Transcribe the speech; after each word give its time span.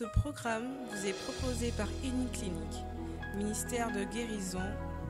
Ce 0.00 0.06
programme 0.06 0.64
vous 0.90 1.06
est 1.06 1.12
proposé 1.12 1.74
par 1.76 1.86
Clinique, 2.00 2.86
ministère 3.36 3.88
de 3.88 4.02
guérison, 4.04 4.62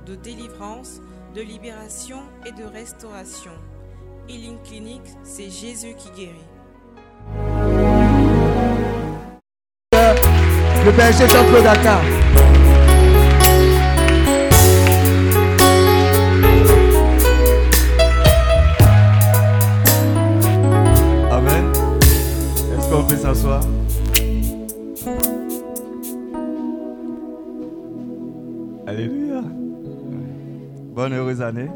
de 0.04 0.16
délivrance, 0.16 1.00
de 1.32 1.42
libération 1.42 2.22
et 2.44 2.50
de 2.50 2.64
restauration. 2.64 3.52
Healing 4.28 4.60
Clinique, 4.64 5.06
c'est 5.22 5.48
Jésus 5.48 5.94
qui 5.96 6.10
guérit. 6.10 6.34
Le 10.84 10.90
berger 10.90 11.28
Jean-Claude 11.28 11.62
Dakar. 11.62 12.00
Amen. 21.30 21.72
Est-ce 22.76 22.90
qu'on 22.90 23.04
peut 23.04 23.16
s'asseoir? 23.16 23.62
Bonne 31.00 31.14
heureuse 31.14 31.40
année. 31.40 31.70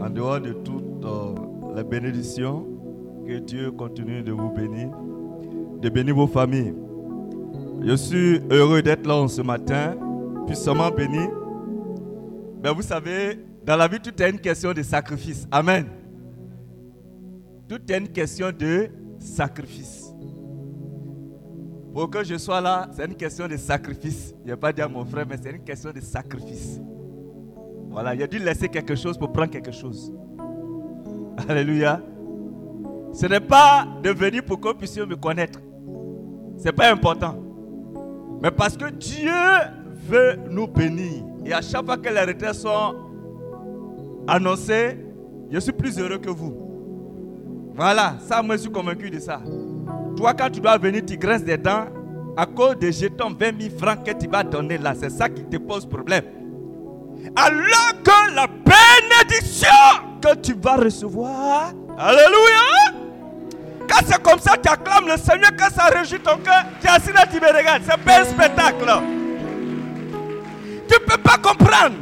En 0.00 0.08
dehors 0.08 0.40
de 0.40 0.54
toutes 0.54 1.04
euh, 1.04 1.34
les 1.76 1.84
bénédictions, 1.84 2.66
que 3.26 3.40
Dieu 3.40 3.70
continue 3.72 4.22
de 4.22 4.32
vous 4.32 4.48
bénir, 4.48 4.88
de 5.82 5.88
bénir 5.90 6.14
vos 6.14 6.26
familles. 6.26 6.72
Je 7.82 7.94
suis 7.94 8.40
heureux 8.50 8.80
d'être 8.80 9.06
là 9.06 9.28
ce 9.28 9.42
matin, 9.42 9.96
puissamment 10.46 10.90
béni. 10.90 11.26
Mais 12.64 12.72
vous 12.72 12.80
savez, 12.80 13.38
dans 13.66 13.76
la 13.76 13.86
vie, 13.86 14.00
tout 14.00 14.22
est 14.22 14.30
une 14.30 14.40
question 14.40 14.72
de 14.72 14.82
sacrifice. 14.82 15.46
Amen. 15.50 15.88
Tout 17.68 17.80
est 17.86 17.98
une 17.98 18.08
question 18.08 18.50
de 18.50 18.88
sacrifice. 19.18 19.97
Pour 21.92 22.10
que 22.10 22.22
je 22.22 22.36
sois 22.36 22.60
là, 22.60 22.88
c'est 22.92 23.06
une 23.06 23.14
question 23.14 23.48
de 23.48 23.56
sacrifice. 23.56 24.34
N'y 24.44 24.52
a 24.52 24.56
pas 24.56 24.72
dit 24.72 24.82
à 24.82 24.88
mon 24.88 25.04
frère, 25.04 25.26
mais 25.28 25.36
c'est 25.42 25.50
une 25.50 25.64
question 25.64 25.90
de 25.90 26.00
sacrifice. 26.00 26.80
Voilà, 27.90 28.14
il 28.14 28.22
a 28.22 28.26
dû 28.26 28.38
laisser 28.38 28.68
quelque 28.68 28.94
chose 28.94 29.16
pour 29.16 29.32
prendre 29.32 29.50
quelque 29.50 29.72
chose. 29.72 30.12
Alléluia. 31.48 32.00
Ce 33.12 33.26
n'est 33.26 33.40
pas 33.40 33.86
de 34.02 34.10
venir 34.10 34.44
pour 34.44 34.60
qu'on 34.60 34.74
puisse 34.74 34.96
me 34.98 35.16
connaître. 35.16 35.60
Ce 36.58 36.64
n'est 36.64 36.72
pas 36.72 36.90
important. 36.90 37.36
Mais 38.42 38.50
parce 38.50 38.76
que 38.76 38.90
Dieu 38.90 39.32
veut 40.06 40.38
nous 40.50 40.66
bénir. 40.66 41.24
Et 41.44 41.52
à 41.52 41.62
chaque 41.62 41.84
fois 41.84 41.96
que 41.96 42.08
les 42.08 42.20
retraites 42.20 42.54
sont 42.54 42.94
annoncées, 44.26 44.98
je 45.50 45.58
suis 45.58 45.72
plus 45.72 45.98
heureux 45.98 46.18
que 46.18 46.30
vous. 46.30 46.54
Voilà, 47.74 48.16
ça, 48.20 48.42
moi, 48.42 48.56
je 48.56 48.62
suis 48.62 48.70
convaincu 48.70 49.10
de 49.10 49.18
ça. 49.18 49.40
Toi, 50.18 50.34
quand 50.34 50.50
tu 50.50 50.60
dois 50.60 50.76
venir, 50.78 51.02
tu 51.06 51.16
graisses 51.16 51.44
des 51.44 51.56
dents 51.56 51.86
à 52.36 52.44
cause 52.44 52.76
des 52.76 52.90
jetons 52.90 53.30
20 53.38 53.60
000 53.60 53.78
francs 53.78 54.04
que 54.04 54.10
tu 54.10 54.26
vas 54.28 54.42
donner 54.42 54.76
là. 54.76 54.92
C'est 54.98 55.10
ça 55.10 55.28
qui 55.28 55.44
te 55.44 55.58
pose 55.58 55.86
problème. 55.88 56.24
Alors 57.36 57.92
que 58.02 58.34
la 58.34 58.48
bénédiction 58.48 59.68
que 60.20 60.34
tu 60.34 60.54
vas 60.54 60.74
recevoir, 60.74 61.72
Alléluia. 61.96 62.98
Quand 63.88 64.04
c'est 64.06 64.20
comme 64.20 64.40
ça, 64.40 64.56
tu 64.60 64.68
acclames 64.68 65.06
le 65.06 65.16
Seigneur, 65.16 65.50
quand 65.56 65.70
ça 65.72 65.84
réjouit 65.84 66.18
ton 66.18 66.38
cœur, 66.38 66.64
tu 66.80 66.88
es 66.88 66.90
assis 66.90 67.12
là, 67.12 67.24
tu 67.24 67.40
me 67.40 67.56
regardes. 67.56 67.82
C'est 67.84 68.12
un 68.12 68.24
spectacle. 68.24 68.92
Tu 70.88 70.94
ne 70.94 71.06
peux 71.06 71.22
pas 71.22 71.38
comprendre. 71.38 71.94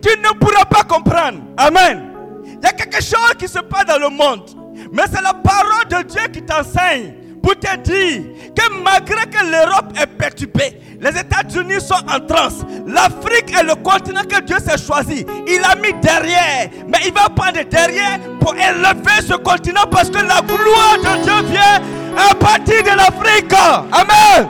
Tu 0.00 0.18
ne 0.18 0.38
pourras 0.38 0.64
pas 0.64 0.82
comprendre. 0.82 1.40
Amen. 1.58 2.04
Il 2.46 2.64
y 2.64 2.66
a 2.66 2.72
quelque 2.72 3.02
chose 3.02 3.34
qui 3.38 3.48
se 3.48 3.58
passe 3.58 3.84
dans 3.84 3.98
le 3.98 4.08
monde. 4.08 4.65
Mais 4.92 5.04
c'est 5.12 5.22
la 5.22 5.34
parole 5.34 5.86
de 5.90 6.08
Dieu 6.08 6.22
qui 6.32 6.42
t'enseigne 6.42 7.14
pour 7.42 7.54
te 7.58 7.76
dire 7.78 8.22
que 8.54 8.82
malgré 8.82 9.26
que 9.26 9.44
l'Europe 9.44 9.92
est 10.00 10.06
perturbée, 10.06 10.80
les 11.00 11.10
États-Unis 11.10 11.80
sont 11.80 11.94
en 12.08 12.18
transe, 12.26 12.64
l'Afrique 12.86 13.54
est 13.56 13.62
le 13.62 13.74
continent 13.76 14.22
que 14.22 14.40
Dieu 14.42 14.56
s'est 14.58 14.78
choisi. 14.78 15.24
Il 15.46 15.62
a 15.62 15.76
mis 15.76 15.92
derrière, 16.00 16.70
mais 16.88 16.98
il 17.06 17.12
va 17.12 17.28
prendre 17.28 17.62
derrière 17.68 18.18
pour 18.40 18.54
élever 18.54 19.22
ce 19.26 19.34
continent 19.34 19.84
parce 19.90 20.10
que 20.10 20.16
la 20.16 20.40
gloire 20.40 20.96
de 20.98 21.22
Dieu 21.22 21.50
vient 21.52 21.80
à 22.16 22.34
partir 22.34 22.82
de 22.82 22.96
l'Afrique. 22.96 23.52
Amen. 23.92 24.48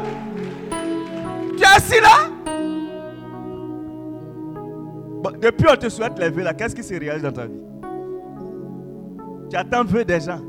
Tu 1.57 1.63
es 1.63 1.67
assis 1.67 2.01
là? 2.01 2.31
Depuis 5.41 5.67
on 5.71 5.77
te 5.77 5.89
souhaite 5.89 6.19
lever 6.19 6.45
là, 6.45 6.55
qu'est-ce 6.55 6.75
qui 6.75 6.83
se 6.85 6.95
réalise 6.95 7.23
dans 7.23 7.33
ta 7.33 7.47
vie? 7.47 7.61
Attends 9.57 9.85
vu 9.85 10.05
des 10.05 10.21
gens. 10.21 10.41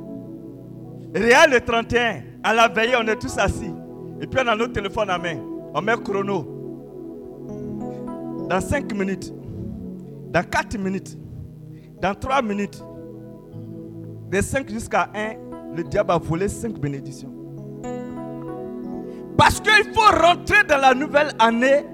Réal 1.13 1.51
le 1.51 1.61
31, 1.61 2.21
à 2.43 2.53
la 2.53 2.67
veille, 2.67 2.95
on 2.99 3.07
est 3.07 3.15
tous 3.15 3.37
assis. 3.37 3.71
Et 4.21 4.27
puis 4.27 4.39
on 4.43 4.47
a 4.47 4.55
notre 4.55 4.73
téléphone 4.73 5.09
à 5.09 5.17
main. 5.17 5.37
On 5.73 5.81
met 5.81 5.95
chrono. 6.03 6.53
Dans 8.49 8.61
5 8.61 8.93
minutes, 8.93 9.33
dans 10.31 10.43
4 10.43 10.77
minutes, 10.77 11.17
dans 12.01 12.13
3 12.15 12.41
minutes, 12.41 12.83
de 14.29 14.41
5 14.41 14.69
jusqu'à 14.69 15.09
1, 15.13 15.75
le 15.75 15.83
diable 15.83 16.11
a 16.11 16.17
volé 16.17 16.47
5 16.47 16.79
bénédictions. 16.79 17.33
Parce 19.37 19.59
qu'il 19.59 19.93
faut 19.93 20.17
rentrer 20.21 20.63
dans 20.67 20.77
la 20.77 20.93
nouvelle 20.93 21.31
année 21.39 21.85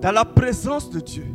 dans 0.00 0.12
la 0.12 0.24
présence 0.24 0.90
de 0.90 1.00
Dieu. 1.00 1.26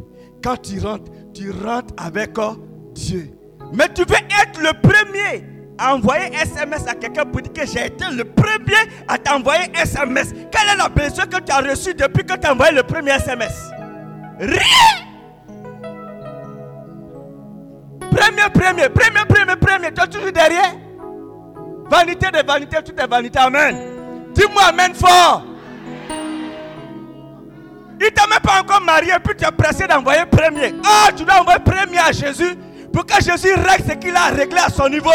Quand 0.43 0.57
tu 0.57 0.79
rentres, 0.79 1.11
tu 1.33 1.51
rentres 1.51 1.93
avec 1.97 2.31
oh, 2.37 2.55
Dieu. 2.93 3.31
Mais 3.73 3.87
tu 3.93 4.01
veux 4.03 4.15
être 4.15 4.59
le 4.61 4.73
premier 4.81 5.43
à 5.77 5.95
envoyer 5.95 6.33
SMS 6.33 6.87
à 6.87 6.93
quelqu'un 6.95 7.25
pour 7.25 7.41
dire 7.41 7.51
que 7.51 7.65
j'ai 7.65 7.87
été 7.87 8.05
le 8.11 8.23
premier 8.23 8.89
à 9.07 9.17
t'envoyer 9.17 9.65
SMS. 9.75 10.33
Quelle 10.51 10.69
est 10.73 10.77
la 10.77 10.89
blessure 10.89 11.27
que 11.27 11.39
tu 11.41 11.51
as 11.51 11.59
reçue 11.59 11.93
depuis 11.93 12.23
que 12.25 12.33
tu 12.37 12.47
as 12.47 12.53
envoyé 12.53 12.73
le 12.73 12.83
premier 12.83 13.11
SMS 13.11 13.53
Rien 14.39 14.59
Premier, 17.99 18.49
premier, 18.53 18.89
premier, 18.89 19.25
premier, 19.27 19.55
premier, 19.57 19.91
tu 19.93 20.09
toujours 20.09 20.31
derrière 20.31 20.73
Vanité 21.89 22.31
de 22.31 22.45
vanité, 22.45 22.77
tout 22.83 22.93
est 22.99 23.07
vanité. 23.07 23.37
Amen. 23.39 23.75
Dis-moi 24.33 24.63
Amen 24.69 24.93
fort. 24.95 25.43
Il 28.01 28.11
t'a 28.11 28.27
même 28.27 28.39
pas 28.41 28.61
encore 28.61 28.81
marié, 28.81 29.13
puis 29.23 29.35
tu 29.37 29.45
es 29.45 29.51
pressé 29.51 29.87
d'envoyer 29.87 30.25
premier. 30.25 30.73
Ah, 30.83 31.09
tu 31.15 31.23
dois 31.23 31.39
envoyer 31.41 31.59
premier 31.59 31.99
à 31.99 32.11
Jésus 32.11 32.55
pour 32.95 33.05
que 33.05 33.21
Jésus 33.21 33.53
règle 33.53 33.83
ce 33.89 33.93
qu'il 33.97 34.15
a 34.15 34.27
réglé 34.29 34.57
à 34.57 34.69
son 34.69 34.87
niveau. 34.87 35.09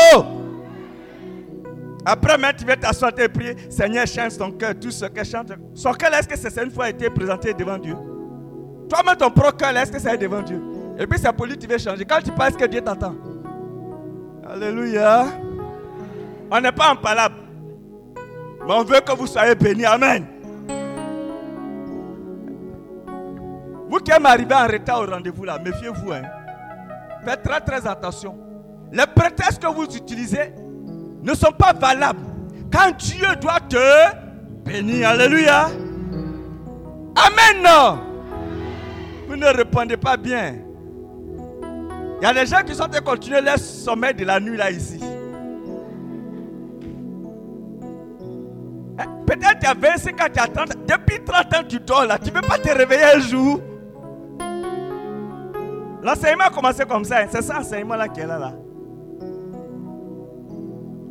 Après, 2.05 2.37
maintenant, 2.37 2.59
tu 2.59 2.67
vas 2.67 2.77
t'asseoir 2.77 3.13
et 3.19 3.27
prier. 3.27 3.57
Seigneur, 3.71 4.07
chante 4.07 4.37
ton 4.37 4.53
cœur, 4.53 4.75
tout 4.79 4.91
ce 4.91 5.07
que 5.07 5.25
chante. 5.25 5.53
Son 5.75 5.95
cœur, 5.95 6.13
est-ce 6.13 6.29
que 6.29 6.37
c'est 6.37 6.63
une 6.63 6.71
fois 6.71 6.91
été 6.91 7.09
présenté 7.09 7.55
devant 7.55 7.79
Dieu? 7.79 7.97
Toi-même, 8.87 9.17
ton 9.17 9.31
propre 9.31 9.57
cœur, 9.57 9.75
est-ce 9.79 9.91
que 9.91 9.99
c'est 9.99 10.19
devant 10.19 10.43
Dieu? 10.43 10.61
Et 10.99 11.07
puis, 11.07 11.19
c'est 11.19 11.33
pour 11.33 11.47
lui 11.47 11.57
tu 11.57 11.67
veux 11.67 11.79
changer. 11.79 12.05
Quand 12.05 12.21
tu 12.23 12.31
penses 12.33 12.55
que 12.55 12.67
Dieu 12.67 12.83
t'attend. 12.83 13.15
Alléluia. 14.47 15.25
On 16.51 16.61
n'est 16.61 16.73
pas 16.73 16.91
en 16.91 16.97
palabre. 16.97 17.37
Mais 18.67 18.75
on 18.75 18.85
veut 18.85 19.01
que 19.01 19.13
vous 19.13 19.27
soyez 19.27 19.55
bénis. 19.55 19.87
Amen. 19.87 20.27
Vous 23.89 23.99
qui 24.01 24.11
êtes 24.11 24.23
arrivé 24.23 24.55
en 24.55 24.67
retard 24.67 25.01
au 25.01 25.07
rendez-vous 25.07 25.45
là, 25.45 25.59
méfiez-vous. 25.59 26.13
Hein. 26.13 26.40
Faites 27.25 27.43
très 27.43 27.61
très 27.61 27.87
attention. 27.87 28.37
Les 28.93 29.07
prétextes 29.07 29.63
que 29.63 29.69
vous 29.69 29.85
utilisez 29.85 30.53
ne 31.23 31.35
sont 31.35 31.53
pas 31.53 31.73
valables. 31.73 32.21
Quand 32.73 32.97
Dieu 32.97 33.27
doit 33.41 33.61
te 33.69 33.77
bénir, 34.65 35.11
alléluia. 35.11 35.69
Amen. 37.17 37.99
Vous 39.29 39.37
ne 39.37 39.47
répondez 39.47 39.97
pas 39.97 40.17
bien. 40.17 40.57
Il 42.21 42.25
y 42.25 42.27
a 42.27 42.35
des 42.35 42.47
gens 42.47 42.63
qui 42.65 42.75
sont 42.75 42.85
en 42.85 43.03
continuer 43.05 43.41
leur 43.41 43.59
sommeil 43.59 44.15
de 44.15 44.25
la 44.25 44.41
nuit 44.41 44.57
là 44.57 44.71
ici. 44.71 45.01
Eh, 48.99 49.05
peut-être 49.27 49.59
tu 49.61 49.67
as 49.67 49.75
25 49.75 50.21
ans, 50.21 50.27
tu 50.33 50.41
as 50.41 50.47
30 50.47 50.87
Depuis 50.87 51.25
30 51.25 51.55
ans, 51.55 51.65
tu 51.69 51.81
dors 51.81 52.05
là. 52.05 52.19
Tu 52.19 52.27
ne 52.27 52.35
peux 52.35 52.47
pas 52.47 52.59
te 52.59 52.69
réveiller 52.69 53.05
un 53.17 53.21
jour? 53.21 53.61
L'enseignement 56.03 56.45
a 56.45 56.51
commencé 56.51 56.85
comme 56.85 57.05
ça. 57.05 57.19
Hein. 57.21 57.27
C'est 57.31 57.43
ça 57.43 57.55
l'enseignement-là 57.55 58.09
qui 58.09 58.21
est 58.21 58.27
là. 58.27 58.53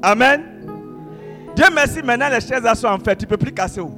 Amen. 0.01 0.44
Dieu 1.56 1.65
merci, 1.74 2.01
maintenant 2.01 2.30
les 2.30 2.41
chaises 2.41 2.63
sont 2.80 2.88
en 2.88 3.00
fait. 3.00 3.15
Tu 3.18 3.25
ne 3.25 3.30
peux 3.30 3.38
plus 3.38 3.51
casser 3.51 3.81
où? 3.81 3.91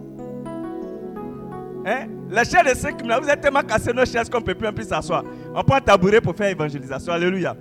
Hein? 1.86 2.08
Les 2.30 2.44
chaises 2.46 2.64
de 2.64 2.78
5 2.78 3.02
minutes, 3.02 3.24
vous 3.24 3.30
êtes 3.30 3.42
tellement 3.42 3.62
cassé 3.62 3.94
nos 3.94 4.06
chaises 4.06 4.30
qu'on 4.30 4.40
ne 4.40 4.44
peut 4.44 4.56
plus, 4.56 4.72
plus 4.72 4.88
s'asseoir. 4.88 5.24
On 5.54 5.64
prend 5.64 5.76
un 5.76 5.82
tabouret 5.82 6.22
pour 6.22 6.36
faire 6.36 6.50
évangélisation. 6.50 7.14
Alléluia. 7.14 7.56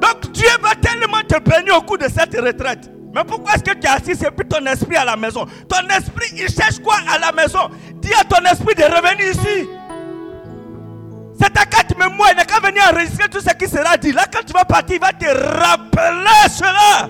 Donc 0.00 0.32
Dieu 0.32 0.48
va 0.62 0.74
tellement 0.74 1.22
te 1.26 1.38
bénir 1.40 1.76
au 1.78 1.82
cours 1.82 1.98
de 1.98 2.08
cette 2.08 2.36
retraite. 2.38 2.90
Mais 3.14 3.24
pourquoi 3.24 3.54
est-ce 3.54 3.64
que 3.64 3.74
tu 3.74 3.86
es 3.86 3.88
assis 3.88 4.14
C'est 4.14 4.30
plus 4.30 4.46
ton 4.46 4.64
esprit 4.66 4.96
à 4.96 5.04
la 5.04 5.16
maison? 5.16 5.46
Ton 5.68 5.88
esprit, 5.88 6.28
il 6.36 6.48
cherche 6.48 6.78
quoi 6.80 6.96
à 7.12 7.18
la 7.18 7.32
maison? 7.32 7.70
Dis 7.94 8.12
à 8.12 8.24
ton 8.24 8.44
esprit 8.44 8.74
de 8.74 8.82
revenir 8.82 9.30
ici. 9.30 9.68
C'est 11.40 11.52
ta 11.52 11.64
carte 11.64 11.96
mémoire, 11.96 12.30
il 12.32 12.36
n'a 12.36 12.44
qu'à 12.44 12.58
venir 12.58 12.82
enregistrer 12.92 13.28
tout 13.28 13.40
ce 13.40 13.54
qui 13.54 13.68
sera 13.68 13.96
dit. 13.96 14.12
Là, 14.12 14.24
quand 14.32 14.44
tu 14.44 14.52
vas 14.52 14.64
partir, 14.64 14.96
il 14.96 15.00
va 15.00 15.12
te 15.12 15.26
rappeler 15.26 16.48
cela. 16.50 17.08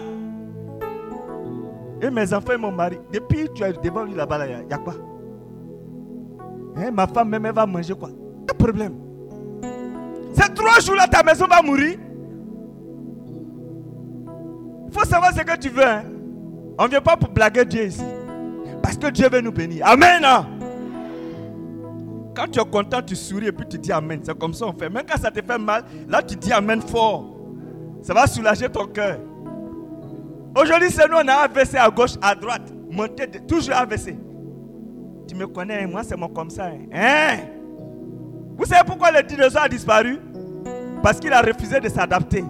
Et 2.01 2.11
mes 2.11 2.33
enfants 2.33 2.53
et 2.53 2.59
mon 2.59 2.71
mari, 2.71 2.99
depuis 3.13 3.45
que 3.49 3.53
tu 3.55 3.65
es 3.65 3.73
devant 3.73 4.05
lui 4.05 4.15
là-bas, 4.15 4.47
il 4.47 4.71
y, 4.71 4.73
a 4.73 4.79
quoi? 4.79 4.95
Hein, 6.77 6.91
Ma 6.93 7.07
femme 7.07 7.31
même, 7.31 7.47
elle 7.47 7.55
va 7.55 7.67
manger 7.67 7.95
quoi? 7.95 8.11
Pas 8.47 8.53
de 8.53 8.59
problème. 8.59 8.95
Ces 10.35 10.53
trois 10.55 10.79
jours-là, 10.81 11.09
ta 11.09 11.23
maison 11.23 11.47
va 11.47 11.63
mourir. 11.63 11.99
Il 14.87 14.93
faut 14.93 15.05
savoir 15.05 15.33
ce 15.33 15.41
que 15.41 15.57
tu 15.57 15.71
veux. 15.71 15.85
Hein. 15.85 16.05
On 16.79 16.85
ne 16.85 16.89
vient 16.89 17.01
pas 17.01 17.17
pour 17.17 17.31
blaguer 17.31 17.65
Dieu 17.65 17.87
ici. 17.87 18.05
Parce 18.83 18.97
que 18.97 19.09
Dieu 19.09 19.29
veut 19.29 19.41
nous 19.41 19.53
bénir. 19.53 19.87
Amen. 19.87 20.25
Hein. 20.25 20.47
Quand 22.39 22.47
tu 22.47 22.61
es 22.61 22.65
content, 22.65 23.03
tu 23.03 23.17
souris 23.17 23.49
et 23.49 23.53
puis 23.53 23.67
tu 23.69 23.79
dis 23.79 23.91
Amen. 23.91 24.21
C'est 24.23 24.39
comme 24.39 24.55
ça 24.55 24.67
on 24.67 24.73
fait. 24.73 24.89
Même 24.89 25.03
quand 25.11 25.19
ça 25.19 25.29
te 25.29 25.43
fait 25.45 25.59
mal, 25.59 25.83
là 26.09 26.23
tu 26.23 26.37
dis 26.37 26.53
Amen 26.53 26.81
fort. 26.81 27.25
Ça 28.01 28.15
va 28.15 28.29
soulager 28.29 28.69
ton 28.69 28.87
cœur. 28.87 29.19
Aujourd'hui, 30.57 30.89
c'est 30.89 31.09
nous, 31.09 31.17
on 31.17 31.27
a 31.29 31.33
AVC 31.33 31.75
à 31.75 31.91
gauche, 31.91 32.13
à 32.23 32.37
droite. 32.37 32.73
Monter, 32.91 33.29
toujours 33.47 33.75
AVC. 33.75 34.17
Tu 35.27 35.35
me 35.35 35.49
connais, 35.49 35.85
moi 35.89 36.05
c'est 36.05 36.17
mon 36.17 36.29
comme 36.29 36.49
ça. 36.49 36.67
Hein? 36.67 36.87
hein? 36.95 37.39
Vous 38.57 38.65
savez 38.67 38.83
pourquoi 38.87 39.11
le 39.11 39.25
dinosaure 39.25 39.63
a 39.63 39.69
disparu? 39.69 40.21
Parce 41.03 41.19
qu'il 41.19 41.33
a 41.33 41.41
refusé 41.41 41.81
de 41.81 41.89
s'adapter. 41.89 42.45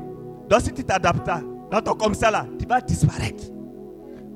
Donc 0.51 0.61
si 0.61 0.73
tu 0.73 0.85
t'adaptes 0.85 1.31
dans 1.71 1.81
ton 1.81 1.95
comme 1.95 2.15
ça 2.15 2.31
là, 2.31 2.45
tu 2.59 2.67
vas 2.67 2.83
disparaître. 2.83 3.45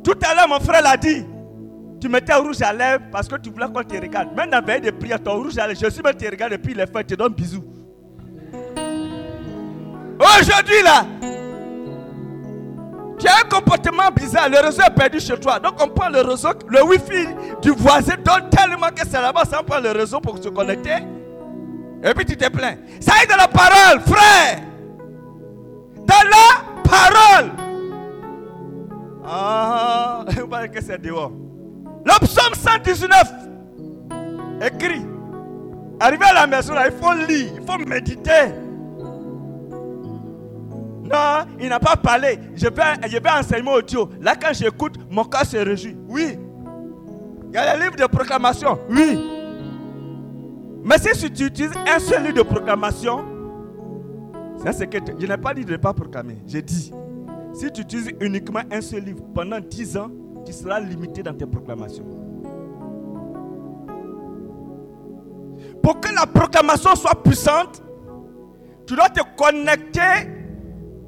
Tout 0.03 0.19
à 0.27 0.35
l'heure, 0.35 0.49
mon 0.49 0.61
frère 0.61 0.83
l'a 0.83 0.97
dit. 0.97 1.27
Tu 2.03 2.09
mettais 2.09 2.35
rouge 2.35 2.61
à 2.63 2.73
lèvres 2.73 3.05
parce 3.13 3.29
que 3.29 3.37
tu 3.37 3.49
voulais 3.49 3.67
qu'on 3.67 3.85
te 3.85 3.95
regarde. 3.95 4.31
La 4.51 4.61
veille 4.61 4.81
de 4.81 4.91
prière, 4.91 5.23
ton 5.23 5.41
rouge 5.41 5.57
à 5.57 5.69
lèvres, 5.69 5.79
je 5.81 5.89
suis 5.89 6.03
même 6.03 6.15
te 6.15 6.25
regarde 6.29 6.51
depuis 6.51 6.75
les 6.75 6.85
fêtes, 6.85 7.07
je 7.09 7.15
te 7.15 7.15
donne 7.15 7.33
bisous. 7.33 7.63
Aujourd'hui 10.19 10.83
là, 10.83 11.07
tu 13.21 13.29
as 13.29 13.37
un 13.45 13.49
comportement 13.49 14.11
bizarre, 14.11 14.49
le 14.49 14.59
réseau 14.59 14.83
est 14.83 14.91
perdu 14.91 15.21
chez 15.21 15.39
toi. 15.39 15.61
Donc 15.61 15.75
on 15.81 15.87
prend 15.87 16.09
le 16.09 16.23
réseau, 16.23 16.49
le 16.69 16.83
wifi 16.83 17.29
du 17.63 17.71
voisin 17.71 18.15
donne 18.17 18.51
tellement 18.51 18.89
que 18.89 19.07
c'est 19.09 19.23
là-bas, 19.23 19.45
ça 19.45 19.63
prend 19.63 19.79
le 19.79 19.93
réseau 19.93 20.19
pour 20.19 20.43
se 20.43 20.49
connecter. 20.49 20.97
Et 22.03 22.15
puis 22.15 22.25
tu 22.25 22.37
te 22.37 22.49
plains. 22.49 22.79
Ça 22.99 23.13
est 23.23 23.27
de 23.29 23.37
la 23.37 23.47
parole, 23.47 24.01
frère. 24.01 24.59
Dans 25.99 26.29
la 26.29 26.83
parole. 26.83 27.53
Ah, 29.25 30.25
vous 30.37 30.69
que 30.69 30.83
c'est 30.83 31.01
dehors. 31.01 31.31
Le 32.05 32.27
psaume 32.27 32.55
119, 32.55 33.35
écrit. 34.67 35.03
Arrivé 36.01 36.25
à 36.25 36.33
la 36.33 36.47
maison, 36.49 36.75
là, 36.75 36.89
il 36.89 36.93
faut 36.93 37.13
lire, 37.13 37.53
il 37.55 37.63
faut 37.65 37.79
méditer. 37.79 38.53
Non, 41.05 41.45
il 41.61 41.69
n'a 41.69 41.79
pas 41.79 41.95
parlé. 41.97 42.39
Je 42.57 42.67
vais, 42.67 43.09
je 43.09 43.19
vais 43.19 43.31
enseigner 43.31 43.71
audio. 43.71 44.09
Là, 44.21 44.35
quand 44.35 44.53
j'écoute, 44.53 44.95
mon 45.11 45.25
cœur 45.25 45.45
se 45.45 45.59
réjouit. 45.59 45.97
Oui. 46.09 46.39
Il 47.49 47.55
y 47.55 47.59
a 47.59 47.77
les 47.77 47.85
livres 47.85 47.97
de 47.97 48.07
proclamation. 48.07 48.79
Oui. 48.89 49.19
Mais 50.85 50.99
si 50.99 51.31
tu 51.31 51.45
utilises 51.45 51.77
un 51.87 51.99
seul 52.01 52.23
livre 52.23 52.39
de 52.39 52.43
proclamation, 52.43 53.25
c'est 54.73 54.87
que 54.89 54.99
je 55.19 55.27
n'ai 55.27 55.37
pas 55.37 55.55
dit 55.55 55.65
de 55.65 55.73
ne 55.73 55.77
pas 55.77 55.93
proclamer. 55.93 56.39
J'ai 56.47 56.63
dit, 56.63 56.93
si 57.53 57.71
tu 57.71 57.83
utilises 57.83 58.11
uniquement 58.21 58.63
un 58.71 58.81
seul 58.81 59.05
livre 59.05 59.23
pendant 59.35 59.61
10 59.61 59.97
ans, 59.99 60.11
tu 60.45 60.53
seras 60.53 60.81
limité 60.81 61.23
dans 61.23 61.35
tes 61.35 61.47
proclamations. 61.47 62.05
Pour 65.83 66.01
que 66.01 66.15
la 66.15 66.27
proclamation 66.27 66.95
soit 66.95 67.15
puissante, 67.23 67.83
tu 68.87 68.95
dois 68.95 69.09
te 69.09 69.21
connecter 69.37 70.29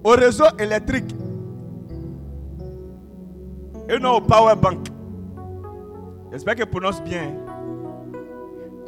au 0.03 0.11
réseau 0.11 0.45
électrique 0.59 1.15
et 3.89 3.99
non 3.99 4.17
au 4.17 4.21
power 4.21 4.55
bank. 4.57 4.87
J'espère 6.33 6.55
que 6.57 6.63
je 6.63 6.67
prononce 6.67 7.03
bien. 7.03 7.33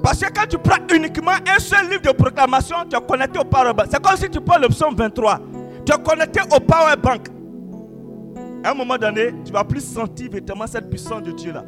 Parce 0.02 0.20
que 0.20 0.32
quand 0.32 0.46
tu 0.48 0.58
prends 0.58 0.82
uniquement 0.94 1.32
un 1.32 1.58
seul 1.58 1.88
livre 1.88 2.02
de 2.02 2.12
proclamation, 2.12 2.76
tu 2.88 2.96
es 2.96 3.00
connecté 3.00 3.38
au 3.38 3.44
power 3.44 3.72
bank. 3.72 3.87
C'est 3.90 4.02
comme 4.02 4.16
si 4.16 4.28
tu 4.28 4.40
prends 4.40 4.58
l'option 4.58 4.93
23. 4.93 5.40
Tu 5.84 5.93
es 5.93 6.02
connecté 6.02 6.40
au 6.43 6.60
power 6.60 6.96
bank. 7.00 7.28
À 8.64 8.70
un 8.70 8.75
moment 8.75 8.99
donné, 8.99 9.32
tu 9.44 9.53
vas 9.53 9.64
plus 9.64 9.81
sentir 9.81 10.31
véritablement 10.31 10.67
cette 10.67 10.88
puissance 10.91 11.23
de 11.23 11.32
Dieu 11.32 11.53
là. 11.53 11.64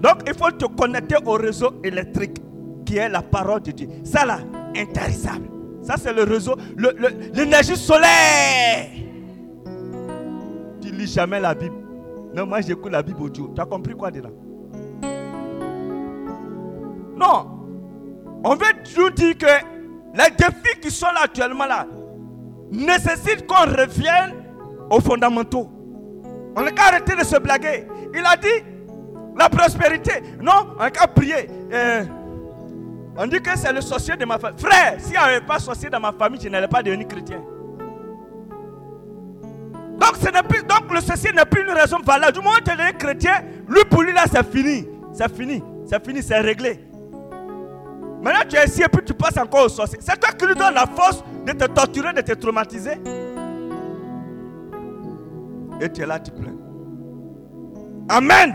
Donc 0.00 0.22
il 0.26 0.34
faut 0.34 0.50
te 0.50 0.64
connecter 0.66 1.16
au 1.24 1.32
réseau 1.32 1.72
électrique 1.84 2.38
qui 2.84 2.96
est 2.96 3.08
la 3.08 3.22
parole 3.22 3.60
de 3.62 3.70
Dieu. 3.70 3.88
Ça 4.04 4.24
là, 4.24 4.38
intarissable. 4.76 5.48
Ça, 5.82 5.94
c'est 5.96 6.12
le 6.12 6.24
réseau, 6.24 6.56
l'énergie 7.32 7.76
solaire. 7.76 8.88
Tu 10.80 10.90
lis 10.92 11.06
jamais 11.06 11.40
la 11.40 11.54
Bible. 11.54 11.74
Non, 12.34 12.46
moi 12.46 12.60
j'écoute 12.60 12.92
la 12.92 13.02
Bible 13.02 13.22
audio. 13.22 13.50
Tu 13.54 13.60
as 13.60 13.66
compris 13.66 13.94
quoi 13.94 14.10
de 14.10 14.20
là 14.20 14.28
Non. 17.16 17.46
On 18.44 18.54
veut 18.54 18.66
nous 18.96 19.10
dire 19.10 19.36
que 19.36 19.46
les 19.46 20.30
défis 20.36 20.80
qui 20.80 20.90
sont 20.90 21.06
là 21.06 21.20
actuellement 21.24 21.66
là 21.66 21.86
nécessitent 22.70 23.46
qu'on 23.46 23.66
revienne 23.66 24.34
aux 24.90 25.00
fondamentaux. 25.00 25.68
On 26.56 26.62
n'a 26.62 26.70
qu'à 26.72 26.84
arrêter 26.84 27.14
de 27.16 27.24
se 27.24 27.38
blaguer. 27.38 27.86
Il 28.14 28.24
a 28.24 28.36
dit 28.36 28.64
la 29.38 29.48
prospérité. 29.48 30.22
Non, 30.40 30.74
on 30.76 30.82
n'a 30.82 30.90
qu'à 30.90 31.06
prier. 31.06 31.48
Euh, 31.72 32.04
on 33.16 33.26
dit 33.26 33.40
que 33.40 33.56
c'est 33.56 33.72
le 33.72 33.80
sorcier 33.80 34.16
de 34.16 34.24
ma 34.24 34.38
famille. 34.38 34.58
Frère, 34.58 34.94
s'il 34.98 35.12
n'y 35.12 35.16
avait 35.16 35.40
pas 35.40 35.58
sorcier 35.58 35.90
dans 35.90 36.00
ma 36.00 36.12
famille, 36.12 36.40
je 36.42 36.48
n'allais 36.48 36.68
pas 36.68 36.82
devenir 36.82 37.06
chrétien. 37.06 37.40
Donc, 40.00 40.16
ce 40.16 40.42
plus, 40.48 40.62
donc 40.62 40.92
le 40.92 41.00
sorcier 41.00 41.32
n'est 41.32 41.44
plus 41.44 41.62
une 41.62 41.70
raison 41.70 41.98
valable. 42.04 42.32
Du 42.32 42.38
moment 42.40 42.56
où 42.56 42.60
tu 42.60 42.70
es 42.70 42.92
chrétien, 42.94 43.42
lui 43.68 43.84
pour 43.90 44.02
lui 44.02 44.12
là, 44.12 44.24
c'est 44.30 44.46
fini. 44.50 44.88
C'est 45.12 45.34
fini. 45.34 45.62
C'est 45.86 46.04
fini, 46.04 46.22
c'est 46.22 46.38
réglé. 46.40 46.80
Maintenant, 48.22 48.40
tu 48.48 48.56
es 48.56 48.64
ici 48.64 48.82
et 48.82 48.88
puis 48.88 49.04
tu 49.04 49.14
passes 49.14 49.36
encore 49.38 49.66
au 49.66 49.68
sorcier. 49.68 49.98
C'est 50.00 50.18
toi 50.18 50.30
qui 50.32 50.46
lui 50.46 50.54
donnes 50.54 50.74
la 50.74 50.86
force 50.86 51.22
de 51.46 51.52
te 51.52 51.64
torturer, 51.64 52.12
de 52.12 52.20
te 52.20 52.32
traumatiser. 52.32 52.92
Et 55.80 55.90
tu 55.90 56.02
es 56.02 56.06
là, 56.06 56.20
tu 56.20 56.30
pleures. 56.30 56.52
Amen. 58.08 58.54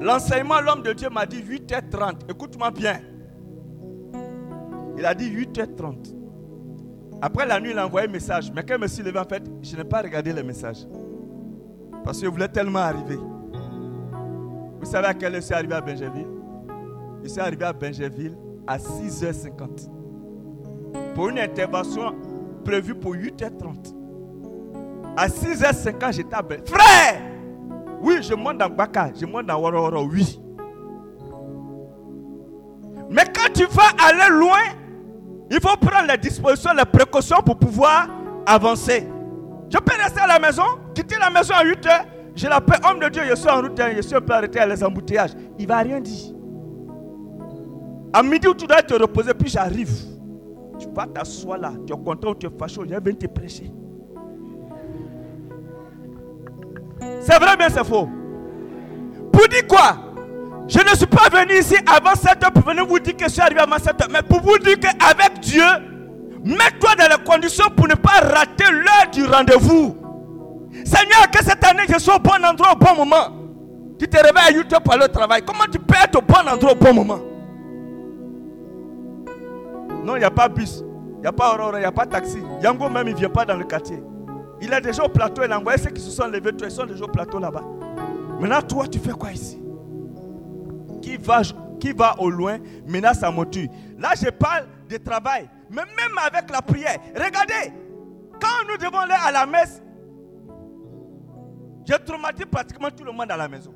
L'enseignement, 0.00 0.60
l'homme 0.60 0.82
de 0.82 0.92
Dieu 0.92 1.08
m'a 1.10 1.26
dit 1.26 1.42
8h30. 1.42 2.30
Écoute-moi 2.30 2.70
bien. 2.70 3.00
Il 4.98 5.04
a 5.06 5.14
dit 5.14 5.30
8h30. 5.30 6.14
Après 7.22 7.46
la 7.46 7.58
nuit, 7.58 7.70
il 7.70 7.78
a 7.78 7.86
envoyé 7.86 8.06
un 8.06 8.12
message. 8.12 8.52
Mais 8.54 8.62
quand 8.62 8.74
je 8.74 8.80
me 8.80 8.86
suis 8.86 9.02
levé, 9.02 9.18
en 9.18 9.24
fait, 9.24 9.42
je 9.62 9.76
n'ai 9.76 9.84
pas 9.84 10.02
regardé 10.02 10.32
le 10.32 10.42
message. 10.42 10.86
Parce 12.04 12.18
que 12.20 12.26
je 12.26 12.30
voulais 12.30 12.48
tellement 12.48 12.80
arriver. 12.80 13.16
Vous 14.78 14.84
savez 14.84 15.06
à 15.06 15.14
quelle 15.14 15.34
heure 15.34 15.40
je 15.40 15.46
suis 15.46 15.54
arrivé 15.54 15.74
à 15.74 15.80
Benjaville 15.80 16.26
Je 17.22 17.28
suis 17.28 17.40
arrivé 17.40 17.64
à 17.64 17.72
Benjaville 17.72 18.36
à 18.66 18.76
6h50. 18.76 19.88
Pour 21.14 21.30
une 21.30 21.38
intervention 21.38 22.14
prévue 22.64 22.94
pour 22.94 23.14
8h30. 23.14 23.94
À 25.16 25.28
6h50, 25.28 26.12
j'étais 26.12 26.34
à 26.34 26.42
Benjaville. 26.42 26.66
Frère 26.66 27.34
oui, 28.04 28.18
je 28.20 28.34
monte 28.34 28.58
dans 28.58 28.68
Baka, 28.68 29.12
je 29.18 29.24
monte 29.24 29.46
dans 29.46 29.58
Waroro, 29.58 30.04
oui. 30.04 30.38
Mais 33.08 33.24
quand 33.34 33.50
tu 33.54 33.64
vas 33.64 33.92
aller 34.06 34.38
loin, 34.38 34.58
il 35.50 35.58
faut 35.58 35.74
prendre 35.78 36.06
les 36.10 36.18
dispositions, 36.18 36.72
les 36.76 36.84
précautions 36.84 37.38
pour 37.42 37.56
pouvoir 37.56 38.08
avancer. 38.44 39.08
Je 39.72 39.78
peux 39.78 39.96
rester 39.96 40.20
à 40.20 40.26
la 40.26 40.38
maison, 40.38 40.64
quitter 40.94 41.16
la 41.18 41.30
maison 41.30 41.54
à 41.54 41.64
8 41.64 41.86
heures. 41.86 42.04
Je 42.36 42.46
l'appelle 42.46 42.80
homme 42.86 43.00
de 43.00 43.08
Dieu, 43.08 43.22
je 43.26 43.36
suis 43.36 43.48
en 43.48 43.62
route, 43.62 43.80
je 43.96 44.02
suis 44.02 44.14
un 44.14 44.20
peu 44.20 44.34
arrêté 44.34 44.58
à 44.58 44.66
les 44.66 44.84
embouteillages. 44.84 45.30
Il 45.58 45.62
ne 45.62 45.68
va 45.68 45.78
rien 45.78 45.98
dire. 45.98 46.34
À 48.12 48.22
midi 48.22 48.46
où 48.46 48.54
tu 48.54 48.66
dois 48.66 48.82
te 48.82 48.92
reposer, 48.92 49.32
puis 49.32 49.48
j'arrive. 49.48 50.13
Tu 50.78 50.88
vas 50.94 51.06
t'asseoir 51.06 51.58
là, 51.58 51.72
tu 51.86 51.92
es 51.92 51.96
content 51.96 52.30
ou 52.30 52.34
tu 52.34 52.46
es 52.46 52.50
fâché, 52.58 52.80
je 52.80 52.86
viens 52.86 53.00
te 53.00 53.26
prêcher. 53.26 53.70
C'est 57.20 57.38
vrai, 57.38 57.56
bien 57.56 57.68
c'est 57.68 57.84
faux? 57.84 58.08
Pour 59.32 59.48
dire 59.48 59.66
quoi? 59.66 59.96
Je 60.66 60.78
ne 60.78 60.96
suis 60.96 61.06
pas 61.06 61.28
venu 61.30 61.58
ici 61.58 61.76
avant 61.86 62.14
7 62.14 62.42
heures 62.42 62.52
pour 62.52 62.62
venir 62.62 62.86
vous 62.86 62.98
dire 62.98 63.16
que 63.16 63.24
je 63.24 63.30
suis 63.30 63.40
arrivé 63.40 63.60
avant 63.60 63.78
7 63.78 64.00
heures. 64.00 64.08
Mais 64.10 64.22
pour 64.22 64.40
vous 64.40 64.58
dire 64.58 64.78
qu'avec 64.80 65.40
Dieu, 65.40 65.62
mets-toi 66.44 66.94
dans 66.96 67.16
les 67.16 67.24
conditions 67.24 67.66
pour 67.76 67.86
ne 67.86 67.94
pas 67.94 68.20
rater 68.20 68.70
l'heure 68.70 69.10
du 69.12 69.24
rendez-vous. 69.24 69.96
Seigneur, 70.84 71.30
que 71.30 71.44
cette 71.44 71.62
année 71.64 71.82
je 71.92 71.98
sois 71.98 72.16
au 72.16 72.18
bon 72.18 72.44
endroit 72.44 72.72
au 72.72 72.76
bon 72.76 73.04
moment. 73.04 73.28
Tu 73.98 74.08
te 74.08 74.16
réveilles 74.16 74.54
à 74.54 74.56
8 74.56 74.72
heures 74.72 74.82
pour 74.82 74.94
aller 74.94 75.04
au 75.04 75.08
travail. 75.08 75.42
Comment 75.46 75.64
tu 75.70 75.78
peux 75.78 75.94
être 76.02 76.16
au 76.16 76.22
bon 76.22 76.48
endroit 76.50 76.72
au 76.72 76.76
bon 76.76 76.94
moment? 76.94 77.18
Non, 80.04 80.16
il 80.16 80.20
n'y 80.20 80.24
a 80.24 80.30
pas 80.30 80.48
bus. 80.48 80.84
Il 81.16 81.20
n'y 81.20 81.26
a 81.26 81.32
pas 81.32 81.54
Aurora, 81.54 81.78
il 81.78 81.80
n'y 81.80 81.86
a 81.86 81.92
pas 81.92 82.06
taxi. 82.06 82.38
Yango 82.62 82.88
même, 82.90 83.08
il 83.08 83.14
ne 83.14 83.18
vient 83.18 83.30
pas 83.30 83.44
dans 83.44 83.56
le 83.56 83.64
quartier. 83.64 84.02
Il 84.60 84.72
est 84.72 84.80
déjà 84.80 85.04
au 85.04 85.08
plateau, 85.08 85.42
il 85.44 85.50
a 85.50 85.58
envoyé 85.58 85.78
ceux 85.78 85.90
qui 85.90 86.00
se 86.00 86.10
sont 86.10 86.26
levés, 86.26 86.50
ils 86.62 86.70
sont 86.70 86.86
déjà 86.86 87.04
au 87.04 87.08
plateau 87.08 87.38
là-bas. 87.38 87.64
Maintenant, 88.40 88.62
toi, 88.62 88.86
tu 88.86 88.98
fais 88.98 89.12
quoi 89.12 89.32
ici? 89.32 89.62
Qui 91.00 91.16
va, 91.16 91.42
qui 91.80 91.92
va 91.92 92.14
au 92.20 92.30
loin 92.30 92.58
menace 92.86 93.20
sa 93.20 93.30
moture. 93.30 93.68
Là, 93.98 94.10
je 94.20 94.30
parle 94.30 94.66
de 94.88 94.96
travail. 94.98 95.48
Mais 95.70 95.82
même 95.82 96.18
avec 96.24 96.50
la 96.50 96.60
prière, 96.62 96.98
regardez, 97.14 97.72
quand 98.40 98.68
nous 98.68 98.76
devons 98.76 98.98
aller 98.98 99.14
à 99.18 99.32
la 99.32 99.46
messe, 99.46 99.82
J'ai 101.84 101.98
traumatisé 101.98 102.46
pratiquement 102.46 102.90
tout 102.90 103.04
le 103.04 103.12
monde 103.12 103.30
à 103.30 103.36
la 103.36 103.48
maison. 103.48 103.74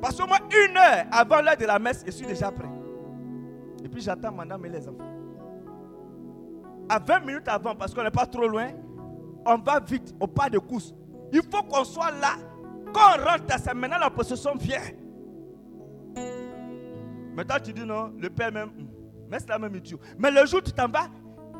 Parce 0.00 0.16
que 0.16 0.26
moi, 0.26 0.38
une 0.50 0.76
heure 0.76 1.06
avant 1.10 1.42
l'heure 1.42 1.56
de 1.56 1.66
la 1.66 1.78
messe, 1.78 2.02
je 2.06 2.10
suis 2.12 2.26
déjà 2.26 2.50
prêt. 2.50 2.68
Et 3.84 3.88
puis 3.88 4.00
j'attends 4.00 4.32
madame 4.32 4.64
et 4.66 4.68
les 4.68 4.88
enfants. 4.88 5.19
À 6.90 6.98
20 6.98 7.20
minutes 7.20 7.46
avant, 7.46 7.76
parce 7.76 7.94
qu'on 7.94 8.02
n'est 8.02 8.10
pas 8.10 8.26
trop 8.26 8.48
loin, 8.48 8.66
on 9.46 9.58
va 9.58 9.78
vite, 9.78 10.12
au 10.18 10.26
pas 10.26 10.50
de 10.50 10.58
course. 10.58 10.92
Il 11.32 11.40
faut 11.42 11.62
qu'on 11.62 11.84
soit 11.84 12.10
là. 12.10 12.32
Quand 12.92 13.16
on 13.16 13.24
rentre, 13.24 13.44
c'est 13.62 13.72
maintenant 13.74 13.98
la 13.98 14.10
possession 14.10 14.56
vient. 14.56 14.80
Maintenant 17.36 17.56
tu 17.62 17.72
dis 17.72 17.84
non, 17.84 18.12
le 18.18 18.28
père 18.28 18.50
même, 18.50 18.70
hum, 18.70 18.88
mais 19.30 19.38
c'est 19.38 19.48
la 19.48 19.60
même 19.60 19.76
idiot. 19.76 20.00
Mais 20.18 20.32
le 20.32 20.44
jour 20.46 20.58
où 20.58 20.62
tu 20.62 20.72
t'en 20.72 20.88
vas, 20.88 21.06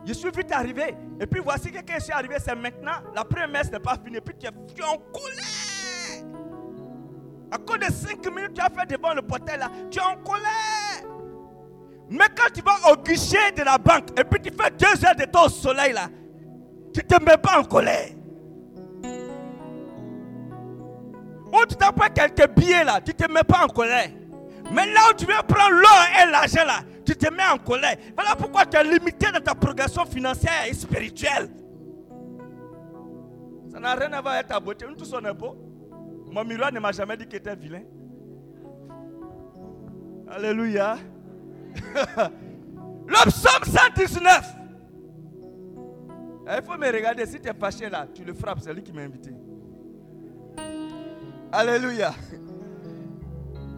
je 0.04 0.12
suis 0.12 0.30
vite 0.32 0.50
arrivé. 0.50 0.96
Et 1.20 1.26
puis 1.28 1.40
voici 1.40 1.70
que 1.70 1.78
quand 1.78 1.94
je 1.98 2.04
suis 2.04 2.12
arrivé, 2.12 2.34
c'est 2.40 2.56
maintenant. 2.56 2.98
La 3.14 3.22
première 3.24 3.48
messe 3.48 3.70
n'est 3.70 3.78
pas 3.78 3.96
finie. 4.04 4.16
Et 4.16 4.20
puis 4.20 4.34
tu 4.36 4.46
es, 4.46 4.50
tu 4.74 4.82
es 4.82 4.84
en 4.84 4.96
colère. 4.98 6.26
À 7.52 7.58
cause 7.58 7.78
de 7.78 7.92
5 7.92 8.26
minutes, 8.34 8.54
tu 8.54 8.60
as 8.60 8.68
fait 8.68 8.86
devant 8.96 9.14
le 9.14 9.22
portail 9.22 9.60
là. 9.60 9.70
Tu 9.90 10.00
es 10.00 10.02
en 10.02 10.16
colère. 10.16 10.89
Mais 12.10 12.26
quand 12.36 12.52
tu 12.52 12.60
vas 12.60 12.92
au 12.92 12.96
guichet 12.96 13.52
de 13.56 13.62
la 13.62 13.78
banque 13.78 14.18
et 14.18 14.24
puis 14.24 14.40
tu 14.42 14.50
fais 14.50 14.70
deux 14.72 15.06
heures 15.06 15.14
de 15.14 15.24
temps 15.26 15.46
au 15.46 15.48
soleil 15.48 15.92
là, 15.92 16.08
tu 16.92 17.00
ne 17.00 17.06
te 17.06 17.24
mets 17.24 17.36
pas 17.36 17.60
en 17.60 17.62
colère. 17.62 18.08
Ou 21.52 21.66
tu 21.68 21.76
t'en 21.76 21.92
prends 21.92 22.08
quelques 22.12 22.48
billets 22.56 22.82
là, 22.82 23.00
tu 23.00 23.12
ne 23.12 23.16
te 23.16 23.32
mets 23.32 23.44
pas 23.44 23.64
en 23.64 23.68
colère. 23.68 24.08
Mais 24.72 24.86
là 24.86 25.00
où 25.10 25.14
tu 25.14 25.24
viens 25.24 25.42
prendre 25.42 25.70
l'or 25.70 26.04
et 26.20 26.30
l'argent 26.30 26.64
là, 26.66 26.80
tu 27.06 27.14
te 27.14 27.32
mets 27.32 27.46
en 27.52 27.58
colère. 27.58 27.96
Voilà 28.16 28.34
pourquoi 28.34 28.66
tu 28.66 28.76
es 28.76 28.82
limité 28.82 29.30
dans 29.32 29.40
ta 29.40 29.54
progression 29.54 30.04
financière 30.04 30.66
et 30.68 30.74
spirituelle. 30.74 31.48
Ça 33.72 33.78
n'a 33.78 33.94
rien 33.94 34.12
à 34.12 34.20
voir 34.20 34.34
avec 34.34 34.48
ta 34.48 34.58
beauté. 34.58 34.84
Nous 34.88 34.96
tous 34.96 35.14
on 35.14 35.24
est 35.24 35.32
beau. 35.32 35.56
Mon 36.32 36.44
miroir 36.44 36.72
ne 36.72 36.80
m'a 36.80 36.90
jamais 36.90 37.16
dit 37.16 37.26
qu'il 37.26 37.38
était 37.38 37.54
vilain. 37.54 37.82
Alléluia. 40.28 40.96
Le 43.06 43.30
psaume 43.30 43.64
119. 43.64 44.56
Eh, 46.46 46.56
il 46.56 46.62
faut 46.64 46.78
me 46.78 46.86
regarder. 46.92 47.26
Si 47.26 47.40
tu 47.40 47.48
es 47.48 47.54
fâché 47.54 47.88
là, 47.88 48.06
tu 48.12 48.24
le 48.24 48.34
frappes. 48.34 48.60
C'est 48.60 48.72
lui 48.72 48.82
qui 48.82 48.92
m'a 48.92 49.02
invité. 49.02 49.30
Alléluia. 51.52 52.12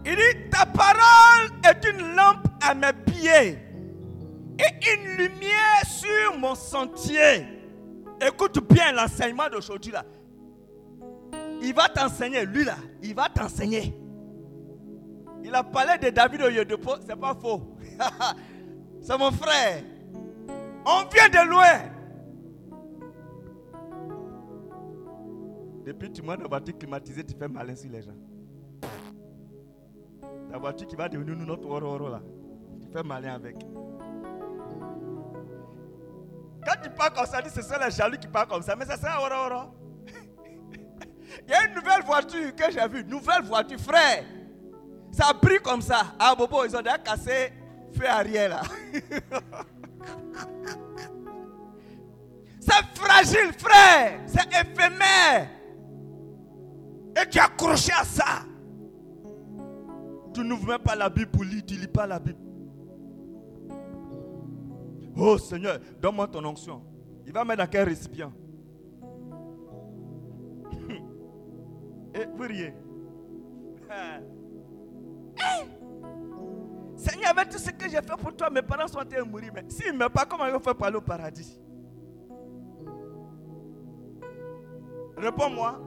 Il 0.04 0.16
dit, 0.16 0.50
ta 0.50 0.66
parole 0.66 1.50
est 1.64 1.88
une 1.88 2.14
lampe 2.16 2.48
à 2.60 2.74
mes 2.74 2.92
pieds 3.06 3.58
et 4.58 4.94
une 4.94 5.16
lumière 5.16 5.84
sur 5.86 6.38
mon 6.38 6.54
sentier. 6.54 7.46
Écoute 8.20 8.58
bien 8.68 8.92
l'enseignement 8.92 9.48
d'aujourd'hui 9.50 9.92
là. 9.92 10.04
Il 11.62 11.74
va 11.74 11.88
t'enseigner, 11.88 12.44
lui 12.44 12.64
là, 12.64 12.76
il 13.02 13.14
va 13.14 13.28
t'enseigner. 13.28 13.94
Il 15.44 15.54
a 15.54 15.62
parlé 15.62 15.98
de 15.98 16.10
David 16.10 16.42
au 16.42 16.48
Yodepo, 16.48 16.94
c'est 17.06 17.16
pas 17.16 17.34
faux. 17.34 17.71
c'est 19.00 19.18
mon 19.18 19.30
frère. 19.30 19.82
On 20.84 21.04
vient 21.08 21.28
de 21.28 21.48
loin. 21.48 21.92
Depuis 25.84 26.12
tu 26.12 26.22
montes 26.22 26.36
dans 26.36 26.42
la 26.44 26.48
voiture 26.48 26.78
climatisée, 26.78 27.24
tu 27.24 27.34
fais 27.36 27.48
malin 27.48 27.74
sur 27.74 27.90
les 27.90 28.02
gens. 28.02 28.14
La 30.50 30.58
voiture 30.58 30.86
qui 30.86 30.96
va 30.96 31.08
devenir 31.08 31.36
notre 31.36 31.68
oro 31.68 32.08
là. 32.08 32.20
Tu 32.80 32.88
fais 32.92 33.02
malin 33.02 33.34
avec. 33.34 33.56
Quand 36.64 36.80
tu 36.82 36.90
parles 36.90 37.12
comme 37.14 37.26
ça, 37.26 37.40
c'est 37.48 37.62
ça 37.62 37.84
les 37.84 37.90
jaloux 37.90 38.16
qui 38.16 38.28
parlent 38.28 38.46
comme 38.46 38.62
ça, 38.62 38.76
mais 38.76 38.84
ça 38.84 38.96
c'est 38.96 39.08
un 39.08 39.18
oro 39.18 39.72
Il 41.46 41.50
y 41.50 41.54
a 41.54 41.66
une 41.66 41.74
nouvelle 41.74 42.02
voiture 42.04 42.54
que 42.54 42.70
j'ai 42.70 42.88
vue, 42.88 43.04
nouvelle 43.04 43.42
voiture, 43.42 43.80
frère. 43.80 44.24
Ça 45.10 45.32
brille 45.32 45.60
comme 45.62 45.82
ça. 45.82 46.14
Ah, 46.18 46.34
Bobo, 46.36 46.64
ils 46.64 46.76
ont 46.76 46.80
déjà 46.80 46.98
cassé 46.98 47.52
feu 47.92 48.08
arrière 48.08 48.48
là. 48.50 48.62
c'est 52.60 52.84
fragile, 52.94 53.52
frère. 53.58 54.20
C'est 54.26 54.48
éphémère. 54.48 55.48
Et 57.20 57.28
tu 57.28 57.38
es 57.38 57.40
accroché 57.40 57.92
à 57.92 58.04
ça. 58.04 58.44
Tu 60.32 60.42
n'ouvres 60.42 60.66
même 60.68 60.78
pas 60.78 60.96
la 60.96 61.10
Bible 61.10 61.30
pour 61.30 61.44
lire, 61.44 61.62
tu 61.66 61.74
ne 61.74 61.80
lis 61.80 61.88
pas 61.88 62.06
la 62.06 62.18
Bible. 62.18 62.38
Oh 65.16 65.36
Seigneur, 65.36 65.78
donne-moi 66.00 66.26
ton 66.28 66.44
onction. 66.44 66.82
Il 67.26 67.32
va 67.32 67.44
mettre 67.44 67.62
dans 67.62 67.68
quel 67.68 67.86
récipient? 67.88 68.32
Et 72.14 72.24
vous 72.34 72.42
riez. 72.42 72.72
Seigneur, 77.02 77.30
avec 77.30 77.48
tout 77.48 77.58
ce 77.58 77.70
que 77.70 77.88
j'ai 77.88 77.96
fait 77.96 78.16
pour 78.16 78.32
toi, 78.36 78.48
mes 78.48 78.62
parents 78.62 78.86
sont 78.86 78.98
en 78.98 79.04
train 79.04 79.24
de 79.24 79.28
mourir. 79.28 79.50
Mais 79.52 79.64
s'ils 79.68 79.92
ne 79.92 79.98
meurent 79.98 80.10
pas, 80.10 80.24
comment 80.24 80.46
ils 80.46 80.52
vont 80.52 80.60
faire 80.60 80.76
pour 80.76 80.86
aller 80.86 80.96
au 80.96 81.00
paradis? 81.00 81.58
Réponds-moi. 85.16 85.80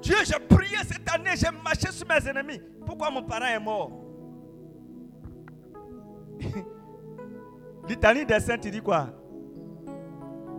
Dieu, 0.00 0.14
j'ai 0.24 0.38
prié 0.38 0.76
cette 0.86 1.10
année, 1.12 1.32
j'ai 1.34 1.50
marché 1.64 1.90
sur 1.90 2.06
mes 2.06 2.28
ennemis. 2.28 2.62
Pourquoi 2.86 3.10
mon 3.10 3.24
parent 3.24 3.46
est 3.46 3.58
mort? 3.58 3.90
Litanie 7.88 8.24
des 8.24 8.38
saints, 8.38 8.58
tu 8.58 8.70
dis 8.70 8.80
quoi? 8.80 9.08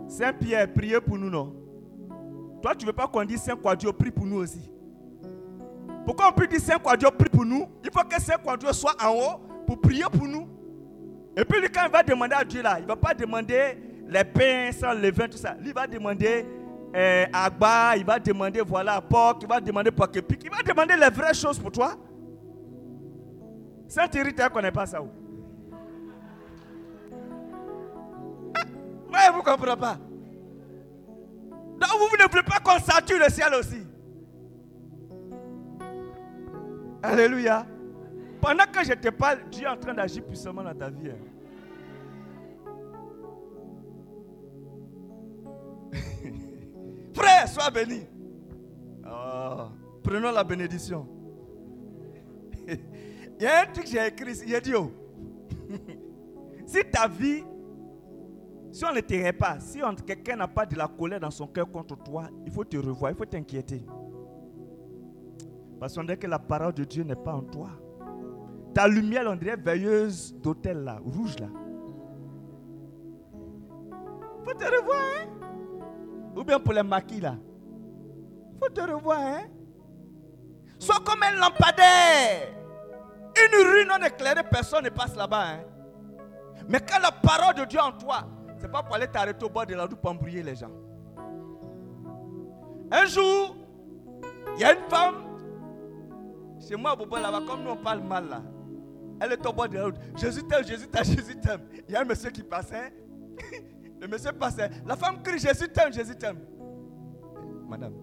Saint 0.06 0.34
Pierre, 0.34 0.70
priez 0.70 1.00
pour 1.00 1.16
nous, 1.16 1.30
non? 1.30 1.54
Toi, 2.60 2.74
tu 2.74 2.84
ne 2.84 2.90
veux 2.90 2.96
pas 2.96 3.08
qu'on 3.08 3.24
dise 3.24 3.40
Saint 3.40 3.56
Quadio, 3.56 3.90
prie 3.94 4.10
pour 4.10 4.26
nous 4.26 4.36
aussi. 4.36 4.70
Pourquoi 6.06 6.28
on 6.28 6.32
peut 6.32 6.46
dire 6.46 6.60
Saint 6.60 6.78
Quadio, 6.78 7.10
prie 7.10 7.28
pour 7.28 7.44
nous? 7.44 7.68
Il 7.82 7.90
faut 7.90 8.04
que 8.04 8.22
Saint 8.22 8.38
Quadio 8.38 8.72
soit 8.72 8.94
en 9.02 9.10
haut 9.10 9.40
pour 9.66 9.80
prier 9.80 10.04
pour 10.04 10.28
nous. 10.28 10.48
Et 11.36 11.44
puis, 11.44 11.60
quand 11.68 11.84
il 11.84 11.90
va 11.90 12.02
demander 12.04 12.36
à 12.36 12.44
Dieu, 12.44 12.62
là, 12.62 12.76
il 12.78 12.82
ne 12.82 12.88
va 12.88 12.94
pas 12.94 13.12
demander 13.12 13.76
les 14.06 14.24
pains 14.24 14.70
sans 14.72 14.92
levain, 14.92 15.26
tout 15.28 15.36
ça. 15.36 15.56
Il 15.64 15.74
va 15.74 15.84
demander 15.88 16.46
euh, 16.94 17.26
Agba, 17.32 17.96
il 17.96 18.04
va 18.04 18.20
demander, 18.20 18.60
voilà, 18.60 19.00
porc, 19.00 19.40
il 19.42 19.48
va 19.48 19.60
demander 19.60 19.90
Poképic, 19.90 20.44
il 20.44 20.50
va 20.50 20.62
demander 20.62 20.96
les 20.96 21.10
vraies 21.10 21.34
choses 21.34 21.58
pour 21.58 21.72
toi. 21.72 21.94
Saint-Thierry, 23.88 24.32
tu 24.32 24.42
ne 24.42 24.48
connais 24.48 24.70
pas 24.70 24.86
ça 24.86 25.02
où 25.02 25.08
Moi, 29.10 29.20
vous 29.32 29.38
ne 29.38 29.42
comprenez 29.42 29.76
pas. 29.76 29.98
Donc, 31.80 31.90
vous 31.98 32.16
ne 32.16 32.30
voulez 32.30 32.42
pas 32.44 32.60
qu'on 32.60 32.78
sature 32.78 33.18
le 33.18 33.28
ciel 33.28 33.52
aussi. 33.54 33.85
Alléluia. 37.06 37.64
Pendant 38.40 38.64
que 38.64 38.84
je 38.84 38.92
te 38.94 39.10
parle, 39.10 39.48
Dieu 39.50 39.64
est 39.64 39.68
en 39.68 39.76
train 39.76 39.94
d'agir 39.94 40.24
puissamment 40.24 40.64
dans 40.64 40.74
ta 40.74 40.90
vie. 40.90 41.10
Frère, 47.14 47.48
sois 47.48 47.70
béni. 47.70 48.02
Oh, 49.06 49.68
prenons 50.02 50.32
la 50.32 50.42
bénédiction. 50.42 51.06
Il 52.68 53.42
y 53.42 53.46
a 53.46 53.62
un 53.62 53.66
truc 53.66 53.84
que 53.84 53.90
j'ai 53.90 54.04
écrit. 54.04 54.34
J'ai 54.44 54.60
dit, 54.60 54.74
oh, 54.74 54.90
si 56.66 56.80
ta 56.90 57.06
vie, 57.06 57.44
si 58.72 58.84
on 58.84 58.92
ne 58.92 59.00
te 59.00 59.30
pas, 59.30 59.60
si 59.60 59.80
quelqu'un 60.04 60.34
n'a 60.36 60.48
pas 60.48 60.66
de 60.66 60.74
la 60.76 60.88
colère 60.88 61.20
dans 61.20 61.30
son 61.30 61.46
cœur 61.46 61.70
contre 61.70 61.96
toi, 62.02 62.28
il 62.44 62.50
faut 62.50 62.64
te 62.64 62.76
revoir, 62.76 63.12
il 63.12 63.16
faut 63.16 63.24
t'inquiéter. 63.24 63.84
Parce 65.78 65.94
qu'on 65.94 66.04
dit 66.04 66.16
que 66.16 66.26
la 66.26 66.38
parole 66.38 66.72
de 66.72 66.84
Dieu 66.84 67.04
n'est 67.04 67.16
pas 67.16 67.34
en 67.34 67.42
toi. 67.42 67.68
Ta 68.74 68.88
lumière, 68.88 69.24
on 69.26 69.36
dirait 69.36 69.56
veilleuse 69.56 70.34
d'hôtel 70.34 70.84
là, 70.84 70.98
rouge 71.04 71.36
là. 71.38 71.48
Faut 74.44 74.54
te 74.54 74.64
revoir, 74.64 74.98
hein? 74.98 75.28
Ou 76.36 76.44
bien 76.44 76.60
pour 76.60 76.72
les 76.72 76.82
maquis 76.82 77.20
là. 77.20 77.36
Faut 78.62 78.68
te 78.68 78.80
revoir, 78.80 79.18
hein? 79.18 79.42
Sois 80.78 81.00
comme 81.04 81.22
un 81.22 81.32
lampadaire. 81.32 82.48
Une 83.36 83.66
rue 83.66 83.86
non 83.86 84.04
éclairée, 84.06 84.42
personne 84.50 84.84
ne 84.84 84.90
passe 84.90 85.16
là-bas, 85.16 85.44
hein? 85.46 85.60
Mais 86.68 86.80
quand 86.80 87.00
la 87.00 87.12
parole 87.12 87.54
de 87.54 87.64
Dieu 87.64 87.80
en 87.80 87.92
toi, 87.92 88.24
c'est 88.58 88.70
pas 88.70 88.82
pour 88.82 88.94
aller 88.96 89.08
t'arrêter 89.08 89.44
au 89.44 89.50
bord 89.50 89.66
de 89.66 89.74
la 89.74 89.84
rue 89.84 89.96
pour 89.96 90.10
embrouiller 90.10 90.42
les 90.42 90.54
gens. 90.54 90.70
Un 92.90 93.04
jour, 93.06 93.56
il 94.54 94.60
y 94.60 94.64
a 94.64 94.72
une 94.72 94.88
femme, 94.88 95.14
chez 96.66 96.76
moi, 96.76 96.96
Bobo, 96.96 97.16
là-bas, 97.16 97.42
comme 97.46 97.62
nous 97.62 97.70
on 97.70 97.76
parle 97.76 98.00
mal 98.00 98.28
là. 98.28 98.42
Elle 99.20 99.32
est 99.32 99.46
au 99.46 99.52
bord 99.52 99.68
de 99.68 99.74
la 99.76 99.84
route. 99.86 99.96
Jésus 100.16 100.42
t'aime, 100.42 100.64
Jésus 100.66 100.88
t'aime, 100.88 101.04
Jésus 101.04 101.36
t'aime. 101.40 101.60
Il 101.88 101.92
y 101.92 101.96
a 101.96 102.00
un 102.02 102.04
monsieur 102.04 102.30
qui 102.30 102.42
passait. 102.42 102.92
Le 104.00 104.06
monsieur 104.08 104.32
passait. 104.32 104.70
La 104.84 104.96
femme 104.96 105.22
crie 105.22 105.38
Jésus 105.38 105.68
t'aime, 105.68 105.92
Jésus 105.92 106.16
t'aime. 106.16 106.38
Madame, 107.68 107.94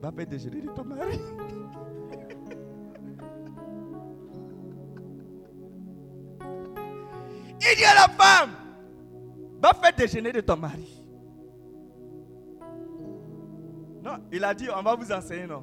va 0.00 0.12
faire 0.12 0.26
déjeuner 0.26 0.60
de 0.60 0.70
ton 0.70 0.84
mari. 0.84 1.18
Il 7.64 7.76
dit 7.76 7.84
à 7.84 7.94
la 7.94 8.08
femme, 8.08 8.50
va 9.60 9.72
faire 9.72 9.94
déjeuner 9.94 10.32
de 10.32 10.40
ton 10.40 10.56
mari. 10.56 10.98
Non, 14.02 14.16
il 14.32 14.42
a 14.42 14.52
dit, 14.52 14.68
on 14.76 14.82
va 14.82 14.96
vous 14.96 15.12
enseigner, 15.12 15.46
non. 15.46 15.62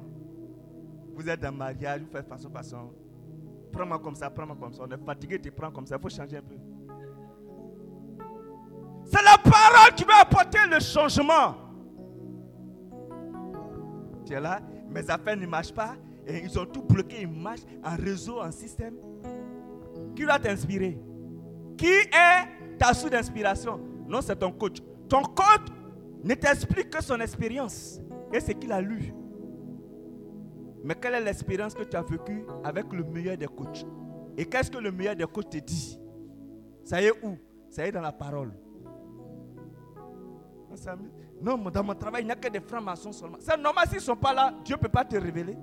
Vous 1.14 1.28
êtes 1.28 1.40
dans 1.40 1.52
mariage, 1.52 2.00
vous 2.00 2.10
faites 2.10 2.26
façon, 2.26 2.50
façon. 2.50 2.92
Prends-moi 3.72 3.98
comme 3.98 4.14
ça, 4.14 4.30
prends-moi 4.30 4.56
comme 4.58 4.72
ça. 4.72 4.82
On 4.84 4.90
est 4.90 5.04
fatigué, 5.04 5.38
tu 5.38 5.50
prends 5.50 5.70
comme 5.70 5.86
ça. 5.86 5.96
Il 5.96 6.02
faut 6.02 6.08
changer 6.08 6.38
un 6.38 6.42
peu. 6.42 6.56
C'est 9.04 9.22
la 9.22 9.38
parole 9.38 9.94
qui 9.96 10.04
va 10.04 10.20
apporter 10.22 10.58
le 10.70 10.80
changement. 10.80 11.54
Tu 14.24 14.32
es 14.32 14.40
là, 14.40 14.60
mes 14.88 15.08
affaires 15.10 15.36
ne 15.36 15.46
marchent 15.46 15.74
pas. 15.74 15.94
Et 16.26 16.44
ils 16.44 16.58
ont 16.58 16.66
tout 16.66 16.82
bloqué, 16.82 17.22
ils 17.22 17.28
marchent 17.28 17.66
en 17.84 17.96
réseau, 17.96 18.40
en 18.40 18.52
système. 18.52 18.94
Qui 20.14 20.24
va 20.24 20.38
t'inspirer? 20.38 20.98
Qui 21.76 21.86
est 21.86 22.78
ta 22.78 22.94
source 22.94 23.10
d'inspiration? 23.10 23.80
Non, 24.06 24.20
c'est 24.20 24.36
ton 24.36 24.52
coach. 24.52 24.78
Ton 25.08 25.22
coach 25.22 25.66
ne 26.22 26.34
t'explique 26.34 26.90
que 26.90 27.02
son 27.02 27.18
expérience 27.20 28.00
et 28.32 28.40
ce 28.40 28.52
qu'il 28.52 28.70
a 28.70 28.80
lu. 28.80 29.12
Mais 30.82 30.94
quelle 30.94 31.14
est 31.14 31.20
l'expérience 31.20 31.74
que 31.74 31.82
tu 31.82 31.96
as 31.96 32.02
vécue 32.02 32.44
avec 32.64 32.92
le 32.92 33.04
meilleur 33.04 33.36
des 33.36 33.46
coachs? 33.46 33.84
Et 34.36 34.46
qu'est-ce 34.46 34.70
que 34.70 34.78
le 34.78 34.90
meilleur 34.90 35.16
des 35.16 35.26
coachs 35.26 35.50
te 35.50 35.58
dit? 35.58 36.00
Ça 36.84 37.00
y 37.02 37.06
est 37.06 37.24
où? 37.24 37.36
Ça 37.68 37.84
y 37.84 37.88
est 37.88 37.92
dans 37.92 38.00
la 38.00 38.12
parole. 38.12 38.52
Non, 41.42 41.56
dans 41.56 41.82
mon 41.84 41.94
travail, 41.94 42.22
il 42.22 42.26
n'y 42.26 42.32
a 42.32 42.36
que 42.36 42.48
des 42.48 42.60
francs-maçons 42.60 43.12
seulement. 43.12 43.38
C'est 43.40 43.56
normal, 43.56 43.86
s'ils 43.88 43.96
ne 43.96 44.02
sont 44.02 44.16
pas 44.16 44.32
là, 44.32 44.54
Dieu 44.64 44.76
ne 44.76 44.80
peut 44.80 44.88
pas 44.88 45.04
te 45.04 45.16
révéler. 45.16 45.56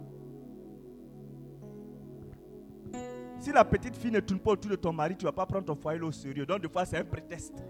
Si 3.39 3.51
la 3.51 3.63
petite 3.63 3.95
fille 3.95 4.12
ne 4.12 4.19
tourne 4.19 4.39
pas 4.39 4.51
autour 4.51 4.71
de 4.71 4.75
ton 4.75 4.91
mari, 4.91 5.15
tu 5.15 5.25
ne 5.25 5.29
vas 5.29 5.33
pas 5.33 5.45
prendre 5.45 5.65
ton 5.65 5.75
foyer 5.75 6.01
au 6.01 6.12
sérieux. 6.12 6.45
Donc, 6.45 6.62
des 6.62 6.69
fois, 6.69 6.86
c'est 6.86 6.97
un 6.97 7.05
prétexte. 7.05 7.63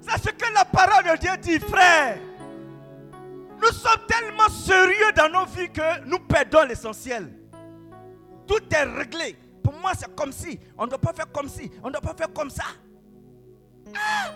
C'est 0.00 0.18
ce 0.18 0.28
que 0.28 0.54
la 0.54 0.64
parole 0.64 1.04
de 1.04 1.18
Dieu 1.18 1.30
dit, 1.40 1.58
frère. 1.58 2.18
Nous 3.60 3.72
sommes 3.72 4.06
tellement 4.06 4.48
sérieux 4.48 5.12
dans 5.16 5.28
nos 5.30 5.46
vies 5.46 5.70
que 5.70 6.04
nous 6.06 6.18
perdons 6.18 6.64
l'essentiel. 6.64 7.32
Tout 8.46 8.62
est 8.70 8.84
réglé. 8.84 9.36
Pour 9.62 9.74
moi, 9.74 9.92
c'est 9.94 10.14
comme 10.14 10.32
si. 10.32 10.58
On 10.78 10.84
ne 10.84 10.90
doit 10.90 10.98
pas 10.98 11.12
faire 11.12 11.30
comme 11.32 11.48
si. 11.48 11.70
On 11.82 11.88
ne 11.88 11.92
doit 11.92 12.00
pas 12.00 12.14
faire 12.14 12.32
comme 12.32 12.50
ça. 12.50 12.64
Ah! 13.94 14.30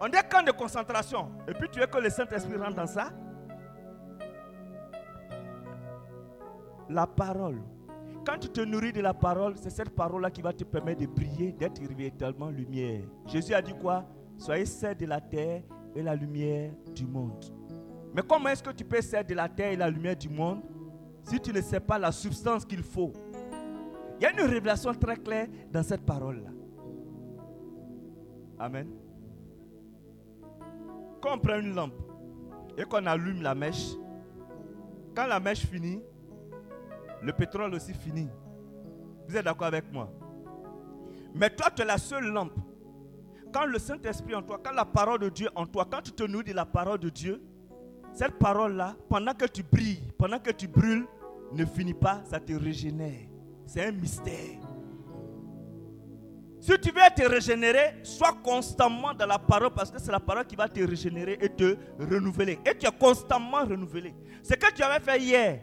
On 0.00 0.06
est 0.06 0.28
camp 0.28 0.42
de 0.44 0.52
concentration. 0.52 1.30
Et 1.48 1.54
puis 1.54 1.68
tu 1.70 1.80
veux 1.80 1.86
que 1.86 1.98
le 1.98 2.10
Saint-Esprit 2.10 2.56
rentre 2.56 2.76
dans 2.76 2.86
ça? 2.86 3.10
La 6.88 7.06
parole. 7.06 7.60
Quand 8.24 8.38
tu 8.38 8.48
te 8.48 8.60
nourris 8.60 8.92
de 8.92 9.00
la 9.00 9.14
parole, 9.14 9.54
c'est 9.56 9.70
cette 9.70 9.90
parole-là 9.90 10.30
qui 10.30 10.42
va 10.42 10.52
te 10.52 10.64
permettre 10.64 11.00
de 11.00 11.06
briller, 11.06 11.52
d'être 11.52 11.80
véritablement 11.80 12.50
lumière. 12.50 13.02
Jésus 13.26 13.54
a 13.54 13.62
dit 13.62 13.74
quoi? 13.74 14.04
Soyez 14.36 14.66
sel 14.66 14.96
de 14.96 15.06
la 15.06 15.20
terre 15.20 15.62
et 15.94 16.02
la 16.02 16.14
lumière 16.14 16.72
du 16.94 17.06
monde. 17.06 17.44
Mais 18.14 18.22
comment 18.22 18.48
est-ce 18.48 18.62
que 18.62 18.70
tu 18.70 18.84
peux 18.84 19.00
ser 19.00 19.22
de 19.22 19.34
la 19.34 19.48
terre 19.48 19.72
et 19.72 19.76
la 19.76 19.90
lumière 19.90 20.16
du 20.16 20.28
monde 20.28 20.62
si 21.22 21.38
tu 21.40 21.52
ne 21.52 21.60
sais 21.60 21.80
pas 21.80 21.98
la 21.98 22.10
substance 22.10 22.64
qu'il 22.64 22.82
faut? 22.82 23.12
Il 24.18 24.24
y 24.24 24.26
a 24.26 24.32
une 24.32 24.40
révélation 24.40 24.92
très 24.94 25.16
claire 25.16 25.46
dans 25.70 25.82
cette 25.82 26.04
parole-là. 26.04 26.50
Amen. 28.58 28.88
Quand 31.20 31.34
on 31.36 31.38
prend 31.38 31.58
une 31.58 31.74
lampe 31.74 31.94
et 32.76 32.84
qu'on 32.84 33.06
allume 33.06 33.42
la 33.42 33.54
mèche, 33.54 33.92
quand 35.14 35.26
la 35.26 35.38
mèche 35.38 35.66
finit, 35.66 36.00
le 37.22 37.32
pétrole 37.32 37.74
aussi 37.74 37.92
finit. 37.92 38.28
Vous 39.28 39.36
êtes 39.36 39.44
d'accord 39.44 39.66
avec 39.66 39.92
moi? 39.92 40.10
Mais 41.34 41.50
toi, 41.50 41.68
tu 41.74 41.82
es 41.82 41.84
la 41.84 41.98
seule 41.98 42.26
lampe. 42.26 42.54
Quand 43.52 43.66
le 43.66 43.78
Saint-Esprit 43.78 44.34
en 44.34 44.42
toi, 44.42 44.60
quand 44.62 44.72
la 44.72 44.84
parole 44.84 45.20
de 45.20 45.28
Dieu 45.28 45.48
en 45.54 45.66
toi, 45.66 45.86
quand 45.90 46.02
tu 46.02 46.12
te 46.12 46.22
nourris 46.24 46.50
de 46.50 46.52
la 46.54 46.66
parole 46.66 46.98
de 46.98 47.08
Dieu, 47.08 47.42
cette 48.18 48.34
parole-là, 48.34 48.96
pendant 49.08 49.32
que 49.32 49.44
tu 49.44 49.62
brilles, 49.62 50.02
pendant 50.18 50.40
que 50.40 50.50
tu 50.50 50.66
brûles, 50.66 51.06
ne 51.52 51.64
finit 51.64 51.94
pas, 51.94 52.20
ça 52.24 52.40
te 52.40 52.52
régénère. 52.52 53.28
C'est 53.64 53.86
un 53.86 53.92
mystère. 53.92 54.58
Si 56.58 56.72
tu 56.80 56.90
veux 56.90 57.00
te 57.14 57.22
régénérer, 57.28 58.00
sois 58.02 58.32
constamment 58.42 59.14
dans 59.14 59.26
la 59.26 59.38
parole 59.38 59.70
parce 59.70 59.92
que 59.92 60.00
c'est 60.00 60.10
la 60.10 60.18
parole 60.18 60.44
qui 60.46 60.56
va 60.56 60.68
te 60.68 60.80
régénérer 60.80 61.38
et 61.40 61.48
te 61.48 61.76
renouveler. 61.96 62.58
Et 62.66 62.76
tu 62.76 62.88
es 62.88 62.90
constamment 62.90 63.64
renouvelé. 63.64 64.12
Ce 64.42 64.54
que 64.54 64.74
tu 64.74 64.82
avais 64.82 64.98
fait 64.98 65.20
hier, 65.20 65.60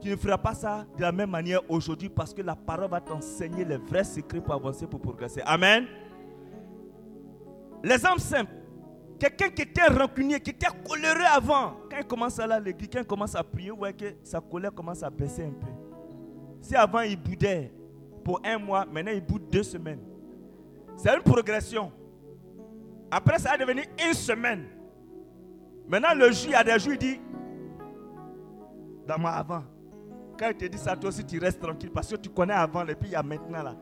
tu 0.00 0.08
ne 0.08 0.16
feras 0.16 0.38
pas 0.38 0.54
ça 0.54 0.86
de 0.96 1.02
la 1.02 1.12
même 1.12 1.30
manière 1.30 1.60
aujourd'hui 1.68 2.08
parce 2.08 2.32
que 2.32 2.40
la 2.40 2.56
parole 2.56 2.88
va 2.88 3.02
t'enseigner 3.02 3.66
les 3.66 3.76
vrais 3.76 4.04
secrets 4.04 4.40
pour 4.40 4.54
avancer, 4.54 4.86
pour 4.86 5.02
progresser. 5.02 5.42
Amen. 5.44 5.84
L'exemple 7.84 8.20
simple. 8.20 8.52
Quelqu'un 9.18 9.48
qui 9.48 9.62
était 9.62 9.86
rancunier, 9.86 10.40
qui 10.40 10.50
était 10.50 10.68
coléreux 10.86 11.24
avant, 11.34 11.74
quand 11.90 11.98
il 11.98 12.06
commence 12.06 12.38
à 12.38 12.44
aller 12.44 12.52
à 12.52 12.60
l'église, 12.60 12.88
quand 12.92 13.00
il 13.00 13.06
commence 13.06 13.34
à 13.34 13.42
prier, 13.42 13.72
ouais, 13.72 13.92
que 13.92 14.04
sa 14.22 14.40
colère 14.40 14.72
commence 14.72 15.02
à 15.02 15.10
baisser 15.10 15.44
un 15.44 15.50
peu. 15.50 15.66
Si 16.60 16.76
avant 16.76 17.00
il 17.00 17.16
boudait 17.16 17.72
pour 18.24 18.40
un 18.44 18.58
mois, 18.58 18.84
maintenant 18.86 19.12
il 19.12 19.20
boude 19.20 19.48
deux 19.50 19.62
semaines. 19.62 20.00
C'est 20.96 21.14
une 21.14 21.22
progression. 21.22 21.92
Après, 23.10 23.38
ça 23.38 23.50
va 23.50 23.56
devenir 23.58 23.84
une 24.06 24.14
semaine. 24.14 24.66
Maintenant, 25.88 26.14
le 26.14 26.30
jour, 26.30 26.48
il 26.48 26.52
y 26.52 26.54
a 26.54 26.62
des 26.62 26.78
jours, 26.78 26.92
il 26.92 26.98
dit, 26.98 27.20
dans 29.06 29.18
moi 29.18 29.30
avant. 29.30 29.64
Quand 30.38 30.48
il 30.50 30.56
te 30.56 30.64
dit 30.66 30.78
ça, 30.78 30.94
toi 30.94 31.08
aussi, 31.08 31.24
tu 31.24 31.38
restes 31.38 31.60
tranquille 31.60 31.90
parce 31.90 32.08
que 32.08 32.16
tu 32.16 32.28
connais 32.28 32.52
avant 32.52 32.86
et 32.86 32.94
puis 32.94 33.08
il 33.08 33.12
y 33.12 33.16
a 33.16 33.22
maintenant 33.22 33.62
là. 33.62 33.74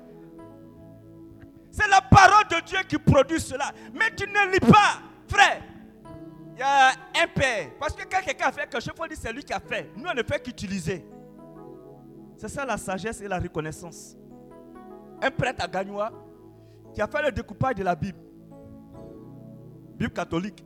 C'est 1.70 1.88
la 1.88 2.01
parole 2.01 2.44
de 2.49 2.64
Dieu 2.64 2.79
qui 2.88 2.96
produit 2.96 3.40
cela. 3.40 3.72
Mais 3.92 4.14
tu 4.16 4.27
ne 4.27 4.53
lis 4.53 4.61
pas, 4.61 5.03
frère. 5.28 5.62
Il 6.54 6.60
y 6.60 6.62
a 6.62 6.88
un 6.90 7.26
père. 7.34 7.70
Parce 7.78 7.94
que 7.94 8.02
quand 8.02 8.22
quelqu'un 8.24 8.46
a 8.46 8.52
fait 8.52 8.62
quelque 8.62 8.80
chose, 8.80 8.92
il 8.94 9.02
faut 9.02 9.06
dire 9.06 9.16
c'est 9.20 9.32
lui 9.32 9.42
qui 9.42 9.52
a 9.52 9.60
fait. 9.60 9.90
Nous, 9.96 10.08
on 10.08 10.14
ne 10.14 10.22
fait 10.22 10.42
qu'utiliser. 10.42 11.04
C'est 12.36 12.48
ça 12.48 12.64
la 12.64 12.76
sagesse 12.76 13.20
et 13.20 13.28
la 13.28 13.38
reconnaissance. 13.38 14.16
Un 15.22 15.30
prêtre 15.30 15.62
à 15.64 15.68
Gagnois 15.68 16.10
qui 16.94 17.00
a 17.00 17.06
fait 17.06 17.22
le 17.22 17.32
découpage 17.32 17.74
de 17.74 17.82
la 17.82 17.94
Bible. 17.94 18.18
Bible 19.98 20.12
catholique. 20.12 20.64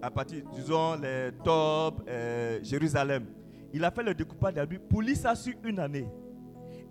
À 0.00 0.10
partir, 0.10 0.42
disons, 0.52 0.96
les 0.96 1.30
top, 1.44 2.02
euh, 2.08 2.58
Jérusalem. 2.62 3.26
Il 3.72 3.84
a 3.84 3.90
fait 3.90 4.02
le 4.02 4.14
découpage 4.14 4.54
de 4.54 4.58
la 4.58 4.66
Bible 4.66 4.82
pour 4.88 5.00
lire 5.00 5.16
ça 5.16 5.34
sur 5.34 5.54
une 5.64 5.78
année. 5.78 6.08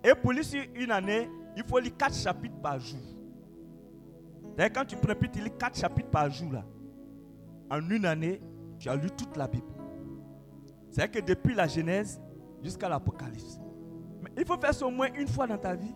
Et 0.02 0.14
pour 0.14 0.32
lire 0.32 0.44
sur 0.44 0.62
une 0.74 0.90
année, 0.90 1.28
il 1.56 1.62
faut 1.64 1.78
lire 1.78 1.96
quatre 1.96 2.16
chapitres 2.16 2.60
par 2.60 2.80
jour. 2.80 2.98
D'ailleurs, 4.56 4.72
quand 4.74 4.84
tu 4.84 4.96
prends 4.96 5.14
tu 5.14 5.40
lis 5.40 5.50
quatre 5.58 5.78
chapitres 5.78 6.10
par 6.10 6.30
jour. 6.30 6.52
Là. 6.52 6.64
En 7.70 7.88
une 7.90 8.04
année, 8.04 8.40
tu 8.78 8.88
as 8.88 8.96
lu 8.96 9.10
toute 9.10 9.36
la 9.36 9.46
Bible. 9.48 9.72
C'est 10.90 11.10
que 11.10 11.20
depuis 11.20 11.54
la 11.54 11.66
Genèse 11.66 12.20
jusqu'à 12.62 12.88
l'Apocalypse. 12.88 13.58
Mais 14.22 14.30
il 14.36 14.44
faut 14.44 14.58
faire 14.58 14.74
ça 14.74 14.86
au 14.86 14.90
moins 14.90 15.08
une 15.14 15.28
fois 15.28 15.46
dans 15.46 15.58
ta 15.58 15.74
vie. 15.74 15.94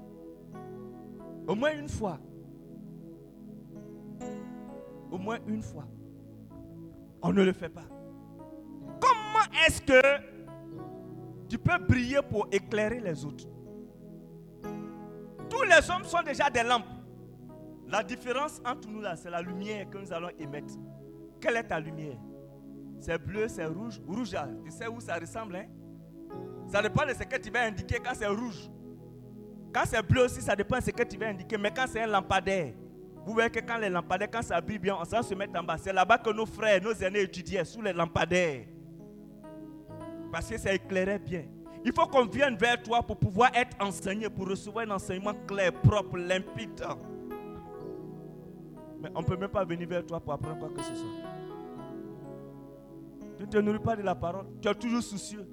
Au 1.47 1.55
moins 1.55 1.73
une 1.73 1.89
fois. 1.89 2.19
Au 5.11 5.19
moins 5.19 5.39
une 5.47 5.63
fois. 5.63 5.87
On 7.23 7.33
ne 7.33 7.43
le 7.43 7.53
fait 7.53 7.69
pas. 7.69 7.85
Comment 9.01 9.45
est-ce 9.67 9.81
que 9.83 10.01
tu 11.49 11.59
peux 11.59 11.79
briller 11.79 12.21
pour 12.29 12.49
éclairer 12.51 13.01
les 13.01 13.25
autres? 13.25 13.47
Tous 15.49 15.63
les 15.63 15.91
hommes 15.91 16.05
sont 16.05 16.23
déjà 16.23 16.51
des 16.51 16.63
lampes. 16.63 16.85
La 17.89 18.03
différence 18.03 18.61
entre 18.67 18.89
nous 18.89 19.01
là, 19.01 19.15
c'est 19.15 19.31
la 19.31 19.41
lumière 19.41 19.89
que 19.89 19.99
nous 19.99 20.13
allons 20.13 20.31
émettre. 20.39 20.75
Quelle 21.41 21.57
est 21.57 21.65
ta 21.65 21.79
lumière? 21.79 22.19
C'est 23.01 23.19
bleu, 23.19 23.49
c'est 23.49 23.67
rouge. 23.67 24.01
Rouge, 24.07 24.37
tu 24.65 24.71
sais 24.71 24.89
où 24.89 25.01
ça 25.01 25.17
ressemble 25.17 25.57
hein? 25.57 25.67
Ça 26.69 26.83
dépend 26.83 27.07
de 27.07 27.13
ce 27.13 27.23
que 27.23 27.37
tu 27.37 27.51
vas 27.51 27.63
indiquer 27.63 27.99
quand 28.05 28.15
c'est 28.15 28.27
rouge. 28.27 28.71
Quand 29.73 29.85
c'est 29.85 30.03
bleu 30.03 30.25
aussi, 30.25 30.41
ça 30.41 30.57
dépend 30.57 30.79
de 30.79 30.83
ce 30.83 30.91
que 30.91 31.03
tu 31.03 31.17
vas 31.17 31.29
indiquer. 31.29 31.57
Mais 31.59 31.71
quand 31.71 31.85
c'est 31.87 32.03
un 32.03 32.07
lampadaire, 32.07 32.73
vous 33.25 33.33
voyez 33.33 33.51
que 33.51 33.61
quand 33.61 33.79
les 33.79 33.91
lampadaires, 33.91 34.31
quand 34.31 34.43
ça 34.43 34.61
brille 34.61 34.79
bien, 34.79 34.97
on 35.01 35.05
s'en 35.05 35.23
se 35.23 35.35
met 35.35 35.49
en 35.57 35.63
bas. 35.63 35.77
C'est 35.79 35.93
là-bas 35.93 36.19
que 36.19 36.31
nos 36.31 36.47
frères, 36.47 36.83
nos 36.83 36.93
aînés 36.95 37.23
étudiaient, 37.23 37.65
sous 37.65 37.83
les 37.83 37.93
lampadaires. 37.93 38.65
Parce 40.33 40.49
que 40.49 40.59
ça 40.59 40.73
éclairait 40.73 41.19
bien. 41.19 41.45
Il 41.85 41.93
faut 41.93 42.07
qu'on 42.07 42.27
vienne 42.27 42.57
vers 42.57 42.83
toi 42.83 43.03
pour 43.03 43.17
pouvoir 43.17 43.51
être 43.55 43.77
enseigné, 43.81 44.29
pour 44.29 44.49
recevoir 44.49 44.87
un 44.87 44.93
enseignement 44.93 45.35
clair, 45.47 45.73
propre, 45.73 46.17
limpide. 46.19 46.85
On 49.15 49.21
ne 49.21 49.25
peut 49.25 49.37
même 49.37 49.49
pas 49.49 49.65
venir 49.65 49.89
vers 49.89 50.05
toi 50.05 50.21
pour 50.21 50.33
apprendre 50.33 50.59
quoi 50.59 50.69
que 50.71 50.83
ce 50.83 50.95
soit. 50.95 51.11
Tu 53.37 53.43
ne 53.43 53.49
te 53.49 53.59
nourris 53.59 53.79
pas 53.79 53.97
de 53.97 54.03
la 54.03 54.15
parole. 54.15 54.47
Tu 54.61 54.69
es 54.69 54.75
toujours 54.75 55.03
soucieux. 55.03 55.47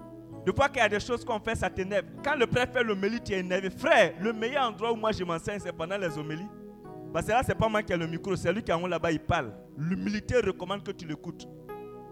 De 0.44 0.52
fois 0.52 0.68
qu'il 0.68 0.78
y 0.78 0.80
a 0.80 0.88
des 0.88 1.00
choses 1.00 1.24
qu'on 1.24 1.40
fait, 1.40 1.54
ça 1.54 1.70
t'énerve. 1.70 2.06
Quand 2.22 2.36
le 2.36 2.46
prêtre 2.46 2.72
fait 2.72 2.82
l'homélie, 2.82 3.20
tu 3.20 3.32
es 3.32 3.40
énervé. 3.40 3.70
Frère, 3.70 4.14
le 4.20 4.32
meilleur 4.32 4.68
endroit 4.68 4.92
où 4.92 4.96
moi 4.96 5.12
je 5.12 5.24
m'enseigne, 5.24 5.58
c'est 5.58 5.72
pendant 5.72 5.96
les 5.96 6.16
homélies. 6.18 6.48
Parce 7.12 7.26
que 7.26 7.30
là, 7.30 7.42
ce 7.42 7.48
n'est 7.48 7.54
pas 7.54 7.68
moi 7.68 7.82
qui 7.82 7.92
ai 7.92 7.96
le 7.96 8.06
micro, 8.06 8.34
c'est 8.36 8.52
lui 8.52 8.62
qui 8.62 8.70
est 8.70 8.74
en 8.74 8.82
haut 8.82 8.88
là-bas, 8.88 9.12
il 9.12 9.20
parle. 9.20 9.52
L'humilité 9.78 10.36
recommande 10.40 10.82
que 10.82 10.90
tu 10.90 11.06
l'écoutes. 11.06 11.48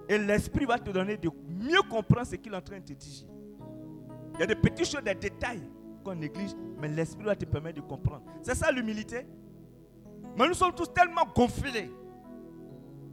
Et 0.09 0.17
l'esprit 0.17 0.65
va 0.65 0.79
te 0.79 0.91
donner 0.91 1.17
de 1.17 1.29
mieux 1.49 1.83
comprendre 1.91 2.27
ce 2.27 2.37
qu'il 2.37 2.53
est 2.53 2.57
en 2.57 2.61
train 2.61 2.79
de 2.79 2.85
te 2.85 2.93
dire. 2.93 3.27
Il 4.35 4.41
y 4.41 4.43
a 4.45 4.47
des 4.47 4.55
petites 4.55 4.87
choses, 4.87 5.03
des 5.03 5.15
détails 5.15 5.69
qu'on 6.05 6.15
néglige, 6.15 6.53
mais 6.81 6.89
l'esprit 6.89 7.25
va 7.25 7.37
te 7.37 7.45
permettre 7.45 7.83
de 7.83 7.87
comprendre. 7.87 8.23
C'est 8.43 8.55
ça 8.55 8.71
l'humilité? 8.71 9.27
Mais 10.37 10.49
nous 10.49 10.55
sommes 10.55 10.73
tous 10.73 10.93
tellement 10.93 11.27
gonflés, 11.35 11.91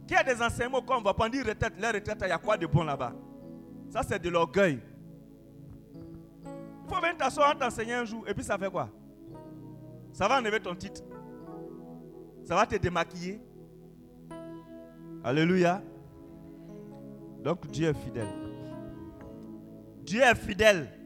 Qui 0.06 0.14
a 0.14 0.22
des 0.22 0.40
enseignements 0.42 0.82
qu'on 0.82 1.00
va 1.00 1.14
pas 1.14 1.28
dire 1.28 1.46
retraite, 1.46 1.74
les 1.78 1.86
retraites, 1.86 2.18
il 2.22 2.28
y 2.28 2.32
a 2.32 2.38
quoi 2.38 2.56
de 2.56 2.66
bon 2.66 2.84
là-bas? 2.84 3.12
Ça, 3.90 4.02
c'est 4.02 4.18
de 4.18 4.28
l'orgueil. 4.28 4.80
Il 6.44 6.88
faut 6.88 7.00
venir 7.00 7.16
t'asseoir, 7.16 7.56
t'enseigner 7.56 7.94
un 7.94 8.04
jour, 8.04 8.24
et 8.26 8.34
puis 8.34 8.42
ça 8.42 8.58
fait 8.58 8.70
quoi? 8.70 8.88
Ça 10.12 10.26
va 10.26 10.38
enlever 10.38 10.60
ton 10.60 10.74
titre. 10.74 11.02
Ça 12.44 12.54
va 12.56 12.66
te 12.66 12.76
démaquiller. 12.76 13.40
Alléluia. 15.22 15.82
Donc 17.42 17.66
Dieu 17.68 17.88
est 17.88 17.94
fidèle. 17.94 18.28
Dieu 20.02 20.22
est 20.22 20.34
fidèle. 20.34 20.99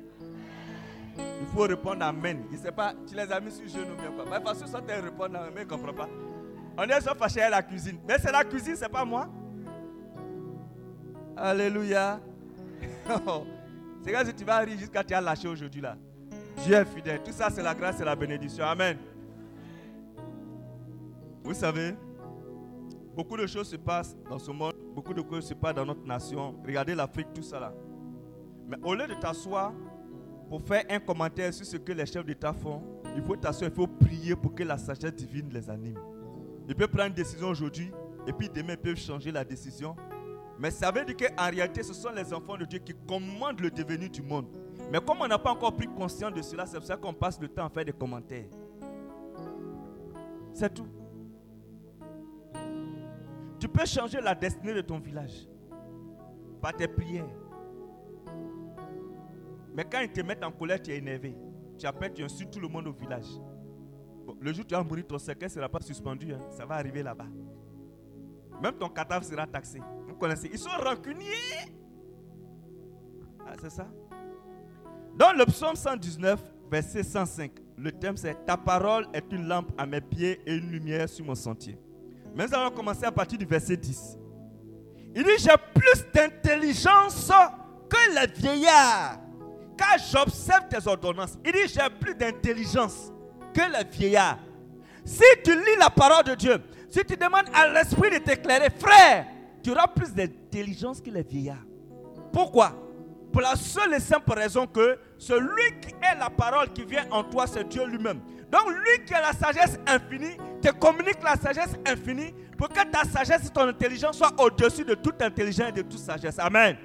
Il 1.18 1.46
faut 1.54 1.62
répondre 1.62 2.02
Amen. 2.04 2.44
Il 2.50 2.58
sait 2.58 2.72
pas, 2.72 2.94
tu 3.06 3.14
les 3.14 3.30
as 3.30 3.40
mis 3.40 3.50
sur 3.50 3.66
genou 3.68 3.94
bien 3.96 4.10
quoi. 4.10 4.24
Mais 4.30 4.42
parce 4.42 4.62
que 4.62 4.68
ça 4.68 4.80
te 4.80 4.92
répondre 4.92 5.36
Amen, 5.36 5.52
il 5.56 5.60
ne 5.60 5.64
comprend 5.64 5.92
pas. 5.92 6.08
On 6.76 6.82
est 6.82 7.00
sur 7.00 7.16
fâché 7.16 7.40
à 7.42 7.50
la 7.50 7.62
cuisine. 7.62 7.98
Mais 8.06 8.18
c'est 8.18 8.32
la 8.32 8.44
cuisine, 8.44 8.74
c'est 8.76 8.88
pas 8.88 9.04
moi. 9.04 9.28
Alléluia. 11.36 12.20
c'est 14.04 14.26
si 14.26 14.34
tu 14.34 14.44
vas 14.44 14.58
rire 14.58 14.78
jusqu'à 14.78 15.04
tu 15.04 15.14
as 15.14 15.20
lâché 15.20 15.48
aujourd'hui 15.48 15.80
là. 15.80 15.96
Dieu 16.64 16.74
est 16.74 16.84
fidèle. 16.84 17.22
Tout 17.22 17.32
ça, 17.32 17.48
c'est 17.50 17.62
la 17.62 17.74
grâce 17.74 18.00
et 18.00 18.04
la 18.04 18.16
bénédiction. 18.16 18.64
Amen. 18.64 18.96
Vous 21.42 21.54
savez, 21.54 21.94
beaucoup 23.14 23.36
de 23.36 23.46
choses 23.46 23.68
se 23.68 23.76
passent 23.76 24.16
dans 24.28 24.38
ce 24.38 24.50
monde. 24.50 24.74
Beaucoup 24.94 25.12
de 25.12 25.22
choses 25.22 25.46
se 25.46 25.54
passent 25.54 25.74
dans 25.74 25.84
notre 25.84 26.06
nation. 26.06 26.54
Regardez 26.64 26.94
l'Afrique, 26.94 27.28
tout 27.34 27.42
ça 27.42 27.60
là. 27.60 27.72
Mais 28.66 28.76
au 28.82 28.94
lieu 28.94 29.06
de 29.06 29.14
t'asseoir 29.14 29.72
pour 30.54 30.62
faire 30.62 30.84
un 30.88 31.00
commentaire 31.00 31.52
sur 31.52 31.66
ce 31.66 31.76
que 31.76 31.90
les 31.90 32.06
chefs 32.06 32.24
d'État 32.24 32.52
font, 32.52 32.80
il 33.16 33.22
faut 33.22 33.34
t'asseoir, 33.34 33.68
il 33.72 33.74
faut 33.74 33.88
prier 33.88 34.36
pour 34.36 34.54
que 34.54 34.62
la 34.62 34.78
sagesse 34.78 35.12
divine 35.12 35.48
les 35.52 35.68
anime. 35.68 35.98
Ils 36.68 36.76
peuvent 36.76 36.86
prendre 36.86 37.08
une 37.08 37.12
décision 37.12 37.48
aujourd'hui 37.48 37.90
et 38.24 38.32
puis 38.32 38.48
demain 38.48 38.74
ils 38.74 38.78
peuvent 38.78 38.96
changer 38.96 39.32
la 39.32 39.44
décision. 39.44 39.96
Mais 40.56 40.70
ça 40.70 40.92
veut 40.92 41.04
dire 41.04 41.16
qu'en 41.16 41.50
réalité, 41.50 41.82
ce 41.82 41.92
sont 41.92 42.10
les 42.12 42.32
enfants 42.32 42.56
de 42.56 42.66
Dieu 42.66 42.78
qui 42.78 42.94
commandent 42.94 43.58
le 43.58 43.68
devenir 43.68 44.08
du 44.08 44.22
monde. 44.22 44.46
Mais 44.92 45.00
comme 45.00 45.22
on 45.22 45.26
n'a 45.26 45.40
pas 45.40 45.50
encore 45.50 45.74
pris 45.74 45.88
conscience 45.88 46.32
de 46.32 46.40
cela, 46.40 46.66
c'est 46.66 46.76
pour 46.76 46.86
ça 46.86 46.96
qu'on 46.96 47.12
passe 47.12 47.40
le 47.40 47.48
temps 47.48 47.66
à 47.66 47.68
faire 47.68 47.84
des 47.84 47.92
commentaires. 47.92 48.46
C'est 50.52 50.72
tout. 50.72 50.86
Tu 53.58 53.66
peux 53.66 53.86
changer 53.86 54.20
la 54.20 54.36
destinée 54.36 54.74
de 54.74 54.82
ton 54.82 55.00
village 55.00 55.48
par 56.62 56.76
tes 56.76 56.86
prières. 56.86 57.26
Mais 59.74 59.84
quand 59.84 60.00
ils 60.00 60.10
te 60.10 60.20
mettent 60.20 60.44
en 60.44 60.52
colère, 60.52 60.80
tu 60.80 60.92
es 60.92 60.98
énervé. 60.98 61.34
Tu 61.78 61.86
appelles, 61.86 62.12
tu 62.12 62.22
insultes 62.22 62.52
tout 62.52 62.60
le 62.60 62.68
monde 62.68 62.86
au 62.86 62.92
village. 62.92 63.26
le 64.40 64.52
jour 64.52 64.64
où 64.64 64.68
tu 64.68 64.74
vas 64.74 64.82
mourir, 64.84 65.04
ton 65.06 65.18
cercueil 65.18 65.48
ne 65.48 65.52
sera 65.54 65.68
pas 65.68 65.80
suspendu. 65.80 66.32
Hein. 66.32 66.40
Ça 66.50 66.64
va 66.64 66.76
arriver 66.76 67.02
là-bas. 67.02 67.26
Même 68.62 68.74
ton 68.74 68.88
cadavre 68.88 69.24
sera 69.24 69.46
taxé. 69.46 69.80
Vous 70.06 70.14
connaissez 70.14 70.48
Ils 70.52 70.58
sont 70.58 70.70
rancuniers. 70.70 71.74
Ah, 73.46 73.54
c'est 73.60 73.70
ça. 73.70 73.88
Dans 75.16 75.32
le 75.32 75.44
psaume 75.46 75.74
119, 75.74 76.40
verset 76.70 77.02
105, 77.02 77.52
le 77.76 77.92
thème 77.92 78.16
c'est 78.16 78.46
Ta 78.46 78.56
parole 78.56 79.06
est 79.12 79.32
une 79.32 79.46
lampe 79.46 79.72
à 79.76 79.86
mes 79.86 80.00
pieds 80.00 80.40
et 80.46 80.54
une 80.54 80.70
lumière 80.70 81.08
sur 81.08 81.24
mon 81.24 81.34
sentier. 81.34 81.76
Mais 82.34 82.46
nous 82.46 82.54
allons 82.54 82.70
commencer 82.70 83.04
à 83.04 83.12
partir 83.12 83.38
du 83.38 83.44
verset 83.44 83.76
10. 83.76 84.18
Il 85.16 85.24
dit 85.24 85.30
J'ai 85.38 85.50
plus 85.74 86.04
d'intelligence 86.12 87.30
que 87.88 88.14
les 88.14 88.32
vieillards 88.32 89.23
quand 89.78 89.96
j'observe 90.12 90.68
tes 90.68 90.86
ordonnances, 90.86 91.38
il 91.44 91.52
dit 91.52 91.68
j'ai 91.68 91.90
plus 92.00 92.14
d'intelligence 92.14 93.12
que 93.52 93.60
les 93.60 93.84
vieillards. 93.90 94.38
Si 95.04 95.24
tu 95.44 95.54
lis 95.54 95.76
la 95.78 95.90
parole 95.90 96.24
de 96.24 96.34
Dieu, 96.34 96.62
si 96.88 97.04
tu 97.04 97.16
demandes 97.16 97.48
à 97.52 97.68
l'esprit 97.68 98.10
de 98.10 98.18
t'éclairer, 98.18 98.70
frère, 98.70 99.26
tu 99.62 99.70
auras 99.70 99.86
plus 99.88 100.12
d'intelligence 100.12 101.00
que 101.00 101.10
les 101.10 101.22
vieillards. 101.22 101.64
Pourquoi? 102.32 102.72
Pour 103.32 103.42
la 103.42 103.56
seule 103.56 103.94
et 103.94 104.00
simple 104.00 104.32
raison 104.32 104.66
que 104.66 104.98
celui 105.18 105.80
qui 105.80 105.92
est 105.94 106.18
la 106.18 106.30
parole 106.30 106.72
qui 106.72 106.84
vient 106.84 107.06
en 107.10 107.24
toi, 107.24 107.46
c'est 107.46 107.68
Dieu 107.68 107.84
lui-même. 107.84 108.20
Donc 108.50 108.70
lui 108.70 109.04
qui 109.04 109.12
a 109.12 109.20
la 109.20 109.32
sagesse 109.32 109.78
infinie, 109.86 110.36
te 110.62 110.70
communique 110.70 111.22
la 111.22 111.34
sagesse 111.34 111.74
infinie 111.84 112.32
pour 112.56 112.68
que 112.68 112.84
ta 112.84 113.02
sagesse 113.02 113.46
et 113.46 113.50
ton 113.50 113.68
intelligence 113.68 114.18
soient 114.18 114.32
au-dessus 114.38 114.84
de 114.84 114.94
toute 114.94 115.20
intelligence 115.20 115.70
et 115.70 115.72
de 115.72 115.82
toute 115.82 115.98
sagesse. 115.98 116.38
Amen. 116.38 116.76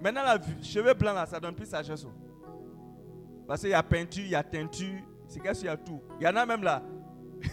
Maintenant, 0.00 0.22
la 0.24 0.38
cheveux 0.62 0.94
blancs, 0.94 1.14
là, 1.14 1.26
ça 1.26 1.40
donne 1.40 1.54
plus 1.54 1.66
sagesse. 1.66 2.06
Parce 3.46 3.60
qu'il 3.60 3.70
y 3.70 3.74
a 3.74 3.82
peinture, 3.82 4.24
il 4.24 4.30
y 4.30 4.34
a 4.34 4.42
teinture, 4.42 5.00
c'est 5.28 5.40
qu'est-ce 5.40 5.60
qu'il 5.60 5.68
y 5.68 5.70
a 5.70 5.76
tout. 5.76 6.00
Il 6.20 6.24
y 6.24 6.28
en 6.28 6.36
a 6.36 6.44
même 6.44 6.62
là, 6.62 6.82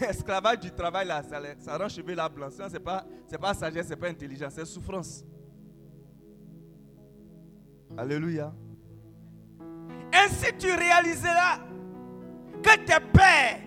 esclavage 0.08 0.60
du 0.60 0.72
travail, 0.72 1.06
là, 1.06 1.22
ça, 1.58 1.78
rend 1.78 1.88
cheveux 1.88 2.14
là 2.14 2.28
blanc. 2.28 2.48
Ce 2.50 2.62
n'est 2.70 2.80
pas, 2.80 3.04
pas 3.40 3.54
sagesse, 3.54 3.86
ce 3.86 3.90
n'est 3.90 3.96
pas 3.96 4.08
intelligence, 4.08 4.52
c'est 4.54 4.64
souffrance. 4.64 5.24
Alléluia. 7.96 8.52
Ainsi 10.12 10.52
tu 10.58 10.66
réaliseras 10.66 11.58
que 12.62 12.76
tes 12.84 13.00
pères 13.12 13.60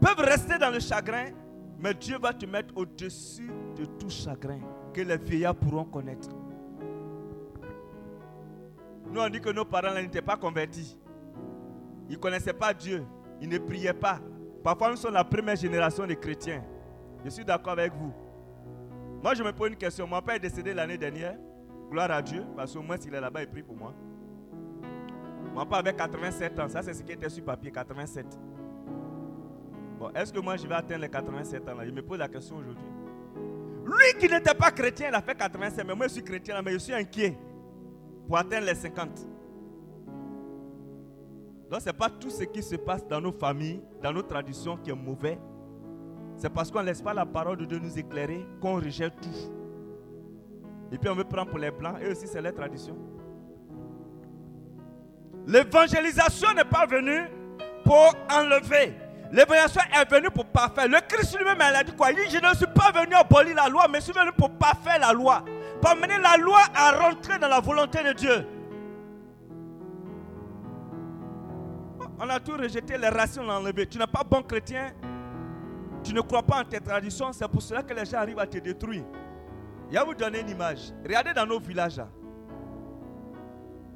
peuvent 0.00 0.24
rester 0.24 0.58
dans 0.58 0.70
le 0.70 0.80
chagrin, 0.80 1.30
mais 1.78 1.94
Dieu 1.94 2.18
va 2.18 2.32
te 2.32 2.46
mettre 2.46 2.76
au-dessus 2.76 3.50
de 3.76 3.84
tout 3.84 4.10
chagrin 4.10 4.60
que 4.92 5.00
les 5.00 5.16
vieillards 5.16 5.54
pourront 5.54 5.84
connaître. 5.84 6.28
Nous, 9.10 9.20
on 9.20 9.28
dit 9.28 9.40
que 9.40 9.50
nos 9.50 9.64
parents 9.64 9.94
n'étaient 9.94 10.22
pas 10.22 10.36
convertis. 10.36 10.96
Ils 12.08 12.16
ne 12.16 12.20
connaissaient 12.20 12.52
pas 12.52 12.74
Dieu. 12.74 13.04
Ils 13.40 13.48
ne 13.48 13.58
priaient 13.58 13.92
pas. 13.92 14.20
Parfois, 14.62 14.90
nous 14.90 14.96
sommes 14.96 15.14
la 15.14 15.24
première 15.24 15.56
génération 15.56 16.06
de 16.06 16.14
chrétiens. 16.14 16.64
Je 17.24 17.30
suis 17.30 17.44
d'accord 17.44 17.74
avec 17.74 17.92
vous. 17.92 18.12
Moi, 19.22 19.34
je 19.34 19.42
me 19.42 19.52
pose 19.52 19.70
une 19.70 19.76
question. 19.76 20.06
Mon 20.06 20.20
père 20.20 20.36
est 20.36 20.40
décédé 20.40 20.74
l'année 20.74 20.98
dernière. 20.98 21.36
Gloire 21.90 22.10
à 22.10 22.22
Dieu. 22.22 22.44
Parce 22.56 22.74
qu'au 22.74 22.82
moins, 22.82 22.96
s'il 22.98 23.14
est 23.14 23.20
là-bas, 23.20 23.42
il 23.42 23.48
prie 23.48 23.62
pour 23.62 23.76
moi. 23.76 23.94
Mon 25.54 25.64
père 25.64 25.78
avait 25.78 25.94
87 25.94 26.58
ans. 26.58 26.68
Ça, 26.68 26.82
c'est 26.82 26.94
ce 26.94 27.02
qui 27.02 27.12
était 27.12 27.28
sur 27.28 27.44
papier, 27.44 27.70
87. 27.70 28.26
Bon, 29.98 30.10
est-ce 30.14 30.32
que 30.32 30.40
moi, 30.40 30.56
je 30.56 30.66
vais 30.66 30.74
atteindre 30.74 31.02
les 31.02 31.08
87 31.08 31.68
ans 31.68 31.74
là? 31.74 31.86
Je 31.86 31.90
me 31.90 32.02
pose 32.02 32.18
la 32.18 32.28
question 32.28 32.56
aujourd'hui. 32.56 32.84
Lui 33.84 34.18
qui 34.18 34.28
n'était 34.28 34.54
pas 34.54 34.70
chrétien, 34.70 35.08
il 35.08 35.14
a 35.14 35.20
fait 35.20 35.34
85, 35.34 35.84
mais 35.86 35.94
moi 35.94 36.06
je 36.08 36.14
suis 36.14 36.24
chrétien, 36.24 36.60
mais 36.62 36.72
je 36.72 36.78
suis 36.78 36.94
inquiet 36.94 37.36
pour 38.26 38.38
atteindre 38.38 38.66
les 38.66 38.74
50. 38.74 39.08
Donc 41.70 41.80
ce 41.80 41.86
n'est 41.86 41.92
pas 41.92 42.08
tout 42.08 42.30
ce 42.30 42.44
qui 42.44 42.62
se 42.62 42.76
passe 42.76 43.06
dans 43.06 43.20
nos 43.20 43.32
familles, 43.32 43.82
dans 44.02 44.12
nos 44.12 44.22
traditions 44.22 44.76
qui 44.76 44.90
est 44.90 44.94
mauvais. 44.94 45.38
C'est 46.36 46.50
parce 46.50 46.70
qu'on 46.70 46.80
ne 46.80 46.86
laisse 46.86 47.02
pas 47.02 47.14
la 47.14 47.26
parole 47.26 47.56
de 47.58 47.64
Dieu 47.64 47.78
nous 47.78 47.98
éclairer 47.98 48.46
qu'on 48.60 48.76
rejette 48.76 49.14
tout. 49.20 49.52
Et 50.92 50.98
puis 50.98 51.08
on 51.08 51.14
me 51.14 51.24
prend 51.24 51.44
pour 51.44 51.58
les 51.58 51.70
blancs, 51.70 51.96
et 52.00 52.08
aussi 52.10 52.26
c'est 52.26 52.42
les 52.42 52.52
traditions. 52.52 52.96
L'évangélisation 55.46 56.54
n'est 56.54 56.64
pas 56.64 56.86
venue 56.86 57.28
pour 57.84 58.14
enlever 58.30 58.94
L'évaluation 59.34 59.80
est 59.92 60.08
venue 60.08 60.30
pour 60.30 60.44
parfaire. 60.46 60.86
Le 60.86 61.00
Christ 61.08 61.36
lui-même, 61.36 61.56
il 61.58 61.74
a 61.74 61.82
dit 61.82 61.92
quoi? 61.96 62.12
Il 62.12 62.16
dit, 62.16 62.30
je 62.30 62.38
ne 62.38 62.54
suis 62.54 62.68
pas 62.68 62.92
venu 62.92 63.16
abolir 63.16 63.56
la 63.56 63.68
loi, 63.68 63.88
mais 63.90 63.98
je 63.98 64.04
suis 64.04 64.12
venu 64.12 64.30
pour 64.30 64.48
parfaire 64.50 65.00
la 65.00 65.12
loi. 65.12 65.44
Pour 65.80 65.90
amener 65.90 66.18
la 66.18 66.36
loi 66.36 66.60
à 66.72 66.92
rentrer 66.92 67.40
dans 67.40 67.48
la 67.48 67.58
volonté 67.58 68.04
de 68.04 68.12
Dieu. 68.12 68.46
On 72.20 72.28
a 72.28 72.38
tout 72.38 72.52
rejeté, 72.52 72.96
les 72.96 73.08
racines 73.08 73.42
on 73.44 73.50
a 73.50 73.58
enlevé. 73.58 73.88
Tu 73.88 73.98
n'es 73.98 74.06
pas 74.06 74.22
bon 74.22 74.40
chrétien. 74.40 74.92
Tu 76.04 76.14
ne 76.14 76.20
crois 76.20 76.44
pas 76.44 76.60
en 76.60 76.64
tes 76.64 76.78
traditions. 76.78 77.32
C'est 77.32 77.48
pour 77.48 77.60
cela 77.60 77.82
que 77.82 77.92
les 77.92 78.04
gens 78.04 78.18
arrivent 78.18 78.38
à 78.38 78.46
te 78.46 78.58
détruire. 78.58 79.02
Je 79.90 79.98
vais 79.98 80.04
vous 80.04 80.14
donner 80.14 80.42
une 80.42 80.50
image. 80.50 80.92
Regardez 81.02 81.32
dans 81.32 81.44
nos 81.44 81.58
villages. 81.58 82.00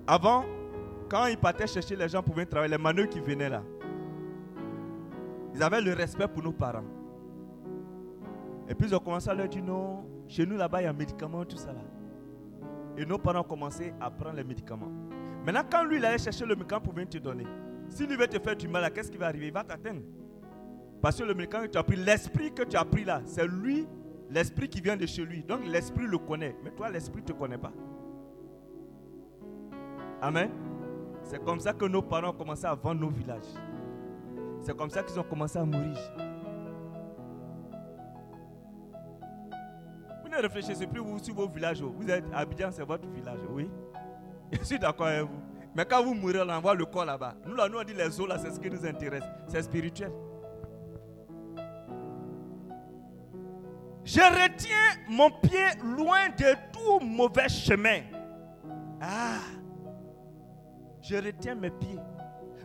Avant, 0.05 0.45
quand 1.09 1.27
ils 1.27 1.39
partaient 1.39 1.69
chercher 1.69 1.95
les 1.95 2.09
gens 2.09 2.25
pour 2.25 2.35
venir 2.35 2.49
travailler, 2.49 2.73
les 2.77 2.83
manœuvres 2.83 3.09
qui 3.09 3.21
venaient 3.21 3.51
là, 3.51 3.63
ils 5.55 5.63
avaient 5.63 5.81
le 5.81 5.93
respect 5.93 6.29
pour 6.29 6.43
nos 6.43 6.53
parents. 6.53 6.85
Et 8.69 8.75
puis 8.75 8.89
ils 8.89 8.95
ont 8.95 9.01
commencé 9.01 9.31
à 9.31 9.35
leur 9.35 9.49
dire 9.49 9.65
non, 9.65 10.05
chez 10.27 10.45
nous 10.45 10.57
là-bas 10.57 10.83
il 10.83 10.85
y 10.85 10.87
a 10.87 10.91
un 10.91 10.95
médicament, 10.95 11.45
tout 11.45 11.57
ça 11.57 11.73
là. 11.73 11.81
Et 12.97 13.07
nos 13.07 13.19
parents 13.19 13.41
ont 13.41 13.45
commencé 13.45 13.95
à 14.01 14.11
prendre 14.11 14.37
les 14.37 14.45
médicaments. 14.45 14.91
Maintenant, 15.45 15.63
quand 15.71 15.85
lui 15.85 15.99
il 15.99 16.05
allait 16.05 16.19
chercher 16.19 16.45
le 16.45 16.55
médicament 16.55 16.81
pour 16.81 16.93
venir 16.93 17.09
te 17.09 17.19
donner, 17.19 17.47
s'il 17.89 18.09
veut 18.09 18.27
te 18.27 18.39
faire 18.39 18.57
du 18.57 18.69
mal, 18.69 18.93
qu'est-ce 18.93 19.11
qui 19.11 19.17
va 19.17 19.27
arriver? 19.27 19.47
Il 19.47 19.53
va 19.53 19.65
t'atteindre. 19.65 20.03
Parce 21.01 21.17
que 21.17 21.25
le 21.25 21.33
médicament 21.33 21.65
que 21.65 21.71
tu 21.71 21.79
as 21.79 21.83
pris, 21.83 21.97
l'esprit 21.97 22.53
que 22.53 22.65
tu 22.65 22.77
as 22.77 22.85
pris 22.85 23.05
là, 23.05 23.23
c'est 23.25 23.47
lui, 23.47 23.87
l'esprit 24.31 24.69
qui 24.69 24.81
vient 24.81 24.97
de 24.97 25.07
chez 25.07 25.25
lui. 25.25 25.43
Donc 25.43 25.61
l'esprit 25.65 26.07
le 26.07 26.19
connaît. 26.19 26.57
Mais 26.63 26.71
toi, 26.71 26.91
l'esprit 26.91 27.23
ne 27.23 27.27
te 27.27 27.33
connaît 27.33 27.57
pas. 27.57 27.73
Amen. 30.21 30.51
C'est 31.23 31.43
comme 31.45 31.61
ça 31.61 31.73
que 31.73 31.85
nos 31.85 32.03
parents 32.03 32.31
ont 32.31 32.37
commencé 32.37 32.67
à 32.67 32.75
vendre 32.75 33.01
nos 33.01 33.11
villages. 33.11 33.55
C'est 34.69 34.77
comme 34.77 34.91
ça 34.91 35.03
qu'ils 35.03 35.19
ont 35.19 35.23
commencé 35.23 35.59
à 35.59 35.65
mourir. 35.65 35.97
Vous 40.23 40.29
ne 40.29 40.37
réfléchissez 40.43 40.87
plus 40.87 41.01
sur 41.23 41.35
vos 41.35 41.49
villages. 41.49 41.81
Vous 41.81 42.11
êtes 42.11 42.27
Abidjan, 42.35 42.69
c'est 42.71 42.85
votre 42.85 43.09
village, 43.09 43.39
oui. 43.49 43.71
Je 44.53 44.63
suis 44.63 44.79
d'accord 44.79 45.07
avec 45.07 45.23
vous. 45.23 45.41
Mais 45.75 45.87
quand 45.87 46.05
vous 46.05 46.13
mourrez, 46.13 46.43
on 46.43 46.49
envoie 46.51 46.75
le 46.75 46.85
corps 46.85 47.07
là-bas. 47.07 47.37
Nous, 47.47 47.55
là, 47.55 47.67
nous, 47.67 47.79
on 47.79 47.83
dit 47.83 47.95
les 47.95 48.21
os, 48.21 48.29
là, 48.29 48.37
c'est 48.37 48.51
ce 48.51 48.61
qui 48.61 48.69
nous 48.69 48.85
intéresse. 48.85 49.25
C'est 49.47 49.63
spirituel. 49.63 50.13
Je 54.05 54.21
retiens 54.21 55.03
mon 55.09 55.31
pied 55.31 55.65
loin 55.97 56.29
de 56.29 56.55
tout 56.75 57.03
mauvais 57.07 57.49
chemin. 57.49 58.01
Ah, 59.01 59.39
je 61.01 61.17
retiens 61.17 61.55
mes 61.55 61.71
pieds. 61.71 61.99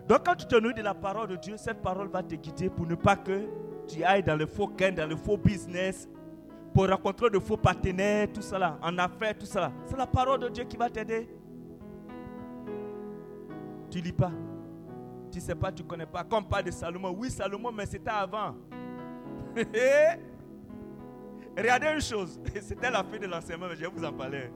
Donc 0.07 0.25
quand 0.25 0.35
tu 0.35 0.45
te 0.45 0.55
nourris 0.55 0.73
de 0.73 0.81
la 0.81 0.93
parole 0.93 1.27
de 1.29 1.35
Dieu, 1.37 1.55
cette 1.57 1.81
parole 1.81 2.09
va 2.09 2.21
te 2.21 2.35
guider 2.35 2.69
pour 2.69 2.85
ne 2.85 2.95
pas 2.95 3.15
que 3.15 3.47
tu 3.87 4.03
ailles 4.03 4.23
dans 4.23 4.35
le 4.35 4.45
faux 4.45 4.67
gain, 4.67 4.91
dans 4.91 5.07
le 5.07 5.15
faux 5.15 5.37
business, 5.37 6.09
pour 6.73 6.87
rencontrer 6.89 7.29
de 7.29 7.39
faux 7.39 7.57
partenaires, 7.57 8.27
tout 8.33 8.41
ça 8.41 8.77
en 8.81 8.97
affaires, 8.97 9.37
tout 9.37 9.45
ça 9.45 9.71
C'est 9.85 9.97
la 9.97 10.07
parole 10.07 10.39
de 10.39 10.49
Dieu 10.49 10.63
qui 10.65 10.75
va 10.75 10.89
t'aider. 10.89 11.29
Tu 13.89 14.01
lis 14.01 14.11
pas. 14.11 14.31
Tu 15.31 15.39
sais 15.39 15.55
pas, 15.55 15.71
tu 15.71 15.83
connais 15.83 16.05
pas. 16.05 16.23
Comme 16.23 16.45
pas 16.45 16.61
de 16.61 16.71
Salomon. 16.71 17.15
Oui, 17.17 17.29
Salomon, 17.29 17.71
mais 17.71 17.85
c'était 17.85 18.09
avant. 18.09 18.55
Regardez 21.55 21.87
une 21.93 22.01
chose. 22.01 22.39
C'était 22.61 22.89
la 22.89 23.03
fin 23.03 23.19
de 23.19 23.27
l'enseignement, 23.27 23.67
mais 23.69 23.75
je 23.75 23.81
vais 23.81 23.87
vous 23.87 24.03
en 24.03 24.11
parler. 24.11 24.49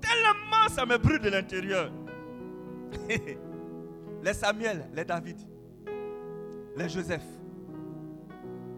Tellement 0.00 0.68
ça 0.68 0.84
me 0.84 0.98
brûle 0.98 1.20
de 1.20 1.30
l'intérieur. 1.30 1.90
les 4.22 4.34
Samuel, 4.34 4.84
les 4.94 5.04
David, 5.04 5.38
les 6.76 6.88
Joseph, 6.88 7.24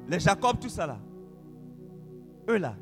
les 0.08 0.20
Jacob, 0.20 0.58
tout 0.60 0.68
ça 0.68 0.86
là. 0.86 0.98
Eux 2.48 2.58
là, 2.58 2.74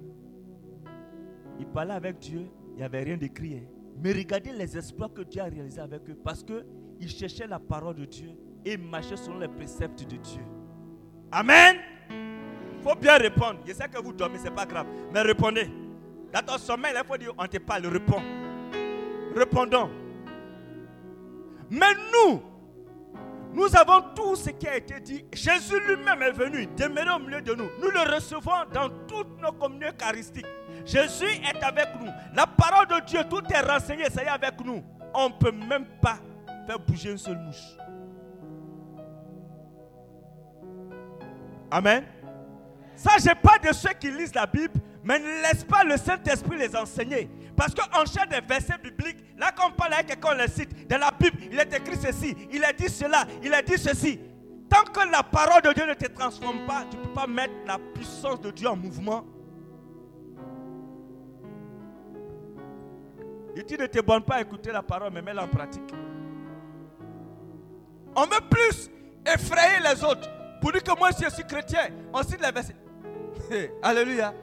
ils 1.58 1.66
parlaient 1.66 1.94
avec 1.94 2.18
Dieu, 2.18 2.46
il 2.72 2.76
n'y 2.76 2.82
avait 2.82 3.02
rien 3.02 3.16
d'écrit. 3.16 3.56
Hein. 3.56 3.66
Mais 4.02 4.12
regardez 4.12 4.52
les 4.52 4.76
exploits 4.76 5.10
que 5.10 5.22
Dieu 5.22 5.42
a 5.42 5.44
réalisés 5.44 5.80
avec 5.80 6.08
eux 6.08 6.16
parce 6.24 6.42
qu'ils 6.42 7.08
cherchaient 7.08 7.46
la 7.46 7.58
parole 7.58 7.96
de 7.96 8.06
Dieu 8.06 8.30
et 8.64 8.76
marchaient 8.76 9.16
selon 9.16 9.38
les 9.38 9.48
préceptes 9.48 10.02
de 10.02 10.16
Dieu. 10.16 10.42
Amen. 11.30 11.76
Il 12.10 12.82
faut 12.82 12.94
bien 12.94 13.18
répondre. 13.18 13.60
Je 13.66 13.74
sais 13.74 13.88
que 13.88 14.02
vous 14.02 14.12
dormez, 14.12 14.38
ce 14.38 14.44
n'est 14.44 14.50
pas 14.50 14.64
grave. 14.64 14.86
Mais 15.12 15.20
répondez. 15.20 15.68
Dans 16.32 16.40
ton 16.40 16.58
sommeil, 16.58 16.94
il 16.96 17.04
faut 17.04 17.16
dire 17.16 17.32
on 17.36 17.46
te 17.46 17.58
parle, 17.58 17.86
réponds. 17.86 18.22
Répondons. 19.36 19.90
Mais 21.70 21.92
nous, 22.12 22.40
nous 23.52 23.76
avons 23.76 24.00
tout 24.14 24.36
ce 24.36 24.50
qui 24.50 24.68
a 24.68 24.76
été 24.76 25.00
dit. 25.00 25.24
Jésus 25.32 25.78
lui-même 25.86 26.22
est 26.22 26.32
venu 26.32 26.66
demeurer 26.76 27.10
au 27.10 27.18
milieu 27.18 27.40
de 27.40 27.54
nous. 27.54 27.68
Nous 27.80 27.90
le 27.90 28.14
recevons 28.14 28.64
dans 28.72 28.88
toutes 29.08 29.40
nos 29.40 29.52
communautés 29.52 29.96
eucharistiques. 29.96 30.46
Jésus 30.84 31.24
est 31.26 31.62
avec 31.62 31.88
nous. 32.00 32.10
La 32.34 32.46
parole 32.46 32.86
de 32.86 33.04
Dieu, 33.06 33.20
tout 33.28 33.42
est 33.52 33.60
renseigné, 33.60 34.04
ça 34.08 34.22
y 34.22 34.26
est 34.26 34.28
avec 34.28 34.64
nous. 34.64 34.82
On 35.12 35.28
ne 35.28 35.34
peut 35.34 35.52
même 35.52 35.86
pas 36.00 36.18
faire 36.66 36.78
bouger 36.78 37.10
une 37.10 37.18
seule 37.18 37.38
mouche. 37.38 37.76
Amen. 41.70 42.04
Ça, 42.94 43.12
je 43.18 43.34
pas 43.40 43.58
de 43.58 43.72
ceux 43.72 43.94
qui 43.98 44.10
lisent 44.10 44.34
la 44.34 44.46
Bible, 44.46 44.74
mais 45.02 45.18
ne 45.18 45.42
laisse 45.42 45.64
pas 45.64 45.82
le 45.84 45.96
Saint-Esprit 45.96 46.58
les 46.58 46.76
enseigner. 46.76 47.30
Parce 47.56 47.74
qu'on 47.74 48.04
cherche 48.04 48.28
des 48.28 48.40
versets 48.40 48.78
bibliques. 48.82 49.24
Là, 49.40 49.52
quand 49.56 49.68
on 49.68 49.72
parle 49.72 49.94
avec 49.94 50.08
quelqu'un, 50.08 50.28
on 50.32 50.36
les 50.36 50.48
cite. 50.48 50.86
Dans 50.86 50.98
la 50.98 51.10
Bible, 51.18 51.38
il 51.50 51.58
est 51.58 51.72
écrit 51.72 51.96
ceci, 51.96 52.36
il 52.52 52.62
a 52.62 52.74
dit 52.74 52.90
cela, 52.90 53.24
il 53.42 53.54
a 53.54 53.62
dit 53.62 53.78
ceci. 53.78 54.20
Tant 54.68 54.84
que 54.84 55.10
la 55.10 55.22
parole 55.22 55.62
de 55.62 55.72
Dieu 55.72 55.86
ne 55.86 55.94
te 55.94 56.06
transforme 56.08 56.66
pas, 56.66 56.84
tu 56.90 56.98
ne 56.98 57.02
peux 57.02 57.08
pas 57.14 57.26
mettre 57.26 57.54
la 57.66 57.78
puissance 57.78 58.38
de 58.42 58.50
Dieu 58.50 58.68
en 58.68 58.76
mouvement. 58.76 59.24
Et 63.56 63.64
tu 63.64 63.78
ne 63.78 63.86
te 63.86 64.00
bonnes 64.00 64.22
pas 64.22 64.36
à 64.36 64.40
écouter 64.42 64.70
la 64.72 64.82
parole, 64.82 65.10
mais 65.10 65.22
mets-la 65.22 65.44
en 65.44 65.48
pratique. 65.48 65.90
On 68.14 68.24
veut 68.24 68.42
plus 68.50 68.90
effrayer 69.26 69.80
les 69.82 70.04
autres. 70.04 70.28
Pour 70.60 70.70
dire 70.70 70.82
que 70.82 70.98
moi, 70.98 71.08
je 71.18 71.30
suis 71.30 71.44
chrétien, 71.44 71.88
on 72.12 72.22
cite 72.22 72.42
les 72.42 72.52
versets. 72.52 72.76
Alléluia. 73.82 74.34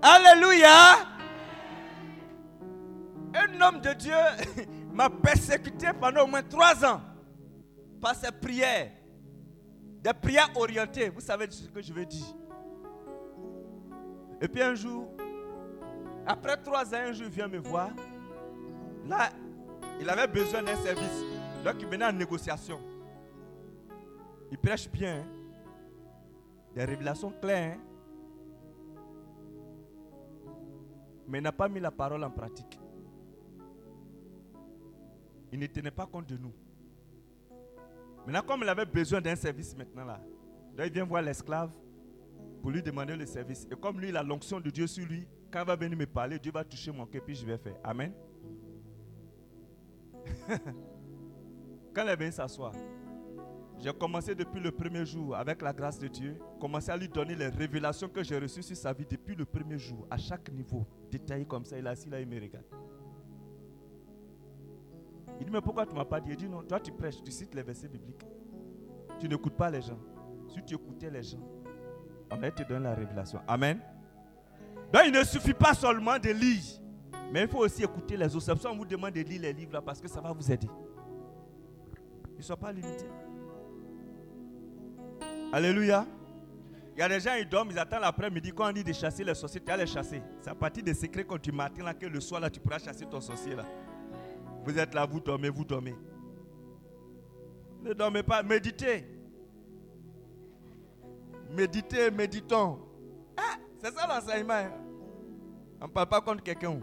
Alléluia. 0.00 1.19
Un 3.34 3.60
homme 3.60 3.80
de 3.80 3.92
Dieu 3.94 4.14
m'a 4.92 5.08
persécuté 5.08 5.88
pendant 5.98 6.24
au 6.24 6.26
moins 6.26 6.42
trois 6.42 6.84
ans 6.84 7.00
par 8.00 8.14
ses 8.14 8.32
prières. 8.32 8.90
Des 10.02 10.12
prières 10.12 10.50
orientées. 10.56 11.08
Vous 11.10 11.20
savez 11.20 11.46
ce 11.50 11.68
que 11.68 11.82
je 11.82 11.92
veux 11.92 12.06
dire. 12.06 12.34
Et 14.40 14.48
puis 14.48 14.62
un 14.62 14.74
jour, 14.74 15.08
après 16.26 16.56
trois 16.56 16.86
ans, 16.94 16.98
un 17.08 17.12
jour, 17.12 17.26
il 17.26 17.32
vient 17.32 17.48
me 17.48 17.58
voir. 17.58 17.90
Là, 19.06 19.30
il 20.00 20.08
avait 20.08 20.26
besoin 20.26 20.62
d'un 20.62 20.76
service. 20.76 21.24
Donc, 21.64 21.74
il 21.80 21.86
venait 21.86 22.06
en 22.06 22.12
négociation. 22.12 22.80
Il 24.50 24.58
prêche 24.58 24.88
bien. 24.90 25.18
Hein. 25.18 25.26
Des 26.74 26.84
révélations 26.84 27.32
claires. 27.40 27.76
Hein. 27.76 27.90
mais 31.30 31.38
il 31.38 31.42
n'a 31.42 31.52
pas 31.52 31.68
mis 31.68 31.78
la 31.78 31.92
parole 31.92 32.24
en 32.24 32.30
pratique. 32.30 32.79
Il 35.52 35.58
ne 35.58 35.66
tenait 35.66 35.90
pas 35.90 36.06
compte 36.06 36.26
de 36.26 36.36
nous. 36.36 36.52
Maintenant, 38.26 38.42
comme 38.46 38.62
il 38.62 38.68
avait 38.68 38.86
besoin 38.86 39.20
d'un 39.20 39.36
service 39.36 39.76
maintenant 39.76 40.04
là, 40.04 40.20
il 40.86 40.92
vient 40.92 41.04
voir 41.04 41.22
l'esclave 41.22 41.72
pour 42.60 42.70
lui 42.70 42.82
demander 42.82 43.16
le 43.16 43.26
service. 43.26 43.66
Et 43.70 43.76
comme 43.76 44.00
lui, 44.00 44.10
il 44.10 44.16
a 44.16 44.22
l'onction 44.22 44.60
de 44.60 44.70
Dieu 44.70 44.86
sur 44.86 45.06
lui, 45.06 45.26
quand 45.50 45.60
il 45.62 45.66
va 45.66 45.76
venir 45.76 45.96
me 45.98 46.06
parler, 46.06 46.38
Dieu 46.38 46.52
va 46.52 46.62
toucher 46.64 46.92
mon 46.92 47.06
cœur, 47.06 47.22
puis 47.24 47.34
je 47.34 47.44
vais 47.44 47.58
faire. 47.58 47.76
Amen. 47.82 48.12
quand 51.94 52.02
il 52.02 52.08
est 52.08 52.16
venu 52.16 52.30
s'asseoir, 52.30 52.72
j'ai 53.78 53.92
commencé 53.94 54.34
depuis 54.34 54.60
le 54.60 54.70
premier 54.70 55.06
jour, 55.06 55.34
avec 55.34 55.62
la 55.62 55.72
grâce 55.72 55.98
de 55.98 56.06
Dieu, 56.06 56.36
commencé 56.60 56.90
à 56.90 56.96
lui 56.96 57.08
donner 57.08 57.34
les 57.34 57.48
révélations 57.48 58.08
que 58.08 58.22
j'ai 58.22 58.38
reçues 58.38 58.62
sur 58.62 58.76
sa 58.76 58.92
vie 58.92 59.06
depuis 59.06 59.34
le 59.34 59.46
premier 59.46 59.78
jour, 59.78 60.06
à 60.10 60.18
chaque 60.18 60.52
niveau, 60.52 60.86
détaillé 61.10 61.46
comme 61.46 61.64
ça. 61.64 61.78
Il 61.78 61.86
est 61.86 61.90
assis 61.90 62.10
là, 62.10 62.20
il 62.20 62.26
me 62.26 62.38
regarde. 62.38 62.66
Il 65.40 65.46
dit, 65.46 65.52
mais 65.52 65.60
pourquoi 65.62 65.86
tu 65.86 65.94
ne 65.94 65.98
m'as 65.98 66.04
pas 66.04 66.20
dit? 66.20 66.30
Il 66.30 66.36
dit, 66.36 66.48
non, 66.48 66.62
toi 66.62 66.78
tu 66.78 66.92
prêches, 66.92 67.22
tu 67.24 67.32
cites 67.32 67.54
les 67.54 67.62
versets 67.62 67.88
bibliques. 67.88 68.24
Tu 69.18 69.28
n'écoutes 69.28 69.56
pas 69.56 69.70
les 69.70 69.80
gens. 69.80 69.98
Si 70.48 70.62
tu 70.62 70.74
écoutais 70.74 71.10
les 71.10 71.22
gens, 71.22 71.40
on 72.30 72.36
te 72.38 72.62
donner 72.62 72.84
la 72.84 72.94
révélation. 72.94 73.40
Amen. 73.48 73.80
Donc 74.92 75.02
il 75.06 75.12
ne 75.12 75.24
suffit 75.24 75.54
pas 75.54 75.74
seulement 75.74 76.18
de 76.18 76.30
lire, 76.30 76.62
mais 77.32 77.42
il 77.42 77.48
faut 77.48 77.58
aussi 77.58 77.82
écouter 77.82 78.16
les 78.16 78.34
autres. 78.34 78.44
C'est 78.44 78.66
on 78.66 78.76
vous 78.76 78.84
demande 78.84 79.12
de 79.12 79.20
lire 79.20 79.40
les 79.40 79.52
livres 79.52 79.72
là 79.72 79.80
parce 79.80 80.00
que 80.00 80.08
ça 80.08 80.20
va 80.20 80.32
vous 80.32 80.50
aider. 80.50 80.68
ne 82.36 82.42
soient 82.42 82.56
pas 82.56 82.72
limités. 82.72 83.06
Alléluia. 85.52 86.06
Il 86.94 87.00
y 87.00 87.02
a 87.02 87.08
des 87.08 87.20
gens, 87.20 87.34
ils 87.38 87.48
dorment, 87.48 87.70
ils 87.70 87.78
attendent 87.78 88.02
l'après-midi. 88.02 88.52
Quand 88.54 88.68
on 88.68 88.72
dit 88.72 88.84
de 88.84 88.92
chasser 88.92 89.24
les 89.24 89.34
sorciers, 89.34 89.60
tu 89.60 89.66
vas 89.66 89.76
les 89.76 89.86
chasser. 89.86 90.22
C'est 90.40 90.50
à 90.50 90.54
partir 90.54 90.82
des 90.82 90.94
secrets 90.94 91.24
quand 91.24 91.40
tu 91.40 91.52
matin 91.52 91.84
là 91.84 91.94
que 91.94 92.06
le 92.06 92.20
soir 92.20 92.40
là, 92.40 92.50
tu 92.50 92.60
pourras 92.60 92.78
chasser 92.78 93.06
ton 93.06 93.20
sorcier 93.20 93.54
là. 93.54 93.64
Vous 94.64 94.78
êtes 94.78 94.94
là, 94.94 95.06
vous 95.06 95.20
dormez, 95.20 95.48
vous 95.48 95.64
dormez. 95.64 95.94
Ne 97.82 97.92
dormez 97.94 98.22
pas, 98.22 98.42
méditez. 98.42 99.04
Méditez, 101.50 102.10
méditons. 102.10 102.78
Ah, 103.36 103.56
c'est 103.82 103.92
ça 103.92 104.06
l'enseignement. 104.06 104.54
Hein. 104.54 104.72
On 105.80 105.86
ne 105.86 105.90
parle 105.90 106.08
pas 106.08 106.20
contre 106.20 106.42
quelqu'un. 106.42 106.78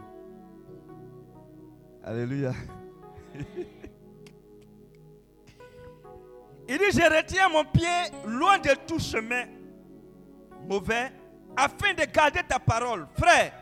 Alléluia. 2.04 2.54
Il 6.70 6.78
dit, 6.78 6.92
je 6.92 7.16
retiens 7.16 7.48
mon 7.48 7.64
pied 7.64 7.88
loin 8.26 8.58
de 8.58 8.72
tout 8.86 9.00
chemin 9.00 9.46
mauvais 10.68 11.12
afin 11.56 11.94
de 11.94 12.04
garder 12.12 12.42
ta 12.48 12.60
parole. 12.60 13.08
Frère, 13.18 13.54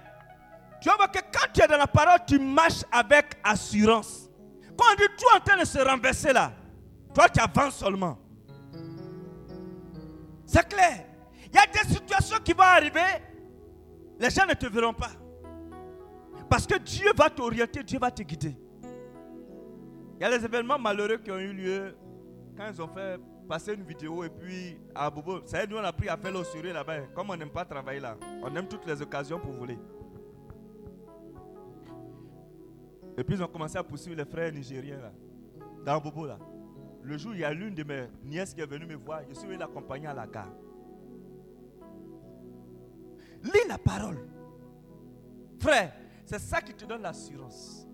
tu 0.85 0.91
vois 0.95 1.07
que 1.07 1.17
quand 1.17 1.51
tu 1.51 1.63
es 1.63 1.67
dans 1.67 1.77
la 1.77 1.87
parole, 1.87 2.19
tu 2.27 2.37
marches 2.37 2.83
avec 2.91 3.39
assurance. 3.43 4.29
Quand 4.77 4.85
on 4.91 4.95
dit 4.95 5.07
tout 5.17 5.35
en 5.35 5.39
train 5.39 5.57
de 5.57 5.65
se 5.65 5.79
renverser 5.79 6.31
là, 6.31 6.53
toi 7.11 7.27
tu 7.27 7.39
avances 7.39 7.77
seulement. 7.77 8.19
C'est 10.45 10.69
clair. 10.69 11.05
Il 11.47 11.55
y 11.55 11.57
a 11.57 11.65
des 11.65 11.91
situations 11.91 12.37
qui 12.43 12.53
vont 12.53 12.61
arriver, 12.61 13.01
les 14.19 14.29
gens 14.29 14.45
ne 14.45 14.53
te 14.53 14.67
verront 14.67 14.93
pas. 14.93 15.09
Parce 16.47 16.67
que 16.67 16.77
Dieu 16.77 17.11
va 17.17 17.31
t'orienter, 17.31 17.81
Dieu 17.81 17.97
va 17.97 18.11
te 18.11 18.21
guider. 18.21 18.55
Il 20.19 20.21
y 20.21 20.23
a 20.23 20.29
les 20.29 20.45
événements 20.45 20.77
malheureux 20.77 21.17
qui 21.17 21.31
ont 21.31 21.39
eu 21.39 21.51
lieu 21.51 21.97
quand 22.55 22.67
ils 22.71 22.79
ont 22.79 22.89
fait 22.89 23.19
passer 23.49 23.73
une 23.73 23.83
vidéo 23.83 24.23
et 24.23 24.29
puis 24.29 24.77
à 24.93 25.09
Bobo, 25.09 25.41
ça 25.45 25.61
y 25.61 25.63
est, 25.63 25.67
nous 25.67 25.77
on 25.77 25.83
a 25.83 25.91
pris 25.91 26.09
à 26.09 26.15
faire 26.15 26.31
l'ossuré 26.31 26.71
là-bas. 26.71 27.07
Comme 27.15 27.31
on 27.31 27.35
n'aime 27.35 27.49
pas 27.49 27.65
travailler 27.65 28.01
là, 28.01 28.17
on 28.43 28.55
aime 28.55 28.67
toutes 28.67 28.85
les 28.85 29.01
occasions 29.01 29.39
pour 29.39 29.53
voler. 29.53 29.79
Et 33.17 33.23
puis 33.23 33.36
ils 33.36 33.43
ont 33.43 33.47
commencé 33.47 33.78
à 33.78 33.84
poursuivre 33.84 34.17
les 34.17 34.25
frères 34.25 34.51
nigériens 34.51 34.99
là, 34.99 35.12
dans 35.86 35.99
Bobo 35.99 36.25
là. 36.25 36.38
Le 37.01 37.17
jour, 37.17 37.34
il 37.34 37.41
y 37.41 37.43
a 37.43 37.54
l'une 37.54 37.75
de 37.75 37.84
mes 37.84 38.08
nièces 38.23 38.54
qui 38.54 38.62
est 38.62 38.65
venue 38.65 38.88
me 38.88 38.95
voir, 38.95 39.21
je 39.30 39.36
suis 39.36 39.47
venu 39.47 39.60
l'accompagner 39.60 40.08
à 40.08 40.13
la 40.13 40.25
gare. 40.25 40.51
Lis 43.43 43.67
la 43.69 43.78
parole. 43.78 44.28
Frère, 45.60 45.93
c'est 46.25 46.39
ça 46.39 46.62
qui 46.62 46.73
te 46.73 46.84
donne 46.84 47.04
l'assurance. 47.04 47.88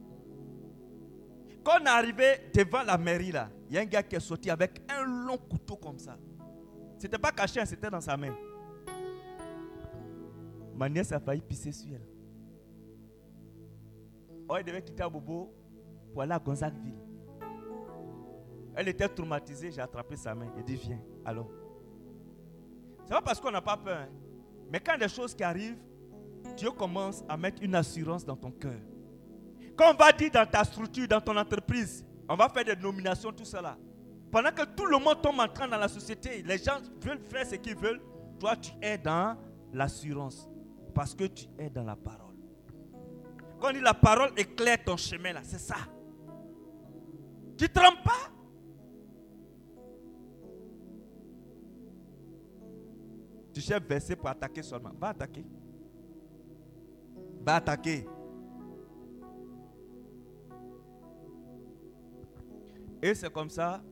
Quand 1.64 1.74
on 1.82 1.86
est 1.86 1.90
arrivé 1.90 2.50
devant 2.54 2.84
la 2.84 2.98
mairie 2.98 3.32
là, 3.32 3.50
il 3.70 3.76
y 3.76 3.78
a 3.78 3.82
un 3.82 3.86
gars 3.86 4.02
qui 4.02 4.16
est 4.16 4.20
sorti 4.22 4.50
avec 4.50 4.82
un 4.90 5.04
long 5.04 5.38
couteau 5.38 5.76
comme 5.76 6.00
ça. 6.00 6.18
C'était 6.98 7.20
pas 7.20 7.32
caché, 7.32 7.60
hein, 7.60 7.66
c'était 7.66 7.90
dans 7.90 8.02
sa 8.02 8.16
main. 8.16 8.34
Ma 10.76 10.88
nièce 10.90 11.12
a 11.12 11.20
failli 11.20 11.42
pisser 11.42 11.72
sur 11.72 11.94
elle. 11.94 12.11
Oh, 14.52 14.58
elle 14.58 14.66
devait 14.66 14.82
quitter 14.82 15.04
Bobo 15.10 15.50
pour 16.12 16.24
aller 16.24 16.34
à 16.34 16.40
Gonzagueville. 16.40 17.00
Elle 18.76 18.90
était 18.90 19.08
traumatisée, 19.08 19.72
j'ai 19.72 19.80
attrapé 19.80 20.18
sa 20.18 20.36
main. 20.36 20.52
Il 20.58 20.64
dit 20.66 20.76
Viens, 20.76 21.00
allons. 21.24 21.50
C'est 23.06 23.14
pas 23.14 23.22
parce 23.22 23.40
qu'on 23.40 23.50
n'a 23.50 23.62
pas 23.62 23.78
peur. 23.78 23.98
hein. 23.98 24.10
Mais 24.70 24.82
quand 24.82 24.98
des 24.98 25.08
choses 25.08 25.34
qui 25.34 25.42
arrivent, 25.42 25.80
Dieu 26.58 26.70
commence 26.72 27.24
à 27.30 27.38
mettre 27.38 27.64
une 27.64 27.76
assurance 27.76 28.26
dans 28.26 28.36
ton 28.36 28.52
cœur. 28.52 28.76
Quand 29.78 29.94
on 29.94 29.98
va 29.98 30.12
dire 30.12 30.32
dans 30.32 30.46
ta 30.46 30.66
structure, 30.66 31.08
dans 31.08 31.22
ton 31.22 31.38
entreprise, 31.38 32.06
on 32.28 32.36
va 32.36 32.50
faire 32.50 32.66
des 32.66 32.76
nominations, 32.76 33.32
tout 33.32 33.46
cela. 33.46 33.78
Pendant 34.34 34.52
que 34.52 34.66
tout 34.66 34.86
le 34.86 34.98
monde 34.98 35.22
tombe 35.22 35.40
en 35.40 35.48
train 35.48 35.70
dans 35.70 35.78
la 35.78 35.88
société, 35.88 36.44
les 36.44 36.58
gens 36.58 36.80
veulent 37.00 37.20
faire 37.20 37.46
ce 37.46 37.56
qu'ils 37.56 37.78
veulent, 37.78 38.02
toi 38.38 38.58
tu 38.58 38.72
es 38.82 38.98
dans 38.98 39.38
l'assurance. 39.72 40.50
Parce 40.94 41.16
que 41.16 41.24
tu 41.24 41.46
es 41.58 41.70
dans 41.70 41.84
la 41.86 41.96
parole. 41.96 42.31
Quand 43.62 43.70
on 43.70 43.74
dit 43.74 43.80
la 43.80 43.94
parole 43.94 44.32
éclaire 44.36 44.84
ton 44.84 44.98
chemin 44.98 45.34
là, 45.34 45.42
c'est 45.44 45.60
ça. 45.60 45.76
Tu 47.56 47.66
ne 47.66 47.70
trompes 47.70 48.04
pas? 48.04 48.32
Tu 53.54 53.62
cherches 53.62 53.84
verset 53.84 54.16
pour 54.16 54.30
attaquer 54.30 54.64
seulement. 54.64 54.92
Va 55.00 55.10
attaquer. 55.10 55.46
Va 57.46 57.56
attaquer. 57.58 58.08
Et 63.04 63.14
c'est 63.14 63.32
comme 63.32 63.50
ça, 63.50 63.84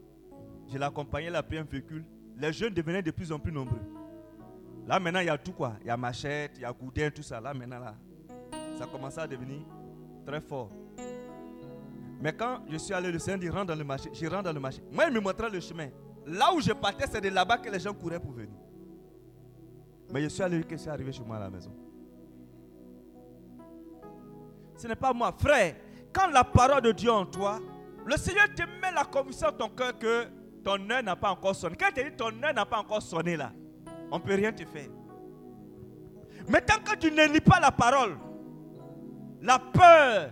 je 0.68 0.78
l'accompagnais, 0.78 1.30
la 1.30 1.44
pris 1.44 1.58
un 1.58 1.64
véhicule. 1.64 2.06
Les 2.38 2.54
jeunes 2.54 2.74
devenaient 2.74 3.04
de 3.04 3.12
plus 3.12 3.32
en 3.32 3.38
plus 3.38 3.52
nombreux. 3.52 3.82
Là 4.88 5.00
maintenant, 5.00 5.20
il 5.20 5.28
y 5.28 5.30
a 5.30 5.38
tout 5.38 5.54
quoi. 5.54 5.74
Il 5.82 5.88
y 5.88 5.90
a 5.92 5.98
machette, 5.98 6.54
il 6.56 6.62
y 6.62 6.66
a 6.66 6.74
goudin, 6.74 7.12
tout 7.12 7.22
ça. 7.22 7.40
Là 7.40 7.54
maintenant, 7.54 7.80
là, 7.80 7.96
ça 8.80 8.86
commençait 8.86 9.20
à 9.20 9.28
devenir 9.28 9.60
très 10.26 10.40
fort. 10.40 10.72
Mais 12.22 12.34
quand 12.34 12.62
je 12.70 12.78
suis 12.78 12.94
allé, 12.94 13.12
le 13.12 13.20
Seigneur 13.20 13.40
dit 13.40 13.50
rentre 13.50 13.68
dans 13.68 13.76
le 13.76 13.84
marché. 13.84 14.10
Je 14.14 14.26
rentre 14.26 14.44
dans 14.44 14.54
le 14.54 14.60
marché. 14.60 14.82
Moi, 14.92 15.06
il 15.08 15.14
me 15.14 15.20
montrait 15.20 15.50
le 15.50 15.60
chemin. 15.60 15.90
Là 16.26 16.54
où 16.54 16.62
je 16.62 16.72
partais, 16.72 17.06
c'est 17.12 17.22
de 17.22 17.30
là-bas 17.30 17.58
que 17.58 17.70
les 17.70 17.80
gens 17.80 17.94
couraient 17.94 18.20
pour 18.20 18.32
venir. 18.32 18.56
Mais 20.12 20.22
je 20.24 20.28
suis 20.30 20.42
allé, 20.42 20.64
que 20.64 20.76
je 20.76 20.82
suis 20.82 20.90
arrivé 20.90 21.12
chez 21.12 21.24
moi 21.24 21.36
à 21.38 21.40
la 21.42 21.50
maison. 21.50 21.72
Ce 24.78 24.88
n'est 24.88 24.96
pas 24.96 25.12
moi. 25.14 25.34
Frère, 25.38 25.76
quand 26.14 26.28
la 26.28 26.44
parole 26.46 26.82
de 26.82 26.92
Dieu 26.94 27.12
en 27.12 27.26
toi, 27.26 27.60
le 28.06 28.16
Seigneur 28.16 28.48
te 28.56 28.64
met 28.64 28.92
la 28.96 29.04
conviction 29.04 29.50
dans 29.52 29.68
ton 29.68 29.76
cœur 29.76 29.98
que 30.00 30.26
ton 30.64 30.90
heure 30.90 31.04
n'a 31.04 31.18
pas 31.18 31.32
encore 31.32 31.56
sonné. 31.56 31.76
Quand 31.78 31.88
il 31.90 32.04
te 32.04 32.10
dit 32.10 32.16
ton 32.16 32.32
heure 32.44 32.54
n'a 32.54 32.66
pas 32.66 32.80
encore 32.80 33.02
sonné 33.02 33.36
là, 33.36 33.52
on 34.10 34.20
ne 34.20 34.24
peut 34.24 34.36
rien 34.36 34.54
te 34.54 34.64
faire. 34.66 34.90
Mais 36.48 36.62
tant 36.62 36.80
que 36.82 36.98
tu 36.98 37.12
ne 37.12 37.26
lis 37.28 37.42
pas 37.42 37.60
la 37.60 37.72
parole, 37.72 38.18
la 39.42 39.60
peur 39.60 40.32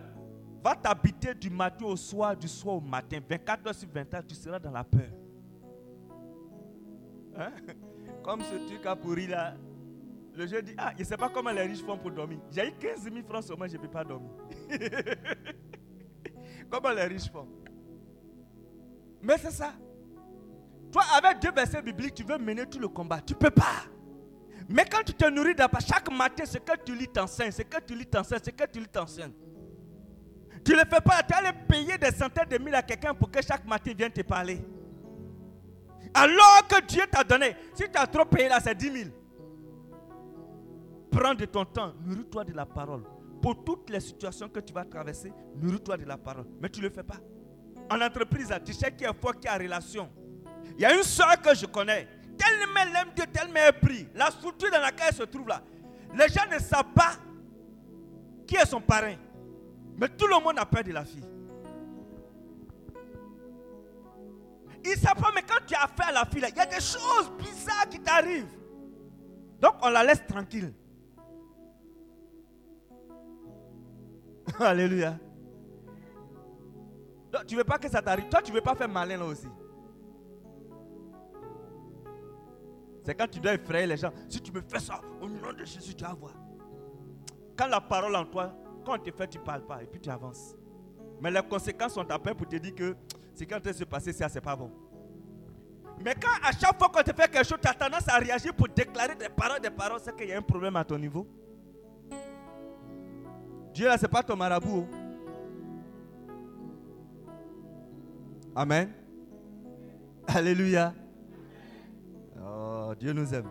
va 0.64 0.76
t'habiter 0.76 1.34
du 1.34 1.50
matin 1.50 1.86
au 1.86 1.96
soir, 1.96 2.36
du 2.36 2.48
soir 2.48 2.76
au 2.76 2.82
matin. 2.82 3.20
24 3.28 3.68
heures 3.68 3.76
sur 3.76 3.88
24, 3.94 4.28
tu 4.28 4.36
seras 4.36 4.60
dans 4.60 4.72
la 4.72 4.84
peur. 4.84 5.10
Hein? 7.38 7.52
Comme 8.24 8.42
ce 8.42 8.56
truc 8.68 8.86
a 8.86 8.96
pourri 8.96 9.28
là. 9.28 9.56
Le 10.36 10.46
jeune 10.46 10.66
dit, 10.66 10.74
ah, 10.78 10.92
je 10.96 11.00
ne 11.00 11.06
sais 11.06 11.18
pas 11.18 11.30
comment 11.30 11.52
les 11.52 11.64
riches 11.64 11.84
font 11.84 11.98
pour 11.98 12.12
dormir. 12.12 12.40
J'ai 12.52 12.68
eu 12.68 12.72
15 12.74 13.04
000 13.04 13.16
francs 13.28 13.44
seulement, 13.44 13.68
je 13.68 13.78
ne 13.78 13.82
peux 13.82 13.88
pas 13.88 14.04
dormir. 14.04 14.30
comment 16.70 16.92
les 16.92 17.06
riches 17.06 17.32
font? 17.32 17.48
Mais 19.22 19.38
c'est 19.38 19.52
ça. 19.52 19.74
Toi, 20.92 21.02
avec 21.18 21.42
deux 21.42 21.52
versets 21.52 21.82
bibliques, 21.82 22.14
tu 22.14 22.24
veux 22.24 22.38
mener 22.38 22.66
tout 22.66 22.80
le 22.80 22.88
combat. 22.88 23.20
Tu 23.22 23.34
ne 23.34 23.40
peux 23.40 23.50
pas. 23.50 23.84
Mais 24.70 24.86
quand 24.86 25.04
tu 25.04 25.14
te 25.14 25.30
nourris 25.30 25.56
d'abord, 25.56 25.82
chaque 25.82 26.12
matin, 26.12 26.46
ce 26.46 26.58
que 26.58 26.74
tu 26.84 26.96
lis 26.96 27.08
t'enseigne, 27.08 27.52
ce 27.52 27.62
que 27.62 27.78
tu 27.86 27.96
lis 27.96 28.06
t'enseigne, 28.06 28.40
ce 28.44 28.50
que 28.50 28.64
tu 28.70 28.80
lis 28.80 28.88
t'enseigne. 28.88 29.32
Tu 30.64 30.74
ne 30.74 30.78
le 30.78 30.84
fais 30.90 31.00
pas, 31.00 31.24
tu 31.24 31.34
allais 31.34 31.54
payer 31.68 31.98
des 31.98 32.12
centaines 32.12 32.50
de 32.50 32.58
mille 32.58 32.76
à 32.76 32.82
quelqu'un 32.82 33.14
pour 33.14 33.32
que 33.32 33.42
chaque 33.42 33.66
matin 33.66 33.92
il 33.92 33.96
vienne 33.98 34.12
te 34.12 34.22
parler. 34.22 34.60
Alors 36.14 36.68
que 36.68 36.86
Dieu 36.86 37.04
t'a 37.10 37.24
donné, 37.24 37.56
si 37.74 37.84
tu 37.84 37.98
as 37.98 38.08
trop 38.08 38.26
payé 38.26 38.50
là, 38.50 38.60
c'est 38.60 38.76
10 38.76 38.92
000. 38.92 39.10
Prends 41.10 41.34
de 41.34 41.46
ton 41.46 41.64
temps, 41.64 41.94
nourris-toi 42.04 42.44
de 42.44 42.54
la 42.54 42.66
parole. 42.66 43.04
Pour 43.42 43.64
toutes 43.64 43.90
les 43.90 44.02
situations 44.02 44.50
que 44.50 44.60
tu 44.60 44.74
vas 44.74 44.84
traverser, 44.84 45.32
nourris-toi 45.56 45.98
de 45.98 46.06
la 46.06 46.18
parole. 46.18 46.46
Mais 46.62 46.70
tu 46.70 46.82
ne 46.82 46.88
le 46.88 46.94
fais 46.94 47.04
pas. 47.04 47.20
En 47.90 48.02
entreprise, 48.02 48.54
tu 48.66 48.74
sais 48.74 48.92
qui 48.92 49.06
est 49.06 49.14
fort, 49.22 49.40
qui 49.40 49.48
a 49.48 49.58
relation. 49.58 50.10
Il 50.76 50.82
y 50.82 50.86
a 50.86 50.94
une 50.94 51.04
soeur 51.04 51.42
que 51.42 51.56
je 51.56 51.66
connais, 51.66 52.08
tellement 52.38 52.82
elle 52.82 52.96
aime 52.96 53.14
Dieu, 53.16 53.26
tellement 53.32 53.60
elle 53.66 53.80
prie. 53.80 54.08
La 54.16 54.32
structure 54.32 54.72
dans 54.72 54.82
laquelle 54.82 55.08
elle 55.10 55.16
se 55.16 55.24
trouve 55.24 55.48
là, 55.48 55.62
les 56.14 56.28
gens 56.30 56.46
ne 56.52 56.60
savent 56.60 56.94
pas 56.94 57.14
qui 58.46 58.56
est 58.56 58.66
son 58.66 58.82
parrain. 58.82 59.16
Mais 59.98 60.10
tout 60.10 60.28
le 60.28 60.42
monde 60.44 60.60
a 60.60 60.66
peur 60.66 60.84
de 60.84 60.92
la 60.92 61.04
fille. 61.04 61.24
Ils 64.86 64.92
ne 64.92 64.96
savent 64.96 65.16
pas, 65.16 65.32
mais 65.36 65.42
quand 65.42 65.66
tu 65.66 65.76
as 65.76 65.84
affaire 65.84 66.08
à 66.10 66.12
la 66.12 66.26
fille, 66.26 66.44
il 66.48 66.56
y 66.56 66.60
a 66.60 66.66
des 66.66 66.76
choses 66.76 67.32
bizarres 67.38 67.90
qui 67.90 68.00
t'arrivent. 68.00 68.46
Donc 69.60 69.74
on 69.82 69.90
la 69.90 70.04
laisse 70.04 70.26
tranquille. 70.28 70.74
Alléluia. 74.60 75.18
Donc, 77.32 77.46
tu 77.46 77.56
ne 77.56 77.60
veux 77.60 77.66
pas 77.66 77.78
que 77.78 77.90
ça 77.90 78.02
t'arrive. 78.02 78.30
Toi, 78.30 78.42
tu 78.42 78.52
ne 78.52 78.56
veux 78.56 78.62
pas 78.62 78.76
faire 78.76 78.88
malin 78.88 79.18
là 79.18 79.26
aussi. 79.26 79.48
C'est 83.08 83.16
quand 83.16 83.30
tu 83.32 83.40
dois 83.40 83.54
effrayer 83.54 83.88
les 83.88 83.96
gens. 83.96 84.12
Si 84.28 84.42
tu 84.42 84.52
me 84.52 84.60
fais 84.60 84.80
ça, 84.80 85.00
au 85.22 85.30
nom 85.30 85.54
de 85.54 85.64
Jésus, 85.64 85.96
tu 85.96 86.04
vas 86.04 86.14
voir. 86.14 86.34
Quand 87.56 87.68
la 87.68 87.80
parole 87.80 88.14
en 88.18 88.26
toi, 88.26 88.54
quand 88.86 88.96
on 88.96 88.98
te 89.02 89.10
fait, 89.12 89.28
tu 89.30 89.38
ne 89.38 89.44
parles 89.46 89.66
pas 89.66 89.82
et 89.82 89.86
puis 89.86 90.02
tu 90.02 90.10
avances. 90.10 90.54
Mais 91.22 91.32
les 91.32 91.42
conséquences 91.42 91.94
sont 91.94 92.12
à 92.12 92.20
peine 92.20 92.36
pour 92.36 92.46
te 92.46 92.58
dire 92.58 92.76
que 92.76 92.98
ce 93.34 93.46
qui 93.46 93.54
est 93.54 93.56
en 93.56 93.62
train 93.62 93.72
de 93.72 93.78
se 93.78 93.86
passer, 93.86 94.12
ça, 94.12 94.28
c'est 94.28 94.42
pas 94.42 94.58
bon. 94.58 94.70
Mais 96.04 96.16
quand 96.16 96.28
à 96.44 96.52
chaque 96.52 96.78
fois 96.78 96.90
qu'on 96.90 97.02
te 97.02 97.16
fait 97.16 97.32
quelque 97.32 97.48
chose, 97.48 97.60
tu 97.62 97.70
as 97.70 97.74
tendance 97.74 98.10
à 98.10 98.18
réagir 98.18 98.54
pour 98.54 98.68
déclarer 98.68 99.16
des 99.16 99.30
paroles, 99.30 99.62
des 99.62 99.70
paroles, 99.70 100.02
c'est 100.04 100.14
qu'il 100.14 100.28
y 100.28 100.34
a 100.34 100.38
un 100.40 100.42
problème 100.42 100.76
à 100.76 100.84
ton 100.84 101.00
niveau. 101.00 101.26
Dieu 103.74 103.86
là, 103.86 103.98
ce 103.98 104.02
n'est 104.02 104.10
pas 104.10 104.22
ton 104.22 104.36
marabout. 104.36 104.86
oh. 104.86 104.96
Amen. 108.54 108.92
Alléluia. 110.28 110.94
Oh, 112.90 112.96
Dieu 112.96 113.12
nous 113.12 113.34
aime. 113.34 113.50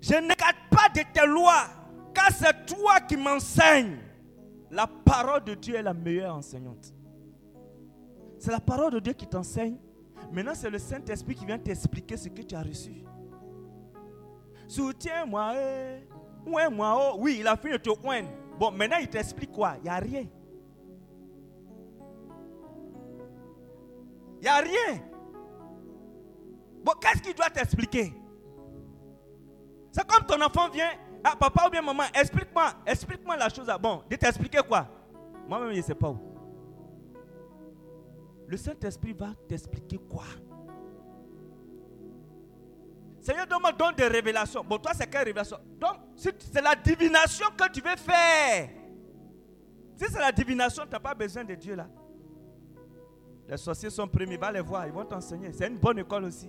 Je 0.00 0.14
n'écarte 0.14 0.56
pas 0.70 0.88
de 0.94 1.00
tes 1.12 1.26
lois, 1.26 1.64
car 2.14 2.30
c'est 2.30 2.64
toi 2.64 3.00
qui 3.00 3.16
m'enseignes. 3.16 3.98
La 4.70 4.86
parole 4.86 5.42
de 5.42 5.54
Dieu 5.54 5.74
est 5.74 5.82
la 5.82 5.94
meilleure 5.94 6.36
enseignante. 6.36 6.94
C'est 8.38 8.52
la 8.52 8.60
parole 8.60 8.92
de 8.92 9.00
Dieu 9.00 9.14
qui 9.14 9.26
t'enseigne. 9.26 9.78
Maintenant, 10.30 10.54
c'est 10.54 10.70
le 10.70 10.78
Saint-Esprit 10.78 11.34
qui 11.34 11.44
vient 11.44 11.58
t'expliquer 11.58 12.16
ce 12.16 12.28
que 12.28 12.42
tu 12.42 12.54
as 12.54 12.62
reçu. 12.62 13.02
Soutiens-moi, 14.68 15.54
eh. 15.56 16.06
Moi, 16.46 17.12
oh. 17.12 17.16
Oui, 17.18 17.38
il 17.40 17.48
a 17.48 17.56
fini 17.56 17.72
de 17.72 17.78
te. 17.78 17.90
Bon, 18.58 18.70
maintenant, 18.70 18.98
il 19.00 19.08
t'explique 19.08 19.50
quoi? 19.50 19.74
Il 19.78 19.84
n'y 19.84 19.88
a 19.88 19.96
rien. 19.96 20.26
Il 24.36 24.42
n'y 24.42 24.48
a 24.48 24.58
rien. 24.58 25.02
Bon, 26.86 26.92
qu'est-ce 27.00 27.20
qu'il 27.20 27.34
doit 27.34 27.50
t'expliquer? 27.50 28.14
C'est 29.90 30.06
comme 30.06 30.24
ton 30.24 30.40
enfant 30.40 30.68
vient, 30.68 30.90
ah, 31.24 31.34
papa 31.34 31.66
ou 31.66 31.70
bien 31.70 31.82
maman, 31.82 32.04
explique-moi, 32.14 32.74
explique-moi 32.86 33.36
la 33.36 33.48
chose. 33.48 33.66
là. 33.66 33.76
Bon, 33.76 34.04
de 34.08 34.14
t'expliquer 34.14 34.60
quoi? 34.68 34.86
Moi-même, 35.48 35.72
je 35.72 35.78
ne 35.78 35.82
sais 35.82 35.96
pas 35.96 36.10
où. 36.10 36.18
Le 38.46 38.56
Saint-Esprit 38.56 39.14
va 39.14 39.30
t'expliquer 39.48 39.98
quoi? 39.98 40.22
Seigneur, 43.20 43.48
donne-moi 43.48 43.72
donne 43.72 43.96
des 43.96 44.06
révélations. 44.06 44.62
Bon, 44.62 44.78
toi, 44.78 44.92
c'est 44.94 45.08
quelle 45.08 45.24
révélation? 45.24 45.56
Donc, 45.80 45.96
c'est 46.14 46.62
la 46.62 46.76
divination 46.76 47.46
que 47.58 47.68
tu 47.72 47.80
veux 47.80 47.96
faire. 47.96 48.68
Si 49.96 50.04
c'est 50.04 50.20
la 50.20 50.30
divination, 50.30 50.84
tu 50.84 50.90
n'as 50.90 51.00
pas 51.00 51.14
besoin 51.14 51.42
de 51.42 51.56
Dieu 51.56 51.74
là. 51.74 51.88
Les 53.48 53.56
sorciers 53.56 53.90
sont 53.90 54.06
premiers, 54.06 54.36
va 54.36 54.52
les 54.52 54.60
voir, 54.60 54.86
ils 54.86 54.92
vont 54.92 55.04
t'enseigner. 55.04 55.52
C'est 55.52 55.66
une 55.66 55.78
bonne 55.78 55.98
école 55.98 56.24
aussi. 56.26 56.48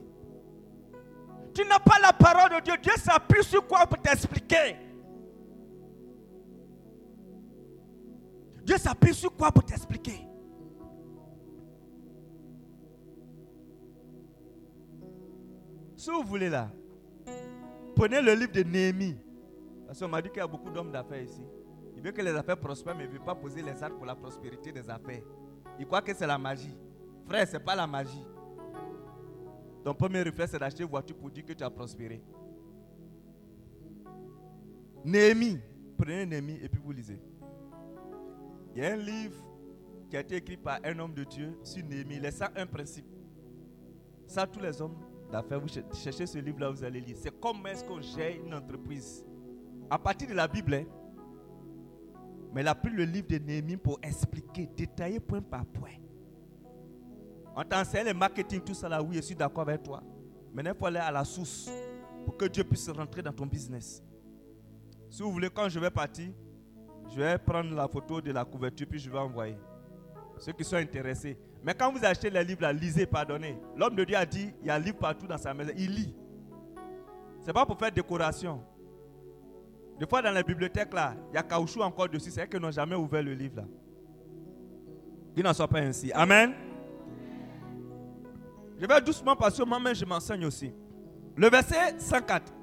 Tu 1.57 1.65
n'as 1.65 1.79
pas 1.79 1.97
la 1.99 2.13
parole 2.13 2.55
de 2.55 2.63
Dieu. 2.63 2.75
Dieu 2.83 2.93
s'appuie 2.97 3.43
sur 3.43 3.65
quoi 3.65 3.87
pour 3.87 3.99
t'expliquer? 3.99 4.75
Dieu 8.63 8.77
s'appuie 8.77 9.15
sur 9.15 9.35
quoi 9.35 9.51
pour 9.51 9.65
t'expliquer? 9.65 10.27
Si 15.95 16.11
vous 16.11 16.21
voulez 16.21 16.49
là, 16.49 16.69
prenez 17.95 18.21
le 18.21 18.35
livre 18.35 18.51
de 18.51 18.61
Néhémie. 18.61 19.17
Parce 19.87 19.99
qu'on 19.99 20.09
m'a 20.09 20.21
dit 20.21 20.29
qu'il 20.29 20.37
y 20.37 20.41
a 20.41 20.47
beaucoup 20.47 20.69
d'hommes 20.69 20.91
d'affaires 20.91 21.23
ici. 21.23 21.41
Il 21.95 22.03
veut 22.03 22.11
que 22.11 22.21
les 22.21 22.35
affaires 22.35 22.59
prospèrent, 22.59 22.95
mais 22.95 23.05
il 23.05 23.09
ne 23.09 23.13
veut 23.13 23.25
pas 23.25 23.33
poser 23.33 23.63
les 23.63 23.83
actes 23.83 23.95
pour 23.95 24.05
la 24.05 24.13
prospérité 24.13 24.71
des 24.71 24.87
affaires. 24.91 25.23
Il 25.79 25.87
croit 25.87 26.03
que 26.03 26.13
c'est 26.13 26.27
la 26.27 26.37
magie. 26.37 26.77
Frère, 27.25 27.47
ce 27.47 27.53
n'est 27.53 27.63
pas 27.63 27.73
la 27.73 27.87
magie. 27.87 28.23
Ton 29.87 29.93
premier 29.93 30.21
réflexe, 30.21 30.51
c'est 30.51 30.59
d'acheter 30.59 30.83
une 30.83 30.89
voiture 30.89 31.15
pour 31.15 31.31
dire 31.31 31.45
que 31.45 31.53
tu 31.53 31.63
as 31.63 31.69
prospéré. 31.69 32.21
Néhémie. 35.05 35.59
Prenez 35.97 36.25
Néhémie 36.25 36.59
et 36.61 36.67
puis 36.67 36.81
vous 36.83 36.91
lisez. 36.91 37.21
Il 38.75 38.83
y 38.83 38.85
a 38.85 38.91
un 38.91 38.97
livre 38.97 39.41
qui 40.09 40.17
a 40.17 40.19
été 40.19 40.35
écrit 40.35 40.57
par 40.57 40.81
un 40.83 40.99
homme 40.99 41.13
de 41.13 41.23
Dieu 41.23 41.57
sur 41.63 41.85
Néhémie. 41.85 42.19
Laisse 42.19 42.41
un 42.41 42.65
principe. 42.65 43.05
Ça, 44.27 44.45
tous 44.45 44.59
les 44.59 44.81
hommes 44.81 44.97
d'affaires, 45.31 45.61
vous 45.61 45.69
cherchez 45.69 46.25
ce 46.25 46.37
livre-là, 46.39 46.69
vous 46.69 46.83
allez 46.83 46.99
lire. 46.99 47.15
C'est 47.17 47.39
comment 47.39 47.69
est-ce 47.69 47.85
qu'on 47.85 48.01
gère 48.01 48.35
une 48.45 48.53
entreprise. 48.53 49.23
À 49.89 49.97
partir 49.97 50.27
de 50.27 50.33
la 50.33 50.49
Bible, 50.49 50.73
hein. 50.73 50.85
mais 52.53 52.59
il 52.59 52.67
a 52.67 52.75
pris 52.75 52.91
le 52.91 53.05
livre 53.05 53.27
de 53.29 53.37
Néhémie 53.37 53.77
pour 53.77 53.99
expliquer, 54.03 54.67
détailler 54.67 55.21
point 55.21 55.41
par 55.41 55.65
point. 55.65 55.95
On 57.59 57.63
t'enseigne 57.63 58.05
le 58.05 58.13
marketing, 58.13 58.61
tout 58.61 58.75
ça 58.75 58.87
là, 58.87 59.01
oui, 59.01 59.15
je 59.15 59.21
suis 59.21 59.35
d'accord 59.35 59.67
avec 59.67 59.81
toi. 59.81 60.03
Maintenant, 60.53 60.73
il 60.75 60.77
faut 60.77 60.85
aller 60.85 60.99
à 60.99 61.09
la 61.09 61.25
source 61.25 61.67
pour 62.23 62.37
que 62.37 62.45
Dieu 62.45 62.63
puisse 62.63 62.87
rentrer 62.87 63.23
dans 63.23 63.33
ton 63.33 63.47
business. 63.47 64.03
Si 65.09 65.23
vous 65.23 65.31
voulez, 65.31 65.49
quand 65.49 65.67
je 65.67 65.79
vais 65.79 65.89
partir, 65.89 66.29
je 67.09 67.15
vais 67.19 67.35
prendre 67.39 67.73
la 67.73 67.87
photo 67.87 68.21
de 68.21 68.31
la 68.31 68.45
couverture 68.45 68.85
puis 68.87 68.99
je 68.99 69.09
vais 69.09 69.17
envoyer. 69.17 69.57
Ceux 70.37 70.51
qui 70.51 70.63
sont 70.63 70.75
intéressés. 70.75 71.35
Mais 71.63 71.73
quand 71.73 71.91
vous 71.91 72.05
achetez 72.05 72.29
les 72.29 72.43
livres, 72.43 72.61
là, 72.61 72.71
lisez, 72.71 73.07
pardonnez. 73.07 73.57
L'homme 73.75 73.95
de 73.95 74.03
Dieu 74.03 74.15
a 74.15 74.25
dit, 74.25 74.53
il 74.61 74.67
y 74.67 74.69
a 74.69 74.77
livre 74.77 74.97
partout 74.97 75.25
dans 75.25 75.39
sa 75.39 75.51
maison. 75.51 75.71
Il 75.75 75.95
lit. 75.95 76.15
Ce 77.41 77.47
n'est 77.47 77.53
pas 77.53 77.65
pour 77.65 77.79
faire 77.79 77.91
décoration. 77.91 78.61
Des 79.99 80.05
fois, 80.05 80.21
dans 80.21 80.31
la 80.31 80.43
bibliothèque, 80.43 80.93
là, 80.93 81.15
il 81.31 81.35
y 81.35 81.37
a 81.39 81.43
caoutchouc 81.43 81.81
encore 81.81 82.07
dessus. 82.07 82.29
C'est 82.29 82.47
qu'ils 82.47 82.59
n'ont 82.59 82.69
jamais 82.69 82.95
ouvert 82.95 83.23
le 83.23 83.33
livre, 83.33 83.55
là. 83.55 83.65
Qu'il 85.33 85.43
n'en 85.43 85.55
soit 85.55 85.67
pas 85.67 85.79
ainsi. 85.79 86.11
Amen. 86.11 86.66
Je 88.79 88.85
vais 88.85 89.01
doucement 89.01 89.35
parce 89.35 89.57
que 89.57 89.63
moi-même, 89.63 89.95
je 89.95 90.05
m'enseigne 90.05 90.45
aussi. 90.45 90.71
Le 91.35 91.49
verset 91.49 91.99
104. 91.99 92.53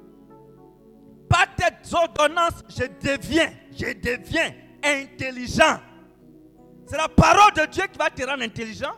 Par 1.29 1.47
tes 1.57 1.95
ordonnances, 1.95 2.63
je 2.69 2.85
deviens, 2.85 3.51
je 3.73 3.93
deviens 3.93 4.55
intelligent. 4.85 5.81
C'est 6.87 6.97
la 6.97 7.09
parole 7.09 7.53
de 7.55 7.67
Dieu 7.71 7.85
qui 7.91 7.99
va 7.99 8.11
te 8.11 8.23
rendre 8.25 8.43
intelligent. 8.43 8.93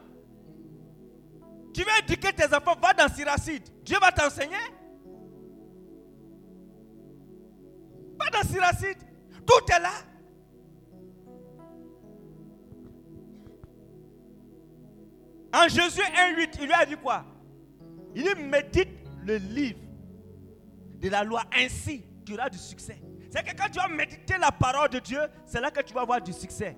Tu 1.73 1.83
veux 1.83 2.05
éduquer 2.05 2.33
tes 2.33 2.55
enfants, 2.55 2.75
va 2.83 2.93
dans 2.93 3.13
Siracide. 3.13 3.63
Dieu 3.85 3.97
va 4.01 4.11
t'enseigner. 4.11 4.57
Va 8.19 8.31
dans 8.31 8.49
Siracide. 8.49 8.99
Tout 9.47 9.73
est 9.73 9.81
là. 9.81 9.93
En 15.57 15.69
Jésus 15.69 16.01
1.8, 16.01 16.59
il 16.61 16.67
lui 16.67 16.73
a 16.75 16.85
dit 16.85 16.97
quoi? 16.97 17.25
Il 18.15 18.23
lui 18.25 18.45
médite 18.45 18.91
le 19.25 19.37
livre 19.37 19.79
de 21.01 21.09
la 21.09 21.25
loi. 21.25 21.45
Ainsi, 21.57 22.05
tu 22.27 22.35
auras 22.35 22.51
du 22.51 22.59
succès. 22.59 23.01
C'est 23.31 23.43
que 23.43 23.57
quand 23.57 23.71
tu 23.71 23.79
vas 23.79 23.89
méditer 23.89 24.35
la 24.39 24.53
parole 24.53 24.91
de 24.91 24.99
Dieu, 24.99 25.21
c'est 25.47 25.61
là 25.61 25.71
que 25.71 25.81
tu 25.83 25.95
vas 25.95 26.03
avoir 26.03 26.21
du 26.21 26.33
succès. 26.33 26.77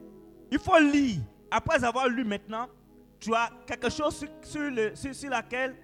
Il 0.53 0.61
faut 0.61 0.79
lire. 0.79 1.21
Après 1.51 1.83
avoir 1.83 2.09
lu 2.09 2.25
maintenant, 2.25 2.69
tu 3.19 3.35
as 3.35 3.51
quelque 3.67 3.91
chose 3.91 4.25
sur, 4.43 4.71
le, 4.71 4.95
sur, 4.95 5.31
laquelle 5.31 5.75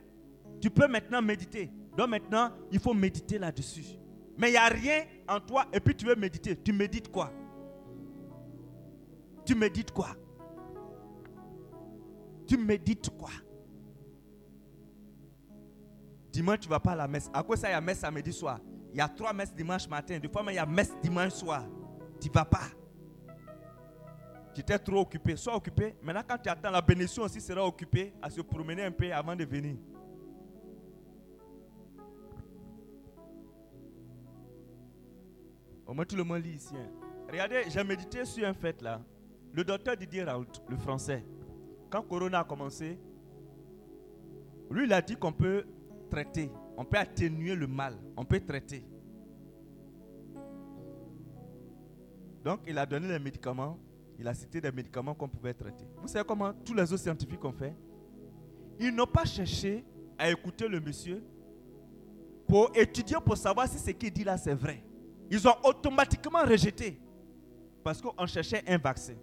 tu 0.60 0.70
peux 0.70 0.86
maintenant 0.86 1.20
méditer. 1.20 1.70
Donc 1.96 2.10
maintenant, 2.10 2.52
il 2.70 2.78
faut 2.78 2.94
méditer 2.94 3.38
là-dessus. 3.38 3.86
Mais 4.38 4.48
il 4.48 4.52
n'y 4.52 4.56
a 4.56 4.66
rien 4.66 5.04
en 5.26 5.40
toi 5.40 5.66
et 5.72 5.80
puis 5.80 5.96
tu 5.96 6.06
veux 6.06 6.14
méditer. 6.14 6.56
Tu 6.56 6.72
médites 6.72 7.10
quoi? 7.10 7.32
Tu 9.44 9.54
médites 9.54 9.90
quoi? 9.90 10.10
Tu 12.46 12.56
médites 12.56 13.10
quoi? 13.10 13.30
Dimanche, 16.30 16.60
tu 16.60 16.68
ne 16.68 16.70
vas 16.70 16.80
pas 16.80 16.92
à 16.92 16.96
la 16.96 17.08
messe. 17.08 17.30
À 17.32 17.42
quoi 17.42 17.56
ça, 17.56 17.68
il 17.68 17.72
y 17.72 17.74
a 17.74 17.80
messe 17.80 17.98
samedi 17.98 18.32
soir? 18.32 18.60
Il 18.92 18.98
y 18.98 19.00
a 19.00 19.08
trois 19.08 19.32
messes 19.32 19.54
dimanche 19.54 19.88
matin. 19.88 20.18
Des 20.18 20.28
fois, 20.28 20.44
il 20.48 20.54
y 20.54 20.58
a 20.58 20.66
messe 20.66 20.92
dimanche 21.02 21.32
soir. 21.32 21.64
Tu 22.20 22.28
ne 22.28 22.34
vas 22.34 22.44
pas. 22.44 22.68
Tu 24.54 24.60
étais 24.60 24.78
trop 24.78 25.00
occupé. 25.00 25.36
Sois 25.36 25.56
occupé. 25.56 25.96
Maintenant, 26.02 26.22
quand 26.28 26.38
tu 26.38 26.48
attends, 26.48 26.70
la 26.70 26.80
bénédiction 26.80 27.22
aussi 27.22 27.40
sera 27.40 27.64
occupée 27.66 28.12
à 28.22 28.30
se 28.30 28.40
promener 28.40 28.84
un 28.84 28.92
peu 28.92 29.12
avant 29.12 29.34
de 29.34 29.44
venir. 29.44 29.76
Au 35.86 35.92
moins, 35.92 36.04
tout 36.04 36.16
le 36.16 36.24
monde 36.24 36.42
lit 36.42 36.54
ici. 36.54 36.74
Hein. 36.76 36.88
Regardez, 37.30 37.64
j'ai 37.68 37.82
médité 37.84 38.24
sur 38.24 38.46
un 38.46 38.54
fait 38.54 38.80
là. 38.80 39.00
Le 39.52 39.64
docteur 39.64 39.96
Didier 39.96 40.24
Raoult, 40.24 40.46
le 40.68 40.76
français, 40.76 41.24
quand 41.94 42.02
Corona 42.02 42.40
a 42.40 42.44
commencé, 42.44 42.98
lui, 44.68 44.84
il 44.84 44.92
a 44.92 45.00
dit 45.00 45.14
qu'on 45.14 45.32
peut 45.32 45.64
traiter, 46.10 46.50
on 46.76 46.84
peut 46.84 46.98
atténuer 46.98 47.54
le 47.54 47.68
mal, 47.68 47.96
on 48.16 48.24
peut 48.24 48.40
traiter. 48.40 48.84
Donc, 52.42 52.62
il 52.66 52.76
a 52.78 52.84
donné 52.84 53.06
les 53.06 53.18
médicaments 53.20 53.78
il 54.16 54.28
a 54.28 54.34
cité 54.34 54.60
des 54.60 54.70
médicaments 54.70 55.12
qu'on 55.12 55.28
pouvait 55.28 55.54
traiter. 55.54 55.84
Vous 56.00 56.06
savez 56.06 56.24
comment 56.24 56.52
tous 56.64 56.72
les 56.72 56.82
autres 56.84 57.02
scientifiques 57.02 57.44
ont 57.44 57.52
fait? 57.52 57.74
Ils 58.78 58.94
n'ont 58.94 59.08
pas 59.08 59.24
cherché 59.24 59.84
à 60.16 60.30
écouter 60.30 60.68
le 60.68 60.80
monsieur 60.80 61.20
pour 62.46 62.70
étudier, 62.76 63.16
pour 63.24 63.36
savoir 63.36 63.66
si 63.66 63.76
ce 63.78 63.90
qu'il 63.90 64.12
dit 64.12 64.22
là 64.22 64.36
c'est 64.36 64.54
vrai. 64.54 64.84
Ils 65.30 65.48
ont 65.48 65.56
automatiquement 65.64 66.42
rejeté 66.44 67.00
parce 67.82 68.00
qu'on 68.00 68.26
cherchait 68.26 68.62
un 68.68 68.78
vaccin. 68.78 69.14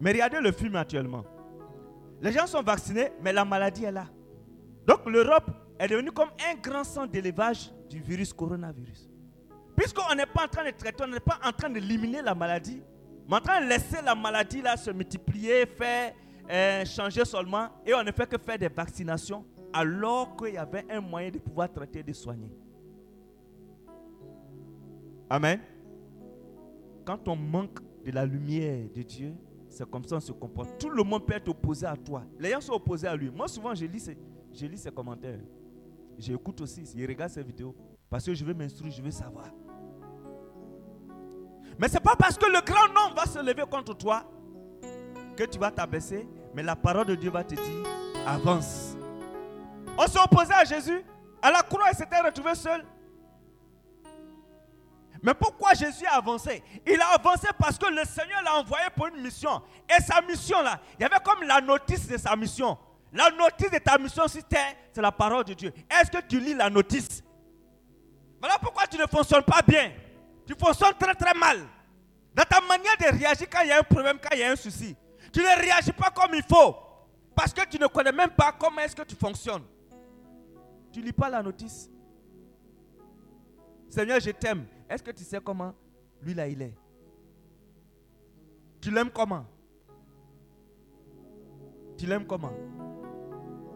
Mais 0.00 0.12
regardez 0.12 0.40
le 0.40 0.52
film 0.52 0.76
actuellement. 0.76 1.24
Les 2.20 2.32
gens 2.32 2.46
sont 2.46 2.62
vaccinés, 2.62 3.10
mais 3.22 3.32
la 3.32 3.44
maladie 3.44 3.84
est 3.84 3.92
là. 3.92 4.06
Donc 4.86 5.06
l'Europe 5.06 5.50
est 5.78 5.88
devenue 5.88 6.12
comme 6.12 6.30
un 6.50 6.54
grand 6.60 6.84
centre 6.84 7.12
d'élevage 7.12 7.70
du 7.88 8.00
virus 8.00 8.32
coronavirus. 8.32 9.10
Puisqu'on 9.76 10.14
n'est 10.14 10.26
pas 10.26 10.44
en 10.44 10.48
train 10.48 10.64
de 10.64 10.70
traiter, 10.70 11.04
on 11.04 11.08
n'est 11.08 11.20
pas 11.20 11.38
en 11.44 11.52
train 11.52 11.68
d'éliminer 11.68 12.22
la 12.22 12.34
maladie, 12.34 12.82
mais 13.28 13.36
en 13.36 13.40
train 13.40 13.60
de 13.60 13.66
laisser 13.68 14.00
la 14.02 14.14
maladie 14.14 14.62
là 14.62 14.76
se 14.76 14.90
multiplier, 14.90 15.66
faire 15.66 16.14
euh, 16.50 16.84
changer 16.84 17.24
seulement, 17.24 17.68
et 17.84 17.92
on 17.94 18.02
ne 18.02 18.12
fait 18.12 18.26
que 18.26 18.38
faire 18.38 18.58
des 18.58 18.68
vaccinations, 18.68 19.44
alors 19.72 20.36
qu'il 20.36 20.54
y 20.54 20.58
avait 20.58 20.86
un 20.90 21.00
moyen 21.00 21.30
de 21.30 21.38
pouvoir 21.38 21.70
traiter 21.70 21.98
et 21.98 22.02
de 22.02 22.12
soigner. 22.12 22.50
Amen. 25.28 25.60
Quand 27.04 27.28
on 27.28 27.36
manque 27.36 27.80
de 28.04 28.12
la 28.12 28.24
lumière 28.24 28.88
de 28.94 29.02
Dieu, 29.02 29.34
c'est 29.76 29.90
comme 29.90 30.04
ça 30.04 30.16
qu'on 30.16 30.20
se 30.20 30.32
comporte. 30.32 30.78
Tout 30.78 30.88
le 30.88 31.02
monde 31.02 31.26
peut 31.26 31.34
être 31.34 31.48
opposé 31.48 31.84
à 31.84 31.96
toi. 31.96 32.22
Les 32.38 32.50
gens 32.52 32.62
sont 32.62 32.72
opposés 32.72 33.06
à 33.06 33.14
lui. 33.14 33.30
Moi, 33.30 33.46
souvent, 33.46 33.74
je 33.74 33.84
lis 33.84 34.00
ses, 34.00 34.16
je 34.50 34.66
lis 34.66 34.82
commentaires. 34.94 35.38
J'écoute 36.18 36.62
aussi, 36.62 36.82
je 36.96 37.06
regarde 37.06 37.30
ses 37.30 37.42
vidéos. 37.42 37.74
Parce 38.08 38.24
que 38.24 38.32
je 38.32 38.42
veux 38.42 38.54
m'instruire, 38.54 38.90
je 38.90 39.02
veux 39.02 39.10
savoir. 39.10 39.50
Mais 41.78 41.88
ce 41.88 41.94
n'est 41.94 42.00
pas 42.00 42.16
parce 42.16 42.38
que 42.38 42.46
le 42.46 42.64
grand 42.64 42.88
nom 42.88 43.14
va 43.14 43.26
se 43.26 43.38
lever 43.38 43.64
contre 43.70 43.94
toi 43.94 44.24
que 45.36 45.44
tu 45.44 45.58
vas 45.58 45.70
t'abaisser, 45.70 46.26
mais 46.54 46.62
la 46.62 46.74
parole 46.74 47.04
de 47.04 47.14
Dieu 47.14 47.30
va 47.30 47.44
te 47.44 47.54
dire, 47.54 47.86
avance. 48.26 48.96
On 49.98 50.06
s'est 50.06 50.18
opposé 50.24 50.54
à 50.54 50.64
Jésus. 50.64 51.04
À 51.42 51.50
la 51.50 51.60
croix, 51.60 51.84
il 51.92 51.96
s'était 51.96 52.20
retrouvé 52.20 52.54
seul. 52.54 52.82
Mais 55.26 55.34
pourquoi 55.34 55.74
Jésus 55.74 56.06
a 56.06 56.18
avancé? 56.18 56.62
Il 56.86 57.00
a 57.00 57.14
avancé 57.14 57.48
parce 57.58 57.76
que 57.76 57.86
le 57.86 58.04
Seigneur 58.04 58.40
l'a 58.44 58.60
envoyé 58.60 58.84
pour 58.94 59.08
une 59.08 59.20
mission. 59.20 59.60
Et 59.90 60.00
sa 60.00 60.20
mission 60.20 60.62
là, 60.62 60.80
il 60.96 61.02
y 61.02 61.04
avait 61.04 61.18
comme 61.18 61.42
la 61.42 61.60
notice 61.60 62.06
de 62.06 62.16
sa 62.16 62.36
mission. 62.36 62.78
La 63.12 63.30
notice 63.30 63.72
de 63.72 63.78
ta 63.78 63.98
mission 63.98 64.28
c'était 64.28 64.76
c'est 64.92 65.02
la 65.02 65.10
parole 65.10 65.42
de 65.42 65.54
Dieu. 65.54 65.72
Est-ce 65.90 66.12
que 66.12 66.24
tu 66.28 66.38
lis 66.38 66.54
la 66.54 66.70
notice? 66.70 67.24
Voilà 68.38 68.56
pourquoi 68.60 68.86
tu 68.86 68.98
ne 68.98 69.06
fonctionnes 69.06 69.42
pas 69.42 69.62
bien. 69.66 69.90
Tu 70.46 70.54
fonctionnes 70.54 70.94
très 70.96 71.14
très 71.16 71.34
mal. 71.34 71.58
Dans 72.32 72.44
ta 72.44 72.60
manière 72.60 72.96
de 72.96 73.18
réagir 73.18 73.48
quand 73.50 73.62
il 73.62 73.68
y 73.68 73.72
a 73.72 73.80
un 73.80 73.82
problème, 73.82 74.18
quand 74.22 74.30
il 74.32 74.38
y 74.38 74.44
a 74.44 74.52
un 74.52 74.56
souci. 74.56 74.94
Tu 75.32 75.40
ne 75.40 75.60
réagis 75.60 75.92
pas 75.92 76.10
comme 76.10 76.36
il 76.36 76.44
faut. 76.44 76.76
Parce 77.34 77.52
que 77.52 77.66
tu 77.68 77.80
ne 77.80 77.88
connais 77.88 78.12
même 78.12 78.30
pas 78.30 78.52
comment 78.52 78.80
est-ce 78.80 78.94
que 78.94 79.02
tu 79.02 79.16
fonctionnes. 79.16 79.64
Tu 80.92 81.00
ne 81.00 81.06
lis 81.06 81.12
pas 81.12 81.28
la 81.28 81.42
notice. 81.42 81.90
Seigneur, 83.90 84.20
je 84.20 84.30
t'aime. 84.30 84.66
Est-ce 84.88 85.02
que 85.02 85.10
tu 85.10 85.24
sais 85.24 85.40
comment 85.42 85.74
lui 86.22 86.34
là 86.34 86.46
il 86.48 86.62
est? 86.62 86.74
Tu 88.80 88.90
l'aimes 88.90 89.10
comment? 89.10 89.44
Tu 91.96 92.06
l'aimes 92.06 92.26
comment? 92.26 92.52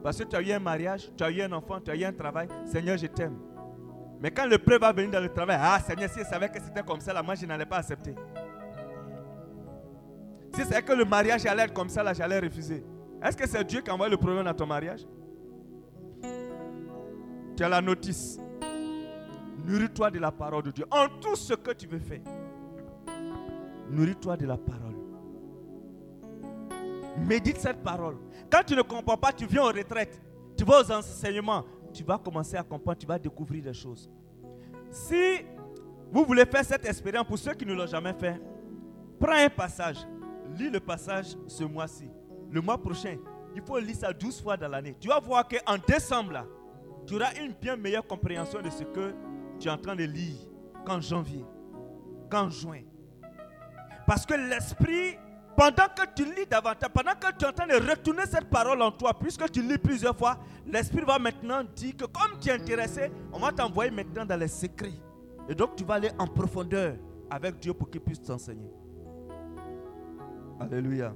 Parce 0.02 0.18
que 0.18 0.24
tu 0.24 0.36
as 0.36 0.42
eu 0.42 0.52
un 0.52 0.58
mariage, 0.60 1.10
tu 1.16 1.24
as 1.24 1.30
eu 1.30 1.42
un 1.42 1.52
enfant, 1.52 1.80
tu 1.80 1.90
as 1.90 1.96
eu 1.96 2.04
un 2.04 2.12
travail. 2.12 2.48
Seigneur, 2.66 2.96
je 2.96 3.06
t'aime. 3.06 3.38
Mais 4.20 4.30
quand 4.30 4.46
le 4.46 4.58
prêtre 4.58 4.82
va 4.82 4.92
venir 4.92 5.10
dans 5.10 5.20
le 5.20 5.32
travail, 5.32 5.58
ah 5.60 5.80
Seigneur, 5.80 6.10
si 6.10 6.20
je 6.20 6.24
savais 6.24 6.48
que 6.48 6.60
c'était 6.60 6.82
comme 6.82 7.00
ça, 7.00 7.12
là, 7.12 7.22
moi 7.22 7.34
je 7.34 7.46
n'allais 7.46 7.66
pas 7.66 7.78
accepter. 7.78 8.14
Si 10.54 10.64
c'est 10.64 10.82
que 10.82 10.92
le 10.92 11.04
mariage 11.04 11.46
allait 11.46 11.62
être 11.64 11.72
comme 11.72 11.88
ça, 11.88 12.02
là, 12.02 12.12
j'allais 12.12 12.38
refuser. 12.38 12.84
Est-ce 13.22 13.36
que 13.36 13.48
c'est 13.48 13.64
Dieu 13.64 13.80
qui 13.80 13.90
envoie 13.90 14.08
le 14.08 14.16
problème 14.16 14.44
dans 14.44 14.54
ton 14.54 14.66
mariage? 14.66 15.06
Tu 17.56 17.64
as 17.64 17.68
la 17.68 17.80
notice. 17.80 18.38
Nourris-toi 19.64 20.10
de 20.10 20.18
la 20.18 20.30
parole 20.30 20.62
de 20.64 20.70
Dieu 20.70 20.86
en 20.90 21.06
tout 21.20 21.36
ce 21.36 21.54
que 21.54 21.72
tu 21.72 21.86
veux 21.86 21.98
faire. 21.98 22.20
Nourris-toi 23.90 24.36
de 24.36 24.46
la 24.46 24.56
parole. 24.56 24.94
Médite 27.18 27.58
cette 27.58 27.82
parole. 27.82 28.16
Quand 28.50 28.62
tu 28.64 28.74
ne 28.74 28.82
comprends 28.82 29.16
pas, 29.16 29.32
tu 29.32 29.46
viens 29.46 29.62
en 29.62 29.72
retraite. 29.72 30.20
Tu 30.56 30.64
vas 30.64 30.80
aux 30.80 30.92
enseignements. 30.92 31.64
Tu 31.92 32.04
vas 32.04 32.18
commencer 32.18 32.56
à 32.56 32.62
comprendre, 32.62 32.98
tu 32.98 33.06
vas 33.06 33.18
découvrir 33.18 33.64
des 33.64 33.74
choses. 33.74 34.08
Si 34.90 35.44
vous 36.12 36.24
voulez 36.24 36.44
faire 36.46 36.64
cette 36.64 36.86
expérience, 36.86 37.26
pour 37.26 37.38
ceux 37.38 37.54
qui 37.54 37.66
ne 37.66 37.74
l'ont 37.74 37.86
jamais 37.86 38.12
fait, 38.12 38.40
prends 39.18 39.32
un 39.32 39.48
passage. 39.48 39.98
Lis 40.56 40.70
le 40.70 40.80
passage 40.80 41.36
ce 41.46 41.64
mois-ci. 41.64 42.08
Le 42.50 42.60
mois 42.60 42.78
prochain, 42.78 43.16
il 43.54 43.62
faut 43.62 43.78
lire 43.78 43.96
ça 43.96 44.12
12 44.12 44.40
fois 44.40 44.56
dans 44.56 44.68
l'année. 44.68 44.96
Tu 44.98 45.08
vas 45.08 45.20
voir 45.20 45.46
qu'en 45.46 45.76
décembre, 45.86 46.46
tu 47.06 47.14
auras 47.14 47.32
une 47.40 47.52
bien 47.52 47.76
meilleure 47.76 48.06
compréhension 48.06 48.60
de 48.60 48.70
ce 48.70 48.84
que 48.84 49.14
tu 49.60 49.68
es 49.68 49.70
en 49.70 49.78
train 49.78 49.94
de 49.94 50.04
lire 50.04 50.36
qu'en 50.84 51.00
janvier, 51.00 51.44
qu'en 52.30 52.48
juin. 52.48 52.80
Parce 54.06 54.26
que 54.26 54.34
l'esprit, 54.34 55.16
pendant 55.56 55.86
que 55.94 56.02
tu 56.16 56.24
lis 56.24 56.46
davantage, 56.50 56.90
pendant 56.92 57.12
que 57.12 57.36
tu 57.38 57.44
es 57.44 57.48
en 57.48 57.52
train 57.52 57.66
de 57.66 57.74
retourner 57.88 58.24
cette 58.26 58.48
parole 58.48 58.80
en 58.82 58.90
toi, 58.90 59.16
puisque 59.16 59.48
tu 59.50 59.62
lis 59.62 59.78
plusieurs 59.78 60.16
fois, 60.16 60.38
l'esprit 60.66 61.04
va 61.04 61.18
maintenant 61.18 61.62
dire 61.76 61.96
que 61.96 62.06
comme 62.06 62.40
tu 62.40 62.48
es 62.48 62.52
intéressé, 62.52 63.12
on 63.32 63.38
va 63.38 63.52
t'envoyer 63.52 63.90
maintenant 63.90 64.24
dans 64.24 64.38
les 64.38 64.48
secrets. 64.48 64.98
Et 65.48 65.54
donc 65.54 65.76
tu 65.76 65.84
vas 65.84 65.94
aller 65.94 66.10
en 66.18 66.26
profondeur 66.26 66.96
avec 67.30 67.58
Dieu 67.58 67.74
pour 67.74 67.90
qu'il 67.90 68.00
puisse 68.00 68.22
t'enseigner. 68.22 68.70
Alléluia. 70.58 71.14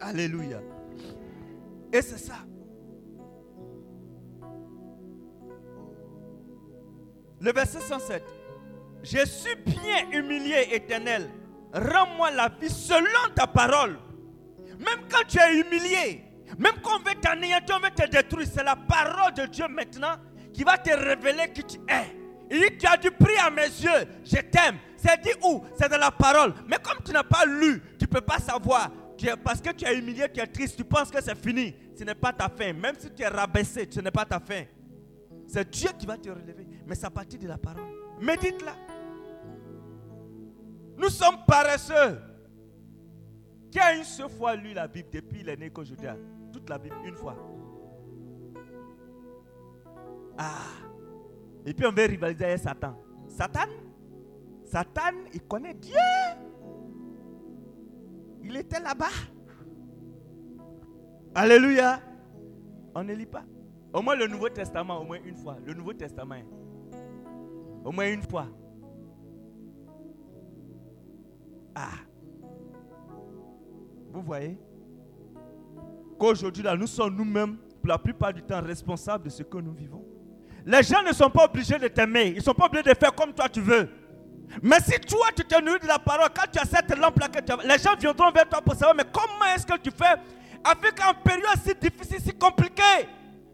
Alléluia. 0.00 0.60
Et 1.92 2.02
c'est 2.02 2.18
ça. 2.18 2.36
Le 7.40 7.52
verset 7.52 7.80
107. 7.80 8.22
Je 9.02 9.24
suis 9.24 9.54
bien 9.56 10.10
humilié, 10.12 10.68
éternel. 10.72 11.30
Rends-moi 11.72 12.30
la 12.32 12.48
vie 12.60 12.68
selon 12.68 13.32
ta 13.34 13.46
parole. 13.46 13.98
Même 14.78 15.00
quand 15.10 15.26
tu 15.26 15.38
es 15.38 15.60
humilié, 15.60 16.24
même 16.58 16.74
quand 16.82 16.96
on 16.96 17.08
veut 17.08 17.14
t'anéantir, 17.20 17.78
on 17.78 17.84
veut 17.84 17.90
te 17.90 18.08
détruire, 18.10 18.48
c'est 18.52 18.64
la 18.64 18.76
parole 18.76 19.32
de 19.34 19.46
Dieu 19.46 19.66
maintenant 19.68 20.16
qui 20.52 20.64
va 20.64 20.76
te 20.78 20.90
révéler 20.90 21.50
qui 21.52 21.64
tu 21.64 21.78
es. 21.88 22.16
Il 22.50 22.60
dit, 22.60 22.78
tu 22.78 22.86
as 22.86 22.96
du 22.96 23.10
prix 23.10 23.36
à 23.36 23.50
mes 23.50 23.62
yeux, 23.62 24.08
je 24.24 24.36
t'aime. 24.36 24.76
C'est 24.96 25.20
dit 25.22 25.30
où? 25.44 25.64
C'est 25.78 25.88
dans 25.88 25.98
la 25.98 26.10
parole. 26.10 26.52
Mais 26.66 26.76
comme 26.82 26.98
tu 27.04 27.12
n'as 27.12 27.22
pas 27.22 27.46
lu, 27.46 27.80
tu 27.98 28.04
ne 28.04 28.10
peux 28.10 28.20
pas 28.20 28.38
savoir. 28.38 28.90
parce 29.44 29.60
que 29.60 29.70
tu 29.70 29.86
es 29.86 29.96
humilié, 29.96 30.26
tu 30.32 30.40
es 30.40 30.46
triste, 30.46 30.76
tu 30.76 30.84
penses 30.84 31.10
que 31.10 31.22
c'est 31.22 31.38
fini. 31.38 31.74
Ce 31.96 32.04
n'est 32.04 32.14
pas 32.14 32.32
ta 32.32 32.48
fin. 32.48 32.72
Même 32.72 32.96
si 32.98 33.10
tu 33.10 33.22
es 33.22 33.28
rabaissé, 33.28 33.88
ce 33.88 34.00
n'est 34.00 34.10
pas 34.10 34.24
ta 34.24 34.40
fin. 34.40 34.64
C'est 35.46 35.68
Dieu 35.70 35.90
qui 35.98 36.06
va 36.06 36.16
te 36.16 36.28
relever. 36.28 36.69
Mais 36.90 37.04
à 37.04 37.08
partir 37.10 37.38
de 37.38 37.46
la 37.46 37.56
parole. 37.56 37.84
Médite-la. 38.20 38.74
Nous 40.96 41.08
sommes 41.08 41.36
paresseux. 41.46 42.18
Qui 43.70 43.78
a 43.78 43.94
une 43.94 44.02
seule 44.02 44.28
fois 44.28 44.56
lu 44.56 44.72
la 44.74 44.88
Bible 44.88 45.08
depuis 45.12 45.44
l'année 45.44 45.70
qu'aujourd'hui 45.70 46.08
Toute 46.52 46.68
la 46.68 46.78
Bible, 46.78 46.96
une 47.04 47.14
fois. 47.14 47.36
Ah. 50.36 50.66
Et 51.64 51.72
puis 51.74 51.86
on 51.86 51.92
veut 51.92 52.06
rivaliser 52.06 52.44
avec 52.44 52.58
Satan. 52.58 53.00
Satan? 53.28 53.68
Satan, 54.64 55.16
il 55.32 55.42
connaît 55.42 55.74
Dieu. 55.74 55.94
Il 58.42 58.56
était 58.56 58.80
là-bas. 58.80 59.06
Alléluia. 61.36 62.00
On 62.96 63.04
ne 63.04 63.14
lit 63.14 63.26
pas. 63.26 63.44
Au 63.92 64.02
moins 64.02 64.16
le 64.16 64.26
Nouveau 64.26 64.48
Testament, 64.48 65.00
au 65.00 65.04
moins 65.04 65.18
une 65.24 65.36
fois. 65.36 65.56
Le 65.64 65.72
Nouveau 65.72 65.92
Testament. 65.92 66.42
Au 67.84 67.92
moins 67.92 68.12
une 68.12 68.22
fois. 68.22 68.46
Ah. 71.74 71.98
Vous 74.12 74.22
voyez? 74.22 74.58
Qu'aujourd'hui, 76.18 76.62
là, 76.62 76.76
nous 76.76 76.86
sommes 76.86 77.16
nous-mêmes, 77.16 77.56
pour 77.56 77.88
la 77.88 77.98
plupart 77.98 78.32
du 78.32 78.42
temps, 78.42 78.60
responsables 78.60 79.24
de 79.24 79.30
ce 79.30 79.42
que 79.42 79.56
nous 79.56 79.72
vivons. 79.72 80.04
Les 80.66 80.82
gens 80.82 81.02
ne 81.02 81.12
sont 81.12 81.30
pas 81.30 81.46
obligés 81.46 81.78
de 81.78 81.88
t'aimer. 81.88 82.28
Ils 82.28 82.36
ne 82.36 82.40
sont 82.40 82.52
pas 82.52 82.66
obligés 82.66 82.82
de 82.82 82.94
faire 82.94 83.14
comme 83.14 83.32
toi 83.32 83.48
tu 83.48 83.60
veux. 83.60 83.88
Mais 84.62 84.80
si 84.80 84.98
toi, 85.00 85.28
tu 85.34 85.44
te 85.44 85.58
nourris 85.62 85.78
de 85.78 85.86
la 85.86 85.98
parole, 85.98 86.28
quand 86.34 86.50
tu 86.52 86.58
as 86.58 86.64
cette 86.64 86.96
lampe-là, 86.98 87.28
les 87.64 87.78
gens 87.78 87.94
viendront 87.98 88.30
vers 88.30 88.48
toi 88.48 88.60
pour 88.60 88.74
savoir, 88.74 88.94
mais 88.94 89.04
comment 89.10 89.44
est-ce 89.54 89.64
que 89.64 89.78
tu 89.78 89.90
fais 89.90 90.16
avec 90.64 91.00
une 91.00 91.22
période 91.22 91.58
si 91.64 91.74
difficile, 91.74 92.20
si 92.20 92.32
compliquée? 92.36 93.08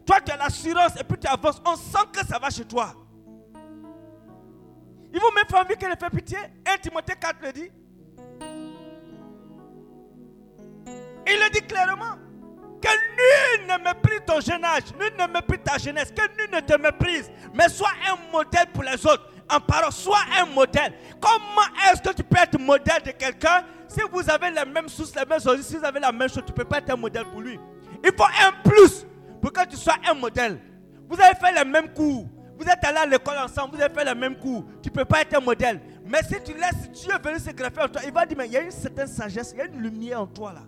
Toi, 0.05 0.17
tu 0.25 0.31
as 0.31 0.37
l'assurance 0.37 0.99
et 0.99 1.03
puis 1.03 1.17
tu 1.19 1.27
avances. 1.27 1.61
On 1.65 1.75
sent 1.75 2.05
que 2.11 2.25
ça 2.25 2.39
va 2.39 2.49
chez 2.49 2.65
toi. 2.65 2.93
Ils 5.13 5.19
vont 5.19 5.31
même 5.31 5.45
envie 5.53 5.75
qu'elle 5.75 5.97
fait 5.97 6.09
pitié. 6.09 6.37
1 6.65 6.77
Timothée 6.77 7.15
4 7.19 7.35
le 7.41 7.53
dit. 7.53 7.71
Il 11.29 11.39
le 11.39 11.49
dit 11.51 11.61
clairement. 11.61 12.17
Que 12.81 12.89
nul 12.89 13.67
ne 13.67 13.83
méprise 13.83 14.21
ton 14.25 14.39
jeune 14.39 14.63
âge, 14.63 14.83
nul 14.99 15.11
ne 15.17 15.33
méprise 15.33 15.61
ta 15.63 15.77
jeunesse, 15.79 16.11
que 16.11 16.21
nul 16.37 16.49
ne 16.53 16.59
te 16.59 16.79
méprise, 16.79 17.31
mais 17.53 17.69
sois 17.69 17.89
un 18.07 18.31
modèle 18.31 18.67
pour 18.71 18.83
les 18.83 19.03
autres. 19.05 19.31
En 19.49 19.59
parole, 19.59 19.91
sois 19.91 20.19
un 20.39 20.45
modèle. 20.45 20.93
Comment 21.19 21.67
est-ce 21.89 22.01
que 22.01 22.13
tu 22.15 22.23
peux 22.23 22.37
être 22.37 22.59
modèle 22.59 23.01
de 23.03 23.11
quelqu'un 23.11 23.63
si 23.87 24.01
vous 24.11 24.29
avez 24.29 24.51
les 24.51 24.65
mêmes 24.65 24.89
sources, 24.89 25.15
les 25.15 25.25
mêmes 25.25 25.41
choses, 25.41 25.61
si 25.61 25.77
vous 25.77 25.85
avez 25.85 25.99
la 25.99 26.11
même 26.11 26.29
chose, 26.29 26.43
tu 26.45 26.51
ne 26.51 26.57
peux 26.57 26.65
pas 26.65 26.79
être 26.79 26.89
un 26.91 26.97
modèle 26.97 27.25
pour 27.25 27.41
lui. 27.41 27.59
Il 28.03 28.11
faut 28.15 28.23
un 28.23 28.69
plus 28.69 29.05
pour 29.41 29.51
que 29.51 29.65
tu 29.65 29.77
sois 29.77 29.95
un 30.07 30.13
modèle. 30.13 30.59
Vous 31.09 31.19
avez 31.19 31.35
fait 31.35 31.53
les 31.53 31.63
mêmes 31.63 31.91
cours. 31.93 32.27
Vous 32.57 32.65
êtes 32.65 32.83
allé 32.83 32.97
à 32.97 33.05
l'école 33.05 33.37
ensemble, 33.37 33.75
vous 33.75 33.81
avez 33.81 33.93
fait 33.93 34.03
les 34.03 34.15
mêmes 34.15 34.37
cours. 34.37 34.65
Tu 34.81 34.89
ne 34.89 34.93
peux 34.93 35.05
pas 35.05 35.21
être 35.21 35.35
un 35.35 35.39
modèle. 35.39 35.79
Mais 36.05 36.23
si 36.23 36.41
tu 36.43 36.53
laisses 36.53 36.89
Dieu 36.91 37.13
venir 37.23 37.39
se 37.39 37.51
greffer 37.51 37.81
en 37.81 37.87
toi, 37.87 38.01
il 38.03 38.11
va 38.11 38.25
dire, 38.25 38.37
mais 38.37 38.47
il 38.47 38.53
y 38.53 38.57
a 38.57 38.61
une 38.61 38.71
certaine 38.71 39.07
sagesse, 39.07 39.51
il 39.53 39.59
y 39.59 39.61
a 39.61 39.65
une 39.65 39.79
lumière 39.79 40.21
en 40.21 40.27
toi 40.27 40.53
là. 40.53 40.63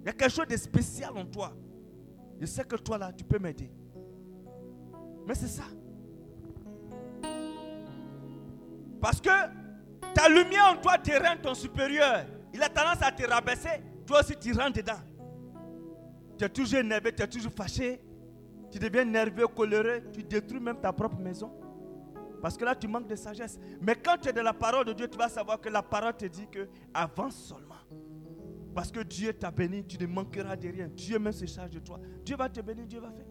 Il 0.00 0.06
y 0.06 0.08
a 0.08 0.12
quelque 0.12 0.32
chose 0.32 0.46
de 0.46 0.56
spécial 0.56 1.10
en 1.14 1.26
toi. 1.26 1.52
Je 2.40 2.46
sais 2.46 2.64
que 2.64 2.76
toi 2.76 2.96
là, 2.96 3.12
tu 3.12 3.22
peux 3.22 3.38
m'aider. 3.38 3.70
Mais 5.26 5.34
c'est 5.34 5.48
ça. 5.48 5.64
Parce 8.98 9.20
que 9.20 9.30
ta 10.14 10.28
lumière 10.28 10.74
en 10.74 10.80
toi 10.80 10.96
te 10.96 11.10
rend 11.10 11.36
ton 11.42 11.54
supérieur. 11.54 12.24
Il 12.54 12.62
a 12.62 12.68
tendance 12.68 13.02
à 13.02 13.12
te 13.12 13.28
rabaisser. 13.28 13.82
Toi 14.06 14.20
aussi, 14.20 14.36
tu 14.36 14.52
rentres 14.52 14.78
dedans. 14.78 14.98
Tu 16.38 16.44
es 16.44 16.48
toujours 16.48 16.80
énervé, 16.80 17.14
tu 17.14 17.22
es 17.22 17.28
toujours 17.28 17.52
fâché. 17.52 18.00
Tu 18.70 18.78
deviens 18.78 19.04
nerveux, 19.04 19.46
coléreux. 19.48 20.02
Tu 20.12 20.22
détruis 20.22 20.60
même 20.60 20.80
ta 20.80 20.92
propre 20.92 21.18
maison. 21.18 21.50
Parce 22.40 22.56
que 22.56 22.64
là, 22.64 22.74
tu 22.74 22.88
manques 22.88 23.08
de 23.08 23.16
sagesse. 23.16 23.58
Mais 23.80 23.94
quand 23.94 24.16
tu 24.20 24.28
es 24.28 24.32
de 24.32 24.40
la 24.40 24.52
parole 24.52 24.84
de 24.86 24.92
Dieu, 24.92 25.08
tu 25.08 25.18
vas 25.18 25.28
savoir 25.28 25.60
que 25.60 25.68
la 25.68 25.82
parole 25.82 26.14
te 26.16 26.26
dit 26.26 26.46
que 26.50 26.68
avance 26.94 27.36
seulement. 27.36 27.74
Parce 28.74 28.90
que 28.90 29.00
Dieu 29.00 29.32
t'a 29.32 29.50
béni, 29.50 29.84
tu 29.84 29.98
ne 29.98 30.06
manqueras 30.06 30.56
de 30.56 30.68
rien. 30.68 30.88
Dieu 30.88 31.18
même 31.18 31.32
se 31.32 31.44
charge 31.44 31.70
de 31.70 31.80
toi. 31.80 31.98
Dieu 32.24 32.36
va 32.36 32.48
te 32.48 32.60
bénir, 32.60 32.86
Dieu 32.86 33.00
va 33.00 33.10
faire. 33.10 33.26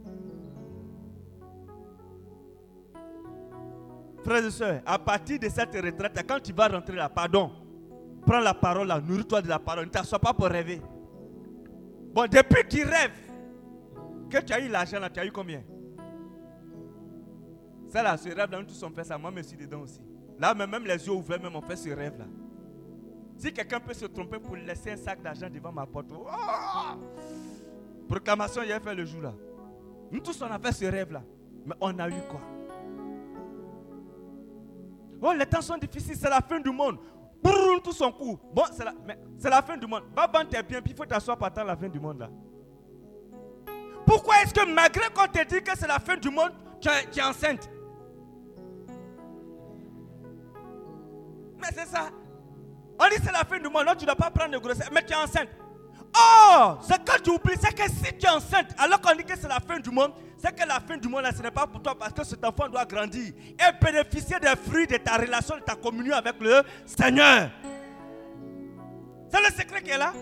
Frères 4.23 4.45
et 4.45 4.51
sœurs, 4.51 4.81
à 4.85 4.99
partir 4.99 5.39
de 5.39 5.47
cette 5.47 5.73
retraite, 5.73 6.25
quand 6.27 6.41
tu 6.41 6.51
vas 6.51 6.67
rentrer 6.67 6.95
là, 6.95 7.07
pardon, 7.07 7.51
prends 8.25 8.39
la 8.39 8.53
parole 8.53 8.87
là, 8.87 8.99
nourris-toi 8.99 9.41
de 9.41 9.47
la 9.47 9.59
parole, 9.59 9.85
ne 9.85 9.89
t'assois 9.89 10.19
pas 10.19 10.33
pour 10.33 10.47
rêver. 10.47 10.81
Bon, 12.13 12.23
depuis 12.23 12.63
que 12.63 12.67
tu 12.67 12.83
rêves, 12.83 13.11
que 14.29 14.37
tu 14.39 14.53
as 14.53 14.59
eu 14.59 14.67
l'argent 14.67 14.99
là, 14.99 15.09
tu 15.09 15.19
as 15.19 15.25
eu 15.25 15.31
combien? 15.31 15.63
Ça 17.89 18.03
là, 18.03 18.15
ce 18.17 18.29
rêve 18.29 18.51
là, 18.51 18.59
nous 18.59 18.65
tous 18.65 18.83
on 18.83 18.91
fait 18.91 19.03
ça, 19.03 19.17
moi 19.17 19.31
je 19.35 19.41
suis 19.41 19.57
dedans 19.57 19.81
aussi. 19.81 20.01
Là, 20.37 20.53
même 20.53 20.85
les 20.85 21.05
yeux 21.05 21.11
ouverts, 21.11 21.41
même 21.41 21.55
on 21.55 21.61
fait 21.61 21.75
ce 21.75 21.89
rêve 21.89 22.17
là. 22.17 22.25
Si 23.37 23.51
quelqu'un 23.53 23.79
peut 23.79 23.93
se 23.93 24.05
tromper 24.05 24.39
pour 24.39 24.55
laisser 24.55 24.91
un 24.91 24.97
sac 24.97 25.21
d'argent 25.21 25.49
devant 25.49 25.71
ma 25.71 25.85
porte, 25.85 26.07
oh! 26.11 26.27
proclamation, 28.07 28.61
il 28.63 28.71
a 28.71 28.79
fait 28.79 28.95
le 28.95 29.05
jour 29.05 29.21
là. 29.21 29.33
Nous 30.11 30.19
tous, 30.19 30.41
on 30.41 30.51
a 30.51 30.59
fait 30.59 30.71
ce 30.71 30.85
rêve 30.85 31.11
là. 31.11 31.23
Mais 31.65 31.75
on 31.81 31.97
a 31.99 32.09
eu 32.09 32.21
quoi? 32.29 32.41
Oh, 35.21 35.33
les 35.33 35.45
temps 35.45 35.61
sont 35.61 35.77
difficiles, 35.77 36.15
c'est 36.15 36.29
la 36.29 36.41
fin 36.41 36.59
du 36.59 36.71
monde. 36.71 36.97
Brrr, 37.41 37.81
tout 37.83 37.91
son 37.91 38.11
coup. 38.11 38.39
Bon, 38.53 38.63
c'est 38.71 39.49
la, 39.49 39.61
fin 39.61 39.77
du 39.77 39.87
monde. 39.87 40.03
Va 40.15 40.27
vendre 40.27 40.49
tes 40.49 40.61
biens, 40.63 40.81
puis 40.81 40.91
il 40.91 40.95
faut 40.95 41.05
t'asseoir 41.05 41.37
par 41.37 41.51
la 41.65 41.75
fin 41.75 41.89
du 41.89 41.99
monde 41.99 42.19
là. 42.19 42.29
Pourquoi 44.09 44.41
est-ce 44.41 44.55
que 44.55 44.65
malgré 44.65 45.07
qu'on 45.11 45.27
te 45.27 45.45
dit 45.45 45.61
que 45.61 45.77
c'est 45.77 45.85
la 45.85 45.99
fin 45.99 46.17
du 46.17 46.31
monde, 46.31 46.49
tu 46.81 46.89
es, 46.89 47.21
enceinte? 47.21 47.69
Mais 51.61 51.67
c'est 51.75 51.85
ça. 51.85 52.09
On 52.99 53.07
dit 53.07 53.21
c'est 53.23 53.31
la 53.31 53.43
fin 53.45 53.59
du 53.59 53.69
monde, 53.69 53.85
non, 53.85 53.93
tu 53.93 54.01
ne 54.01 54.05
dois 54.07 54.15
pas 54.15 54.31
prendre 54.31 54.51
de 54.51 54.57
grossesse, 54.57 54.89
mais 54.91 55.05
tu 55.05 55.13
es 55.13 55.15
enceinte. 55.15 55.49
Oh, 56.17 56.77
ce 56.81 56.95
que 56.95 57.21
tu 57.21 57.29
oublies, 57.29 57.53
c'est 57.61 57.71
que 57.71 57.87
si 57.87 58.17
tu 58.17 58.25
es 58.25 58.29
enceinte, 58.29 58.73
alors 58.79 58.99
qu'on 58.99 59.15
dit 59.15 59.23
que 59.23 59.37
c'est 59.37 59.47
la 59.47 59.59
fin 59.59 59.79
du 59.79 59.91
monde, 59.91 60.13
c'est 60.39 60.59
que 60.59 60.67
la 60.67 60.79
fin 60.79 60.97
du 60.97 61.07
monde, 61.07 61.25
ce 61.37 61.43
n'est 61.43 61.51
pas 61.51 61.67
pour 61.67 61.83
toi 61.83 61.93
parce 61.95 62.11
que 62.13 62.23
cet 62.23 62.43
enfant 62.43 62.67
doit 62.67 62.85
grandir 62.85 63.31
et 63.37 63.85
bénéficier 63.85 64.39
des 64.39 64.55
fruits 64.55 64.87
de 64.87 64.97
ta 64.97 65.17
relation, 65.17 65.55
de 65.55 65.61
ta 65.61 65.75
communion 65.75 66.15
avec 66.15 66.33
le 66.39 66.63
Seigneur. 66.83 67.51
C'est 69.31 69.39
le 69.39 69.55
secret 69.55 69.83
qui 69.83 69.91
est 69.91 69.99
là. 69.99 70.13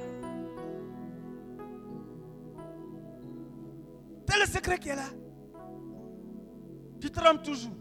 C'est 4.27 4.39
le 4.39 4.45
secret 4.45 4.77
qui 4.77 4.89
est 4.89 4.95
là. 4.95 5.07
Tu 6.99 7.09
trembles 7.09 7.41
toujours. 7.41 7.73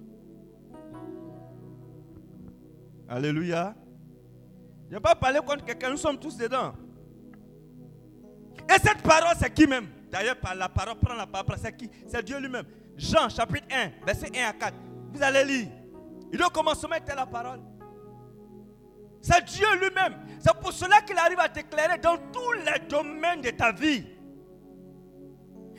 Alléluia. 3.09 3.75
Je 4.85 4.91
ne 4.91 4.97
vais 4.97 5.01
pas 5.01 5.15
parler 5.15 5.41
contre 5.41 5.65
quelqu'un, 5.65 5.91
nous 5.91 5.97
sommes 5.97 6.19
tous 6.19 6.37
dedans. 6.37 6.75
Et 8.69 8.79
cette 8.81 9.03
parole, 9.03 9.35
c'est 9.39 9.53
qui 9.53 9.67
même? 9.67 9.89
D'ailleurs, 10.11 10.37
par 10.37 10.55
la 10.55 10.69
parole, 10.69 10.97
prends 11.01 11.15
la 11.15 11.27
parole, 11.27 11.57
c'est 11.61 11.77
qui? 11.77 11.91
C'est 12.07 12.25
Dieu 12.25 12.39
lui-même. 12.39 12.67
Jean, 12.97 13.29
chapitre 13.29 13.67
1, 13.71 14.05
verset 14.05 14.31
1 14.35 14.49
à 14.49 14.53
4. 14.53 14.75
Vous 15.13 15.23
allez 15.23 15.45
lire. 15.45 15.69
Il 16.33 16.43
au 16.43 16.49
commencement 16.49 16.95
était 16.95 17.15
la 17.15 17.27
parole. 17.27 17.61
C'est 19.21 19.45
Dieu 19.45 19.67
lui-même. 19.81 20.15
C'est 20.39 20.55
pour 20.61 20.73
cela 20.73 21.01
qu'il 21.03 21.19
arrive 21.19 21.41
à 21.41 21.49
t'éclairer 21.49 21.99
dans 21.99 22.17
tous 22.33 22.53
les 22.53 22.87
domaines 22.89 23.41
de 23.41 23.51
ta 23.51 23.73
vie. 23.73 24.07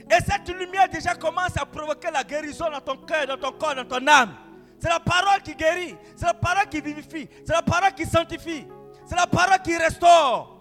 Et 0.10 0.24
cette 0.24 0.48
lumière 0.58 0.88
déjà 0.90 1.16
commence 1.16 1.58
à 1.58 1.66
provoquer 1.66 2.10
la 2.12 2.24
guérison 2.24 2.70
dans 2.72 2.80
ton 2.80 2.98
cœur, 2.98 3.28
dans 3.28 3.38
ton 3.38 3.58
corps, 3.58 3.76
dans 3.76 3.86
ton 3.86 4.06
âme. 4.08 4.34
C'est 4.80 4.90
la 4.90 5.00
parole 5.00 5.42
qui 5.44 5.56
guérit. 5.56 5.96
C'est 6.16 6.26
la 6.26 6.34
parole 6.34 6.68
qui 6.70 6.82
vivifie. 6.82 7.28
C'est 7.46 7.54
la 7.54 7.62
parole 7.62 7.94
qui 7.94 8.06
sanctifie. 8.06 8.66
C'est 9.06 9.16
la 9.16 9.28
parole 9.28 9.60
qui 9.64 9.76
restaure. 9.76 10.58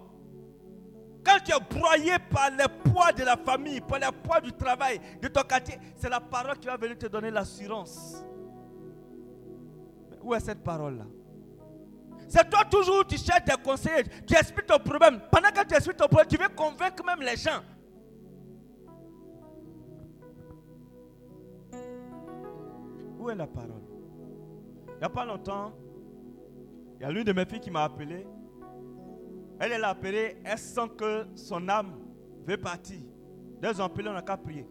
Quand 1.24 1.38
tu 1.44 1.52
es 1.52 1.78
broyé 1.78 2.12
par 2.30 2.50
les 2.50 2.90
poids 2.90 3.12
de 3.12 3.24
la 3.24 3.36
famille, 3.36 3.80
par 3.80 3.98
les 3.98 4.12
poids 4.22 4.40
du 4.40 4.52
travail, 4.52 5.00
de 5.20 5.28
ton 5.28 5.42
quartier, 5.42 5.78
c'est 5.96 6.08
la 6.08 6.20
parole 6.20 6.56
qui 6.58 6.66
va 6.66 6.76
venir 6.76 6.96
te 6.96 7.06
donner 7.06 7.30
l'assurance. 7.30 8.24
Où 10.22 10.34
est 10.34 10.40
cette 10.40 10.62
parole-là? 10.62 11.04
C'est 12.28 12.48
toi 12.48 12.64
toujours, 12.64 13.06
tu 13.06 13.16
cherches 13.18 13.44
des 13.44 13.54
conseillers, 13.62 14.04
tu 14.26 14.34
expliques 14.34 14.66
ton 14.66 14.78
problème. 14.78 15.20
Pendant 15.30 15.50
que 15.50 15.64
tu 15.66 15.74
expliques 15.74 15.96
ton 15.96 16.06
problème, 16.06 16.28
tu 16.28 16.36
veux 16.36 16.48
convaincre 16.48 17.04
même 17.04 17.20
les 17.20 17.36
gens. 17.36 17.60
La 23.34 23.46
parole? 23.46 23.82
Il 24.88 24.98
n'y 24.98 25.04
a 25.04 25.08
pas 25.08 25.24
longtemps, 25.24 25.72
il 26.98 27.02
y 27.02 27.04
a 27.04 27.10
l'une 27.10 27.24
de 27.24 27.32
mes 27.32 27.44
filles 27.44 27.60
qui 27.60 27.70
m'a 27.70 27.84
appelé. 27.84 28.26
Elle, 29.58 29.72
est 29.72 29.82
appelée, 29.82 30.36
elle 30.44 30.58
sent 30.58 30.88
que 30.96 31.26
son 31.34 31.68
âme 31.68 31.98
veut 32.46 32.56
partir. 32.56 33.00
Deux 33.60 33.80
ans 33.80 33.84
appelé, 33.84 34.08
on 34.08 34.12
n'a 34.12 34.22
qu'à 34.22 34.36
prier. 34.36 34.66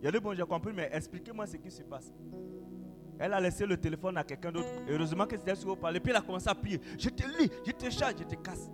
Il 0.00 0.08
a 0.08 0.10
dit, 0.10 0.18
bon, 0.18 0.34
j'ai 0.34 0.42
compris, 0.42 0.72
mais 0.74 0.90
expliquez-moi 0.92 1.46
ce 1.46 1.56
qui 1.56 1.70
se 1.70 1.82
passe. 1.82 2.12
Elle 3.18 3.32
a 3.34 3.40
laissé 3.40 3.64
le 3.66 3.76
téléphone 3.76 4.16
à 4.16 4.24
quelqu'un 4.24 4.50
d'autre. 4.50 4.68
Heureusement 4.88 5.26
que 5.26 5.36
c'était 5.36 5.54
sur 5.54 5.68
vous 5.68 5.76
parler. 5.76 6.00
Puis 6.00 6.10
elle 6.10 6.16
a 6.16 6.22
commencé 6.22 6.48
à 6.48 6.54
prier. 6.54 6.80
Je 6.98 7.08
te 7.08 7.22
lis, 7.38 7.50
je 7.64 7.72
te 7.72 7.88
charge, 7.88 8.14
je 8.18 8.24
te 8.24 8.34
casse. 8.34 8.70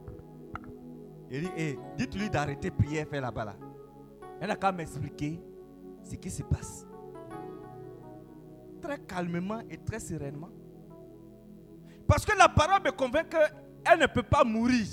Il 1.31 1.43
dit, 1.43 1.51
hey, 1.55 1.79
dites-lui 1.97 2.31
d'arrêter 2.31 2.71
de 2.71 2.75
prier, 2.75 3.05
faire 3.05 3.21
là-bas. 3.21 3.45
Là. 3.45 3.57
Elle 4.41 4.51
a 4.51 4.57
qu'à 4.57 4.73
m'expliquer 4.73 5.39
ce 6.03 6.15
qui 6.15 6.31
se 6.31 6.43
passe. 6.43 6.87
Très 8.81 8.99
calmement 8.99 9.61
et 9.71 9.79
très 9.79 10.01
sereinement. 10.01 10.51
Parce 12.07 12.25
que 12.25 12.37
la 12.37 12.49
parole 12.49 12.83
me 12.83 12.91
convainc 12.91 13.29
qu'elle 13.29 13.99
ne 13.99 14.07
peut 14.07 14.23
pas 14.23 14.45
mourir. 14.45 14.87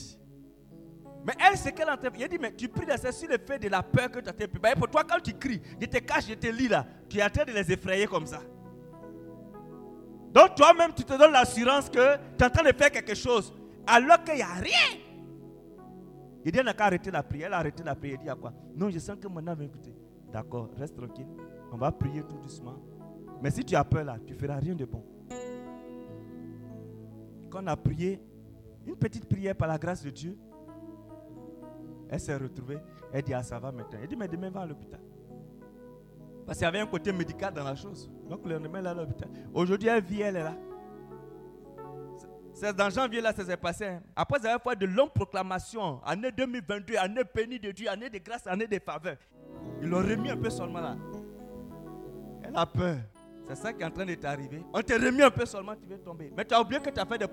Mais 1.25 1.33
elle, 1.39 1.57
c'est 1.57 1.71
qu'elle 1.71 1.89
entend. 1.89 2.09
Il 2.19 2.27
dit, 2.27 2.38
mais 2.39 2.53
tu 2.53 2.67
pries 2.67 2.86
sur 3.11 3.29
le 3.29 3.38
fait 3.38 3.57
de 3.57 3.67
la 3.67 3.81
peur 3.81 4.11
que 4.11 4.19
tu 4.19 4.29
as 4.29 4.75
Pour 4.75 4.89
toi, 4.89 5.03
quand 5.03 5.19
tu 5.21 5.33
cries, 5.33 5.61
je 5.81 5.88
te 5.88 5.97
cache, 5.97 6.27
je 6.27 6.36
te 6.36 6.47
lis 6.47 6.67
là, 6.67 6.86
tu 7.09 7.17
es 7.17 7.23
en 7.23 7.29
train 7.29 7.45
de 7.45 7.51
les 7.51 7.71
effrayer 7.71 8.05
comme 8.05 8.27
ça. 8.27 8.41
Donc 10.31 10.55
toi-même, 10.55 10.93
tu 10.93 11.03
te 11.03 11.17
donnes 11.17 11.31
l'assurance 11.31 11.89
que 11.89 12.15
tu 12.38 12.43
es 12.43 12.45
en 12.45 12.49
train 12.49 12.63
de 12.69 12.75
faire 12.75 12.91
quelque 12.91 13.15
chose, 13.15 13.53
alors 13.88 14.23
qu'il 14.23 14.36
n'y 14.36 14.41
a 14.41 14.53
rien. 14.53 14.99
Il 16.43 16.51
dit, 16.51 16.59
elle 16.59 16.65
n'a 16.65 16.73
qu'à 16.75 16.86
arrêter 16.86 17.09
la 17.09 17.23
prière. 17.23 17.47
Elle 17.47 17.53
a 17.53 17.57
arrêté 17.57 17.81
la 17.83 17.95
prière. 17.95 18.17
Il 18.19 18.23
dit, 18.23 18.29
à 18.29 18.36
quoi? 18.36 18.53
Non, 18.75 18.91
je 18.91 18.99
sens 18.99 19.17
que 19.19 19.27
mon 19.27 19.45
âme 19.47 19.57
va 19.57 19.63
écouter. 19.63 19.95
D'accord, 20.31 20.69
reste 20.77 20.95
tranquille. 20.95 21.25
On 21.71 21.77
va 21.77 21.91
prier 21.91 22.21
tout 22.21 22.38
doucement. 22.38 22.75
Mais 23.45 23.51
si 23.51 23.63
tu 23.63 23.75
as 23.75 23.83
peur 23.83 24.03
là, 24.03 24.17
tu 24.25 24.33
ne 24.33 24.39
feras 24.39 24.55
rien 24.55 24.73
de 24.73 24.85
bon. 24.85 25.05
Quand 27.51 27.61
on 27.61 27.67
a 27.67 27.77
prié, 27.77 28.19
une 28.87 28.95
petite 28.95 29.29
prière 29.29 29.55
par 29.55 29.67
la 29.67 29.77
grâce 29.77 30.03
de 30.03 30.09
Dieu, 30.09 30.35
elle 32.09 32.19
s'est 32.19 32.35
retrouvée. 32.35 32.79
Elle 33.13 33.21
dit, 33.21 33.35
ah 33.35 33.43
ça 33.43 33.59
va 33.59 33.71
maintenant. 33.71 33.99
Elle 34.01 34.07
dit, 34.07 34.15
mais 34.15 34.27
demain 34.27 34.49
va 34.49 34.61
à 34.61 34.65
l'hôpital. 34.65 34.99
Parce 36.47 36.57
qu'il 36.57 36.65
y 36.65 36.67
avait 36.67 36.79
un 36.79 36.87
côté 36.87 37.13
médical 37.13 37.53
dans 37.53 37.63
la 37.63 37.75
chose. 37.75 38.09
Donc 38.27 38.43
le 38.47 38.55
lendemain, 38.55 38.81
là 38.81 38.89
à 38.89 38.93
l'hôpital. 38.95 39.29
Aujourd'hui, 39.53 39.89
elle 39.89 40.03
vit, 40.03 40.21
elle 40.21 40.37
est 40.37 40.43
là. 40.43 40.57
C'est 42.51 42.75
dans 42.75 42.89
janvier, 42.89 43.21
là, 43.21 43.31
ça 43.31 43.45
s'est 43.45 43.57
passé. 43.57 43.85
Hein. 43.85 44.01
Après 44.15 44.43
avoir 44.43 44.73
fait 44.73 44.79
de 44.79 44.87
longues 44.87 45.13
proclamations, 45.13 46.01
année 46.03 46.31
2022, 46.31 46.97
année 46.97 47.21
bénie 47.31 47.59
de 47.59 47.69
Dieu, 47.69 47.87
année 47.91 48.09
de 48.09 48.17
grâce, 48.17 48.47
année 48.47 48.65
de 48.65 48.79
faveur, 48.79 49.17
ils 49.83 49.87
l'ont 49.87 49.99
remis 49.99 50.31
un 50.31 50.37
peu 50.37 50.49
seulement 50.49 50.81
là. 50.81 50.97
Elle 52.41 52.55
a 52.55 52.65
peur. 52.65 52.97
C'est 53.47 53.55
ça 53.55 53.73
qui 53.73 53.81
est 53.83 53.85
en 53.85 53.91
train 53.91 54.05
de 54.05 54.15
t'arriver. 54.15 54.63
On 54.73 54.81
t'a 54.81 54.95
remis 54.95 55.21
un 55.21 55.29
peu 55.29 55.45
seulement, 55.45 55.75
tu 55.75 55.87
vas 55.87 55.97
tomber. 55.97 56.31
Mais 56.35 56.45
tu 56.45 56.53
as 56.53 56.61
oublié 56.61 56.81
que 56.81 56.89
tu 56.89 56.99
as 56.99 57.05
fait 57.05 57.17
des, 57.17 57.27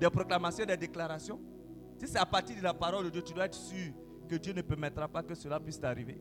des 0.00 0.10
proclamations, 0.10 0.64
des 0.64 0.76
déclarations. 0.76 1.40
Si 1.98 2.08
c'est 2.08 2.18
à 2.18 2.26
partir 2.26 2.56
de 2.56 2.62
la 2.62 2.74
parole 2.74 3.04
de 3.04 3.10
Dieu, 3.10 3.22
tu 3.22 3.32
dois 3.32 3.46
être 3.46 3.54
sûr 3.54 3.92
que 4.28 4.34
Dieu 4.36 4.52
ne 4.52 4.62
permettra 4.62 5.06
pas 5.06 5.22
que 5.22 5.34
cela 5.34 5.60
puisse 5.60 5.78
t'arriver. 5.78 6.18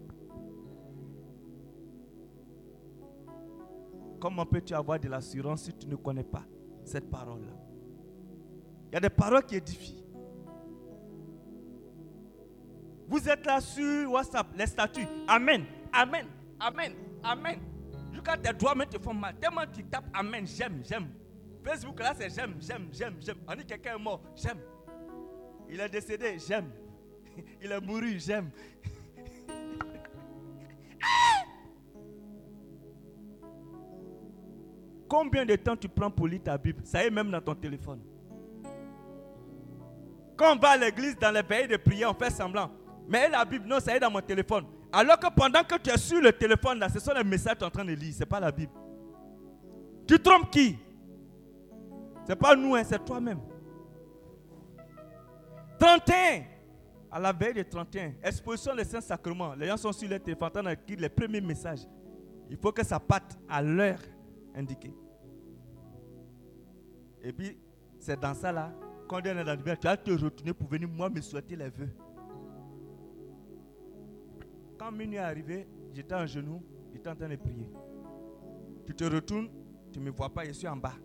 Comment 4.19 4.45
peux-tu 4.45 4.73
avoir 4.73 4.99
de 4.99 5.09
l'assurance 5.09 5.63
si 5.63 5.73
tu 5.73 5.87
ne 5.87 5.95
connais 5.95 6.23
pas 6.23 6.43
cette 6.85 7.09
parole-là? 7.09 7.53
Il 8.91 8.93
y 8.93 8.97
a 8.97 8.99
des 8.99 9.09
paroles 9.09 9.43
qui 9.43 9.55
édifient. 9.55 10.05
Vous 13.07 13.27
êtes 13.27 13.45
là 13.45 13.59
sur 13.59 14.11
WhatsApp, 14.11 14.47
les 14.55 14.67
statuts. 14.67 15.07
Amen, 15.27 15.65
Amen, 15.91 16.27
Amen, 16.59 16.93
Amen. 17.23 17.59
Jusqu'à 18.23 18.37
tes 18.37 18.53
doigts 18.57 18.73
te 18.85 18.97
font 18.97 19.13
mal. 19.13 19.35
Tellement 19.35 19.63
tu 19.73 19.83
tapes 19.83 20.05
Amen, 20.13 20.47
j'aime, 20.47 20.81
j'aime. 20.83 21.09
Facebook 21.63 21.99
là 21.99 22.13
c'est 22.17 22.29
j'aime, 22.29 22.55
j'aime, 22.59 22.87
j'aime, 22.91 23.15
j'aime. 23.19 23.37
On 23.47 23.55
dit 23.55 23.65
quelqu'un 23.65 23.95
est 23.95 23.99
mort, 23.99 24.21
j'aime. 24.35 24.59
Il 25.69 25.79
est 25.79 25.89
décédé, 25.89 26.37
j'aime. 26.39 26.69
Il 27.61 27.71
est 27.71 27.81
mouru, 27.81 28.19
j'aime. 28.19 28.49
Combien 35.09 35.45
de 35.45 35.55
temps 35.55 35.75
tu 35.75 35.87
prends 35.89 36.11
pour 36.11 36.27
lire 36.27 36.43
ta 36.43 36.57
Bible? 36.57 36.81
Ça 36.85 37.03
est 37.05 37.09
même 37.09 37.29
dans 37.31 37.41
ton 37.41 37.55
téléphone. 37.55 38.01
Quand 40.35 40.55
on 40.55 40.59
va 40.59 40.69
à 40.71 40.77
l'église 40.77 41.17
dans 41.17 41.31
les 41.31 41.43
pays 41.43 41.67
de 41.67 41.77
prière, 41.77 42.11
on 42.11 42.13
fait 42.13 42.29
semblant. 42.31 42.71
Mais 43.07 43.29
la 43.29 43.45
Bible, 43.45 43.67
non, 43.67 43.79
ça 43.79 43.95
est 43.95 43.99
dans 43.99 44.11
mon 44.11 44.21
téléphone. 44.21 44.65
Alors 44.95 45.17
que 45.17 45.27
pendant 45.33 45.63
que 45.63 45.75
tu 45.79 45.89
es 45.89 45.97
sur 45.97 46.21
le 46.21 46.31
téléphone, 46.31 46.77
là, 46.77 46.87
ce 46.87 46.99
sont 46.99 47.13
les 47.13 47.23
messages 47.23 47.55
que 47.55 47.59
tu 47.59 47.63
es 47.63 47.67
en 47.67 47.71
train 47.71 47.83
de 47.83 47.93
lire. 47.93 48.13
Ce 48.13 48.19
n'est 48.19 48.27
pas 48.27 48.39
la 48.39 48.51
Bible. 48.51 48.71
Tu 50.07 50.19
trompes 50.19 50.51
qui? 50.51 50.77
Ce 52.25 52.29
n'est 52.29 52.35
pas 52.35 52.55
nous, 52.55 52.75
hein, 52.75 52.83
c'est 52.85 53.03
toi-même. 53.03 53.39
31. 55.79 56.43
À 57.11 57.19
la 57.19 57.31
veille 57.31 57.53
de 57.53 57.63
31, 57.63 58.13
exposition 58.23 58.75
des 58.75 58.83
Saint-Sacrements. 58.83 59.53
Les 59.55 59.67
gens 59.67 59.77
sont 59.77 59.91
sur 59.91 60.09
le 60.09 60.19
téléphone 60.19 60.47
en 60.47 60.63
train 60.63 60.75
les 60.87 61.09
premiers 61.09 61.41
messages. 61.41 61.87
Il 62.49 62.57
faut 62.57 62.71
que 62.71 62.85
ça 62.85 62.99
parte 62.99 63.37
à 63.49 63.61
l'heure 63.61 63.99
indiquée. 64.55 64.93
Et 67.23 67.33
puis, 67.33 67.57
c'est 67.99 68.19
dans 68.19 68.33
ça 68.33 68.51
là, 68.51 68.71
quand 69.07 69.17
on 69.17 69.25
est 69.25 69.43
dans 69.43 69.53
le 69.53 69.75
tu 69.77 69.87
vas 69.87 69.97
te 69.97 70.11
retourner 70.11 70.53
pour 70.53 70.67
venir 70.67 70.87
moi 70.87 71.09
me 71.09 71.21
souhaiter 71.21 71.55
les 71.55 71.69
vœux. 71.69 71.89
Quand 74.83 74.91
minuit 74.91 75.15
est 75.15 75.19
arrivé, 75.19 75.65
j'étais 75.93 76.13
en 76.13 76.25
genoux, 76.25 76.61
j'étais 76.91 77.09
en 77.09 77.15
train 77.15 77.29
de 77.29 77.37
prier. 77.37 77.69
Tu 78.85 78.93
te 78.93 79.05
retournes, 79.05 79.47
tu 79.93 79.99
ne 79.99 80.03
me 80.03 80.09
vois 80.11 80.29
pas, 80.29 80.43
je 80.43 80.51
suis 80.51 80.67
en 80.67 80.75
bas. 80.75 80.95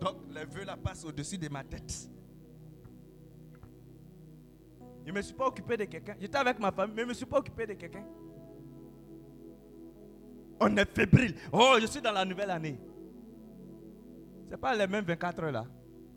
Donc 0.00 0.18
les 0.32 0.44
vœux 0.44 0.64
là 0.64 0.76
passent 0.76 1.04
au-dessus 1.04 1.38
de 1.38 1.48
ma 1.48 1.64
tête. 1.64 2.08
Je 5.04 5.10
ne 5.10 5.16
me 5.16 5.22
suis 5.22 5.34
pas 5.34 5.48
occupé 5.48 5.76
de 5.76 5.86
quelqu'un. 5.86 6.14
J'étais 6.20 6.38
avec 6.38 6.60
ma 6.60 6.70
famille, 6.70 6.94
mais 6.94 7.02
je 7.02 7.06
ne 7.06 7.08
me 7.08 7.14
suis 7.14 7.26
pas 7.26 7.38
occupé 7.38 7.66
de 7.66 7.72
quelqu'un. 7.72 8.06
On 10.60 10.76
est 10.76 10.88
fébrile. 10.88 11.34
Oh, 11.52 11.78
je 11.80 11.86
suis 11.86 12.00
dans 12.00 12.12
la 12.12 12.24
nouvelle 12.24 12.50
année. 12.52 12.78
Ce 14.44 14.50
n'est 14.52 14.56
pas 14.56 14.72
les 14.76 14.86
mêmes 14.86 15.04
24 15.04 15.42
heures 15.42 15.50
là. 15.50 15.64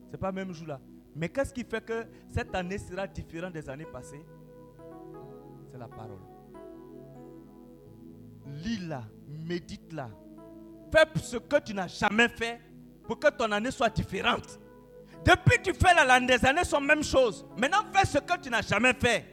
Ce 0.05 0.11
n'est 0.11 0.19
pas 0.19 0.29
le 0.29 0.35
même 0.35 0.53
jour 0.53 0.67
là. 0.67 0.79
Mais 1.15 1.27
qu'est-ce 1.27 1.51
qui 1.51 1.63
fait 1.63 1.83
que 1.83 2.05
cette 2.29 2.53
année 2.53 2.77
sera 2.77 3.07
différente 3.07 3.53
des 3.53 3.67
années 3.67 3.87
passées? 3.91 4.23
La 5.79 5.87
parole. 5.87 6.19
Lis-la, 8.45 9.03
médite-la. 9.27 10.09
Fais 10.91 11.05
ce 11.21 11.37
que 11.37 11.59
tu 11.59 11.73
n'as 11.73 11.87
jamais 11.87 12.27
fait 12.27 12.59
pour 13.03 13.19
que 13.19 13.29
ton 13.29 13.51
année 13.51 13.71
soit 13.71 13.89
différente. 13.89 14.59
Depuis 15.25 15.61
tu 15.63 15.73
fais 15.73 15.93
la, 15.93 16.19
des 16.19 16.45
années 16.45 16.63
sont 16.63 16.81
même 16.81 17.03
chose. 17.03 17.45
Maintenant, 17.57 17.79
fais 17.93 18.05
ce 18.05 18.17
que 18.19 18.37
tu 18.39 18.49
n'as 18.49 18.61
jamais 18.61 18.93
fait. 18.93 19.25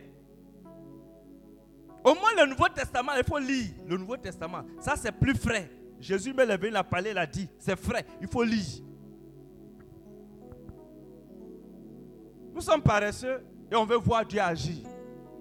Au 2.04 2.14
moins 2.14 2.34
le 2.36 2.46
Nouveau 2.46 2.68
Testament, 2.68 3.12
il 3.16 3.24
faut 3.24 3.38
lire 3.38 3.70
le 3.86 3.96
Nouveau 3.96 4.16
Testament. 4.16 4.62
Ça, 4.80 4.94
c'est 4.96 5.12
plus 5.12 5.34
frais. 5.34 5.70
Jésus 5.98 6.32
me 6.32 6.44
l'a 6.44 6.56
il 6.62 6.76
a 6.76 6.84
parlé, 6.84 7.10
il 7.10 7.18
a 7.18 7.26
dit, 7.26 7.48
c'est 7.58 7.76
frais, 7.76 8.04
il 8.20 8.28
faut 8.28 8.42
lire. 8.42 8.82
Nous 12.54 12.60
sommes 12.60 12.82
paresseux 12.82 13.44
et 13.70 13.74
on 13.74 13.84
veut 13.84 13.96
voir 13.96 14.24
Dieu 14.24 14.40
agir. 14.40 14.86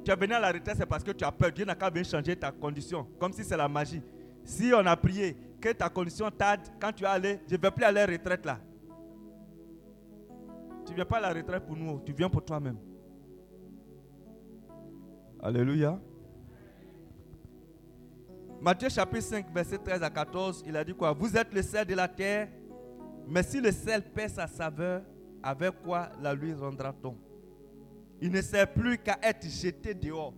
Tu 0.05 0.11
es 0.11 0.15
venu 0.15 0.33
à 0.33 0.39
la 0.39 0.51
retraite, 0.51 0.77
c'est 0.77 0.85
parce 0.85 1.03
que 1.03 1.11
tu 1.11 1.25
as 1.25 1.31
peur. 1.31 1.51
Dieu 1.51 1.65
n'a 1.65 1.73
qu'à 1.73 1.89
venir 1.89 2.05
changer 2.05 2.35
ta 2.35 2.51
condition, 2.51 3.07
comme 3.19 3.33
si 3.33 3.43
c'est 3.43 3.57
la 3.57 3.67
magie. 3.67 4.03
Si 4.43 4.71
on 4.71 4.85
a 4.85 4.95
prié, 4.95 5.35
que 5.59 5.73
ta 5.73 5.89
condition 5.89 6.29
tarde, 6.29 6.61
quand 6.79 6.93
tu 6.93 7.03
es 7.03 7.07
allé, 7.07 7.39
je 7.47 7.55
ne 7.55 7.59
vais 7.59 7.71
plus 7.71 7.83
aller 7.83 8.01
à 8.01 8.05
la 8.05 8.13
retraite 8.13 8.45
là. 8.45 8.59
Tu 10.85 10.91
ne 10.91 10.95
viens 10.97 11.05
pas 11.05 11.17
à 11.17 11.21
la 11.21 11.33
retraite 11.33 11.65
pour 11.65 11.75
nous, 11.75 11.99
tu 12.05 12.13
viens 12.13 12.29
pour 12.29 12.45
toi-même. 12.45 12.77
Alléluia. 15.41 15.99
Matthieu 18.61 18.89
chapitre 18.89 19.23
5, 19.23 19.51
verset 19.51 19.79
13 19.79 20.03
à 20.03 20.09
14, 20.11 20.63
il 20.67 20.77
a 20.77 20.83
dit 20.83 20.93
quoi? 20.93 21.13
Vous 21.13 21.35
êtes 21.35 21.51
le 21.51 21.63
sel 21.63 21.87
de 21.87 21.95
la 21.95 22.07
terre, 22.07 22.47
mais 23.27 23.41
si 23.41 23.59
le 23.59 23.71
sel 23.71 24.03
perd 24.03 24.29
sa 24.29 24.45
saveur, 24.45 25.01
avec 25.41 25.81
quoi 25.81 26.09
la 26.21 26.35
lui 26.35 26.53
rendra-t-on? 26.53 27.24
Il 28.22 28.32
ne 28.32 28.41
sert 28.41 28.72
plus 28.72 28.97
qu'à 28.97 29.18
être 29.22 29.47
jeté 29.47 29.93
dehors. 29.93 30.34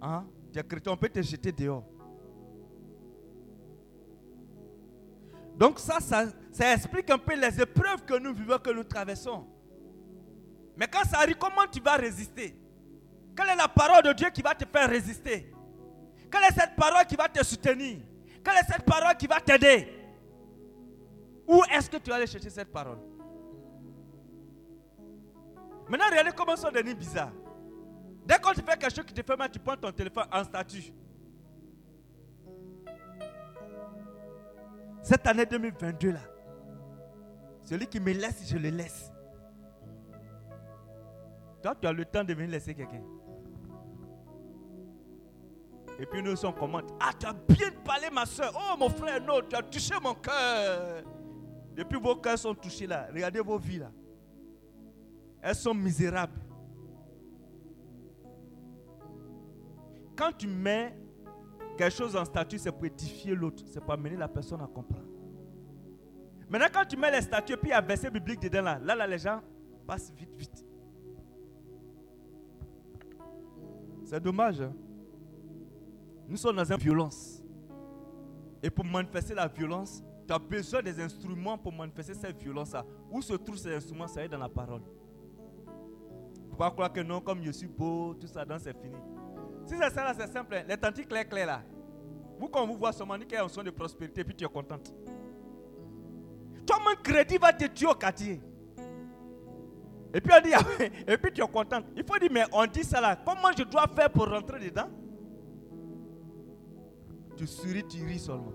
Hein? 0.00 0.26
Tu 0.52 0.58
es 0.58 0.62
chrétien, 0.64 0.92
on 0.92 0.96
peut 0.96 1.08
te 1.08 1.22
jeter 1.22 1.52
dehors. 1.52 1.84
Donc 5.56 5.78
ça, 5.78 6.00
ça, 6.00 6.24
ça, 6.50 6.74
explique 6.74 7.10
un 7.10 7.18
peu 7.18 7.34
les 7.34 7.60
épreuves 7.60 8.04
que 8.04 8.18
nous 8.18 8.34
vivons, 8.34 8.58
que 8.58 8.70
nous 8.70 8.84
traversons. 8.84 9.46
Mais 10.76 10.86
quand 10.88 11.04
ça 11.04 11.18
arrive, 11.18 11.36
comment 11.36 11.66
tu 11.70 11.80
vas 11.80 11.96
résister? 11.96 12.56
Quelle 13.36 13.50
est 13.50 13.56
la 13.56 13.68
parole 13.68 14.02
de 14.02 14.12
Dieu 14.12 14.30
qui 14.30 14.42
va 14.42 14.54
te 14.54 14.64
faire 14.66 14.88
résister? 14.88 15.52
Quelle 16.30 16.44
est 16.44 16.54
cette 16.54 16.74
parole 16.76 17.04
qui 17.06 17.16
va 17.16 17.28
te 17.28 17.44
soutenir? 17.44 17.98
Quelle 18.42 18.56
est 18.56 18.72
cette 18.72 18.84
parole 18.84 19.16
qui 19.16 19.26
va 19.26 19.40
t'aider? 19.40 19.88
Où 21.46 21.62
est-ce 21.70 21.90
que 21.90 21.98
tu 21.98 22.10
vas 22.10 22.16
aller 22.16 22.26
chercher 22.26 22.50
cette 22.50 22.72
parole? 22.72 22.98
Maintenant, 25.88 26.06
regardez 26.10 26.32
comment 26.36 26.56
sont 26.56 26.70
devenus 26.70 26.96
bizarres. 26.96 27.32
Dès 28.24 28.38
qu'on 28.38 28.52
te 28.52 28.60
fait 28.60 28.78
quelque 28.78 28.94
chose 28.94 29.04
qui 29.04 29.14
te 29.14 29.22
fait 29.22 29.36
mal, 29.36 29.50
tu 29.50 29.58
prends 29.58 29.76
ton 29.76 29.90
téléphone 29.90 30.26
en 30.32 30.44
statut. 30.44 30.92
Cette 35.02 35.26
année 35.26 35.44
2022 35.44 36.12
là, 36.12 36.20
celui 37.64 37.86
qui 37.86 37.98
me 37.98 38.12
laisse, 38.12 38.48
je 38.48 38.56
le 38.56 38.70
laisse. 38.70 39.10
Toi, 41.62 41.74
tu 41.80 41.86
as 41.86 41.92
le 41.92 42.04
temps 42.04 42.24
de 42.24 42.34
venir 42.34 42.50
laisser 42.50 42.74
quelqu'un. 42.74 43.02
Et 45.98 46.06
puis 46.06 46.22
nous 46.22 46.34
sommes 46.36 46.54
commente. 46.54 46.92
Ah, 47.00 47.10
tu 47.18 47.26
as 47.26 47.32
bien 47.32 47.70
parlé, 47.84 48.08
ma 48.10 48.26
soeur. 48.26 48.52
Oh, 48.54 48.76
mon 48.76 48.88
frère, 48.88 49.20
non, 49.20 49.40
tu 49.48 49.54
as 49.54 49.62
touché 49.62 49.94
mon 50.02 50.14
cœur. 50.14 51.02
Depuis 51.74 51.98
vos 51.98 52.16
cœurs 52.16 52.38
sont 52.38 52.54
touchés 52.54 52.86
là. 52.86 53.08
Regardez 53.12 53.40
vos 53.40 53.58
vies 53.58 53.78
là. 53.78 53.90
Elles 55.42 55.56
sont 55.56 55.74
misérables. 55.74 56.40
Quand 60.16 60.30
tu 60.38 60.46
mets 60.46 60.96
quelque 61.76 61.92
chose 61.92 62.14
en 62.14 62.24
statut, 62.24 62.58
c'est 62.58 62.70
pour 62.70 62.86
édifier 62.86 63.34
l'autre. 63.34 63.64
C'est 63.66 63.80
pour 63.80 63.92
amener 63.92 64.16
la 64.16 64.28
personne 64.28 64.60
à 64.60 64.66
comprendre. 64.66 65.08
Maintenant, 66.48 66.68
quand 66.72 66.84
tu 66.84 66.96
mets 66.96 67.10
les 67.10 67.22
statuts 67.22 67.54
et 67.54 67.56
puis 67.56 67.70
il 67.70 67.72
y 67.72 67.74
a 67.74 67.80
verset 67.80 68.10
biblique 68.10 68.40
dedans 68.40 68.62
là, 68.62 68.78
là, 68.78 68.94
là, 68.94 69.06
les 69.06 69.18
gens 69.18 69.40
passent 69.86 70.12
vite, 70.12 70.34
vite. 70.36 70.64
C'est 74.04 74.20
dommage. 74.20 74.60
Hein. 74.60 74.72
Nous 76.28 76.36
sommes 76.36 76.56
dans 76.56 76.70
une 76.70 76.78
violence. 76.78 77.42
Et 78.62 78.70
pour 78.70 78.84
manifester 78.84 79.34
la 79.34 79.48
violence, 79.48 80.04
tu 80.26 80.32
as 80.32 80.38
besoin 80.38 80.82
des 80.82 81.00
instruments 81.00 81.58
pour 81.58 81.72
manifester 81.72 82.14
cette 82.14 82.40
violence-là. 82.40 82.84
Où 83.10 83.20
se 83.22 83.32
trouvent 83.32 83.56
ces 83.56 83.74
instruments? 83.74 84.06
Ça 84.06 84.22
est 84.22 84.28
dans 84.28 84.38
la 84.38 84.48
parole. 84.48 84.82
Faut 86.52 86.58
pas 86.58 86.70
croire 86.70 86.92
que 86.92 87.00
non, 87.00 87.22
comme 87.22 87.42
je 87.42 87.50
suis 87.50 87.66
beau, 87.66 88.12
tout 88.12 88.26
ça, 88.26 88.44
c'est 88.58 88.76
fini. 88.78 88.94
Si 89.64 89.74
c'est 89.74 89.90
ça, 89.90 90.12
c'est 90.14 90.30
simple. 90.30 90.54
Hein. 90.54 90.64
Les 90.68 90.76
tantiques 90.76 91.08
clairs, 91.08 91.26
clairs 91.26 91.46
là. 91.46 91.62
Vous, 92.38 92.46
quand 92.48 92.66
vous 92.66 92.76
voit 92.76 92.92
seulement, 92.92 93.18
qu'il 93.18 93.32
y 93.32 93.36
a 93.36 93.44
un 93.44 93.48
son 93.48 93.62
de 93.62 93.70
prospérité, 93.70 94.22
puis 94.22 94.34
tu 94.34 94.44
es 94.44 94.48
contente. 94.48 94.92
Toi, 96.66 96.76
mon 96.84 97.02
crédit 97.02 97.38
va 97.38 97.54
te 97.54 97.64
tuer 97.64 97.86
au 97.86 97.94
quartier. 97.94 98.38
Et 100.12 100.20
puis 100.20 100.30
on 100.36 100.42
dit, 100.42 100.52
et 101.06 101.16
puis 101.16 101.32
tu 101.32 101.42
es 101.42 101.48
contente. 101.48 101.86
Il 101.96 102.04
faut 102.04 102.18
dire, 102.18 102.28
mais 102.30 102.44
on 102.52 102.66
dit 102.66 102.84
ça 102.84 103.00
là. 103.00 103.16
Comment 103.16 103.50
je 103.56 103.62
dois 103.62 103.86
faire 103.88 104.10
pour 104.10 104.28
rentrer 104.28 104.60
dedans? 104.60 104.90
Tu 107.34 107.46
souris, 107.46 107.84
tu 107.88 108.04
ris 108.04 108.18
seulement. 108.18 108.52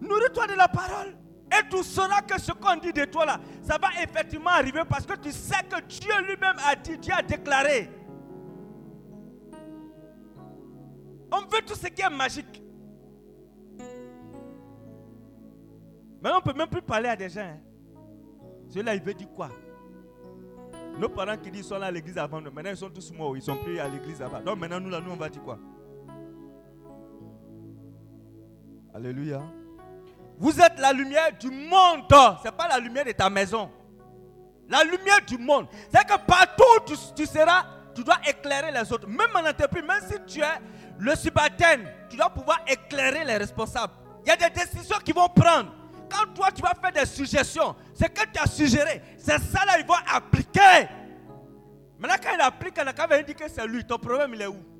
Nourris-toi 0.00 0.46
de 0.46 0.54
la 0.54 0.68
parole. 0.68 1.16
Et 1.52 1.68
tu 1.68 1.82
sauras 1.82 2.22
que 2.22 2.40
ce 2.40 2.52
qu'on 2.52 2.76
dit 2.76 2.92
de 2.92 3.04
toi 3.04 3.26
là, 3.26 3.40
ça 3.62 3.76
va 3.76 3.88
effectivement 4.02 4.50
arriver 4.50 4.82
parce 4.88 5.04
que 5.04 5.14
tu 5.16 5.30
sais 5.30 5.62
que 5.68 5.80
Dieu 5.82 6.12
lui-même 6.26 6.56
a 6.66 6.74
dit, 6.74 6.96
Dieu 6.96 7.12
a 7.14 7.22
déclaré. 7.22 7.90
On 11.30 11.40
veut 11.40 11.62
tout 11.66 11.74
ce 11.74 11.88
qui 11.88 12.00
est 12.02 12.10
magique. 12.10 12.62
Maintenant, 16.22 16.38
on 16.44 16.46
ne 16.48 16.52
peut 16.52 16.58
même 16.58 16.68
plus 16.68 16.82
parler 16.82 17.08
à 17.08 17.16
des 17.16 17.28
gens. 17.28 17.40
Hein. 17.40 17.58
Celui-là, 18.68 18.94
il 18.94 19.02
veut 19.02 19.14
dire 19.14 19.28
quoi? 19.34 19.50
Nos 20.98 21.08
parents 21.08 21.36
qui 21.36 21.50
disent 21.50 21.66
sont 21.66 21.78
là 21.78 21.86
à 21.86 21.90
l'église 21.90 22.18
avant 22.18 22.40
nous, 22.40 22.50
maintenant 22.50 22.70
ils 22.70 22.76
sont 22.76 22.90
tous 22.90 23.12
morts, 23.12 23.34
ils 23.34 23.42
sont 23.42 23.56
plus 23.56 23.78
à 23.78 23.88
l'église 23.88 24.20
avant. 24.20 24.40
Donc 24.40 24.58
maintenant, 24.58 24.80
nous, 24.80 24.90
là, 24.90 25.00
nous, 25.00 25.10
on 25.10 25.16
va 25.16 25.28
dire 25.28 25.42
quoi? 25.42 25.58
Alléluia. 28.94 29.42
Vous 30.38 30.60
êtes 30.60 30.78
la 30.78 30.92
lumière 30.92 31.32
du 31.38 31.50
monde. 31.50 32.04
Ce 32.10 32.44
n'est 32.44 32.52
pas 32.52 32.68
la 32.68 32.78
lumière 32.78 33.04
de 33.04 33.12
ta 33.12 33.30
maison. 33.30 33.70
La 34.68 34.82
lumière 34.84 35.20
du 35.26 35.38
monde. 35.38 35.66
C'est 35.92 36.06
que 36.06 36.18
partout 36.26 36.64
où 36.76 37.14
tu, 37.14 37.26
seras, 37.26 37.64
tu 37.94 38.02
dois 38.02 38.16
éclairer 38.26 38.72
les 38.72 38.92
autres. 38.92 39.06
Même 39.06 39.30
en 39.34 39.48
entreprise, 39.48 39.84
même 39.84 40.00
si 40.08 40.16
tu 40.26 40.40
es 40.40 40.60
le 40.98 41.14
subalterne, 41.14 41.82
tu 42.08 42.16
dois 42.16 42.30
pouvoir 42.30 42.60
éclairer 42.66 43.24
les 43.24 43.36
responsables. 43.36 43.92
Il 44.24 44.28
y 44.28 44.32
a 44.32 44.36
des 44.36 44.50
décisions 44.50 44.98
qu'ils 45.04 45.14
vont 45.14 45.28
prendre. 45.28 45.74
Quand 46.08 46.32
toi, 46.34 46.48
tu 46.54 46.62
vas 46.62 46.74
faire 46.80 46.92
des 46.92 47.06
suggestions, 47.06 47.74
c'est 47.94 48.12
que 48.12 48.22
tu 48.30 48.38
as 48.40 48.46
suggéré. 48.46 49.02
C'est 49.18 49.38
ça 49.38 49.64
là, 49.64 49.78
ils 49.78 49.86
vont 49.86 49.94
appliquer. 50.12 50.88
Maintenant, 51.98 52.16
quand 52.22 52.34
il 52.34 52.40
applique, 52.40 52.74
quand 52.74 53.16
il 53.16 53.24
dit 53.24 53.34
que 53.34 53.48
c'est 53.48 53.66
lui, 53.66 53.84
ton 53.84 53.98
problème, 53.98 54.32
il 54.34 54.42
est 54.42 54.46
où? 54.46 54.71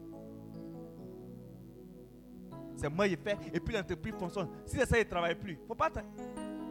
C'est 2.82 2.88
moi, 2.88 3.06
il 3.06 3.16
fait, 3.16 3.38
et 3.54 3.60
puis 3.60 3.76
l'entreprise 3.76 4.12
fonctionne. 4.18 4.48
Si 4.66 4.76
c'est 4.76 4.86
ça, 4.86 4.98
il 4.98 5.04
ne 5.04 5.08
travaille 5.08 5.36
plus. 5.36 5.56
Faut 5.68 5.74
pas 5.74 5.88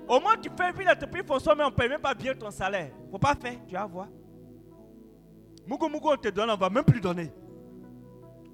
Au 0.10 0.20
moins, 0.20 0.36
tu 0.36 0.50
fais, 0.50 0.74
puis 0.74 0.84
l'entreprise 0.84 1.24
fonctionne, 1.26 1.58
mais 1.58 1.64
on 1.64 1.70
ne 1.70 1.74
paye 1.74 1.88
même 1.88 2.02
pas 2.02 2.14
bien 2.14 2.36
ton 2.36 2.52
salaire. 2.52 2.92
Faut 3.10 3.18
pas 3.18 3.34
faire, 3.34 3.56
tu 3.66 3.76
vas 3.76 3.86
voir. 3.86 4.08
Mougou 5.66 5.88
Mougou, 5.88 6.10
on 6.12 6.18
te 6.18 6.28
donne, 6.28 6.50
on 6.50 6.56
ne 6.56 6.60
va 6.60 6.70
même 6.70 6.84
plus 6.84 7.00
donner. 7.00 7.32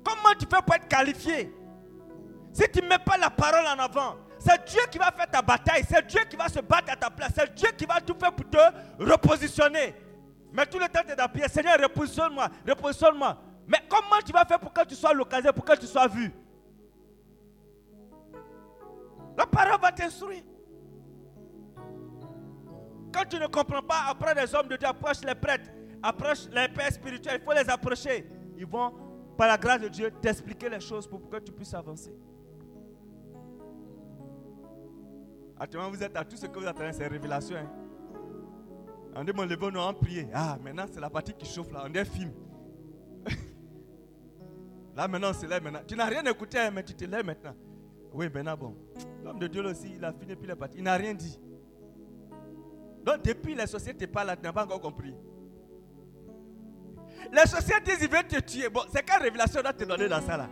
Comment 0.03 0.35
tu 0.37 0.45
fais 0.45 0.61
pour 0.61 0.75
être 0.75 0.87
qualifié? 0.87 1.51
Si 2.53 2.63
tu 2.71 2.79
ne 2.79 2.87
mets 2.87 2.99
pas 2.99 3.17
la 3.17 3.31
parole 3.31 3.65
en 3.65 3.79
avant, 3.79 4.17
c'est 4.37 4.63
Dieu 4.69 4.81
qui 4.91 4.99
va 4.99 5.11
faire 5.11 5.29
ta 5.31 5.41
bataille, 5.41 5.83
c'est 5.89 6.05
Dieu 6.05 6.21
qui 6.29 6.35
va 6.35 6.49
se 6.49 6.59
battre 6.59 6.91
à 6.91 6.95
ta 6.95 7.09
place, 7.09 7.31
c'est 7.33 7.55
Dieu 7.55 7.69
qui 7.75 7.85
va 7.85 7.99
tout 8.01 8.15
faire 8.19 8.33
pour 8.33 8.47
te 8.47 8.57
repositionner. 8.99 9.95
Mais 10.53 10.67
tout 10.67 10.77
le 10.77 10.87
temps, 10.89 11.01
tu 11.03 11.11
es 11.11 11.15
dans 11.15 11.47
Seigneur, 11.49 11.79
repositionne-moi, 11.81 12.49
repositionne-moi. 12.67 13.35
Mais 13.67 13.79
comment 13.89 14.21
tu 14.23 14.31
vas 14.31 14.45
faire 14.45 14.59
pour 14.59 14.71
que 14.71 14.85
tu 14.85 14.93
sois 14.93 15.11
l'occasion, 15.11 15.51
pour 15.53 15.65
que 15.65 15.75
tu 15.75 15.87
sois 15.87 16.07
vu? 16.07 16.31
La 19.37 19.45
parole 19.45 19.79
va 19.79 19.91
t'instruire. 19.91 20.43
Quand 23.13 23.25
tu 23.29 23.37
ne 23.37 23.47
comprends 23.47 23.83
pas, 23.83 24.05
approche 24.09 24.35
les 24.35 24.55
hommes 24.55 24.67
de 24.67 24.75
Dieu, 24.75 24.87
approche 24.87 25.21
les 25.23 25.35
prêtres, 25.35 25.69
approche 26.01 26.47
les 26.51 26.67
pères 26.67 26.91
spirituels, 26.91 27.39
il 27.39 27.45
faut 27.45 27.53
les 27.53 27.69
approcher. 27.69 28.25
Ils 28.57 28.65
vont 28.65 28.91
par 29.37 29.47
la 29.47 29.57
grâce 29.57 29.81
de 29.81 29.87
Dieu, 29.87 30.11
t'expliquer 30.19 30.67
les 30.69 30.79
choses 30.79 31.07
pour 31.07 31.29
que 31.29 31.37
tu 31.37 31.51
puisses 31.51 31.73
avancer. 31.73 32.13
Actuellement, 35.59 35.89
vous 35.89 36.03
êtes 36.03 36.15
à 36.15 36.25
tout 36.25 36.35
ce 36.35 36.47
que 36.47 36.59
vous 36.59 36.67
attendez, 36.67 36.93
c'est 36.93 37.07
révélation. 37.07 37.55
Hein. 37.57 37.69
On 39.15 39.23
dit, 39.23 39.31
mon 39.33 39.43
levé, 39.45 39.71
nous 39.71 39.79
en 39.79 39.93
prié. 39.93 40.27
Ah, 40.33 40.57
maintenant, 40.61 40.85
c'est 40.91 40.99
la 40.99 41.09
partie 41.09 41.33
qui 41.33 41.45
chauffe 41.45 41.71
là. 41.71 41.83
On 41.87 41.93
est 41.93 42.05
film. 42.05 42.31
là, 44.95 45.07
maintenant, 45.07 45.33
c'est 45.33 45.47
là 45.47 45.59
maintenant. 45.59 45.81
Tu 45.87 45.95
n'as 45.95 46.05
rien 46.05 46.23
écouté, 46.25 46.59
hein, 46.59 46.71
mais 46.71 46.83
tu 46.83 46.93
te 46.93 47.05
lèves 47.05 47.25
maintenant. 47.25 47.55
Oui, 48.17 48.29
maintenant, 48.33 48.57
bon. 48.57 48.75
L'homme 49.23 49.37
de 49.37 49.45
Dieu 49.45 49.63
aussi, 49.63 49.93
il 49.95 50.03
a 50.03 50.11
fini, 50.11 50.35
puis 50.35 50.45
il 50.45 50.49
est 50.49 50.55
parti. 50.55 50.77
Il 50.79 50.83
n'a 50.83 50.95
rien 50.95 51.13
dit. 51.13 51.39
Donc, 53.03 53.21
depuis 53.21 53.53
les 53.53 53.67
sociétés 53.67 54.09
là, 54.11 54.35
tu 54.35 54.41
n'as 54.41 54.51
pas 54.51 54.63
encore 54.63 54.81
compris. 54.81 55.13
Les 57.31 57.45
sociétés 57.45 57.91
disent, 57.91 58.01
ils 58.01 58.09
veulent 58.09 58.27
te 58.27 58.39
tuer. 58.39 58.69
Bon, 58.69 58.81
c'est 58.91 59.05
quelle 59.05 59.21
révélation 59.21 59.61
doit 59.61 59.71
te 59.71 59.83
donner 59.83 60.09
dans 60.09 60.19
ça 60.21 60.35
là? 60.35 60.49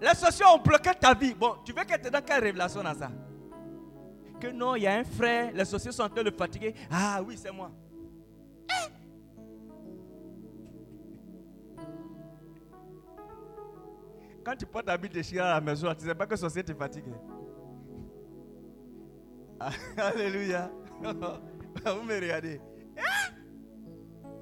Les 0.00 0.14
sociétés 0.14 0.50
ont 0.50 0.58
bloqué 0.58 0.92
ta 0.98 1.12
vie. 1.12 1.34
Bon, 1.34 1.56
tu 1.62 1.74
veux 1.74 1.84
qu'elle 1.84 2.00
te 2.00 2.08
donne 2.08 2.22
quelle 2.22 2.42
révélation 2.42 2.82
dans 2.82 2.94
ça? 2.94 3.10
Que 4.40 4.48
non, 4.48 4.76
il 4.76 4.84
y 4.84 4.86
a 4.86 4.94
un 4.94 5.04
frère, 5.04 5.52
les 5.52 5.66
sociétés 5.66 5.94
sont 5.94 6.04
en 6.04 6.08
train 6.08 6.22
de 6.24 6.30
fatiguer. 6.30 6.74
Ah 6.90 7.20
oui, 7.22 7.36
c'est 7.36 7.52
moi. 7.52 7.70
Quand 14.50 14.56
tu 14.56 14.66
portes 14.66 14.86
ta 14.86 14.98
bille 14.98 15.10
déchirée 15.10 15.46
à 15.46 15.54
la 15.54 15.60
maison, 15.60 15.94
tu 15.94 16.02
ne 16.02 16.08
sais 16.08 16.14
pas 16.16 16.26
que 16.26 16.32
la 16.32 16.36
société 16.36 16.72
est 16.72 16.74
fatiguée. 16.74 17.12
Alléluia. 19.96 20.68
Vous 21.04 22.02
me 22.02 22.20
regardez. 22.20 22.60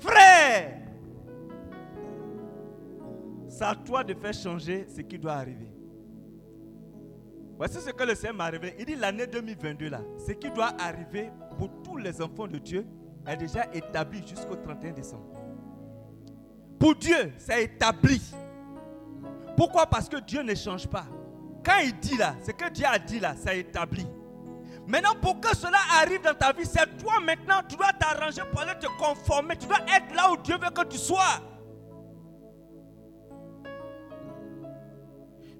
Frère, 0.00 0.80
c'est 3.48 3.64
à 3.64 3.74
toi 3.74 4.02
de 4.02 4.14
faire 4.14 4.32
changer 4.32 4.86
ce 4.88 5.02
qui 5.02 5.18
doit 5.18 5.34
arriver. 5.34 5.74
Voici 7.58 7.78
ce 7.78 7.90
que 7.90 8.04
le 8.04 8.14
Seigneur 8.14 8.36
m'a 8.36 8.46
révélé. 8.46 8.76
Il 8.78 8.86
dit 8.86 8.96
l'année 8.96 9.26
2022 9.26 9.90
là, 9.90 10.00
ce 10.26 10.32
qui 10.32 10.50
doit 10.50 10.72
arriver 10.80 11.30
pour 11.58 11.68
tous 11.82 11.98
les 11.98 12.22
enfants 12.22 12.46
de 12.46 12.56
Dieu 12.56 12.86
est 13.26 13.36
déjà 13.36 13.66
établi 13.74 14.26
jusqu'au 14.26 14.56
31 14.56 14.92
décembre. 14.92 15.26
Pour 16.78 16.94
Dieu, 16.94 17.34
c'est 17.36 17.64
établi. 17.64 18.22
Pourquoi? 19.58 19.86
Parce 19.86 20.08
que 20.08 20.18
Dieu 20.18 20.40
ne 20.44 20.54
change 20.54 20.86
pas. 20.86 21.04
Quand 21.64 21.78
il 21.82 21.98
dit 21.98 22.16
là, 22.16 22.36
ce 22.46 22.52
que 22.52 22.70
Dieu 22.70 22.86
a 22.86 22.96
dit 22.96 23.18
là, 23.18 23.34
c'est 23.36 23.58
établi. 23.58 24.06
Maintenant, 24.86 25.16
pour 25.20 25.40
que 25.40 25.48
cela 25.56 25.78
arrive 26.00 26.22
dans 26.22 26.32
ta 26.32 26.52
vie, 26.52 26.64
c'est 26.64 26.96
toi 26.96 27.18
maintenant, 27.18 27.56
tu 27.68 27.74
dois 27.74 27.92
t'arranger 27.92 28.42
pour 28.52 28.60
aller 28.60 28.78
te 28.78 28.86
conformer. 28.86 29.56
Tu 29.56 29.66
dois 29.66 29.80
être 29.80 30.14
là 30.14 30.30
où 30.30 30.36
Dieu 30.36 30.54
veut 30.54 30.70
que 30.70 30.84
tu 30.84 30.96
sois. 30.96 31.42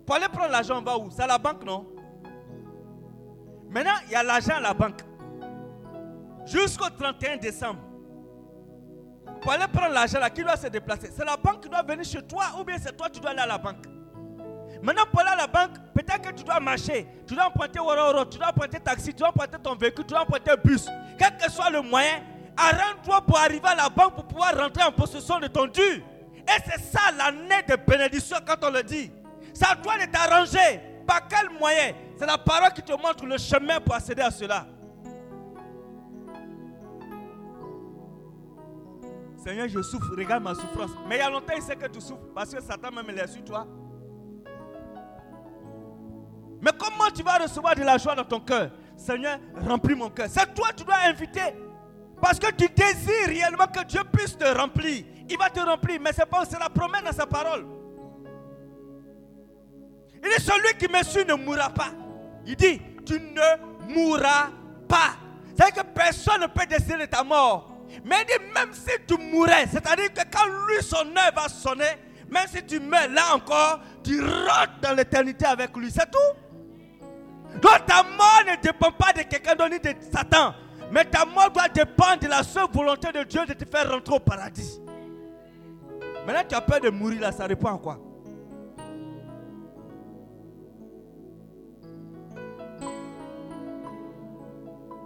Pour 0.06 0.14
aller 0.14 0.28
prendre 0.28 0.52
l'argent, 0.52 0.78
on 0.78 0.82
va 0.82 0.96
où? 0.96 1.10
C'est 1.10 1.22
à 1.22 1.26
la 1.26 1.38
banque, 1.38 1.64
non? 1.64 1.84
Maintenant, 3.68 3.98
il 4.06 4.12
y 4.12 4.14
a 4.14 4.22
l'argent 4.22 4.54
à 4.54 4.60
la 4.60 4.74
banque. 4.74 5.00
Jusqu'au 6.46 6.88
31 6.88 7.38
décembre. 7.38 7.80
Pour 9.40 9.52
aller 9.52 9.66
prendre 9.72 9.92
l'argent 9.92 10.18
là, 10.18 10.30
qui 10.30 10.42
doit 10.42 10.56
se 10.56 10.66
déplacer? 10.66 11.10
C'est 11.16 11.24
la 11.24 11.36
banque 11.36 11.62
qui 11.62 11.68
doit 11.68 11.82
venir 11.82 12.04
chez 12.04 12.22
toi 12.22 12.44
ou 12.58 12.64
bien 12.64 12.76
c'est 12.82 12.96
toi 12.96 13.08
qui 13.08 13.20
dois 13.20 13.30
aller 13.30 13.40
à 13.40 13.46
la 13.46 13.58
banque? 13.58 13.86
Maintenant, 14.82 15.04
pour 15.10 15.20
aller 15.20 15.30
à 15.30 15.36
la 15.36 15.46
banque, 15.46 15.76
peut-être 15.94 16.22
que 16.22 16.32
tu 16.32 16.44
dois 16.44 16.60
marcher, 16.60 17.06
tu 17.26 17.34
dois 17.34 17.46
emprunter 17.46 17.80
Woro 17.80 18.24
tu 18.26 18.38
dois 18.38 18.48
emprunter 18.48 18.78
taxi, 18.80 19.08
tu 19.08 19.16
dois 19.16 19.28
emprunter 19.28 19.58
ton 19.62 19.74
véhicule, 19.74 20.04
tu 20.04 20.12
dois 20.12 20.22
emprunter 20.22 20.52
bus. 20.62 20.86
Quel 21.18 21.36
que 21.36 21.50
soit 21.50 21.70
le 21.70 21.82
moyen, 21.82 22.22
arrange-toi 22.56 23.22
pour 23.22 23.38
arriver 23.38 23.66
à 23.66 23.74
la 23.74 23.88
banque 23.88 24.14
pour 24.14 24.26
pouvoir 24.26 24.56
rentrer 24.56 24.84
en 24.84 24.92
possession 24.92 25.38
de 25.40 25.48
ton 25.48 25.66
dû. 25.66 25.80
Et 25.80 26.60
c'est 26.66 26.80
ça 26.80 27.00
l'année 27.16 27.62
de 27.68 27.76
bénédiction 27.76 28.36
quand 28.46 28.56
on 28.62 28.70
le 28.70 28.82
dit. 28.82 29.10
Ça 29.52 29.74
doit 29.74 29.94
toi 29.94 30.06
de 30.06 30.10
t'arranger. 30.10 30.80
Par 31.06 31.26
quel 31.26 31.48
moyen? 31.58 31.94
C'est 32.18 32.26
la 32.26 32.38
parole 32.38 32.72
qui 32.72 32.82
te 32.82 32.92
montre 32.92 33.24
le 33.24 33.38
chemin 33.38 33.80
pour 33.80 33.94
accéder 33.94 34.22
à 34.22 34.30
cela. 34.30 34.66
Seigneur, 39.38 39.68
je 39.68 39.80
souffre, 39.82 40.16
regarde 40.16 40.42
ma 40.42 40.54
souffrance. 40.54 40.90
Mais 41.08 41.16
il 41.16 41.18
y 41.18 41.22
a 41.22 41.30
longtemps, 41.30 41.54
il 41.56 41.62
sait 41.62 41.76
que 41.76 41.86
tu 41.86 42.00
souffres 42.00 42.26
parce 42.34 42.52
que 42.52 42.60
Satan 42.60 42.90
même 42.90 43.08
est 43.16 43.26
sur 43.28 43.44
toi. 43.44 43.66
Mais 46.60 46.72
comment 46.76 47.08
tu 47.14 47.22
vas 47.22 47.38
recevoir 47.38 47.76
de 47.76 47.82
la 47.82 47.96
joie 47.98 48.16
dans 48.16 48.24
ton 48.24 48.40
cœur? 48.40 48.72
Seigneur, 48.96 49.38
remplis 49.54 49.94
mon 49.94 50.10
cœur. 50.10 50.26
C'est 50.28 50.52
toi 50.54 50.68
tu 50.76 50.82
dois 50.82 50.96
inviter. 51.06 51.54
Parce 52.20 52.40
que 52.40 52.50
tu 52.50 52.68
désires 52.68 53.28
réellement 53.28 53.68
que 53.68 53.84
Dieu 53.84 54.00
puisse 54.12 54.36
te 54.36 54.44
remplir. 54.44 55.04
Il 55.28 55.38
va 55.38 55.48
te 55.50 55.60
remplir, 55.60 56.00
mais 56.00 56.10
c'est 56.12 56.26
pas 56.26 56.42
la 56.58 56.68
promesse 56.68 57.04
dans 57.04 57.12
sa 57.12 57.26
parole. 57.26 57.64
Il 60.14 60.28
dit 60.28 60.42
celui 60.42 60.76
qui 60.78 60.92
me 60.92 61.00
suit 61.04 61.24
ne 61.24 61.34
mourra 61.34 61.70
pas. 61.70 61.90
Il 62.44 62.56
dit 62.56 62.82
tu 63.06 63.20
ne 63.20 63.94
mourras 63.94 64.48
pas. 64.88 65.14
C'est-à-dire 65.54 65.84
que 65.84 65.88
personne 65.94 66.40
ne 66.40 66.46
peut 66.48 66.66
décider 66.66 66.98
de 66.98 67.06
ta 67.06 67.22
mort. 67.22 67.77
Mais 68.04 68.16
il 68.22 68.26
dit 68.26 68.44
même 68.54 68.72
si 68.72 68.90
tu 69.06 69.16
mourrais, 69.16 69.66
c'est-à-dire 69.70 70.12
que 70.12 70.20
quand 70.30 70.46
lui 70.46 70.82
son 70.82 71.06
œuvre 71.06 71.34
va 71.34 71.48
sonner, 71.48 71.84
même 72.30 72.46
si 72.48 72.62
tu 72.64 72.80
meurs 72.80 73.08
là 73.08 73.34
encore, 73.34 73.80
tu 74.04 74.20
rentres 74.20 74.80
dans 74.82 74.94
l'éternité 74.94 75.46
avec 75.46 75.76
lui. 75.76 75.90
C'est 75.90 76.10
tout. 76.10 77.58
Donc 77.60 77.86
ta 77.86 78.02
mort 78.02 78.42
ne 78.46 78.60
dépend 78.60 78.92
pas 78.92 79.12
de 79.12 79.22
quelqu'un 79.22 79.54
d'autre 79.54 79.70
ni 79.70 79.78
de 79.78 79.94
Satan. 80.12 80.54
Mais 80.90 81.04
ta 81.04 81.24
mort 81.24 81.50
doit 81.50 81.68
dépendre 81.68 82.20
de 82.20 82.28
la 82.28 82.42
seule 82.42 82.66
volonté 82.72 83.12
de 83.12 83.22
Dieu 83.24 83.44
de 83.46 83.52
te 83.52 83.64
faire 83.68 83.90
rentrer 83.90 84.14
au 84.14 84.20
paradis. 84.20 84.80
Maintenant, 86.26 86.42
tu 86.48 86.54
as 86.54 86.60
peur 86.60 86.80
de 86.80 86.90
mourir 86.90 87.20
là, 87.22 87.32
ça 87.32 87.46
répond 87.46 87.74
à 87.74 87.78
quoi? 87.78 87.98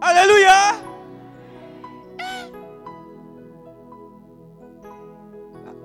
Alléluia. 0.00 0.91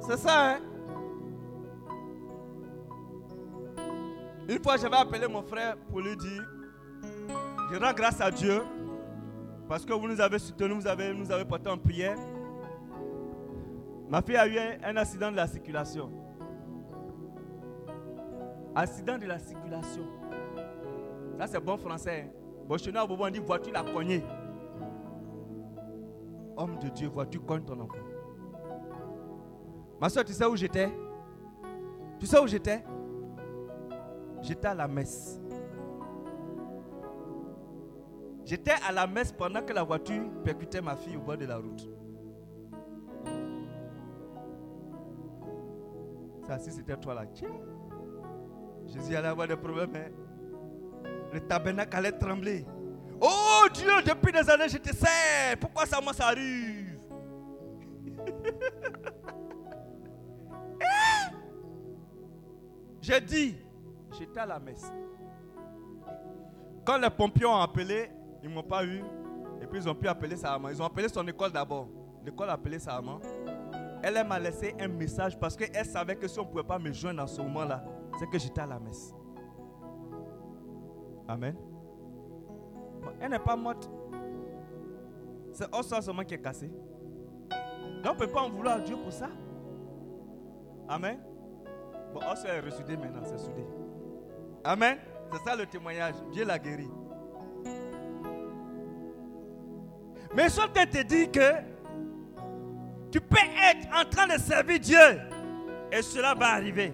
C'est 0.07 0.17
ça, 0.17 0.51
hein? 0.53 0.59
Une 4.47 4.63
fois, 4.63 4.77
j'avais 4.77 4.95
appelé 4.95 5.27
mon 5.27 5.41
frère 5.41 5.75
pour 5.89 5.99
lui 5.99 6.15
dire 6.15 6.45
Je 7.69 7.77
rends 7.77 7.91
grâce 7.91 8.21
à 8.21 8.31
Dieu 8.31 8.63
parce 9.67 9.83
que 9.85 9.91
vous 9.91 10.07
nous 10.07 10.21
avez 10.21 10.39
soutenus, 10.39 10.77
vous 10.77 10.87
avez, 10.87 11.13
nous 11.13 11.29
avez 11.29 11.43
porté 11.43 11.69
en 11.69 11.77
prière. 11.77 12.17
Ma 14.09 14.21
fille 14.21 14.37
a 14.37 14.47
eu 14.47 14.57
un, 14.81 14.95
accident 14.95 15.29
de 15.29 15.35
la 15.35 15.45
circulation. 15.45 16.09
Accident 18.73 19.17
de 19.17 19.25
la 19.25 19.39
circulation. 19.39 20.03
Ça, 21.37 21.47
c'est 21.47 21.59
bon 21.59 21.75
français. 21.75 22.27
Hein? 22.27 22.31
Bon, 22.65 22.77
chez 22.77 22.93
nous, 22.93 22.99
on 22.99 23.29
dit 23.29 23.39
voiture 23.39 23.73
l'a 23.73 23.83
cogné. 23.83 24.23
Homme 26.55 26.79
de 26.79 26.87
Dieu, 26.87 27.09
voiture 27.09 27.45
cogne 27.45 27.63
ton 27.63 27.81
enfant? 27.81 28.06
Ma 29.99 30.09
soeur, 30.09 30.23
tu 30.25 30.33
sais 30.33 30.45
où 30.45 30.55
j'étais? 30.55 30.89
Tu 32.19 32.25
sais 32.25 32.39
où 32.39 32.47
j'étais? 32.47 32.83
J'étais 34.41 34.67
à 34.67 34.73
la 34.75 34.87
messe. 34.87 35.39
J'étais 38.45 38.75
à 38.87 38.91
la 38.91 39.07
messe 39.07 39.31
pendant 39.31 39.61
que 39.61 39.73
la 39.73 39.83
voiture 39.83 40.23
percutait 40.43 40.81
ma 40.81 40.95
fille 40.95 41.17
au 41.17 41.21
bord 41.21 41.37
de 41.37 41.45
la 41.45 41.57
route. 41.57 41.89
Ça, 46.45 46.57
si 46.59 46.71
c'était 46.71 46.95
toi 46.95 47.13
là. 47.13 47.23
Jésus 48.85 49.15
allait 49.15 49.27
avoir 49.27 49.47
des 49.47 49.57
problèmes. 49.57 49.93
hein. 49.95 50.09
Le 51.33 51.41
tabernacle 51.41 51.97
allait 51.97 52.13
trembler. 52.13 52.65
Oh 53.19 53.65
Dieu, 53.73 53.91
depuis 54.05 54.31
des 54.31 54.49
années, 54.49 54.69
je 54.69 54.77
te 54.77 54.95
sais. 54.95 55.57
Pourquoi 55.59 55.85
ça, 55.85 55.99
moi, 55.99 56.13
ça 56.13 56.27
arrive? 56.27 56.97
J'ai 63.07 63.21
dit, 63.21 63.55
J'étais 64.17 64.39
à 64.39 64.45
la 64.45 64.59
messe. 64.59 64.91
Quand 66.83 66.97
les 66.97 67.09
pompiers 67.09 67.45
ont 67.45 67.55
appelé, 67.55 68.09
ils 68.43 68.49
ne 68.49 68.55
m'ont 68.55 68.63
pas 68.63 68.83
eu. 68.85 69.01
Et 69.61 69.65
puis 69.65 69.79
ils 69.79 69.89
ont 69.89 69.95
pu 69.95 70.07
appeler 70.07 70.35
sa 70.35 70.51
maman. 70.51 70.69
Ils 70.69 70.81
ont 70.81 70.85
appelé 70.85 71.07
son 71.07 71.25
école 71.27 71.51
d'abord. 71.51 71.87
L'école 72.25 72.49
a 72.49 72.53
appelé 72.53 72.79
sa 72.79 72.95
maman. 72.95 73.19
Elle, 74.03 74.25
m'a 74.27 74.39
laissé 74.39 74.75
un 74.79 74.87
message 74.89 75.37
parce 75.39 75.55
qu'elle 75.55 75.85
savait 75.85 76.15
que 76.15 76.27
si 76.27 76.37
on 76.39 76.43
ne 76.43 76.49
pouvait 76.49 76.63
pas 76.63 76.79
me 76.79 76.91
joindre 76.91 77.21
dans 77.21 77.27
ce 77.27 77.41
moment-là, 77.41 77.83
c'est 78.19 78.29
que 78.29 78.37
j'étais 78.37 78.61
à 78.61 78.65
la 78.65 78.79
messe. 78.79 79.13
Amen. 81.27 81.55
elle 83.21 83.31
n'est 83.31 83.39
pas 83.39 83.55
morte. 83.55 83.89
C'est 85.53 85.73
Ossa 85.73 86.01
seulement 86.01 86.23
qui 86.23 86.33
est 86.33 86.41
cassé. 86.41 86.67
Donc 88.03 88.11
on 88.11 88.13
ne 88.13 88.19
peut 88.19 88.27
pas 88.27 88.41
en 88.41 88.49
vouloir 88.49 88.77
à 88.77 88.79
Dieu 88.79 88.95
pour 88.95 89.11
ça. 89.11 89.29
Amen. 90.87 91.19
Bon, 92.13 92.19
Ossa 92.31 92.47
est 92.47 92.59
ressoudé 92.59 92.97
maintenant, 92.97 93.21
c'est 93.23 93.37
soudé. 93.37 93.65
Amen. 94.63 94.97
C'est 95.31 95.49
ça 95.49 95.55
le 95.55 95.65
témoignage. 95.65 96.15
Dieu 96.31 96.45
l'a 96.45 96.57
guéri. 96.57 96.87
Mais 100.35 100.49
je 100.49 100.67
te 100.67 101.03
dit 101.03 101.29
que 101.31 101.53
tu 103.11 103.19
peux 103.21 103.37
être 103.37 103.87
en 103.95 104.09
train 104.09 104.27
de 104.27 104.39
servir 104.39 104.79
Dieu 104.79 104.99
et 105.91 106.01
cela 106.01 106.33
va 106.33 106.47
arriver. 106.47 106.93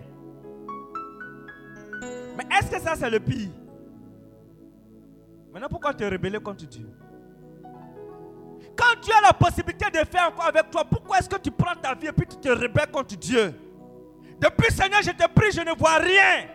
Mais 2.37 2.45
est-ce 2.57 2.71
que 2.71 2.79
ça 2.79 2.95
c'est 2.95 3.09
le 3.09 3.19
pire? 3.19 3.49
Maintenant, 5.51 5.69
pourquoi 5.69 5.93
te 5.93 6.03
rebeller 6.03 6.39
contre 6.39 6.65
Dieu? 6.65 6.89
Quand 8.75 8.99
Dieu 9.01 9.13
a 9.15 9.21
la 9.21 9.33
possibilité 9.33 9.85
de 9.91 10.05
faire 10.05 10.29
encore 10.29 10.47
avec 10.47 10.71
toi, 10.71 10.83
pourquoi 10.83 11.19
est-ce 11.19 11.29
que 11.29 11.37
tu 11.37 11.51
prends 11.51 11.75
ta 11.75 11.93
vie 11.93 12.07
et 12.07 12.11
puis 12.11 12.25
tu 12.25 12.37
te 12.37 12.49
rebelles 12.49 12.89
contre 12.91 13.15
Dieu? 13.15 13.53
Depuis 14.43 14.73
Seigneur, 14.73 15.01
je 15.01 15.11
te 15.11 15.25
prie, 15.29 15.53
je 15.53 15.61
ne 15.61 15.73
vois 15.77 15.99
rien. 15.99 16.49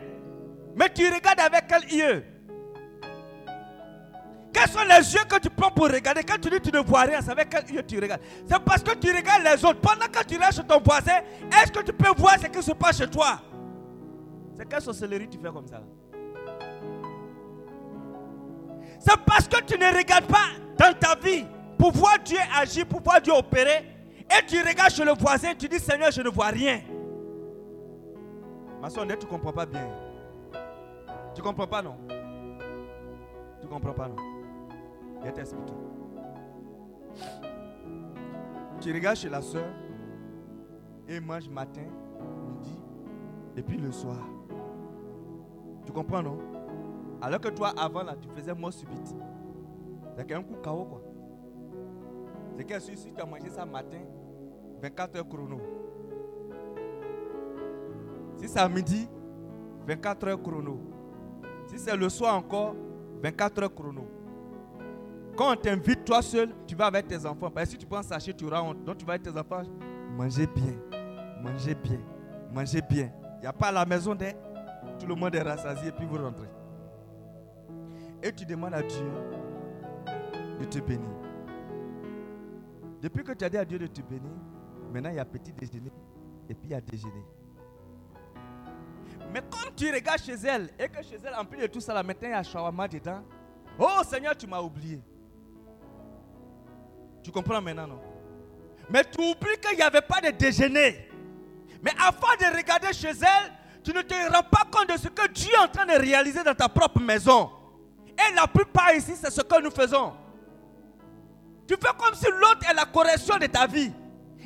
Mais 0.77 0.91
tu 0.91 1.07
regardes 1.07 1.41
avec 1.41 1.65
quel 1.67 1.91
yeux 1.91 2.25
Quels 4.53 4.69
sont 4.69 4.85
les 4.85 5.15
yeux 5.15 5.25
que 5.27 5.39
tu 5.41 5.49
prends 5.49 5.71
pour 5.71 5.87
regarder? 5.87 6.23
Quand 6.23 6.39
tu 6.39 6.51
dis 6.51 6.61
tu 6.61 6.71
ne 6.71 6.81
vois 6.81 7.03
rien, 7.03 7.21
c'est 7.23 7.31
avec 7.31 7.49
quel 7.49 7.75
yeux 7.75 7.83
tu 7.83 7.99
regardes? 7.99 8.21
C'est 8.47 8.59
parce 8.59 8.83
que 8.83 8.95
tu 8.95 9.11
regardes 9.11 9.43
les 9.43 9.65
autres. 9.65 9.81
Pendant 9.81 10.05
que 10.07 10.23
tu 10.27 10.35
chez 10.35 10.65
ton 10.65 10.81
voisin, 10.81 11.21
est-ce 11.63 11.73
que 11.73 11.83
tu 11.83 11.95
peux 11.95 12.13
voir 12.19 12.39
ce 12.39 12.47
qui 12.49 12.63
se 12.63 12.73
passe 12.73 12.99
chez 12.99 13.09
toi? 13.09 13.41
C'est 14.59 14.69
quelle 14.69 14.83
sorcellerie 14.83 15.29
tu 15.31 15.39
fais 15.39 15.49
comme 15.51 15.67
ça? 15.67 15.81
C'est 19.01 19.17
parce 19.25 19.49
que 19.49 19.63
tu 19.63 19.79
ne 19.79 19.97
regardes 19.97 20.27
pas 20.27 20.49
dans 20.77 20.93
ta 20.93 21.15
vie 21.15 21.47
pour 21.79 21.93
voir 21.93 22.19
Dieu 22.23 22.39
agir, 22.55 22.85
pour 22.85 23.01
voir 23.01 23.23
Dieu 23.23 23.33
opérer. 23.33 23.87
Et 24.31 24.45
tu 24.47 24.61
regardes 24.61 24.91
chez 24.91 25.05
le 25.05 25.13
voisin, 25.13 25.55
tu 25.59 25.69
dis 25.69 25.79
Seigneur, 25.79 26.11
je 26.11 26.21
ne 26.21 26.29
vois 26.29 26.49
rien. 26.49 26.83
Ma 28.81 28.91
soeur, 28.91 29.07
tu 29.07 29.27
ne 29.27 29.31
comprends 29.31 29.53
pas 29.53 29.67
bien. 29.67 29.89
Tu 31.35 31.43
comprends 31.43 31.67
pas, 31.67 31.83
non? 31.83 31.97
Tu 33.61 33.67
comprends 33.67 33.93
pas, 33.93 34.09
non? 34.09 34.17
Je 35.21 35.25
vais 35.25 35.33
t'expliquer. 35.33 35.75
Tu 38.81 38.93
regardes 38.93 39.17
chez 39.17 39.29
la 39.29 39.43
soeur 39.43 39.67
et 41.09 41.19
mange 41.19 41.49
matin, 41.49 41.83
midi 42.47 42.79
et 43.57 43.63
puis 43.63 43.77
le 43.77 43.91
soir. 43.91 44.19
Tu 45.85 45.93
comprends, 45.93 46.23
non? 46.23 46.39
Alors 47.21 47.41
que 47.41 47.49
toi, 47.49 47.73
avant, 47.77 48.05
là, 48.05 48.15
tu 48.21 48.29
faisais 48.29 48.55
mort 48.55 48.73
subite. 48.73 49.17
C'est 50.17 50.33
un 50.33 50.43
coup 50.43 50.55
KO, 50.63 50.85
quoi. 50.85 51.03
C'est 52.57 52.65
que 52.65 52.79
si 52.79 53.13
tu 53.13 53.21
as 53.21 53.25
mangé 53.27 53.49
ça 53.49 53.65
matin, 53.67 54.01
24 54.81 55.17
heures 55.17 55.29
chrono. 55.29 55.61
Si 58.39 58.49
c'est 58.49 58.61
à 58.61 58.69
midi, 58.69 59.09
24 59.87 60.29
heures 60.29 60.43
chrono. 60.43 60.81
Si 61.67 61.79
c'est 61.79 61.97
le 61.97 62.09
soir 62.09 62.37
encore, 62.37 62.75
24 63.23 63.63
heures 63.63 63.75
chrono. 63.75 64.07
Quand 65.37 65.53
on 65.53 65.57
t'invite 65.57 66.05
toi 66.05 66.23
seul, 66.23 66.51
tu 66.67 66.75
vas 66.75 66.87
avec 66.87 67.07
tes 67.07 67.25
enfants. 67.25 67.51
Parce 67.51 67.67
que 67.67 67.71
si 67.73 67.79
tu 67.79 67.87
prends 67.87 68.03
sachet, 68.03 68.33
tu 68.33 68.45
auras 68.45 68.63
honte. 68.63 68.83
Donc 68.85 68.99
tu 68.99 69.05
vas 69.05 69.15
avec 69.15 69.23
tes 69.23 69.39
enfants. 69.39 69.63
Mangez 70.17 70.47
bien. 70.47 70.75
Mangez 71.43 71.75
bien. 71.75 72.01
Mangez 72.53 72.83
bien. 72.83 73.11
Il 73.37 73.43
n'y 73.43 73.47
a 73.47 73.53
pas 73.53 73.71
la 73.71 73.85
maison 73.85 74.15
de 74.15 74.27
tout 74.99 75.07
le 75.07 75.15
monde 75.15 75.35
est 75.35 75.43
rassasié 75.43 75.89
et 75.89 75.93
puis 75.93 76.07
vous 76.07 76.19
rentrez. 76.19 76.49
Et 78.23 78.33
tu 78.33 78.45
demandes 78.45 78.75
à 78.75 78.83
Dieu 78.83 79.07
de 80.59 80.65
te 80.65 80.79
bénir. 80.81 81.09
Depuis 83.01 83.23
que 83.23 83.33
tu 83.33 83.45
as 83.45 83.49
dit 83.49 83.59
à 83.59 83.65
Dieu 83.65 83.79
de 83.79 83.87
te 83.87 84.01
bénir, 84.01 84.33
maintenant 84.93 85.11
il 85.11 85.17
y 85.17 85.21
a 85.21 85.25
petit 85.25 85.53
déjeuner 85.53 85.93
et 86.49 86.55
puis 86.55 86.69
il 86.69 86.73
y 86.73 86.75
a 86.75 86.81
déjeuner. 86.81 87.25
Mais 89.33 89.43
quand 89.51 89.75
tu 89.77 89.93
regardes 89.93 90.21
chez 90.21 90.37
elle 90.45 90.71
et 90.79 90.89
que 90.89 91.03
chez 91.03 91.19
elle, 91.25 91.35
en 91.35 91.45
plus 91.45 91.61
de 91.61 91.67
tout 91.67 91.81
ça, 91.81 91.93
la 91.95 92.03
maintenant 92.03 92.29
il 92.29 92.33
y 92.33 92.35
a 92.35 92.43
shawarma 92.43 92.89
dedans. 92.89 93.23
Oh 93.79 94.03
Seigneur, 94.09 94.37
tu 94.37 94.47
m'as 94.47 94.61
oublié. 94.61 95.01
Tu 97.23 97.31
comprends 97.31 97.61
maintenant, 97.61 97.87
non? 97.87 98.01
Mais 98.91 99.05
tu 99.05 99.21
oublies 99.21 99.59
qu'il 99.61 99.77
n'y 99.77 99.83
avait 99.83 100.01
pas 100.01 100.21
de 100.21 100.31
déjeuner. 100.31 101.09
Mais 101.83 101.93
afin 101.99 102.37
de 102.41 102.57
regarder 102.57 102.93
chez 102.93 103.11
elle, 103.11 103.53
tu 103.85 103.93
ne 103.93 104.03
te 104.03 104.15
rends 104.33 104.43
pas 104.43 104.67
compte 104.71 104.89
de 104.89 104.99
ce 104.99 105.09
que 105.09 105.29
Dieu 105.29 105.53
est 105.53 105.59
en 105.59 105.69
train 105.69 105.87
de 105.87 105.93
réaliser 105.93 106.43
dans 106.43 106.55
ta 106.55 106.69
propre 106.69 107.01
maison. 107.01 107.51
Et 108.19 108.35
la 108.35 108.47
plupart 108.47 108.93
ici, 108.95 109.13
c'est 109.15 109.31
ce 109.31 109.43
que 109.43 109.63
nous 109.63 109.71
faisons. 109.71 110.13
Tu 111.67 111.75
fais 111.75 111.93
comme 111.99 112.15
si 112.15 112.27
l'autre 112.27 112.69
est 112.69 112.75
la 112.75 112.87
correction 112.87 113.37
de 113.37 113.47
ta 113.47 113.67
vie. 113.67 113.93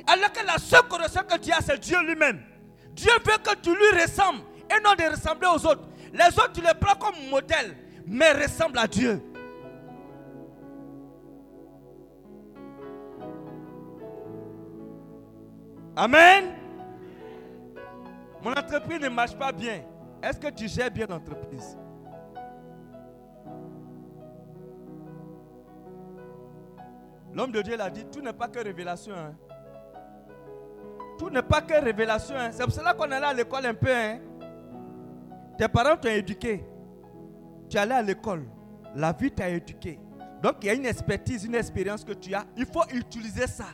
Alors 0.05 0.31
que 0.31 0.45
la 0.45 0.57
seule 0.57 0.87
correction 0.89 1.21
que 1.23 1.37
tu 1.37 1.51
as, 1.51 1.61
c'est 1.61 1.79
Dieu 1.79 1.97
lui-même. 2.05 2.41
Dieu 2.91 3.11
veut 3.25 3.37
que 3.37 3.55
tu 3.55 3.73
lui 3.73 4.01
ressembles 4.01 4.41
et 4.77 4.81
non 4.81 4.93
de 4.95 5.11
ressembler 5.11 5.47
aux 5.47 5.65
autres. 5.65 5.83
Les 6.13 6.27
autres, 6.39 6.53
tu 6.53 6.61
les 6.61 6.73
prends 6.79 6.95
comme 6.95 7.15
modèle, 7.29 7.75
mais 8.05 8.31
ressemble 8.33 8.77
à 8.77 8.87
Dieu. 8.87 9.21
Amen. 15.95 16.55
Mon 18.43 18.51
entreprise 18.51 18.99
ne 18.99 19.09
marche 19.09 19.37
pas 19.37 19.51
bien. 19.51 19.83
Est-ce 20.21 20.39
que 20.39 20.49
tu 20.49 20.67
gères 20.67 20.91
bien 20.91 21.05
l'entreprise? 21.07 21.77
L'homme 27.33 27.51
de 27.51 27.61
Dieu 27.61 27.75
l'a 27.75 27.89
dit, 27.89 28.05
tout 28.05 28.21
n'est 28.21 28.33
pas 28.33 28.47
que 28.47 28.59
révélation. 28.59 29.15
Hein. 29.15 29.33
Tout 31.17 31.29
n'est 31.29 31.41
pas 31.41 31.61
que 31.61 31.73
révélation. 31.73 32.35
Hein. 32.37 32.49
C'est 32.51 32.63
pour 32.63 32.73
cela 32.73 32.93
qu'on 32.93 33.09
est 33.11 33.15
allé 33.15 33.25
à 33.25 33.33
l'école 33.33 33.65
un 33.65 33.73
peu. 33.73 33.91
Hein. 33.91 34.19
Tes 35.63 35.69
parents 35.69 35.95
t'ont 35.95 36.09
éduqué. 36.09 36.61
Tu 37.69 37.77
es 37.77 37.79
allé 37.79 37.93
à 37.93 38.01
l'école. 38.01 38.43
La 38.95 39.13
vie 39.13 39.31
t'a 39.31 39.49
éduqué. 39.49 39.97
Donc 40.41 40.55
il 40.61 40.65
y 40.65 40.69
a 40.69 40.73
une 40.73 40.85
expertise, 40.85 41.45
une 41.45 41.55
expérience 41.55 42.03
que 42.03 42.11
tu 42.11 42.33
as. 42.33 42.43
Il 42.57 42.65
faut 42.65 42.83
utiliser 42.93 43.47
ça. 43.47 43.67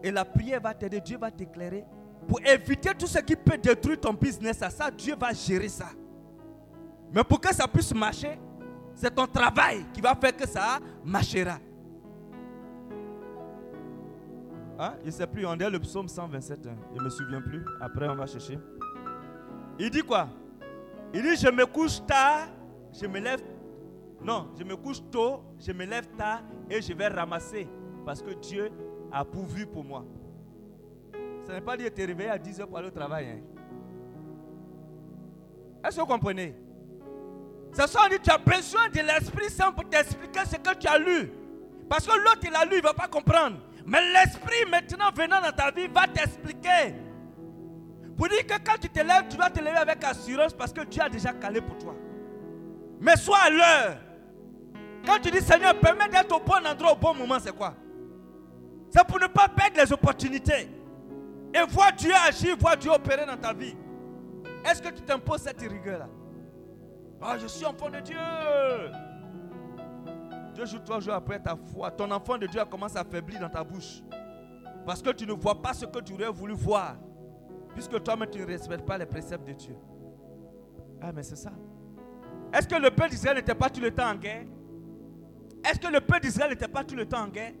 Et 0.00 0.12
la 0.12 0.24
prière 0.24 0.60
va 0.60 0.72
t'aider. 0.74 1.00
Dieu 1.00 1.18
va 1.18 1.32
t'éclairer. 1.32 1.84
Pour 2.28 2.40
éviter 2.46 2.90
tout 2.96 3.08
ce 3.08 3.18
qui 3.18 3.34
peut 3.34 3.58
détruire 3.58 3.98
ton 3.98 4.12
business, 4.12 4.58
ça, 4.58 4.92
Dieu 4.92 5.16
va 5.18 5.32
gérer 5.32 5.68
ça. 5.68 5.88
Mais 7.12 7.24
pour 7.24 7.40
que 7.40 7.52
ça 7.52 7.66
puisse 7.66 7.92
marcher, 7.92 8.38
c'est 8.94 9.12
ton 9.12 9.26
travail 9.26 9.86
qui 9.92 10.00
va 10.00 10.14
faire 10.14 10.36
que 10.36 10.46
ça 10.46 10.78
marchera. 11.04 11.58
Hein? 14.78 14.94
Je 15.00 15.06
ne 15.06 15.10
sais 15.10 15.26
plus, 15.26 15.44
on 15.44 15.58
est 15.58 15.68
le 15.68 15.80
psaume 15.80 16.06
127. 16.06 16.64
Hein. 16.64 16.76
Je 16.94 17.00
ne 17.00 17.04
me 17.06 17.10
souviens 17.10 17.40
plus. 17.40 17.64
Après, 17.80 18.08
on 18.08 18.14
va 18.14 18.26
chercher. 18.26 18.56
Il 19.78 19.90
dit 19.90 20.02
quoi? 20.02 20.28
Il 21.14 21.22
dit 21.22 21.36
Je 21.36 21.48
me 21.48 21.66
couche 21.66 22.04
tard, 22.06 22.48
je 22.92 23.06
me 23.06 23.18
lève. 23.20 23.42
Non, 24.20 24.48
je 24.58 24.64
me 24.64 24.76
couche 24.76 24.98
tôt, 25.10 25.42
je 25.60 25.72
me 25.72 25.84
lève 25.84 26.08
tard 26.16 26.42
et 26.68 26.82
je 26.82 26.92
vais 26.92 27.08
ramasser. 27.08 27.68
Parce 28.04 28.20
que 28.20 28.32
Dieu 28.34 28.70
a 29.12 29.24
pourvu 29.24 29.66
pour 29.66 29.84
moi. 29.84 30.04
Ce 31.46 31.52
n'est 31.52 31.60
pas 31.60 31.76
dire 31.76 31.92
te 31.94 32.00
réveiller 32.02 32.30
à 32.30 32.38
10 32.38 32.58
h 32.60 32.66
pour 32.66 32.78
aller 32.78 32.88
au 32.88 32.90
travail. 32.90 33.26
Hein. 33.26 33.40
Est-ce 35.84 35.96
que 35.96 36.00
vous 36.00 36.06
comprenez? 36.06 36.54
C'est 37.72 37.86
ça, 37.86 38.00
on 38.04 38.08
dit 38.08 38.18
tu 38.22 38.30
as 38.30 38.38
besoin 38.38 38.88
de 38.88 39.00
l'Esprit 39.00 39.50
Saint 39.50 39.72
pour 39.72 39.88
t'expliquer 39.88 40.40
ce 40.46 40.56
que 40.56 40.76
tu 40.76 40.88
as 40.88 40.98
lu. 40.98 41.30
Parce 41.88 42.06
que 42.06 42.12
l'autre, 42.12 42.40
il 42.42 42.54
a 42.54 42.64
lu, 42.64 42.72
il 42.72 42.78
ne 42.78 42.82
va 42.82 42.94
pas 42.94 43.08
comprendre. 43.08 43.56
Mais 43.86 44.00
l'Esprit, 44.12 44.68
maintenant 44.70 45.10
venant 45.14 45.40
dans 45.40 45.52
ta 45.52 45.70
vie, 45.70 45.86
va 45.86 46.06
t'expliquer. 46.06 46.94
Pour 48.18 48.28
dire 48.28 48.44
que 48.44 48.54
quand 48.64 48.76
tu 48.80 48.88
te 48.88 48.98
lèves, 48.98 49.28
tu 49.30 49.36
dois 49.36 49.48
te 49.48 49.60
lever 49.60 49.76
avec 49.76 50.02
assurance 50.02 50.52
parce 50.52 50.72
que 50.72 50.80
Dieu 50.80 51.00
a 51.00 51.08
déjà 51.08 51.32
calé 51.32 51.60
pour 51.60 51.78
toi. 51.78 51.94
Mais 53.00 53.14
sois 53.16 53.38
à 53.38 53.48
l'heure. 53.48 53.96
Quand 55.06 55.20
tu 55.22 55.30
dis 55.30 55.40
Seigneur, 55.40 55.78
permets 55.78 56.08
d'être 56.08 56.34
au 56.34 56.40
bon 56.40 56.66
endroit 56.66 56.92
au 56.92 56.96
bon 56.96 57.14
moment, 57.14 57.38
c'est 57.40 57.56
quoi? 57.56 57.74
C'est 58.90 59.06
pour 59.06 59.20
ne 59.20 59.28
pas 59.28 59.46
perdre 59.48 59.76
les 59.76 59.92
opportunités. 59.92 60.68
Et 61.54 61.62
voir 61.68 61.92
Dieu 61.92 62.10
agir, 62.26 62.56
voir 62.58 62.76
Dieu 62.76 62.90
opérer 62.90 63.24
dans 63.24 63.36
ta 63.36 63.52
vie. 63.52 63.76
Est-ce 64.64 64.82
que 64.82 64.88
tu 64.88 65.02
t'imposes 65.02 65.42
cette 65.42 65.60
rigueur-là? 65.60 66.08
Ah, 67.22 67.38
je 67.38 67.46
suis 67.46 67.64
enfant 67.64 67.88
de 67.88 68.00
Dieu. 68.00 68.16
Deux 70.56 70.66
jours, 70.66 70.82
trois 70.82 70.98
jours 70.98 71.14
après 71.14 71.38
ta 71.38 71.54
foi, 71.54 71.92
ton 71.92 72.10
enfant 72.10 72.36
de 72.36 72.48
Dieu 72.48 72.64
commence 72.64 72.96
à 72.96 73.04
faiblir 73.04 73.38
dans 73.40 73.48
ta 73.48 73.62
bouche. 73.62 74.02
Parce 74.84 75.00
que 75.00 75.10
tu 75.10 75.24
ne 75.24 75.34
vois 75.34 75.62
pas 75.62 75.72
ce 75.72 75.86
que 75.86 76.00
tu 76.00 76.14
aurais 76.14 76.30
voulu 76.30 76.54
voir. 76.54 76.96
Puisque 77.78 78.02
toi-même, 78.02 78.28
tu 78.28 78.40
ne 78.40 78.44
respectes 78.44 78.84
pas 78.84 78.98
les 78.98 79.06
préceptes 79.06 79.46
de 79.46 79.52
Dieu. 79.52 79.76
Ah, 81.00 81.12
mais 81.14 81.22
c'est 81.22 81.36
ça. 81.36 81.52
Est-ce 82.52 82.66
que 82.66 82.74
le 82.74 82.90
peuple 82.90 83.10
d'Israël 83.10 83.36
n'était 83.36 83.54
pas 83.54 83.70
tout 83.70 83.80
le 83.80 83.92
temps 83.92 84.10
en 84.10 84.16
guerre? 84.16 84.46
Est-ce 85.64 85.78
que 85.78 85.86
le 85.86 86.00
peuple 86.00 86.22
d'Israël 86.22 86.50
n'était 86.50 86.66
pas 86.66 86.82
tout 86.82 86.96
le 86.96 87.06
temps 87.06 87.20
en 87.20 87.28
guerre? 87.28 87.52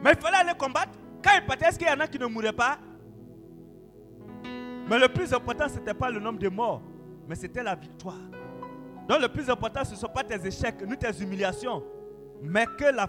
Mais 0.00 0.12
il 0.12 0.16
fallait 0.16 0.36
aller 0.36 0.56
combattre. 0.56 0.92
Quand 1.24 1.32
il 1.34 1.44
partait, 1.44 1.66
est-ce 1.66 1.76
qu'il 1.76 1.88
y 1.88 1.90
en 1.90 1.98
a 1.98 2.06
qui 2.06 2.20
ne 2.20 2.26
mouraient 2.26 2.52
pas? 2.52 2.78
Mais 4.88 5.00
le 5.00 5.08
plus 5.08 5.34
important, 5.34 5.68
ce 5.68 5.80
n'était 5.80 5.94
pas 5.94 6.12
le 6.12 6.20
nombre 6.20 6.38
de 6.38 6.48
morts, 6.48 6.82
mais 7.26 7.34
c'était 7.34 7.64
la 7.64 7.74
victoire. 7.74 8.20
Donc 9.08 9.20
le 9.20 9.28
plus 9.28 9.50
important, 9.50 9.82
ce 9.82 9.90
ne 9.90 9.96
sont 9.96 10.06
pas 10.06 10.22
tes 10.22 10.46
échecs 10.46 10.80
ni 10.86 10.96
tes 10.96 11.20
humiliations, 11.20 11.82
mais 12.40 12.66
que 12.78 12.84
la, 12.84 13.08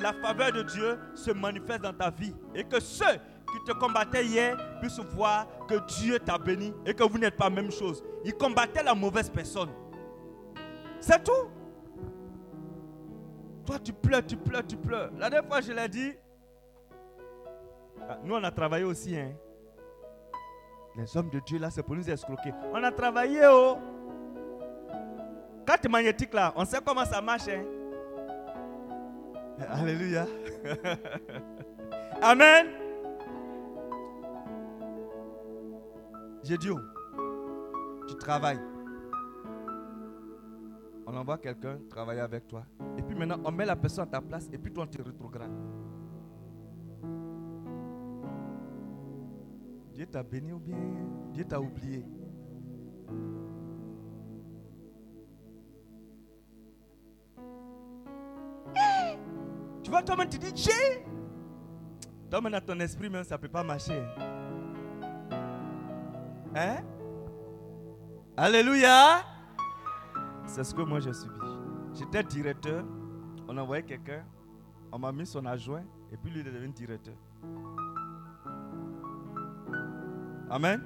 la 0.00 0.12
faveur 0.14 0.52
de 0.52 0.62
Dieu 0.62 0.98
se 1.14 1.32
manifeste 1.32 1.82
dans 1.82 1.92
ta 1.92 2.08
vie 2.08 2.34
et 2.54 2.64
que 2.64 2.80
ceux 2.80 3.04
qui 3.52 3.64
te 3.64 3.72
combattaient 3.72 4.24
hier 4.24 4.56
puissent 4.80 5.00
voir 5.14 5.46
que 5.68 5.74
Dieu 5.98 6.18
t'a 6.18 6.38
béni 6.38 6.72
et 6.86 6.94
que 6.94 7.02
vous 7.02 7.18
n'êtes 7.18 7.36
pas 7.36 7.48
la 7.48 7.56
même 7.56 7.70
chose. 7.70 8.02
Ils 8.24 8.34
combattaient 8.34 8.82
la 8.82 8.94
mauvaise 8.94 9.30
personne. 9.30 9.70
C'est 11.00 11.22
tout. 11.22 11.48
Toi, 13.66 13.78
tu 13.78 13.92
pleures, 13.92 14.24
tu 14.24 14.36
pleures, 14.36 14.66
tu 14.66 14.76
pleures. 14.76 15.10
La 15.18 15.28
dernière 15.30 15.48
fois, 15.48 15.60
je 15.60 15.72
l'ai 15.72 15.88
dit. 15.88 16.12
Ah, 18.08 18.18
nous, 18.24 18.34
on 18.34 18.42
a 18.42 18.50
travaillé 18.50 18.84
aussi. 18.84 19.16
Hein. 19.16 19.32
Les 20.96 21.16
hommes 21.16 21.30
de 21.30 21.40
Dieu, 21.40 21.58
là, 21.58 21.70
c'est 21.70 21.82
pour 21.82 21.94
nous 21.94 22.08
escroquer. 22.08 22.52
On 22.72 22.82
a 22.82 22.90
travaillé, 22.90 23.42
oh. 23.46 23.76
Carte 25.66 25.86
magnétique 25.86 26.32
là, 26.32 26.54
on 26.56 26.64
sait 26.64 26.78
comment 26.82 27.04
ça 27.04 27.20
marche. 27.20 27.48
Hein? 27.48 27.62
Alléluia. 29.70 30.26
Amen. 32.22 32.87
J'ai 36.48 36.56
dit, 36.56 36.70
oh, 36.70 36.80
tu 38.08 38.14
travailles. 38.14 38.58
On 41.06 41.14
envoie 41.14 41.36
quelqu'un 41.36 41.78
travailler 41.90 42.22
avec 42.22 42.48
toi. 42.48 42.64
Et 42.96 43.02
puis 43.02 43.14
maintenant, 43.14 43.38
on 43.44 43.52
met 43.52 43.66
la 43.66 43.76
personne 43.76 44.04
à 44.04 44.06
ta 44.06 44.22
place 44.22 44.48
et 44.50 44.56
puis 44.56 44.72
toi, 44.72 44.84
on 44.84 44.86
te 44.86 45.02
rétrograde. 45.02 45.50
Dieu 49.92 50.06
t'a 50.06 50.22
béni 50.22 50.54
ou 50.54 50.58
bien 50.58 50.78
Dieu 51.34 51.44
t'a 51.44 51.60
oublié? 51.60 52.02
Tu 59.82 59.90
vois, 59.90 60.02
toi-même, 60.02 60.30
tu 60.30 60.38
dis, 60.38 60.52
j'ai. 60.54 61.04
Toi-même, 62.30 62.52
dans 62.52 62.60
ton 62.62 62.80
esprit, 62.80 63.10
même, 63.10 63.24
ça 63.24 63.36
ne 63.36 63.40
peut 63.42 63.48
pas 63.48 63.62
marcher. 63.62 64.02
Hein? 66.54 66.78
Alléluia. 68.36 69.24
C'est 70.46 70.64
ce 70.64 70.74
que 70.74 70.82
moi 70.82 71.00
j'ai 71.00 71.12
subi. 71.12 71.34
J'étais 71.94 72.22
directeur. 72.22 72.84
On 73.48 73.56
a 73.56 73.62
envoyé 73.62 73.82
quelqu'un. 73.82 74.24
On 74.92 74.98
m'a 74.98 75.12
mis 75.12 75.26
son 75.26 75.44
adjoint. 75.46 75.84
Et 76.12 76.16
puis 76.16 76.30
lui, 76.30 76.40
est 76.40 76.44
devenu 76.44 76.72
directeur. 76.72 77.14
Amen. 80.50 80.82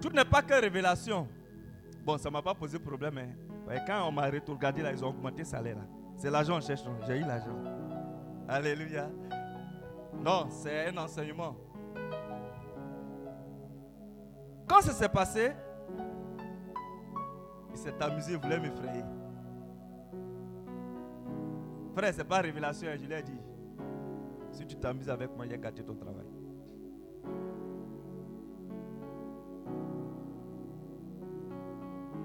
Tout 0.00 0.10
n'est 0.10 0.24
pas 0.24 0.42
que 0.42 0.54
révélation. 0.54 1.28
Bon, 2.04 2.16
ça 2.16 2.28
ne 2.28 2.32
m'a 2.34 2.42
pas 2.42 2.54
posé 2.54 2.78
problème. 2.78 3.18
Hein. 3.18 3.78
quand 3.86 4.08
on 4.08 4.12
m'a 4.12 4.26
regardé 4.26 4.82
là, 4.82 4.92
ils 4.92 5.04
ont 5.04 5.08
augmenté 5.08 5.38
le 5.38 5.44
salaire. 5.44 5.76
C'est 6.16 6.30
l'argent, 6.30 6.60
cherche. 6.60 6.82
J'ai 7.06 7.18
eu 7.18 7.24
l'argent. 7.24 7.58
Alléluia. 8.48 9.10
Non, 10.24 10.46
c'est 10.50 10.88
un 10.88 10.96
enseignement. 10.96 11.56
Quand 14.66 14.80
ça 14.80 14.92
s'est 14.92 15.08
passé, 15.08 15.52
il 17.70 17.78
s'est 17.78 18.02
amusé, 18.02 18.32
il 18.32 18.38
voulait 18.38 18.58
m'effrayer. 18.58 19.04
Frère, 21.94 22.12
ce 22.12 22.18
n'est 22.18 22.24
pas 22.24 22.40
révélation, 22.40 22.88
je 23.00 23.06
l'ai 23.06 23.22
dit. 23.22 23.40
Si 24.50 24.66
tu 24.66 24.76
t'amuses 24.76 25.08
avec 25.08 25.34
moi, 25.36 25.44
a 25.44 25.56
gâté 25.56 25.82
ton 25.82 25.94
travail. 25.94 26.26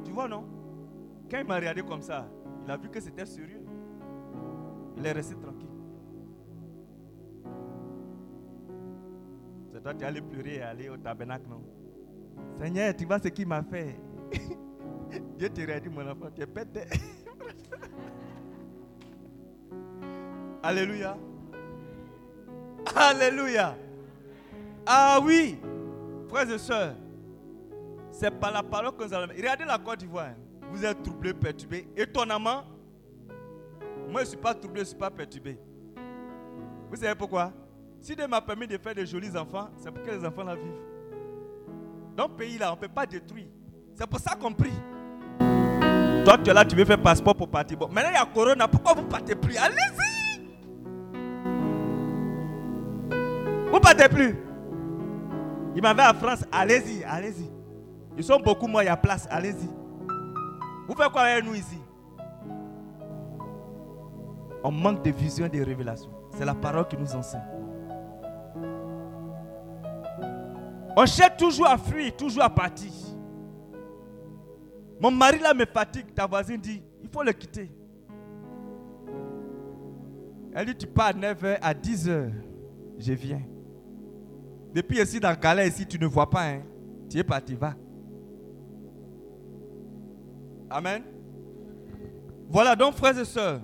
Tu 0.04 0.12
vois, 0.12 0.28
non? 0.28 0.46
Quand 1.30 1.39
il 1.39 1.48
m'a 1.48 1.56
regardé 1.56 1.84
comme 1.84 2.02
ça, 2.02 2.28
il 2.66 2.72
a 2.72 2.78
vu 2.78 2.89
que 2.89 3.00
c'était 3.00 3.26
sérieux. 3.26 3.64
Il 4.98 5.06
est 5.06 5.12
resté 5.12 5.36
tranquille. 5.36 5.70
C'est 9.72 9.82
toi 9.82 9.94
qui 9.94 10.04
allé 10.04 10.22
pleurer 10.22 10.56
et 10.56 10.62
aller 10.62 10.89
au 10.89 10.98
tabernacle, 10.98 11.48
non? 11.50 11.62
Seigneur, 12.60 12.96
tu 12.96 13.06
vois 13.06 13.20
ce 13.20 13.28
qu'il 13.30 13.48
m'a 13.48 13.64
fait. 13.64 13.96
Dieu 15.38 15.50
te 15.50 15.80
dit, 15.80 15.89
mon 15.89 16.08
enfant, 16.08 16.30
tu 16.34 16.42
es 16.42 16.46
pété. 16.46 16.82
Alléluia. 20.64 21.18
Alléluia. 22.96 23.76
Ah 24.86 25.20
oui, 25.24 25.58
frères 26.30 26.50
et 26.52 26.58
sœurs, 26.58 26.96
c'est 28.12 28.32
par 28.32 28.52
la 28.52 28.64
parole 28.64 28.96
que 28.96 29.04
nous 29.04 29.14
allons. 29.14 29.34
Regardez 29.36 29.66
la 29.66 29.78
Côte 29.78 30.00
d'Ivoire. 30.00 30.34
Vous 30.72 30.86
êtes 30.86 31.02
troublés, 31.04 31.34
perturbés. 31.34 31.88
Étonnamment, 31.98 32.64
moi 34.10 34.22
je 34.22 34.26
ne 34.26 34.30
suis 34.30 34.38
pas 34.38 34.54
troublé, 34.54 34.80
je 34.80 34.86
ne 34.86 34.89
suis 34.89 34.98
pas 34.98 35.10
perturbé. 35.10 35.58
Vous 36.89 36.96
savez 36.96 37.16
pourquoi? 37.16 37.52
Si 38.00 38.16
Dieu 38.16 38.28
m'a 38.28 38.42
permis 38.42 38.68
de 38.68 38.78
faire 38.78 38.96
de 38.96 39.06
jolis 39.06 39.36
enfants, 39.36 39.70
c'est 39.78 39.92
pour 39.92 40.04
que 40.04 40.12
les 40.12 40.26
enfants 40.26 40.44
la 40.44 40.56
vivent. 40.56 40.91
Dans 42.16 42.26
ce 42.26 42.32
pays-là, 42.32 42.72
on 42.72 42.76
ne 42.76 42.82
peut 42.82 42.88
pas 42.88 43.05
détruire. 43.05 43.47
C'est 43.95 44.07
pour 44.07 44.20
ça 44.20 44.36
qu'on 44.36 44.53
prie. 44.53 44.74
Toi, 46.24 46.38
tu 46.43 46.49
es 46.49 46.53
là, 46.53 46.64
tu 46.66 46.76
veux 46.76 46.86
faire 46.86 47.01
passeport 47.01 47.36
pour 47.36 47.49
partir. 47.49 47.78
Bon, 47.78 47.88
maintenant, 47.88 48.12
il 48.12 48.16
y 48.16 48.18
a 48.18 48.26
Corona. 48.26 48.68
Pourquoi 48.68 48.93
vous 48.93 49.01
ne 49.01 49.07
partez 49.07 49.36
plus? 49.36 49.57
Allez-y. 49.57 50.41
Vous 53.70 53.76
ne 53.76 53.80
partez 53.80 54.09
plus. 54.09 54.38
Il 55.76 55.82
m'avait 55.82 56.03
à 56.03 56.14
France. 56.14 56.45
Allez-y, 56.51 57.03
allez-y. 57.03 57.49
Ils 58.18 58.24
sont 58.24 58.39
beaucoup 58.39 58.68
moins, 58.68 58.84
il 58.84 58.88
y 58.88 58.89
a 58.89 58.97
place. 58.97 59.28
Allez-y. 59.32 59.70
Vous 60.88 60.95
faites 60.95 61.12
quoi 61.12 61.22
avec 61.22 61.45
nous 61.45 61.55
ici? 61.55 61.80
On 64.64 64.72
manque 64.72 65.03
de 65.03 65.09
vision 65.12 65.45
et 65.45 65.49
de 65.49 65.64
révélation. 65.64 66.12
C'est 66.38 66.45
la 66.45 66.53
parole 66.53 66.88
qui 66.88 66.97
nous 66.97 67.16
enseigne. 67.16 67.41
On 70.96 71.06
cherche 71.06 71.38
toujours 71.38 71.68
à 71.68 71.78
fuir, 71.78 72.16
toujours 72.16 72.44
à 72.44 72.50
partir. 72.50 72.92
Mon 75.00 75.12
mari 75.12 75.39
là 75.39 75.54
me 75.54 75.66
fatigue. 75.66 76.14
Ta 76.14 76.28
voisine 76.28 76.60
dit, 76.60 76.84
il 77.02 77.10
faut 77.10 77.24
le 77.24 77.32
quitter. 77.32 77.72
Elle 80.54 80.66
dit, 80.68 80.76
tu 80.76 80.88
pars 80.88 81.08
à 81.08 81.14
9h, 81.14 81.58
à 81.62 81.74
10h, 81.74 82.32
je 83.00 83.14
viens. 83.14 83.42
Depuis 84.74 85.00
ici 85.00 85.20
dans 85.20 85.36
Calais, 85.36 85.68
ici, 85.68 85.86
tu 85.86 85.98
ne 85.98 86.06
vois 86.06 86.30
pas. 86.30 86.44
Hein. 86.44 86.62
Tu 87.10 87.18
es 87.18 87.24
parti, 87.24 87.56
va. 87.56 87.74
Amen. 90.70 91.04
Voilà 92.50 92.76
donc, 92.76 92.96
frères 92.96 93.18
et 93.18 93.26
sœurs, 93.26 93.62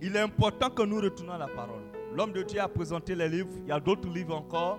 il 0.00 0.14
est 0.14 0.20
important 0.20 0.70
que 0.70 0.82
nous 0.82 1.00
retournons 1.00 1.32
à 1.32 1.38
la 1.38 1.48
parole. 1.48 1.82
L'homme 2.14 2.32
de 2.32 2.42
Dieu 2.42 2.60
a 2.60 2.68
présenté 2.68 3.14
les 3.14 3.28
livres, 3.28 3.50
il 3.62 3.68
y 3.68 3.72
a 3.72 3.80
d'autres 3.80 4.08
livres 4.08 4.36
encore. 4.36 4.78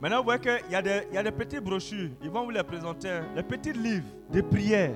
Maintenant, 0.00 0.18
vous 0.18 0.24
voyez 0.24 0.40
qu'il 0.40 0.70
y, 0.70 0.74
a 0.74 0.82
des, 0.82 1.06
il 1.10 1.14
y 1.14 1.18
a 1.18 1.22
des 1.22 1.30
petites 1.30 1.60
brochures, 1.60 2.10
ils 2.22 2.30
vont 2.30 2.44
vous 2.44 2.50
les 2.50 2.62
présenter, 2.62 3.20
les 3.34 3.42
petits 3.42 3.72
livres 3.72 4.04
de 4.30 4.42
prière. 4.42 4.94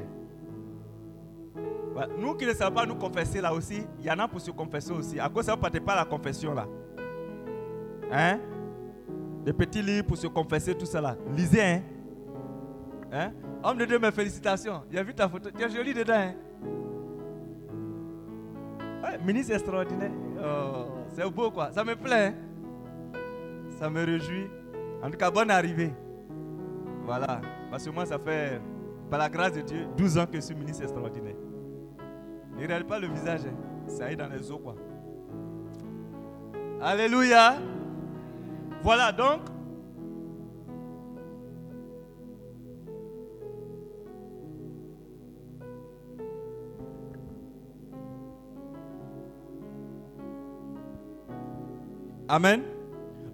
Nous 2.18 2.34
qui 2.34 2.46
ne 2.46 2.52
savons 2.52 2.74
pas 2.74 2.86
nous 2.86 2.94
confesser 2.94 3.40
là 3.40 3.52
aussi, 3.52 3.82
il 3.98 4.06
y 4.06 4.10
en 4.10 4.18
a 4.18 4.28
pour 4.28 4.40
se 4.40 4.50
confesser 4.50 4.92
aussi. 4.92 5.18
À 5.18 5.28
cause 5.28 5.46
ça, 5.46 5.56
ne 5.56 5.60
partez 5.60 5.80
pas 5.80 5.94
la 5.94 6.04
confession 6.04 6.54
là? 6.54 6.66
Hein? 8.12 8.38
Des 9.44 9.52
petits 9.52 9.82
livres 9.82 10.06
pour 10.06 10.16
se 10.16 10.26
confesser, 10.26 10.74
tout 10.74 10.86
ça 10.86 11.00
là. 11.00 11.16
Lisez, 11.34 11.62
hein? 11.62 11.82
hein? 13.12 13.32
Homme 13.62 13.78
de 13.78 13.84
Dieu, 13.84 13.98
mes 13.98 14.10
félicitations. 14.10 14.82
J'ai 14.90 15.02
vu 15.02 15.14
ta 15.14 15.28
photo. 15.28 15.50
Tu 15.50 15.62
es 15.62 15.68
joli 15.68 15.92
dedans, 15.92 16.14
hein? 16.14 16.34
ministre 19.24 19.54
extraordinaire. 19.54 20.12
Oh, 20.38 20.86
c'est 21.14 21.28
beau 21.30 21.50
quoi. 21.50 21.70
Ça 21.72 21.84
me 21.84 21.96
plaît. 21.96 22.28
Hein? 22.28 23.18
Ça 23.78 23.90
me 23.90 24.04
réjouit. 24.04 24.48
En 25.02 25.10
tout 25.10 25.16
cas, 25.16 25.30
bonne 25.30 25.50
arrivée. 25.50 25.92
Voilà. 27.04 27.40
Parce 27.70 27.84
que 27.84 27.90
moi, 27.90 28.04
ça 28.04 28.18
fait, 28.18 28.60
par 29.08 29.18
la 29.18 29.28
grâce 29.28 29.52
de 29.52 29.62
Dieu, 29.62 29.86
12 29.96 30.18
ans 30.18 30.26
que 30.26 30.36
je 30.36 30.40
suis 30.40 30.54
ministre 30.54 30.82
extraordinaire. 30.82 31.36
Ne 32.56 32.62
regarde 32.62 32.84
pas 32.84 32.98
le 32.98 33.08
visage. 33.08 33.40
Hein. 33.46 33.88
Ça 33.88 34.12
est 34.12 34.16
dans 34.16 34.28
les 34.28 34.50
os, 34.50 34.60
quoi. 34.62 34.74
Alléluia. 36.80 37.56
Voilà 38.82 39.12
donc. 39.12 39.40
Amen. 52.28 52.62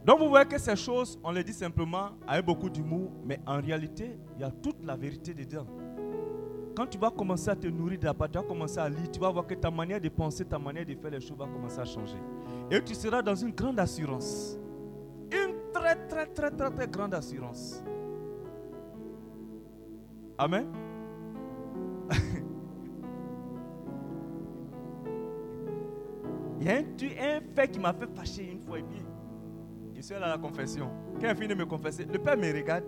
Donc 0.07 0.21
vous 0.21 0.29
voyez 0.29 0.47
que 0.47 0.57
ces 0.57 0.77
choses, 0.77 1.19
on 1.25 1.33
les 1.33 1.43
dit 1.43 1.53
simplement 1.53 2.11
avec 2.29 2.47
beaucoup 2.47 2.71
d'humour, 2.71 3.11
mais 3.25 3.41
en 3.45 3.61
réalité, 3.61 4.17
il 4.37 4.41
y 4.41 4.45
a 4.45 4.53
toute 4.53 4.77
la 4.85 4.95
vérité 4.95 5.35
dedans. 5.35 5.67
Quand 6.77 6.87
tu 6.87 6.97
vas 6.97 7.11
commencer 7.11 7.51
à 7.51 7.57
te 7.57 7.67
nourrir 7.67 8.15
part, 8.15 8.31
tu 8.31 8.39
vas 8.39 8.45
commencer 8.45 8.79
à 8.79 8.89
lire, 8.89 9.11
tu 9.11 9.19
vas 9.19 9.31
voir 9.31 9.45
que 9.49 9.55
ta 9.55 9.69
manière 9.69 10.01
de 10.01 10.09
penser, 10.09 10.45
ta 10.45 10.61
manière 10.61 10.87
de 10.87 10.95
faire 10.95 11.11
les 11.11 11.21
choses 11.21 11.37
va 11.37 11.47
commencer 11.47 11.81
à 11.81 11.85
changer. 11.85 12.19
Et 12.71 12.81
tu 12.85 12.95
seras 12.95 13.21
dans 13.21 13.35
une 13.35 13.51
grande 13.51 13.81
assurance. 13.81 14.57
Une 15.33 15.73
très, 15.73 15.97
très, 16.07 16.27
très, 16.27 16.53
très, 16.53 16.71
très 16.71 16.87
grande 16.87 17.15
assurance. 17.15 17.83
Amen. 20.39 20.69
Il 26.61 26.67
y 26.67 26.71
a 26.71 26.77
un 26.77 26.85
fait 27.57 27.69
qui 27.73 27.81
m'a 27.81 27.93
fait 27.93 28.07
fâcher 28.15 28.53
une 28.53 28.61
fois 28.61 28.79
et 28.79 28.83
puis 28.85 29.03
je 29.97 30.03
suis 30.03 30.15
allé 30.15 30.25
à 30.25 30.29
la 30.29 30.39
confession. 30.39 30.91
Quand 31.21 31.29
il 31.31 31.35
fini 31.37 31.49
de 31.49 31.55
me 31.55 31.65
confesser, 31.65 32.05
le 32.05 32.19
père 32.19 32.37
me 32.37 32.53
regarde. 32.53 32.85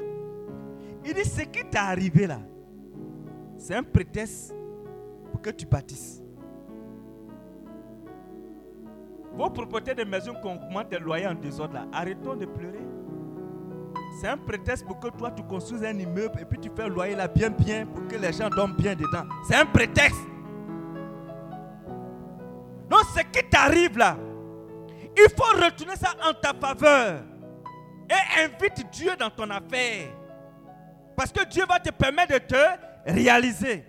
Il 1.04 1.14
dit 1.14 1.24
Ce 1.24 1.40
qui 1.42 1.64
t'est 1.64 1.78
arrivé 1.78 2.26
là, 2.26 2.40
c'est 3.56 3.74
un 3.74 3.82
prétexte 3.82 4.54
pour 5.32 5.40
que 5.40 5.50
tu 5.50 5.64
bâtisses. 5.66 6.22
Vos 9.34 9.50
propriétaires 9.50 9.94
de 9.94 10.04
maison 10.04 10.34
qui 10.34 10.48
augmentent 10.48 10.90
tes 10.90 10.98
loyers 10.98 11.26
en 11.26 11.34
désordre 11.34 11.74
là, 11.74 11.86
arrêtons 11.92 12.36
de 12.36 12.44
pleurer. 12.44 12.86
C'est 14.20 14.28
un 14.28 14.36
prétexte 14.36 14.84
pour 14.84 14.98
que 14.98 15.08
toi 15.08 15.30
tu 15.30 15.42
construises 15.44 15.84
un 15.84 15.96
immeuble 15.96 16.40
et 16.40 16.44
puis 16.44 16.58
tu 16.58 16.70
fais 16.74 16.88
loyer 16.88 17.14
là 17.14 17.28
bien 17.28 17.50
bien 17.50 17.86
pour 17.86 18.06
que 18.08 18.16
les 18.16 18.32
gens 18.32 18.50
dorment 18.50 18.76
bien 18.76 18.94
dedans. 18.94 19.24
C'est 19.46 19.54
un 19.54 19.66
prétexte. 19.66 20.20
Donc 22.90 23.00
ce 23.14 23.20
qui 23.20 23.48
t'arrive 23.48 23.96
là, 23.96 24.16
il 25.16 25.28
faut 25.36 25.64
retourner 25.64 25.96
ça 25.96 26.14
en 26.28 26.32
ta 26.34 26.52
faveur. 26.54 27.22
Et 28.10 28.42
invite 28.42 28.90
Dieu 28.90 29.16
dans 29.18 29.30
ton 29.30 29.50
affaire. 29.50 30.08
Parce 31.16 31.32
que 31.32 31.44
Dieu 31.44 31.64
va 31.68 31.78
te 31.78 31.90
permettre 31.90 32.34
de 32.34 32.38
te 32.38 32.64
réaliser. 33.06 33.84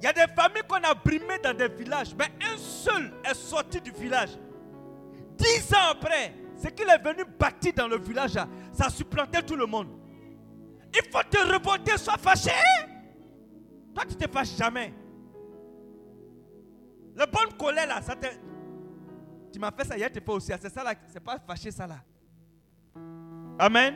Il 0.00 0.04
y 0.04 0.06
a 0.06 0.12
des 0.12 0.32
familles 0.34 0.62
qu'on 0.68 0.76
a 0.76 0.94
brimées 0.94 1.38
dans 1.42 1.54
des 1.54 1.68
villages, 1.68 2.14
mais 2.16 2.26
un 2.44 2.56
seul 2.56 3.12
est 3.24 3.34
sorti 3.34 3.80
du 3.80 3.90
village. 3.90 4.30
Dix 5.36 5.72
ans 5.74 5.90
après, 5.92 6.34
ce 6.56 6.68
qu'il 6.68 6.88
est 6.88 7.02
venu 7.02 7.24
bâtir 7.38 7.72
dans 7.74 7.88
le 7.88 7.98
village, 7.98 8.32
ça 8.72 8.86
a 8.86 8.90
supplanté 8.90 9.42
tout 9.42 9.56
le 9.56 9.66
monde. 9.66 9.88
Il 10.94 11.02
faut 11.10 11.22
te 11.28 11.38
revolter, 11.38 11.98
sois 11.98 12.16
fâché. 12.16 12.50
Toi, 13.94 14.04
tu 14.08 14.14
ne 14.14 14.20
te 14.20 14.30
fâches 14.30 14.56
jamais. 14.56 14.92
La 17.14 17.26
bonne 17.26 17.52
colère 17.58 17.86
là, 17.86 18.00
ça 18.00 18.14
te, 18.14 18.26
tu 19.52 19.58
m'as 19.58 19.70
fait 19.70 19.84
ça 19.84 19.96
hier, 19.96 20.10
tu 20.12 20.20
fais 20.20 20.32
aussi. 20.32 20.52
Ah, 20.52 20.58
c'est 20.60 20.72
ça 20.72 20.82
là, 20.82 20.94
c'est 21.08 21.20
pas 21.20 21.38
fâché 21.38 21.70
ça 21.70 21.86
là. 21.86 21.96
Amen. 23.58 23.94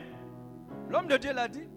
L'homme 0.89 1.07
de 1.07 1.17
Dieu 1.17 1.33
l'a 1.33 1.47
dit. 1.47 1.67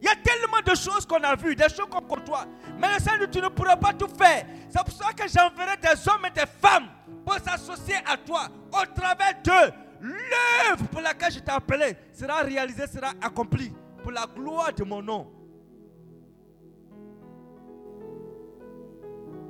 Il 0.00 0.06
y 0.06 0.08
a 0.08 0.16
tellement 0.16 0.60
de 0.66 0.74
choses 0.74 1.06
qu'on 1.06 1.22
a 1.22 1.36
vues, 1.36 1.54
des 1.54 1.68
choses 1.68 1.88
qu'on 1.88 2.00
côtoie. 2.00 2.46
Mais 2.76 2.92
le 2.92 2.98
Seigneur, 3.00 3.30
tu 3.30 3.40
ne 3.40 3.48
pourras 3.48 3.76
pas 3.76 3.92
tout 3.92 4.08
faire. 4.08 4.44
C'est 4.68 4.82
pour 4.82 4.92
ça 4.92 5.12
que 5.12 5.28
j'enverrai 5.28 5.76
des 5.76 6.08
hommes 6.08 6.26
et 6.26 6.30
des 6.30 6.46
femmes 6.46 6.88
pour 7.24 7.34
s'associer 7.34 7.96
à 8.04 8.16
toi. 8.16 8.48
Au 8.72 8.84
travers 9.00 9.40
d'eux, 9.44 9.72
l'œuvre 10.00 10.88
pour 10.90 11.00
laquelle 11.00 11.30
je 11.32 11.38
t'ai 11.38 11.52
appelé 11.52 11.96
sera 12.12 12.42
réalisée, 12.42 12.88
sera 12.88 13.12
accomplie. 13.20 13.72
Pour 14.02 14.10
la 14.10 14.26
gloire 14.26 14.72
de 14.72 14.82
mon 14.82 15.00
nom. 15.00 15.30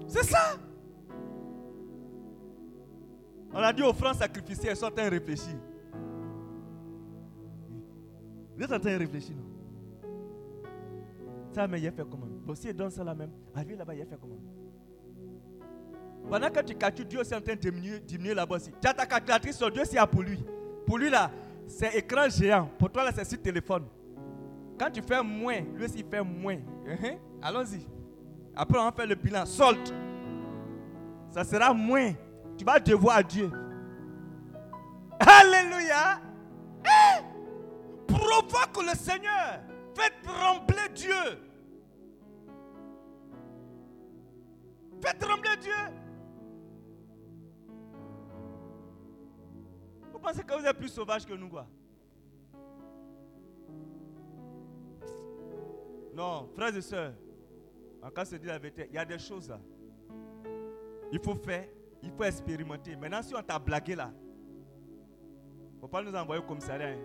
C'est 0.07 0.25
ça. 0.25 0.59
On 3.55 3.59
a 3.59 3.73
dit 3.73 3.83
offrande 3.83 4.15
sacrificielle, 4.15 4.77
sont 4.77 4.87
en 4.87 4.91
train 4.91 5.07
de 5.07 5.11
réfléchir. 5.11 5.55
Vous 8.57 8.65
êtes 8.65 8.73
en 8.73 8.79
train 8.81 8.93
de 8.95 8.99
réfléchir, 8.99 9.35
non? 9.37 9.43
Ça, 11.53 11.69
mais 11.69 11.81
il 11.81 11.87
a 11.87 11.93
fait 11.93 12.05
comment? 12.09 12.27
Bon, 12.47 12.55
si 12.55 12.69
il 12.69 12.75
donne 12.75 12.91
ça 12.91 13.05
là 13.05 13.15
même, 13.15 13.31
à 13.55 13.63
lui 13.63 13.77
là-bas, 13.77 13.95
il 13.95 14.03
a 14.03 14.07
fait 14.07 14.19
comment? 14.19 14.39
Pendant 16.31 16.49
que 16.49 16.61
tu 16.61 16.75
calcules, 16.75 17.07
Dieu 17.07 17.21
est 17.21 17.35
en 17.35 17.41
train 17.41 17.55
de 17.55 17.99
diminuer, 18.07 18.33
là-bas 18.33 18.57
aussi. 18.57 18.71
Tu 18.81 18.89
as 18.89 18.95
ta 18.95 19.05
calculatrice 19.05 19.57
sur 19.57 19.71
Dieu, 19.71 19.83
c'est 19.85 19.99
pour 20.07 20.23
lui. 20.23 20.43
Pour 20.87 20.97
lui 20.97 21.11
là, 21.11 21.31
c'est 21.67 21.95
écran 21.97 22.29
géant. 22.29 22.71
Pour 22.79 22.91
toi 22.91 23.05
là, 23.05 23.11
c'est 23.15 23.25
sur 23.25 23.41
téléphone. 23.41 23.85
Quand 24.79 24.91
tu 24.91 25.03
fais 25.03 25.23
moins, 25.23 25.61
lui 25.77 25.85
aussi 25.85 26.03
fait 26.03 26.23
moins. 26.23 26.57
Uh-huh. 26.87 27.19
Allons-y. 27.43 27.87
Après, 28.55 28.79
on 28.79 28.85
va 28.85 28.93
faire 28.93 29.07
le 29.07 29.15
bilan. 29.15 29.45
Solde. 29.45 29.91
Ça 31.31 31.45
sera 31.45 31.75
moins. 31.75 32.13
Tu 32.57 32.65
vas 32.65 32.79
devoir 32.79 33.25
Dieu. 33.25 33.51
Alléluia. 35.19 36.21
Eh! 36.85 37.23
Provoque 38.07 38.83
le 38.83 38.97
Seigneur. 38.97 39.61
Fais 39.95 40.11
trembler 40.23 40.89
Dieu. 40.95 41.15
Fais 45.03 45.15
trembler 45.15 45.57
Dieu. 45.61 45.73
Vous 50.13 50.19
pensez 50.19 50.43
que 50.43 50.61
vous 50.61 50.67
êtes 50.67 50.77
plus 50.77 50.89
sauvage 50.89 51.27
que 51.27 51.35
nous, 51.35 51.49
quoi? 51.49 51.67
Non, 56.15 56.49
frères 56.55 56.77
et 56.77 56.83
sœurs, 56.83 57.15
cas 58.15 58.25
se 58.25 58.37
dit 58.37 58.47
la 58.47 58.59
vérité, 58.59 58.87
il 58.91 58.95
y 58.95 58.99
a 58.99 59.05
des 59.05 59.19
choses. 59.19 59.53
Il 61.11 61.19
faut 61.19 61.35
faire, 61.35 61.67
il 62.03 62.11
faut 62.11 62.25
expérimenter. 62.25 62.97
Maintenant, 62.97 63.23
si 63.23 63.35
on 63.35 63.43
t'a 63.43 63.59
blagué 63.59 63.95
là, 63.95 64.11
il 64.63 65.77
ne 65.77 65.81
faut 65.81 65.89
pas 65.89 66.03
nous 66.03 66.15
envoyer 66.15 66.43
au 66.43 66.47
commissariat. 66.47 66.89
Hein. 66.89 66.99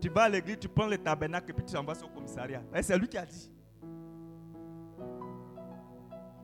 Tu 0.00 0.08
vas 0.08 0.24
à 0.24 0.28
l'église, 0.28 0.58
tu 0.58 0.68
prends 0.68 0.86
le 0.86 0.98
tabernacle 0.98 1.50
et 1.50 1.52
puis 1.52 1.64
tu 1.64 1.76
envoies 1.76 2.02
au 2.02 2.08
commissariat. 2.08 2.62
C'est 2.82 2.98
lui 2.98 3.08
qui 3.08 3.18
a 3.18 3.26
dit. 3.26 3.50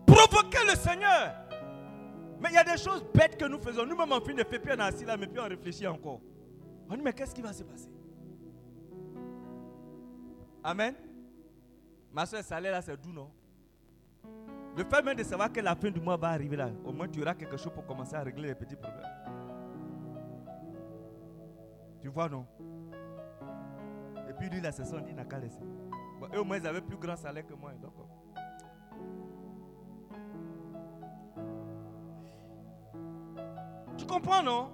Provoquer 0.07 0.65
le 0.69 0.77
Seigneur. 0.77 1.35
Mais 2.41 2.49
il 2.51 2.55
y 2.55 2.59
a 2.59 2.65
des 2.65 2.77
choses 2.77 3.05
bêtes 3.15 3.37
que 3.37 3.45
nous 3.45 3.59
faisons. 3.61 3.87
Nous-mêmes, 3.87 4.11
on 4.11 4.21
finit 4.21 4.43
de 4.43 4.45
faire, 4.45 4.61
puis 4.61 4.73
on 4.75 4.79
est 4.79 4.83
assis 4.83 5.05
là, 5.05 5.17
mais 5.17 5.27
puis 5.27 5.39
on 5.39 5.49
réfléchit 5.49 5.87
encore. 5.87 6.21
On 6.91 6.97
dit, 6.97 7.03
mais 7.03 7.13
qu'est-ce 7.13 7.35
qui 7.35 7.43
va 7.43 7.53
se 7.53 7.63
passer? 7.63 7.91
Amen. 10.65 10.95
Ma 12.13 12.27
soeur, 12.27 12.43
salaire 12.43 12.73
là, 12.73 12.83
c'est 12.83 13.01
doux, 13.01 13.13
non? 13.13 13.31
Le 14.77 14.85
fait 14.85 15.03
même 15.03 15.17
de 15.17 15.23
savoir 15.23 15.53
que 15.53 15.61
la 15.61 15.75
fin 15.75 15.91
du 15.91 16.01
mois 16.01 16.17
va 16.17 16.29
arriver 16.29 16.57
là, 16.57 16.71
au 16.85 16.93
moins 16.93 17.07
tu 17.07 17.21
auras 17.21 17.35
quelque 17.35 17.57
chose 17.57 17.73
pour 17.73 17.85
commencer 17.85 18.15
à 18.15 18.23
régler 18.23 18.49
les 18.49 18.55
petits 18.55 18.77
problèmes. 18.77 19.05
Tu 22.01 22.09
vois, 22.09 22.29
non? 22.29 22.47
Et 24.29 24.33
puis 24.33 24.49
lui, 24.49 24.61
là, 24.61 24.73
c'est 24.73 24.85
son 24.85 25.01
dit, 25.01 25.13
n'a 25.13 25.25
qu'à 25.25 25.39
laisser. 25.39 25.63
eux, 26.35 26.41
au 26.41 26.45
moins, 26.45 26.57
ils 26.57 26.67
avaient 26.67 26.81
plus 26.81 26.97
grand 26.97 27.17
salaire 27.17 27.47
que 27.47 27.55
moi. 27.55 27.73
Donc, 27.75 27.93
tu 33.97 34.07
comprends, 34.07 34.43
non? 34.43 34.73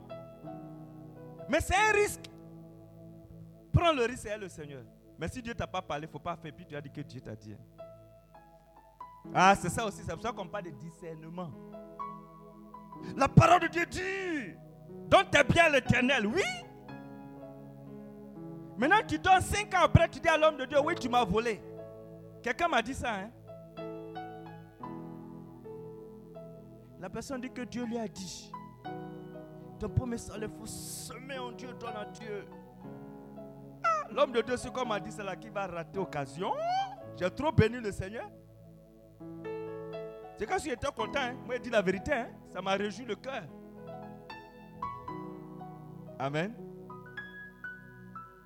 Mais 1.48 1.60
c'est 1.60 1.74
un 1.74 1.92
risque. 1.92 2.30
Prends 3.72 3.92
le 3.92 4.02
risque, 4.02 4.28
c'est 4.28 4.38
le 4.38 4.48
Seigneur. 4.48 4.84
Mais 5.18 5.28
si 5.28 5.42
Dieu 5.42 5.54
t'a 5.54 5.66
pas 5.66 5.82
parlé, 5.82 6.04
il 6.04 6.08
ne 6.08 6.12
faut 6.12 6.18
pas 6.18 6.36
faire. 6.36 6.52
Puis 6.54 6.64
tu 6.64 6.76
as 6.76 6.80
dit 6.80 6.90
que 6.90 7.00
Dieu 7.00 7.20
t'a 7.20 7.34
dit. 7.34 7.56
Ah, 9.34 9.54
c'est 9.54 9.68
ça 9.68 9.86
aussi. 9.86 10.02
C'est 10.04 10.12
pour 10.12 10.22
ça 10.22 10.32
qu'on 10.32 10.46
parle 10.46 10.64
de 10.64 10.70
discernement. 10.70 11.50
La 13.16 13.28
parole 13.28 13.60
de 13.60 13.68
Dieu 13.68 13.86
dit 13.86 14.54
Donne 15.08 15.26
tes 15.30 15.44
biens 15.44 15.68
l'éternel. 15.68 16.26
Oui. 16.26 16.42
Maintenant, 18.76 18.98
tu 19.06 19.18
donnes 19.18 19.40
cinq 19.40 19.74
ans 19.74 19.82
après, 19.84 20.08
tu 20.08 20.20
dis 20.20 20.28
à 20.28 20.36
l'homme 20.36 20.56
de 20.56 20.64
Dieu 20.64 20.78
Oui, 20.84 20.94
tu 20.94 21.08
m'as 21.08 21.24
volé. 21.24 21.60
Quelqu'un 22.42 22.68
m'a 22.68 22.82
dit 22.82 22.94
ça. 22.94 23.14
Hein? 23.14 23.30
La 27.00 27.08
personne 27.08 27.40
dit 27.40 27.50
que 27.50 27.62
Dieu 27.62 27.84
lui 27.84 27.98
a 27.98 28.08
dit 28.08 28.52
Ton 29.78 29.88
promesse, 29.88 30.30
il 30.34 30.48
faut 30.48 30.66
semer 30.66 31.38
en 31.38 31.52
Dieu, 31.52 31.68
donne 31.78 31.96
à 31.96 32.04
Dieu. 32.06 32.46
L'homme 34.10 34.32
de 34.32 34.40
Dieu, 34.40 34.56
ce 34.56 34.68
qu'on 34.68 34.86
m'a 34.86 34.98
dit, 34.98 35.12
c'est 35.12 35.22
là 35.22 35.36
qui 35.36 35.48
va 35.48 35.66
rater 35.66 35.98
l'occasion. 35.98 36.52
J'ai 37.16 37.30
trop 37.30 37.52
béni 37.52 37.78
le 37.78 37.92
Seigneur. 37.92 38.28
C'est 40.36 40.46
quand 40.46 40.58
j'étais 40.58 40.86
content. 40.88 41.18
Hein. 41.20 41.36
Moi, 41.44 41.56
je 41.56 41.62
dis 41.62 41.70
la 41.70 41.82
vérité. 41.82 42.12
Hein. 42.12 42.28
Ça 42.48 42.62
m'a 42.62 42.72
réjoui 42.72 43.04
le 43.04 43.16
cœur. 43.16 43.42
Amen. 46.18 46.54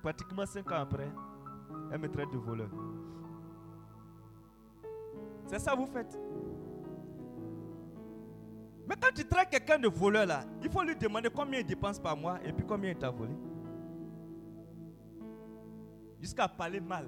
Pratiquement 0.01 0.45
cinq 0.45 0.71
ans 0.71 0.81
après, 0.81 1.09
elle 1.91 1.99
me 1.99 2.09
traite 2.09 2.29
de 2.31 2.37
voleur. 2.37 2.69
C'est 5.47 5.59
ça 5.59 5.71
que 5.71 5.77
vous 5.77 5.87
faites. 5.87 6.19
Mais 8.87 8.95
quand 8.99 9.13
tu 9.15 9.25
traites 9.25 9.49
quelqu'un 9.49 9.79
de 9.79 9.87
voleur 9.87 10.25
là, 10.25 10.43
il 10.61 10.69
faut 10.69 10.83
lui 10.83 10.95
demander 10.95 11.29
combien 11.29 11.59
il 11.59 11.65
dépense 11.65 11.99
par 11.99 12.17
mois 12.17 12.39
et 12.43 12.51
puis 12.51 12.65
combien 12.65 12.91
il 12.91 12.97
t'a 12.97 13.09
volé 13.09 13.33
jusqu'à 16.23 16.47
parler 16.47 16.79
mal. 16.79 17.07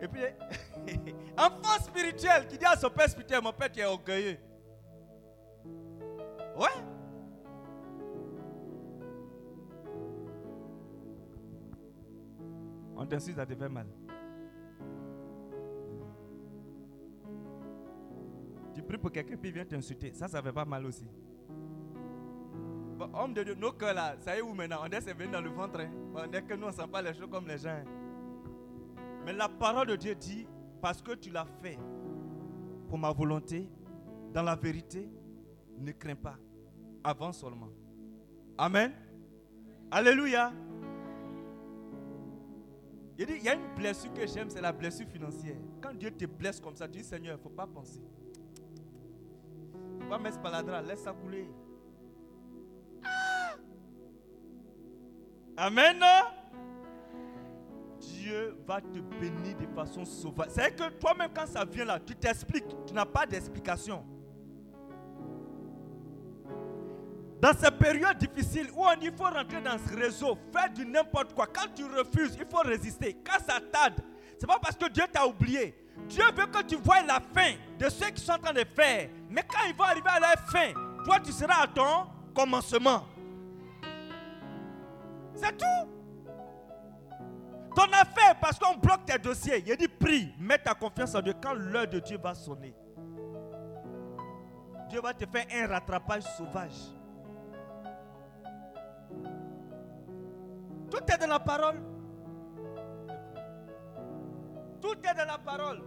Et 0.00 0.08
puis, 0.08 0.22
enfant 1.36 1.82
spirituel 1.82 2.46
qui 2.46 2.58
dit 2.58 2.64
à 2.64 2.76
son 2.76 2.90
père 2.90 3.08
spirituel, 3.08 3.42
mon 3.42 3.52
père, 3.52 3.70
tu 3.70 3.80
es 3.80 3.84
orgueilleux. 3.84 4.38
Ouais. 6.56 6.68
On 12.96 13.06
t'insiste 13.06 13.38
à 13.38 13.46
te 13.46 13.54
faire 13.54 13.70
mal. 13.70 13.86
Tu 18.74 18.82
pries 18.82 18.98
pour 18.98 19.10
quelqu'un 19.10 19.36
puis 19.36 19.50
vient 19.50 19.64
t'insulter. 19.64 20.12
Ça, 20.12 20.28
ça 20.28 20.42
fait 20.42 20.52
pas 20.52 20.64
mal 20.64 20.84
aussi 20.86 21.08
homme 23.14 23.34
de 23.34 23.42
Dieu, 23.42 23.54
nos 23.54 23.72
cœurs 23.72 23.94
là, 23.94 24.16
ça 24.20 24.34
y 24.34 24.38
est 24.38 24.42
où 24.42 24.52
maintenant? 24.54 24.78
On 24.82 24.86
est 24.86 25.12
venu 25.12 25.30
dans 25.30 25.40
le 25.40 25.50
ventre. 25.50 25.80
Hein. 25.80 25.90
On 26.14 26.32
est 26.32 26.42
que 26.42 26.54
nous, 26.54 26.64
on 26.64 26.68
ne 26.68 26.72
sent 26.72 26.86
pas 26.90 27.02
les 27.02 27.14
choses 27.14 27.30
comme 27.30 27.46
les 27.46 27.58
gens. 27.58 27.70
Hein. 27.70 27.84
Mais 29.24 29.32
la 29.32 29.48
parole 29.48 29.88
de 29.88 29.96
Dieu 29.96 30.14
dit, 30.14 30.46
parce 30.80 31.02
que 31.02 31.12
tu 31.12 31.30
l'as 31.30 31.46
fait 31.62 31.78
pour 32.88 32.98
ma 32.98 33.12
volonté, 33.12 33.68
dans 34.32 34.42
la 34.42 34.56
vérité, 34.56 35.08
ne 35.78 35.92
crains 35.92 36.14
pas. 36.14 36.36
Avance 37.04 37.38
seulement. 37.38 37.70
Amen. 38.56 38.92
Alléluia. 39.90 40.52
Il 43.18 43.26
dit, 43.26 43.34
il 43.36 43.42
y 43.42 43.48
a 43.48 43.54
une 43.54 43.74
blessure 43.74 44.12
que 44.12 44.26
j'aime, 44.26 44.48
c'est 44.48 44.60
la 44.60 44.72
blessure 44.72 45.08
financière. 45.08 45.56
Quand 45.80 45.92
Dieu 45.94 46.10
te 46.10 46.24
blesse 46.24 46.60
comme 46.60 46.76
ça, 46.76 46.86
tu 46.86 46.98
dis, 46.98 47.04
Seigneur, 47.04 47.34
il 47.34 47.38
ne 47.38 47.42
faut 47.42 47.48
pas 47.48 47.66
penser. 47.66 48.00
Il 49.74 49.96
ne 49.98 50.02
faut 50.04 50.08
pas 50.08 50.18
mettre 50.18 50.38
ce 50.40 50.88
laisse 50.88 51.02
ça 51.02 51.12
couler. 51.12 51.50
Amen. 55.56 56.00
Dieu 58.00 58.56
va 58.66 58.80
te 58.80 58.98
bénir 59.20 59.56
de 59.56 59.66
façon 59.74 60.04
sauvage. 60.04 60.48
C'est 60.50 60.74
que 60.74 60.88
toi-même, 60.98 61.30
quand 61.34 61.46
ça 61.46 61.64
vient 61.64 61.84
là, 61.84 61.98
tu 61.98 62.14
t'expliques. 62.14 62.66
Tu 62.86 62.94
n'as 62.94 63.04
pas 63.04 63.26
d'explication. 63.26 64.04
Dans 67.40 67.52
ces 67.52 67.70
périodes 67.70 68.18
difficiles 68.18 68.68
où 68.74 68.84
il 69.00 69.12
faut 69.12 69.24
rentrer 69.24 69.60
dans 69.60 69.78
ce 69.78 69.96
réseau, 69.96 70.36
faire 70.52 70.70
du 70.70 70.84
n'importe 70.84 71.34
quoi. 71.34 71.46
Quand 71.46 71.68
tu 71.74 71.84
refuses, 71.84 72.36
il 72.38 72.46
faut 72.46 72.58
résister. 72.58 73.16
Quand 73.24 73.38
ça 73.44 73.60
tarde, 73.60 73.94
c'est 74.38 74.46
pas 74.46 74.58
parce 74.60 74.76
que 74.76 74.88
Dieu 74.90 75.04
t'a 75.12 75.26
oublié. 75.26 75.74
Dieu 76.08 76.24
veut 76.36 76.46
que 76.46 76.62
tu 76.62 76.76
vois 76.76 77.02
la 77.02 77.20
fin 77.20 77.54
de 77.78 77.88
ceux 77.88 78.10
qui 78.10 78.22
sont 78.22 78.32
en 78.32 78.38
train 78.38 78.52
de 78.52 78.64
faire. 78.74 79.08
Mais 79.30 79.42
quand 79.46 79.64
ils 79.68 79.74
vont 79.74 79.84
arriver 79.84 80.08
à 80.08 80.20
leur 80.20 80.48
fin, 80.48 80.72
toi 81.04 81.18
tu 81.20 81.32
seras 81.32 81.62
à 81.62 81.66
ton 81.66 82.06
commencement. 82.34 83.04
C'est 85.34 85.56
tout. 85.56 85.97
Ton 87.78 87.92
affaire, 87.92 88.34
parce 88.40 88.58
qu'on 88.58 88.76
bloque 88.76 89.04
tes 89.06 89.20
dossiers. 89.20 89.62
Il 89.64 89.76
dit 89.76 89.86
prie, 89.86 90.34
mets 90.36 90.58
ta 90.58 90.74
confiance 90.74 91.14
en 91.14 91.22
Dieu. 91.22 91.32
Quand 91.40 91.54
l'heure 91.54 91.86
de 91.86 92.00
Dieu 92.00 92.18
va 92.18 92.34
sonner, 92.34 92.74
Dieu 94.90 95.00
va 95.00 95.14
te 95.14 95.24
faire 95.24 95.46
un 95.54 95.68
rattrapage 95.68 96.24
sauvage. 96.36 96.72
Tout 100.90 101.04
est 101.06 101.18
dans 101.18 101.28
la 101.28 101.38
parole. 101.38 101.80
Tout 104.82 104.96
est 105.08 105.14
dans 105.14 105.26
la 105.26 105.38
parole. 105.38 105.82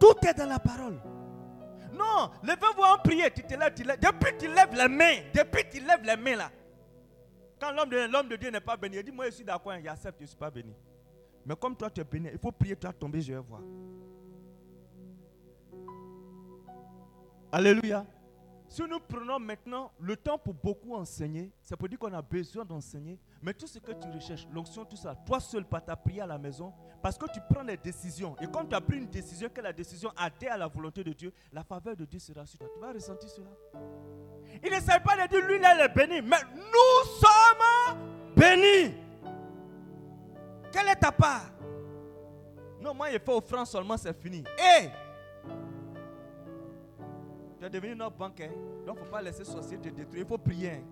Tout 0.00 0.26
est 0.26 0.34
dans 0.34 0.48
la 0.48 0.58
parole. 0.58 0.98
Non, 1.92 2.30
levez-vous 2.42 2.82
en 2.82 2.96
prier. 3.04 3.30
Tu 3.32 3.42
te 3.42 3.52
lèves, 3.52 3.74
tu 3.74 3.82
lèves. 3.82 4.00
Depuis 4.00 4.34
tu 4.38 4.48
lèves 4.48 4.74
les 4.74 4.88
mains, 4.88 5.18
depuis 5.34 5.68
tu 5.70 5.80
lèves 5.80 6.04
les 6.04 6.16
mains 6.16 6.36
là, 6.36 6.50
quand 7.58 7.72
l'homme 7.72 7.88
de, 7.90 8.28
de 8.28 8.36
Dieu 8.36 8.50
n'est 8.50 8.60
pas 8.60 8.76
béni, 8.76 8.96
il 8.96 9.02
dit 9.02 9.12
Moi, 9.12 9.26
je 9.26 9.30
suis 9.32 9.44
d'accord, 9.44 9.74
il 9.74 9.88
accepte, 9.88 10.18
je 10.18 10.24
ne 10.24 10.28
suis 10.28 10.36
pas 10.36 10.50
béni. 10.50 10.74
Mais 11.44 11.54
comme 11.56 11.76
toi, 11.76 11.90
tu 11.90 12.00
es 12.00 12.04
béni, 12.04 12.28
il 12.32 12.38
faut 12.38 12.52
prier, 12.52 12.76
as 12.84 12.92
tombé, 12.92 13.20
je 13.20 13.32
vais 13.32 13.38
voir. 13.38 13.62
Alléluia. 17.52 18.04
Si 18.76 18.82
nous 18.82 19.00
prenons 19.00 19.38
maintenant 19.38 19.90
le 19.98 20.18
temps 20.18 20.36
pour 20.36 20.52
beaucoup 20.52 20.94
enseigner, 20.94 21.50
ça 21.62 21.78
peut 21.78 21.88
dire 21.88 21.98
qu'on 21.98 22.12
a 22.12 22.20
besoin 22.20 22.62
d'enseigner, 22.62 23.18
mais 23.40 23.54
tout 23.54 23.66
ce 23.66 23.78
que 23.78 23.92
tu 23.92 24.06
recherches, 24.10 24.46
l'onction, 24.52 24.84
tout 24.84 24.98
ça, 24.98 25.14
toi 25.14 25.40
seul 25.40 25.64
pas 25.64 25.80
ta 25.80 25.96
prière 25.96 26.24
à 26.24 26.26
la 26.26 26.36
maison, 26.36 26.74
parce 27.00 27.16
que 27.16 27.24
tu 27.32 27.40
prends 27.48 27.62
les 27.62 27.78
décisions. 27.78 28.36
Et 28.38 28.46
quand 28.46 28.66
tu 28.66 28.74
as 28.74 28.80
pris 28.82 28.98
une 28.98 29.06
décision, 29.06 29.48
que 29.48 29.62
la 29.62 29.72
décision 29.72 30.12
adhère 30.14 30.52
à 30.52 30.58
la 30.58 30.66
volonté 30.66 31.02
de 31.02 31.14
Dieu, 31.14 31.32
la 31.54 31.64
faveur 31.64 31.96
de 31.96 32.04
Dieu 32.04 32.18
sera 32.18 32.44
sur 32.44 32.58
toi. 32.58 32.68
Tu 32.74 32.80
vas 32.82 32.92
ressentir 32.92 33.30
cela. 33.30 33.48
Il 34.62 34.70
ne 34.70 34.78
s'agit 34.78 35.02
pas 35.02 35.26
de 35.26 35.30
dire 35.30 35.46
lui, 35.46 35.56
il 35.56 35.80
est 35.80 35.88
béni, 35.88 36.20
mais 36.20 36.42
nous 36.54 37.10
sommes 37.18 37.98
bénis. 38.36 38.94
Quelle 40.70 40.88
est 40.88 40.96
ta 40.96 41.12
part? 41.12 41.50
Non, 42.78 42.92
moi, 42.92 43.10
il 43.10 43.18
fait 43.20 43.32
offrande 43.32 43.66
seulement, 43.66 43.96
c'est 43.96 44.12
fini. 44.20 44.44
Hé 44.58 44.90
Tu 47.58 47.64
es 47.64 47.70
devenu 47.70 47.96
notre 47.96 48.16
banquier. 48.16 48.48
Donc, 48.86 48.96
il 48.96 49.00
ne 49.00 49.04
faut 49.04 49.10
pas 49.10 49.22
laisser 49.22 49.44
sorcier 49.44 49.78
te 49.78 49.88
détruire. 49.88 50.24
Il 50.24 50.28
faut 50.28 50.38
prier. 50.38 50.84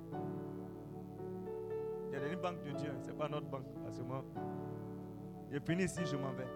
Tu 2.10 2.16
es 2.16 2.20
devenu 2.20 2.36
banque 2.36 2.62
de 2.62 2.70
Dieu. 2.72 2.92
Ce 3.02 3.08
n'est 3.08 3.16
pas 3.16 3.28
notre 3.28 3.46
banque. 3.46 3.66
Parce 3.82 3.98
que 3.98 4.02
moi, 4.02 4.24
j'ai 5.50 5.60
fini 5.60 5.84
ici, 5.84 6.00
je 6.06 6.16
m'en 6.16 6.32
vais. 6.32 6.46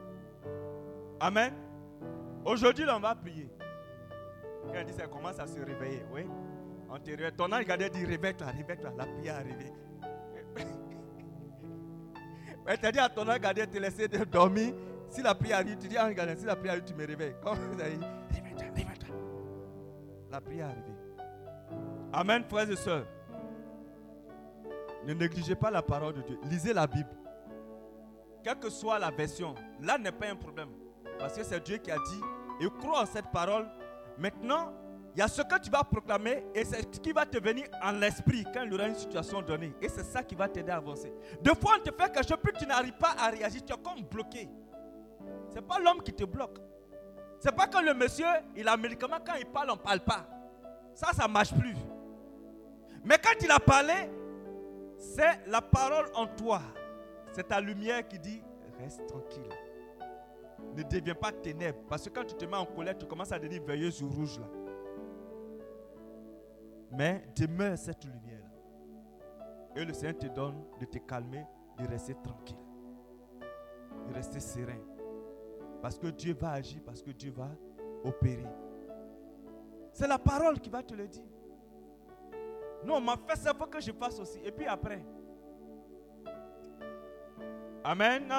Amen. 1.21 1.53
Aujourd'hui, 2.45 2.85
on 2.89 3.01
va 3.01 3.15
prier. 3.15 3.51
Quand 4.73 4.85
dit 4.85 4.93
ça, 4.93 5.07
commence 5.07 5.39
à 5.39 5.47
se 5.47 5.61
réveiller. 5.61 6.05
Oui. 6.13 6.27
Antérieur. 6.89 7.33
Ton 7.37 7.53
ange 7.53 7.59
regardait 7.61 7.91
dit 7.91 8.05
réveille-toi, 8.05 8.47
réveille-toi. 8.47 8.91
La 8.97 9.07
prière 9.07 9.37
est 9.37 9.41
arrivée. 9.41 9.73
Mais 12.67 12.77
tu 12.77 12.93
dit 12.93 12.99
à 12.99 13.09
ton 13.09 13.29
ange 13.29 13.41
gardien 13.41 13.67
te 13.67 13.79
laisser 13.79 14.09
dormir. 14.09 14.75
Si 15.11 15.23
la 15.23 15.35
prière 15.35 15.59
arrive, 15.59 15.79
tu 15.79 15.89
dis 15.89 15.99
ange 15.99 16.15
gardien, 16.15 16.37
si 16.37 16.45
la 16.45 16.57
prière 16.57 16.73
arrive, 16.75 16.85
tu 16.85 16.95
me 16.95 17.07
réveilles. 17.07 17.35
Comme 17.43 17.57
ça 17.79 17.89
dit? 17.89 18.01
La 20.31 20.41
prière 20.41 20.67
est 20.67 20.71
arrivée. 20.71 20.93
Amen, 22.13 22.45
frères 22.49 22.71
et 22.71 22.77
sœurs. 22.77 23.07
Ne 25.05 25.15
négligez 25.15 25.55
pas 25.55 25.71
la 25.71 25.83
parole 25.83 26.15
de 26.15 26.23
Dieu. 26.23 26.39
Lisez 26.45 26.73
la 26.73 26.87
Bible. 26.87 27.09
Quelle 28.43 28.59
que 28.59 28.71
soit 28.71 28.99
la 28.99 29.11
version, 29.11 29.55
là 29.81 29.99
n'est 29.99 30.13
pas 30.13 30.29
un 30.29 30.37
problème. 30.37 30.71
Parce 31.19 31.37
que 31.37 31.43
c'est 31.43 31.63
Dieu 31.65 31.79
qui 31.79 31.91
a 31.91 31.97
dit, 31.97 32.21
et 32.61 32.69
crois 32.79 33.03
en 33.03 33.07
cette 33.07 33.31
parole. 33.31 33.67
Maintenant, 34.19 34.73
il 35.15 35.21
y 35.21 35.23
a 35.23 35.29
ce 35.29 35.43
que 35.43 35.59
tu 35.61 35.71
vas 35.71 35.83
proclamer 35.83 36.45
et 36.55 36.65
c'est 36.65 36.95
ce 36.95 37.01
qui 37.01 37.13
va 37.13 37.27
te 37.27 37.43
venir 37.43 37.67
en 37.83 37.93
l'esprit 37.93 38.45
quand 38.53 38.63
il 38.63 38.73
y 38.73 38.75
aura 38.75 38.87
une 38.87 38.95
situation 38.95 39.43
donnée. 39.43 39.73
Et 39.81 39.89
c'est 39.89 40.05
ça 40.05 40.23
qui 40.23 40.35
va 40.35 40.49
t'aider 40.49 40.71
à 40.71 40.77
avancer. 40.77 41.13
Deux 41.43 41.55
fois, 41.55 41.77
on 41.79 41.83
te 41.83 41.91
fait 41.91 42.13
quelque 42.13 42.29
chose, 42.29 42.39
puis 42.43 42.53
tu 42.59 42.67
n'arrives 42.67 42.97
pas 42.97 43.15
à 43.19 43.31
réagir, 43.31 43.65
tu 43.65 43.73
es 43.73 43.77
comme 43.77 44.03
bloqué. 44.05 44.49
Ce 45.51 45.57
n'est 45.57 45.63
pas 45.63 45.79
l'homme 45.79 46.03
qui 46.03 46.13
te 46.13 46.25
bloque. 46.25 46.59
Ce 47.41 47.49
n'est 47.49 47.55
pas 47.55 47.67
que 47.67 47.79
le 47.85 47.95
monsieur, 47.95 48.27
il 48.57 48.67
a 48.67 48.77
médicament, 48.77 49.19
quand 49.25 49.35
il 49.39 49.47
parle, 49.47 49.71
on 49.71 49.77
ne 49.77 49.81
parle 49.81 50.01
pas. 50.01 50.27
Ça, 50.95 51.13
ça 51.13 51.29
ne 51.29 51.33
marche 51.33 51.55
plus. 51.55 51.77
Mais 53.05 53.17
quand 53.23 53.41
il 53.41 53.51
a 53.51 53.61
parlé, 53.61 53.95
c'est 54.99 55.47
la 55.47 55.61
parole 55.61 56.07
en 56.15 56.27
toi. 56.27 56.61
C'est 57.33 57.47
ta 57.47 57.61
lumière 57.61 58.07
qui 58.09 58.19
dit, 58.19 58.43
reste 58.81 59.07
tranquille. 59.07 59.49
Ne 60.75 60.83
deviens 60.83 61.15
pas 61.15 61.31
ténèbres. 61.31 61.79
Parce 61.89 62.05
que 62.05 62.11
quand 62.11 62.25
tu 62.25 62.35
te 62.35 62.45
mets 62.45 62.57
en 62.57 62.67
colère, 62.67 62.99
tu 62.99 63.07
commences 63.07 63.33
à 63.33 63.39
devenir 63.39 63.63
veilleuse 63.63 64.03
ou 64.03 64.09
rouge 64.09 64.39
là. 64.41 64.47
Mais 66.91 67.25
demeure 67.37 67.79
cette 67.79 68.05
lumière. 68.05 68.43
Et 69.77 69.85
le 69.85 69.93
Seigneur 69.93 70.19
te 70.19 70.27
donne 70.27 70.65
de 70.81 70.87
te 70.87 70.99
calmer, 70.99 71.45
de 71.79 71.87
rester 71.87 72.15
tranquille, 72.15 72.57
de 74.09 74.15
rester 74.15 74.41
serein. 74.41 74.81
Parce 75.81 75.99
que 75.99 76.09
Dieu 76.09 76.35
va 76.35 76.53
agir, 76.53 76.81
parce 76.85 77.03
que 77.03 77.11
Dieu 77.11 77.31
va 77.31 77.49
opérer. 78.05 78.47
C'est 79.93 80.09
la 80.09 80.19
parole 80.19 80.61
qui 80.61 80.71
va 80.71 80.83
te 80.83 80.95
le 80.95 81.07
dire. 81.07 81.25
Non, 82.85 82.97
on 82.97 83.01
m'a 83.01 83.17
fait 83.17 83.37
ça, 83.37 83.53
faut 83.55 83.67
que 83.67 83.81
je 83.81 83.93
fasse 83.93 84.19
aussi. 84.21 84.39
Et 84.45 84.53
puis 84.53 84.67
après. 84.67 85.05
Amen. 87.85 88.33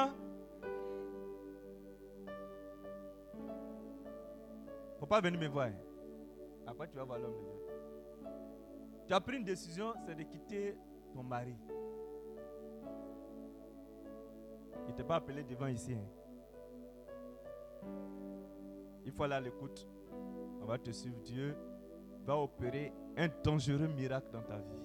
Faut 4.99 5.06
pas 5.06 5.22
venir 5.22 5.40
me 5.40 5.48
voir. 5.48 5.70
Après, 6.68 6.88
tu 6.88 6.98
vas 6.98 7.03
voir 7.03 7.20
l'homme 7.20 7.34
de 7.34 7.40
Dieu? 7.40 7.60
Tu 9.07 9.14
as 9.14 9.20
pris 9.20 9.38
une 9.38 9.44
décision, 9.44 9.94
c'est 10.06 10.16
de 10.16 10.24
quitter 10.24 10.78
ton 11.14 11.24
mari. 11.24 11.56
Il 14.88 14.91
ne 14.91 14.98
t'a 14.98 15.03
pas 15.03 15.16
appelé 15.16 15.44
devant 15.44 15.68
ici. 15.68 15.94
Hein. 15.94 16.18
Il 19.06 19.11
faut 19.11 19.23
aller 19.23 19.35
à 19.35 19.41
l'écoute. 19.41 19.88
On 20.61 20.65
va 20.65 20.77
te 20.77 20.91
suivre. 20.91 21.18
Dieu 21.23 21.56
va 22.26 22.38
opérer 22.38 22.93
un 23.18 23.27
dangereux 23.43 23.88
miracle 23.88 24.27
dans 24.31 24.43
ta 24.43 24.57
vie. 24.57 24.80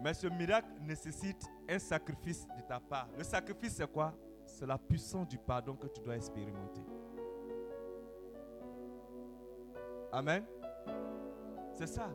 Mais 0.00 0.12
ce 0.12 0.26
miracle 0.26 0.68
nécessite 0.80 1.46
un 1.68 1.78
sacrifice 1.78 2.46
de 2.46 2.62
ta 2.68 2.80
part. 2.80 3.08
Le 3.16 3.24
sacrifice, 3.24 3.76
c'est 3.76 3.90
quoi? 3.90 4.14
C'est 4.44 4.66
la 4.66 4.76
puissance 4.76 5.26
du 5.28 5.38
pardon 5.38 5.74
que 5.74 5.86
tu 5.86 6.00
dois 6.02 6.16
expérimenter. 6.16 6.82
Amen. 10.12 10.44
C'est 11.72 11.86
ça. 11.86 12.10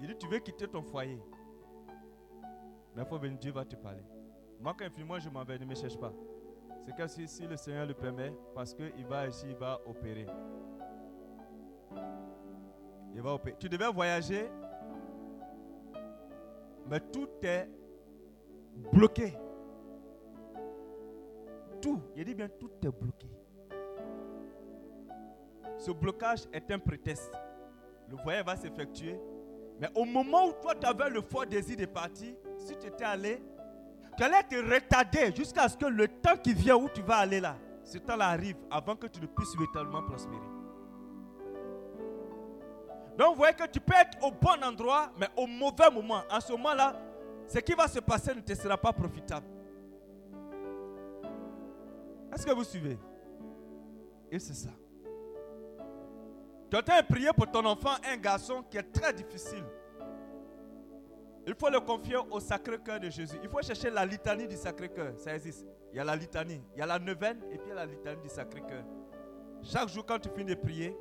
Il 0.00 0.08
dit, 0.08 0.16
tu 0.18 0.28
veux 0.28 0.38
quitter 0.40 0.68
ton 0.68 0.82
foyer. 0.82 1.18
Mais 2.94 3.02
il 3.02 3.06
faut 3.06 3.18
venir, 3.18 3.38
Dieu 3.38 3.52
va 3.52 3.64
te 3.64 3.76
parler. 3.76 4.04
Moi, 4.60 4.74
quand 4.78 4.88
il 4.96 5.04
moi, 5.04 5.18
je 5.18 5.28
m'en 5.28 5.44
vais, 5.44 5.58
ne 5.58 5.64
me 5.64 5.74
cherche 5.74 5.98
pas. 5.98 6.12
C'est 6.84 6.94
que 6.94 7.06
si, 7.06 7.46
le 7.46 7.56
Seigneur 7.56 7.86
le 7.86 7.94
permet, 7.94 8.32
parce 8.54 8.74
qu'il 8.74 9.06
va 9.06 9.26
ici, 9.26 9.46
il 9.48 9.56
va 9.56 9.80
opérer. 9.86 10.26
Il 13.14 13.22
va 13.22 13.34
opérer. 13.34 13.56
Tu 13.58 13.68
devais 13.68 13.90
voyager, 13.90 14.50
mais 16.86 17.00
tout 17.00 17.28
est 17.42 17.68
bloqué. 18.92 19.36
Tout, 21.80 22.00
il 22.16 22.24
dit 22.24 22.34
bien, 22.34 22.48
tout 22.48 22.70
est 22.82 22.90
bloqué. 22.90 23.28
Ce 25.78 25.90
blocage 25.90 26.44
est 26.52 26.70
un 26.70 26.78
prétexte. 26.78 27.32
Le 28.08 28.16
voyage 28.16 28.44
va 28.44 28.56
s'effectuer, 28.56 29.18
mais 29.80 29.88
au 29.94 30.04
moment 30.04 30.46
où 30.46 30.52
toi, 30.52 30.74
tu 30.74 30.86
avais 30.86 31.10
le 31.10 31.20
fort 31.20 31.46
désir 31.46 31.76
de 31.76 31.86
partir, 31.86 32.34
si 32.58 32.76
tu 32.76 32.86
étais 32.86 33.04
allé, 33.04 33.42
tu 34.16 34.22
allais 34.22 34.42
te 34.44 34.56
retarder 34.56 35.34
jusqu'à 35.34 35.68
ce 35.68 35.76
que 35.76 35.86
le 35.86 36.06
temps 36.06 36.36
qui 36.36 36.54
vient 36.54 36.76
où 36.76 36.88
tu 36.88 37.02
vas 37.02 37.16
aller 37.18 37.40
là, 37.40 37.56
ce 37.82 37.98
temps-là 37.98 38.28
arrive 38.28 38.56
avant 38.70 38.96
que 38.96 39.06
tu 39.06 39.20
ne 39.20 39.26
puisses 39.26 39.54
véritablement 39.56 40.02
prospérer. 40.02 40.38
Donc 43.18 43.30
vous 43.30 43.36
voyez 43.36 43.54
que 43.54 43.66
tu 43.66 43.80
peux 43.80 43.94
être 43.94 44.18
au 44.24 44.30
bon 44.30 44.62
endroit, 44.64 45.10
mais 45.18 45.28
au 45.36 45.46
mauvais 45.46 45.90
moment. 45.90 46.22
En 46.30 46.40
ce 46.40 46.52
moment-là, 46.52 46.96
ce 47.46 47.58
qui 47.58 47.72
va 47.74 47.86
se 47.86 48.00
passer 48.00 48.34
ne 48.34 48.40
te 48.40 48.54
sera 48.54 48.76
pas 48.76 48.92
profitable. 48.92 49.46
Est-ce 52.32 52.46
que 52.46 52.52
vous 52.52 52.64
suivez? 52.64 52.98
Et 54.30 54.38
c'est 54.38 54.54
ça. 54.54 54.70
Tu 56.82 56.90
as 56.90 57.02
prié 57.02 57.30
pour 57.36 57.50
ton 57.50 57.64
enfant, 57.64 57.94
un 58.04 58.16
garçon 58.16 58.64
qui 58.68 58.76
est 58.76 58.92
très 58.92 59.12
difficile. 59.12 59.64
Il 61.46 61.54
faut 61.54 61.68
le 61.68 61.80
confier 61.80 62.16
au 62.30 62.40
Sacré-Cœur 62.40 63.00
de 63.00 63.10
Jésus. 63.10 63.36
Il 63.42 63.48
faut 63.48 63.60
chercher 63.60 63.90
la 63.90 64.06
litanie 64.06 64.48
du 64.48 64.56
Sacré-Cœur. 64.56 65.12
Ça 65.18 65.34
existe. 65.34 65.66
Il 65.92 65.98
y 65.98 66.00
a 66.00 66.04
la 66.04 66.16
litanie, 66.16 66.60
il 66.74 66.80
y 66.80 66.82
a 66.82 66.86
la 66.86 66.98
neuvaine 66.98 67.40
et 67.52 67.58
puis 67.58 67.66
il 67.66 67.68
y 67.68 67.72
a 67.72 67.74
la 67.76 67.86
litanie 67.86 68.22
du 68.22 68.28
Sacré-Cœur. 68.28 68.84
Chaque 69.62 69.88
jour, 69.88 70.04
quand 70.04 70.18
tu 70.18 70.28
finis 70.30 70.50
de 70.50 70.54
prier, 70.54 70.96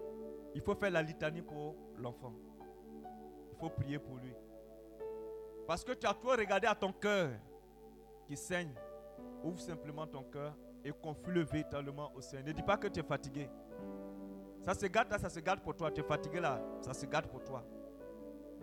il 0.54 0.62
faut 0.62 0.76
faire 0.76 0.92
la 0.92 1.02
litanie 1.02 1.42
pour 1.42 1.76
l'enfant. 1.98 2.34
Il 3.52 3.58
faut 3.58 3.70
prier 3.70 3.98
pour 3.98 4.18
lui. 4.18 4.34
Parce 5.66 5.84
que 5.84 5.94
tu 5.94 6.06
as 6.06 6.14
trop 6.14 6.32
regardé 6.32 6.68
à 6.68 6.76
ton 6.76 6.92
cœur 6.92 7.32
qui 8.28 8.38
saigne. 8.38 8.74
Ouvre 9.44 9.60
simplement 9.60 10.06
ton 10.06 10.24
cœur 10.24 10.56
et 10.84 10.92
confie-le 10.92 11.44
véritablement 11.44 12.12
au 12.16 12.22
Seigneur. 12.22 12.48
Ne 12.48 12.52
dis 12.52 12.64
pas 12.64 12.78
que 12.78 12.88
tu 12.88 13.00
es 13.00 13.04
fatigué. 13.04 13.50
Ça 14.64 14.74
se 14.74 14.86
garde 14.86 15.12
là, 15.12 15.20
ça 15.20 15.30
se 15.30 15.40
garde 15.42 15.60
pour 15.60 15.76
toi. 15.76 15.92
Tu 15.92 16.02
es 16.02 16.04
fatigué 16.04 16.40
là, 16.40 16.62
ça 16.82 16.94
se 16.94 17.06
garde 17.06 17.28
pour 17.28 17.44
toi. 17.44 17.64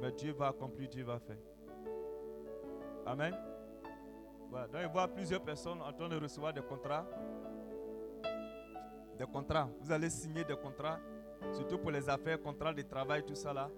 Mais 0.01 0.11
Dieu 0.13 0.33
va 0.33 0.49
accomplir, 0.49 0.89
Dieu 0.89 1.05
va 1.05 1.19
faire. 1.19 1.37
Amen. 3.05 3.35
Voilà. 4.49 4.67
Donc, 4.67 4.81
il 4.83 4.89
voit 4.89 5.09
plusieurs 5.09 5.43
personnes 5.43 5.81
en 5.83 5.93
train 5.93 6.09
de 6.09 6.17
recevoir 6.17 6.53
des 6.55 6.63
contrats. 6.63 7.07
Des 9.19 9.27
contrats. 9.27 9.69
Vous 9.81 9.93
allez 9.93 10.09
signer 10.09 10.43
des 10.45 10.57
contrats, 10.57 10.99
surtout 11.53 11.79
pour 11.79 11.91
les 11.91 12.09
affaires, 12.09 12.41
contrats 12.41 12.73
de 12.73 12.83
travail, 12.83 13.23
tout 13.25 13.35
ça 13.35 13.53
là. 13.53 13.69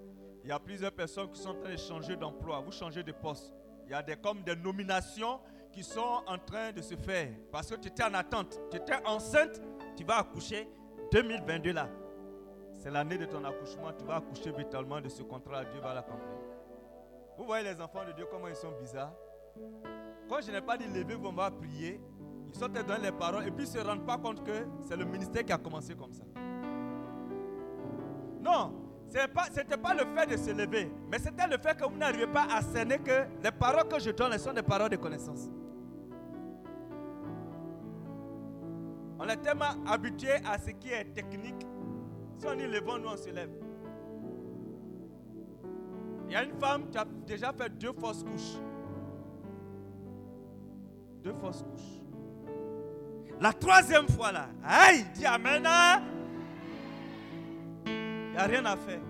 Il 0.44 0.48
y 0.48 0.52
a 0.52 0.58
plusieurs 0.58 0.92
personnes 0.92 1.30
qui 1.30 1.40
sont 1.40 1.50
en 1.50 1.60
train 1.60 1.72
de 1.72 1.76
changer 1.76 2.16
d'emploi. 2.16 2.60
Vous 2.60 2.72
changez 2.72 3.02
de 3.02 3.12
poste. 3.12 3.52
Il 3.86 3.90
y 3.90 3.94
a 3.94 4.02
des, 4.02 4.16
comme 4.16 4.42
des 4.42 4.56
nominations 4.56 5.40
qui 5.72 5.82
sont 5.82 6.22
en 6.26 6.38
train 6.38 6.72
de 6.72 6.82
se 6.82 6.94
faire. 6.94 7.30
Parce 7.50 7.68
que 7.70 7.76
tu 7.76 7.88
étais 7.88 8.04
en 8.04 8.14
attente. 8.14 8.60
Tu 8.70 8.76
étais 8.76 9.04
enceinte, 9.06 9.60
tu 9.96 10.04
vas 10.04 10.18
accoucher 10.18 10.68
2022 11.10 11.72
là. 11.72 11.88
C'est 12.82 12.90
l'année 12.90 13.16
de 13.16 13.26
ton 13.26 13.44
accouchement. 13.44 13.92
Tu 13.96 14.04
vas 14.04 14.16
accoucher 14.16 14.50
vitalement 14.50 15.00
de 15.00 15.08
ce 15.08 15.22
contrat. 15.22 15.64
Dieu 15.64 15.80
va 15.80 15.94
l'accomplir. 15.94 16.34
Vous 17.38 17.44
voyez 17.44 17.62
les 17.72 17.80
enfants 17.80 18.04
de 18.04 18.10
Dieu, 18.10 18.26
comment 18.28 18.48
ils 18.48 18.56
sont 18.56 18.72
bizarres. 18.80 19.12
Quand 20.28 20.40
je 20.40 20.50
n'ai 20.50 20.60
pas 20.60 20.76
dit 20.76 20.88
lever, 20.88 21.14
vous 21.14 21.28
on 21.28 21.32
va 21.32 21.48
prier. 21.52 22.00
Ils 22.48 22.58
sont 22.58 22.66
dans 22.66 23.00
les 23.00 23.12
paroles 23.12 23.46
et 23.46 23.52
puis 23.52 23.66
ils 23.66 23.72
ne 23.72 23.80
se 23.80 23.86
rendent 23.86 24.04
pas 24.04 24.18
compte 24.18 24.44
que 24.44 24.66
c'est 24.80 24.96
le 24.96 25.04
ministère 25.04 25.44
qui 25.44 25.52
a 25.52 25.58
commencé 25.58 25.94
comme 25.94 26.12
ça. 26.12 26.24
Non, 28.40 28.74
ce 29.08 29.16
n'était 29.16 29.76
pas, 29.76 29.94
pas 29.94 29.94
le 29.94 30.04
fait 30.16 30.26
de 30.26 30.36
se 30.36 30.50
lever, 30.50 30.90
mais 31.08 31.20
c'était 31.20 31.46
le 31.46 31.58
fait 31.58 31.78
que 31.78 31.84
vous 31.84 31.96
n'arrivez 31.96 32.26
pas 32.26 32.48
à 32.52 32.62
cerner 32.62 32.98
que 32.98 33.26
les 33.44 33.52
paroles 33.52 33.86
que 33.86 34.00
je 34.00 34.10
donne 34.10 34.36
sont 34.38 34.52
des 34.52 34.62
paroles 34.62 34.90
de 34.90 34.96
connaissance. 34.96 35.48
On 39.20 39.28
est 39.28 39.36
tellement 39.36 39.76
habitué 39.86 40.32
à 40.44 40.58
ce 40.58 40.70
qui 40.72 40.90
est 40.90 41.04
technique. 41.14 41.64
Si 42.38 42.46
on 42.46 42.54
dit 42.54 42.66
levons, 42.66 42.98
nous 42.98 43.08
on 43.08 43.16
se 43.16 43.30
lève. 43.30 43.50
Il 46.26 46.32
y 46.32 46.36
a 46.36 46.44
une 46.44 46.58
femme 46.58 46.88
qui 46.90 46.98
a 46.98 47.04
déjà 47.26 47.52
fait 47.52 47.68
deux 47.78 47.92
fausses 47.92 48.22
couches. 48.24 48.58
Deux 51.22 51.34
fausses 51.34 51.62
couches. 51.62 52.00
La 53.40 53.52
troisième 53.52 54.08
fois 54.08 54.32
là, 54.32 54.48
aïe, 54.64 55.04
dis 55.14 55.26
Amen. 55.26 55.64
Hein? 55.66 56.02
Il 57.86 58.30
n'y 58.32 58.36
a 58.38 58.44
rien 58.44 58.64
à 58.64 58.76
faire. 58.76 59.00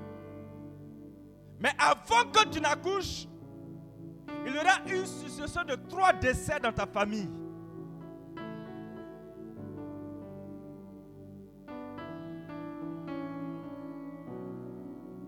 Mais 1.61 1.71
avant 1.79 2.29
que 2.33 2.49
tu 2.49 2.61
n'accouches, 2.61 3.29
il 4.45 4.53
y 4.53 4.59
aura 4.59 4.81
une 4.87 5.07
succession 5.07 5.63
de 5.65 5.77
trois 5.89 6.13
décès 6.13 6.59
dans 6.61 6.73
ta 6.73 6.87
famille. 6.87 7.29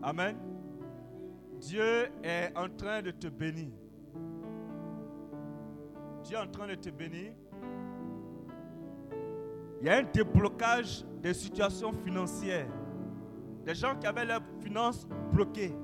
Amen. 0.05 0.37
Dieu 1.61 2.11
est 2.23 2.53
en 2.55 2.69
train 2.69 3.01
de 3.01 3.11
te 3.11 3.27
bénir. 3.27 3.71
Dieu 6.23 6.37
est 6.37 6.41
en 6.41 6.47
train 6.47 6.67
de 6.67 6.75
te 6.75 6.91
bénir. 6.91 7.33
Il 9.81 9.87
y 9.87 9.91
a 9.91 9.97
un 9.97 10.03
déblocage 10.03 11.07
des 11.23 11.33
situations 11.33 11.95
financières. 12.05 12.69
Des 13.65 13.75
gens 13.75 13.97
qui 13.99 14.07
avaient 14.07 14.27
leurs 14.27 14.43
finances 14.61 15.09
bloquées. 15.33 15.75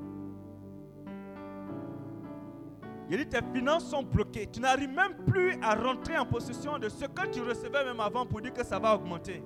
Il 3.09 3.17
dit 3.17 3.27
tes 3.27 3.43
finances 3.55 3.89
sont 3.89 4.03
bloquées. 4.03 4.47
Tu 4.53 4.61
n'arrives 4.61 4.93
même 4.93 5.15
plus 5.27 5.57
à 5.63 5.75
rentrer 5.75 6.19
en 6.19 6.27
possession 6.27 6.79
de 6.79 6.91
ce 6.91 7.07
que 7.07 7.27
tu 7.29 7.41
recevais 7.41 7.87
même 7.87 8.01
avant 8.01 8.27
pour 8.27 8.43
dire 8.43 8.53
que 8.53 8.65
ça 8.65 8.79
va 8.79 8.95
augmenter. 8.95 9.43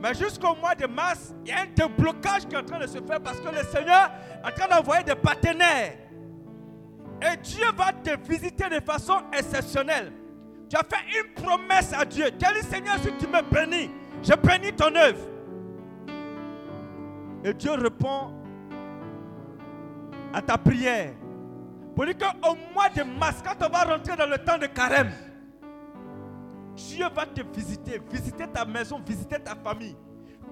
Mais 0.00 0.14
jusqu'au 0.14 0.54
mois 0.54 0.74
de 0.74 0.86
mars, 0.86 1.34
il 1.44 1.50
y 1.50 1.52
a 1.52 1.60
un 1.62 1.66
déblocage 1.74 2.46
qui 2.46 2.54
est 2.54 2.58
en 2.58 2.64
train 2.64 2.78
de 2.78 2.86
se 2.86 3.00
faire 3.00 3.20
parce 3.20 3.40
que 3.40 3.48
le 3.48 3.62
Seigneur 3.64 4.10
est 4.44 4.46
en 4.46 4.54
train 4.54 4.68
d'envoyer 4.68 5.04
des 5.04 5.14
partenaires. 5.14 5.94
Et 7.22 7.36
Dieu 7.38 7.64
va 7.74 7.92
te 7.92 8.10
visiter 8.28 8.68
de 8.68 8.80
façon 8.80 9.22
exceptionnelle. 9.32 10.12
Tu 10.68 10.76
as 10.76 10.82
fait 10.82 11.18
une 11.18 11.42
promesse 11.42 11.92
à 11.92 12.04
Dieu. 12.04 12.26
Tu 12.38 12.44
as 12.44 12.52
dit, 12.52 12.66
Seigneur, 12.68 12.96
si 12.98 13.12
tu 13.18 13.26
me 13.26 13.40
bénis, 13.42 13.90
je 14.22 14.34
bénis 14.34 14.72
ton 14.72 14.94
œuvre. 14.94 15.20
Et 17.44 17.54
Dieu 17.54 17.72
répond 17.72 18.32
à 20.34 20.42
ta 20.42 20.58
prière. 20.58 21.12
Pour 21.94 22.04
dire 22.04 22.18
qu'au 22.18 22.56
mois 22.74 22.90
de 22.90 23.02
mars, 23.02 23.42
quand 23.42 23.66
on 23.66 23.70
va 23.70 23.84
rentrer 23.84 24.16
dans 24.16 24.26
le 24.26 24.36
temps 24.38 24.58
de 24.58 24.66
carême, 24.66 25.10
Dieu 26.76 27.06
va 27.14 27.24
te 27.26 27.40
visiter, 27.42 28.00
visiter 28.10 28.46
ta 28.48 28.64
maison, 28.64 29.00
visiter 29.00 29.38
ta 29.38 29.54
famille. 29.54 29.96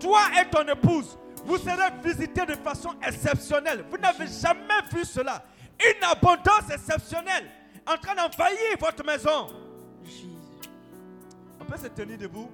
Toi 0.01 0.21
et 0.41 0.49
ton 0.51 0.67
épouse, 0.67 1.19
vous 1.45 1.59
serez 1.59 1.91
visités 2.03 2.47
de 2.47 2.55
façon 2.55 2.91
exceptionnelle. 3.07 3.85
Vous 3.91 3.99
n'avez 3.99 4.27
jamais 4.27 4.81
vu 4.93 5.05
cela. 5.05 5.45
Une 5.79 6.05
abondance 6.05 6.71
exceptionnelle 6.73 7.51
en 7.87 7.97
train 7.99 8.15
d'envahir 8.15 8.79
votre 8.81 9.05
maison. 9.05 9.49
On 11.61 11.65
peut 11.65 11.77
se 11.77 11.89
tenir 11.89 12.19
debout. 12.19 12.51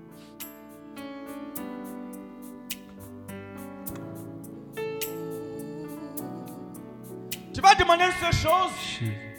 Tu 7.53 7.61
vas 7.61 7.75
demander 7.75 8.05
une 8.05 8.13
seule 8.13 8.33
chose? 8.33 9.30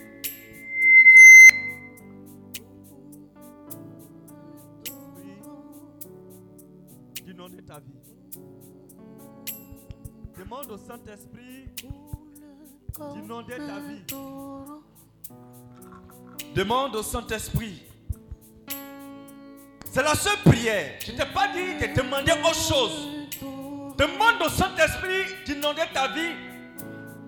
Ta 7.49 7.79
vie. 7.79 7.99
Demande 10.37 10.71
au 10.71 10.77
Saint-Esprit 10.77 11.69
d'inonder 13.13 13.57
ta 13.57 13.79
vie. 13.79 14.03
Demande 16.53 16.95
au 16.95 17.03
Saint-Esprit. 17.03 17.81
C'est 19.85 20.03
la 20.03 20.13
seule 20.15 20.37
prière. 20.45 20.99
Je 21.03 21.11
ne 21.13 21.17
t'ai 21.17 21.25
pas 21.33 21.47
dit 21.47 21.79
de 21.79 21.95
demander 22.01 22.31
autre 22.31 22.53
chose. 22.55 23.07
Demande 23.97 24.41
au 24.45 24.49
Saint-Esprit 24.49 25.33
d'inonder 25.45 25.83
ta 25.93 26.09
vie. 26.09 26.35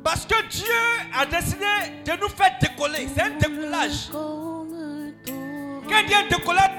Parce 0.03 0.25
que 0.25 0.47
Dieu 0.49 0.65
a 1.15 1.25
décidé 1.25 1.65
de 2.05 2.21
nous 2.21 2.29
faire 2.29 2.55
décoller. 2.61 3.07
C'est 3.15 3.21
un 3.21 3.37
décollage. 3.37 4.09
Quand 4.11 5.99
il 6.05 6.09
y 6.09 6.13
a 6.13 6.19
un 6.19 6.27
décollage 6.27 6.71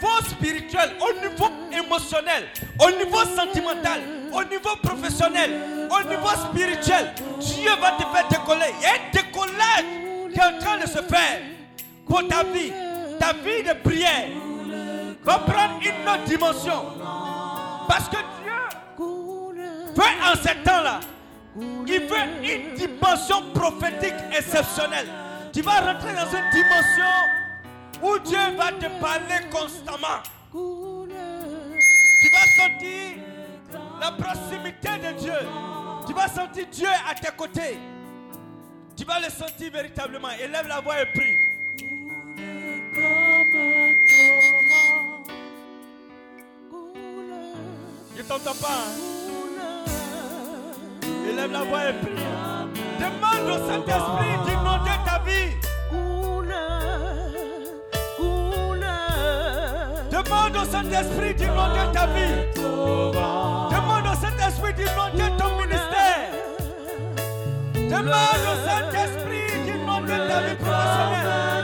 niveau 0.00 0.28
spirituel, 0.28 0.90
au 1.00 1.12
niveau 1.20 1.50
émotionnel, 1.72 2.48
au 2.80 2.90
niveau 2.90 3.18
sentimental, 3.36 4.00
au 4.32 4.42
niveau 4.44 4.76
professionnel, 4.82 5.50
au 5.90 6.08
niveau 6.08 6.28
spirituel, 6.28 7.12
Dieu 7.40 7.70
va 7.80 7.92
te 7.92 8.02
faire 8.02 8.28
décoller. 8.28 8.72
Il 8.78 8.82
y 8.82 8.86
a 8.86 8.94
un 8.94 9.10
décollage 9.12 10.32
qui 10.32 10.38
est 10.38 10.42
en 10.42 10.58
train 10.58 10.78
de 10.78 10.86
se 10.86 11.02
faire 11.02 11.40
pour 12.06 12.26
ta 12.28 12.42
vie. 12.44 12.72
Ta 13.18 13.32
vie 13.32 13.62
de 13.62 13.74
prière 13.82 14.28
va 15.22 15.38
prendre 15.38 15.80
une 15.82 16.08
autre 16.08 16.24
dimension. 16.24 16.84
Parce 17.88 18.08
que 18.08 18.16
Dieu 18.16 19.02
veut 19.94 20.02
en 20.24 20.34
ce 20.36 20.64
temps-là, 20.64 21.00
il 21.86 22.00
veut 22.00 22.16
une 22.42 22.74
dimension 22.74 23.42
prophétique 23.52 24.14
exceptionnelle. 24.36 25.08
Tu 25.52 25.62
vas 25.62 25.80
rentrer 25.80 26.12
dans 26.14 26.30
une 26.30 26.50
dimension 26.52 27.39
où 28.02 28.18
Dieu 28.20 28.38
va 28.56 28.72
te 28.72 28.86
parler 29.00 29.48
constamment. 29.50 30.22
Tu 30.52 32.28
vas 32.30 32.46
sentir 32.56 33.16
la 34.00 34.12
proximité 34.12 34.88
de 34.98 35.18
Dieu. 35.20 35.40
Tu 36.06 36.12
vas 36.14 36.28
sentir 36.28 36.66
Dieu 36.70 36.88
à 37.08 37.14
tes 37.14 37.34
côtés. 37.36 37.78
Tu 38.96 39.04
vas 39.04 39.20
le 39.20 39.30
sentir 39.30 39.72
véritablement. 39.72 40.30
Élève 40.30 40.66
la 40.66 40.80
voix 40.80 41.00
et 41.00 41.06
prie. 41.06 41.36
Je 48.16 48.22
t'entends 48.22 48.54
pas. 48.60 48.68
Hein? 48.68 49.10
Élève 51.28 51.52
la 51.52 51.62
voix 51.62 51.88
et 51.88 51.92
prie. 51.94 52.24
Demande 52.98 53.48
au 53.48 53.58
Saint-Esprit 53.66 54.36
d'inonder 54.46 54.98
ta 55.06 55.18
vie. 55.20 55.69
Demande 60.50 60.66
au 60.66 60.70
Saint-Esprit 60.70 61.34
d'inonder 61.34 61.92
ta 61.92 62.06
vie. 62.06 62.34
Demande 62.56 64.06
au 64.06 64.14
Saint-Esprit 64.20 64.74
d'inonder 64.74 65.30
ton 65.38 65.50
ministère. 65.62 66.30
Demande 67.74 68.46
au 68.50 68.56
Saint-Esprit 68.66 69.62
d'inonder 69.64 70.18
ta 70.28 70.40
vie 70.40 70.56
professionnelle. 70.56 71.59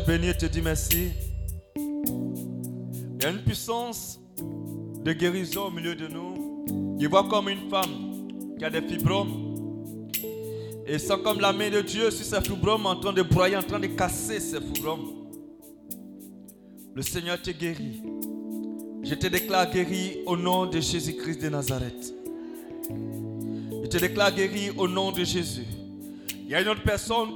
bénis 0.04 0.28
et 0.28 0.34
te 0.34 0.44
dis 0.44 0.60
merci. 0.60 1.12
Il 1.74 3.22
y 3.22 3.24
a 3.24 3.30
une 3.30 3.42
puissance 3.42 4.20
de 5.02 5.12
guérison 5.14 5.68
au 5.68 5.70
milieu 5.70 5.94
de 5.94 6.06
nous. 6.06 6.98
Je 7.00 7.06
vois 7.06 7.26
comme 7.26 7.48
une 7.48 7.70
femme 7.70 8.28
qui 8.58 8.64
a 8.66 8.68
des 8.68 8.82
fibromes. 8.82 9.56
Et 10.86 10.98
sent 10.98 11.14
comme 11.24 11.40
la 11.40 11.54
main 11.54 11.70
de 11.70 11.80
Dieu 11.80 12.10
sur 12.10 12.26
ses 12.26 12.42
fibromes 12.42 12.84
en 12.84 12.96
train 12.96 13.14
de 13.14 13.22
broyer, 13.22 13.56
en 13.56 13.62
train 13.62 13.80
de 13.80 13.86
casser 13.86 14.38
ses 14.38 14.60
fibromes. 14.60 15.30
Le 16.94 17.00
Seigneur 17.00 17.40
te 17.40 17.50
guérit. 17.50 18.02
Je 19.02 19.14
te 19.14 19.28
déclare 19.28 19.70
guéri 19.70 20.18
au 20.26 20.36
nom 20.36 20.66
de 20.66 20.78
Jésus-Christ 20.78 21.40
de 21.40 21.48
Nazareth. 21.48 22.12
Je 22.90 23.88
te 23.88 23.96
déclare 23.96 24.34
guéri 24.34 24.72
au 24.76 24.88
nom 24.88 25.10
de 25.10 25.24
Jésus. 25.24 25.66
Il 26.44 26.50
y 26.50 26.54
a 26.54 26.60
une 26.60 26.68
autre 26.68 26.82
personne 26.82 27.30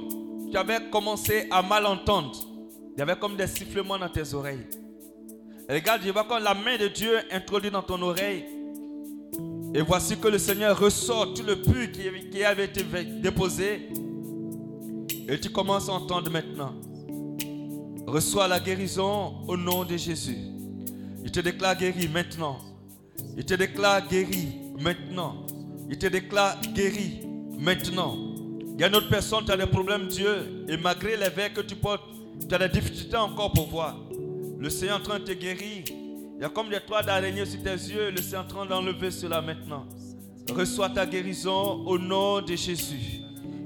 qui 0.51 0.57
avait 0.57 0.91
commencé 0.91 1.47
à 1.49 1.63
mal 1.63 1.87
entendre. 1.87 2.50
Il 2.95 2.99
y 2.99 3.01
avait 3.01 3.15
comme 3.15 3.35
des 3.37 3.47
sifflements 3.47 3.97
dans 3.97 4.09
tes 4.09 4.33
oreilles. 4.33 4.67
regarde, 5.69 6.01
je 6.05 6.11
vois 6.11 6.25
comme 6.25 6.43
la 6.43 6.53
main 6.53 6.77
de 6.77 6.87
Dieu 6.87 7.17
introduit 7.31 7.71
dans 7.71 7.81
ton 7.81 8.01
oreille. 8.01 8.45
Et 9.73 9.81
voici 9.81 10.17
que 10.17 10.27
le 10.27 10.37
Seigneur 10.37 10.77
ressort 10.77 11.33
tout 11.33 11.43
le 11.43 11.61
puits 11.61 11.91
qui 12.29 12.43
avait 12.43 12.65
été 12.65 12.83
déposé. 13.21 13.89
Et 15.29 15.39
tu 15.39 15.49
commences 15.49 15.87
à 15.87 15.93
entendre 15.93 16.29
maintenant. 16.29 16.73
Reçois 18.05 18.47
la 18.49 18.59
guérison 18.59 19.45
au 19.47 19.55
nom 19.55 19.85
de 19.85 19.95
Jésus. 19.95 20.37
Il 21.23 21.31
te 21.31 21.39
déclare 21.39 21.77
guéri 21.77 22.09
maintenant. 22.09 22.57
Il 23.37 23.45
te 23.45 23.53
déclare 23.53 24.05
guéri 24.09 24.49
maintenant. 24.77 25.45
Il 25.89 25.97
te 25.97 26.07
déclare 26.07 26.59
guéri 26.73 27.21
maintenant. 27.57 28.17
Il 28.73 28.81
y 28.81 28.83
a 28.83 28.87
une 28.87 28.95
autre 28.95 29.09
personne, 29.09 29.45
tu 29.45 29.51
as 29.51 29.57
des 29.57 29.67
problèmes, 29.67 30.07
Dieu, 30.07 30.65
et 30.67 30.75
malgré 30.75 31.15
les 31.15 31.29
verres 31.29 31.53
que 31.53 31.61
tu 31.61 31.75
portes, 31.75 32.03
tu 32.47 32.55
as 32.55 32.67
des 32.67 32.79
difficultés 32.79 33.17
encore 33.17 33.51
pour 33.51 33.67
voir. 33.67 33.97
Le 34.59 34.69
Seigneur 34.69 34.97
est 34.97 34.99
en 34.99 35.03
train 35.03 35.19
de 35.19 35.25
te 35.25 35.31
guérir. 35.31 35.83
Il 35.87 36.41
y 36.41 36.43
a 36.43 36.49
comme 36.49 36.69
des 36.69 36.79
toits 36.79 37.03
d'araignée 37.03 37.45
sur 37.45 37.61
tes 37.61 37.69
yeux, 37.69 38.11
le 38.11 38.17
Seigneur 38.17 38.41
est 38.41 38.45
en 38.45 38.47
train 38.47 38.65
d'enlever 38.65 39.11
cela 39.11 39.41
maintenant. 39.41 39.85
Reçois 40.53 40.89
ta 40.89 41.05
guérison 41.05 41.83
au 41.85 41.97
nom 41.97 42.41
de 42.41 42.55
Jésus. 42.55 43.21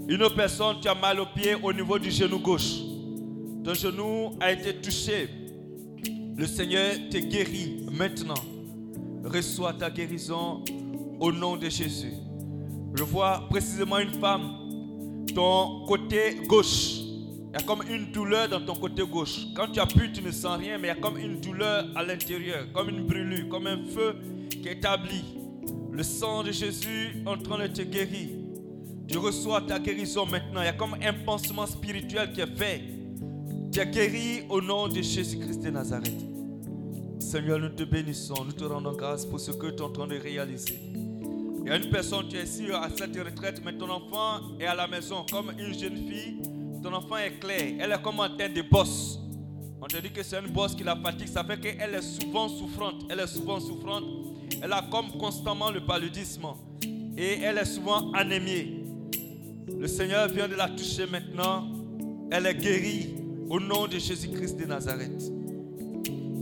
Une 0.08 0.30
personne, 0.36 0.78
tu 0.82 0.88
as 0.88 0.96
mal 0.96 1.20
au 1.20 1.26
pied 1.26 1.56
au 1.62 1.74
niveau 1.74 1.98
du 1.98 2.12
genou 2.12 2.40
gauche. 2.40 2.82
Ton 3.64 3.74
genou 3.74 4.38
a 4.40 4.52
été 4.52 4.76
touché. 4.76 5.30
Le 6.38 6.46
Seigneur 6.46 6.94
te 7.10 7.18
guérit 7.18 7.86
maintenant. 7.92 8.36
Reçois 9.24 9.74
ta 9.74 9.90
guérison 9.90 10.64
au 11.20 11.32
nom 11.32 11.58
de 11.58 11.70
Jésus. 11.70 12.14
Je 12.94 13.04
vois 13.04 13.48
précisément 13.50 13.98
une 13.98 14.14
femme 14.20 14.66
ton 15.34 15.86
côté 15.86 16.42
gauche. 16.48 17.05
Il 17.56 17.62
y 17.62 17.64
a 17.64 17.68
comme 17.68 17.84
une 17.90 18.12
douleur 18.12 18.50
dans 18.50 18.60
ton 18.60 18.76
côté 18.76 19.02
gauche. 19.04 19.48
Quand 19.56 19.70
tu 19.72 19.80
appuies, 19.80 20.12
tu 20.12 20.22
ne 20.22 20.30
sens 20.30 20.58
rien, 20.58 20.78
mais 20.78 20.90
il 20.90 20.92
y 20.92 20.92
a 20.92 20.96
comme 20.96 21.18
une 21.18 21.40
douleur 21.40 21.86
à 21.96 22.04
l'intérieur, 22.04 22.66
comme 22.74 22.90
une 22.90 23.06
brûlure, 23.06 23.48
comme 23.48 23.66
un 23.66 23.82
feu 23.86 24.18
qui 24.50 24.68
est 24.68 24.74
établi. 24.74 25.24
Le 25.90 26.04
sang 26.04 26.44
de 26.44 26.52
Jésus 26.52 27.16
est 27.16 27.30
en 27.30 27.38
train 27.38 27.60
de 27.60 27.68
te 27.68 27.82
guérir. 27.82 28.28
Tu 29.08 29.18
reçois 29.18 29.62
ta 29.62 29.80
guérison 29.80 30.26
maintenant. 30.26 30.64
Il 30.64 30.66
y 30.66 30.68
a 30.68 30.74
comme 30.74 30.98
un 31.02 31.14
pansement 31.14 31.66
spirituel 31.66 32.34
qui 32.34 32.42
est 32.42 32.58
fait. 32.58 32.82
Tu 33.72 33.80
es 33.80 33.88
guéri 33.88 34.44
au 34.50 34.60
nom 34.60 34.90
de 34.90 35.02
Jésus-Christ 35.02 35.62
de 35.64 35.70
Nazareth. 35.70 36.26
Seigneur, 37.20 37.58
nous 37.58 37.70
te 37.70 37.84
bénissons, 37.84 38.44
nous 38.44 38.52
te 38.52 38.66
rendons 38.66 38.98
grâce 38.98 39.26
pour 39.26 39.40
ce 39.40 39.52
que 39.52 39.68
tu 39.68 39.78
es 39.78 39.82
en 39.82 39.92
train 39.92 40.08
de 40.08 40.18
réaliser. 40.18 40.78
Il 41.62 41.68
y 41.68 41.70
a 41.70 41.78
une 41.78 41.90
personne, 41.90 42.28
qui 42.28 42.36
est 42.36 42.44
ici 42.44 42.66
à 42.74 42.90
cette 42.94 43.16
retraite, 43.16 43.62
mais 43.64 43.78
ton 43.78 43.90
enfant 43.90 44.42
est 44.60 44.66
à 44.66 44.76
la 44.76 44.90
maison 44.90 45.26
comme 45.32 45.54
une 45.58 45.74
jeune 45.74 45.96
fille. 45.96 46.55
Ton 46.86 46.94
enfant 46.94 47.18
est 47.18 47.40
clair. 47.40 47.78
Elle 47.80 47.92
est 47.92 48.02
comme 48.04 48.20
en 48.20 48.30
tête 48.30 48.54
de 48.54 48.62
bosse. 48.62 49.20
On 49.82 49.88
te 49.88 49.98
dit 49.98 50.12
que 50.12 50.22
c'est 50.22 50.40
une 50.40 50.52
bosse 50.54 50.76
qui 50.76 50.84
la 50.84 50.96
fatigue. 50.96 51.28
Ça 51.28 51.44
fait 51.44 51.60
qu'elle 51.60 51.96
est 51.96 52.02
souvent 52.04 52.48
souffrante. 52.48 53.06
Elle 53.10 53.22
est 53.22 53.26
souvent 53.26 53.60
souffrante. 53.60 54.04
Elle 54.62 54.72
a 54.72 54.86
comme 54.92 55.10
constamment 55.14 55.72
le 55.72 55.84
paludisme. 55.84 56.46
Et 57.18 57.40
elle 57.42 57.58
est 57.58 57.66
souvent 57.66 58.12
anémiée. 58.12 58.84
Le 59.80 59.88
Seigneur 59.88 60.28
vient 60.28 60.48
de 60.48 60.54
la 60.54 60.70
toucher 60.70 61.08
maintenant. 61.08 61.68
Elle 62.30 62.46
est 62.46 62.54
guérie 62.54 63.16
au 63.50 63.60
nom 63.60 63.88
de 63.88 63.98
Jésus-Christ 63.98 64.56
de 64.56 64.66
Nazareth. 64.66 65.24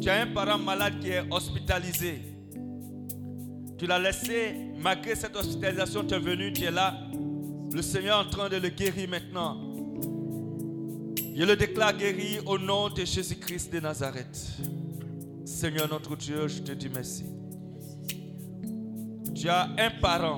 Tu 0.02 0.10
as 0.10 0.24
un 0.24 0.28
parent 0.28 0.57
malade 0.57 0.99
qui 0.99 1.11
est 1.11 1.24
hospitalisé. 1.32 2.22
Tu 3.78 3.86
l'as 3.86 3.99
laissé, 3.99 4.56
malgré 4.82 5.15
cette 5.15 5.38
hospitalisation, 5.38 6.03
tu 6.03 6.15
es 6.15 6.20
venu, 6.20 6.52
tu 6.52 6.65
es 6.65 6.72
là. 6.72 6.98
Le 7.74 7.82
Seigneur 7.82 8.20
est 8.20 8.26
en 8.26 8.30
train 8.30 8.49
de 8.49 8.57
le 8.57 8.68
guérir 8.68 9.10
maintenant. 9.10 9.73
Je 11.35 11.43
le 11.43 11.55
déclare 11.55 11.97
guéri 11.97 12.38
au 12.45 12.60
nom 12.60 12.89
de 12.89 13.03
Jésus-Christ 13.03 13.73
de 13.73 13.80
Nazareth. 13.80 14.38
Seigneur 15.45 15.89
notre 15.89 16.15
Dieu, 16.15 16.47
je 16.47 16.60
te 16.60 16.72
dis 16.73 16.89
merci. 16.93 17.26
Tu 19.34 19.49
as 19.49 19.68
un 19.80 19.89
parent. 19.99 20.38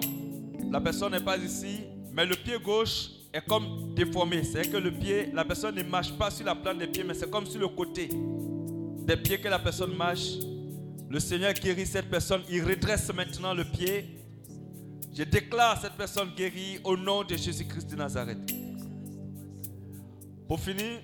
La 0.71 0.79
personne 0.79 1.11
n'est 1.11 1.19
pas 1.19 1.35
ici, 1.35 1.81
mais 2.13 2.25
le 2.25 2.35
pied 2.37 2.57
gauche 2.63 3.09
est 3.33 3.45
comme 3.45 3.93
déformé. 3.93 4.41
C'est 4.45 4.71
que 4.71 4.77
le 4.77 4.89
pied, 4.89 5.31
la 5.33 5.43
personne 5.43 5.75
ne 5.75 5.83
marche 5.83 6.13
pas 6.13 6.31
sur 6.31 6.45
la 6.45 6.55
plante 6.55 6.77
des 6.77 6.87
pieds, 6.87 7.03
mais 7.03 7.13
c'est 7.13 7.29
comme 7.29 7.45
sur 7.45 7.59
le 7.59 7.67
côté 7.67 8.07
des 9.05 9.17
pieds 9.17 9.39
que 9.39 9.49
la 9.49 9.59
personne 9.59 9.93
marche. 9.97 10.29
Le 11.09 11.19
Seigneur 11.19 11.51
guérit 11.53 11.85
cette 11.85 12.09
personne. 12.09 12.41
Il 12.49 12.63
redresse 12.63 13.13
maintenant 13.13 13.53
le 13.53 13.65
pied. 13.65 14.21
Je 15.13 15.23
déclare 15.23 15.81
cette 15.81 15.97
personne 15.97 16.29
guérie 16.37 16.79
au 16.85 16.95
nom 16.95 17.25
de 17.25 17.35
Jésus-Christ 17.35 17.91
de 17.91 17.97
Nazareth. 17.97 18.65
Pour 20.47 20.59
finir, 20.59 21.01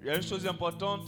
il 0.00 0.06
y 0.06 0.10
a 0.10 0.16
une 0.16 0.22
chose 0.22 0.46
importante. 0.46 1.06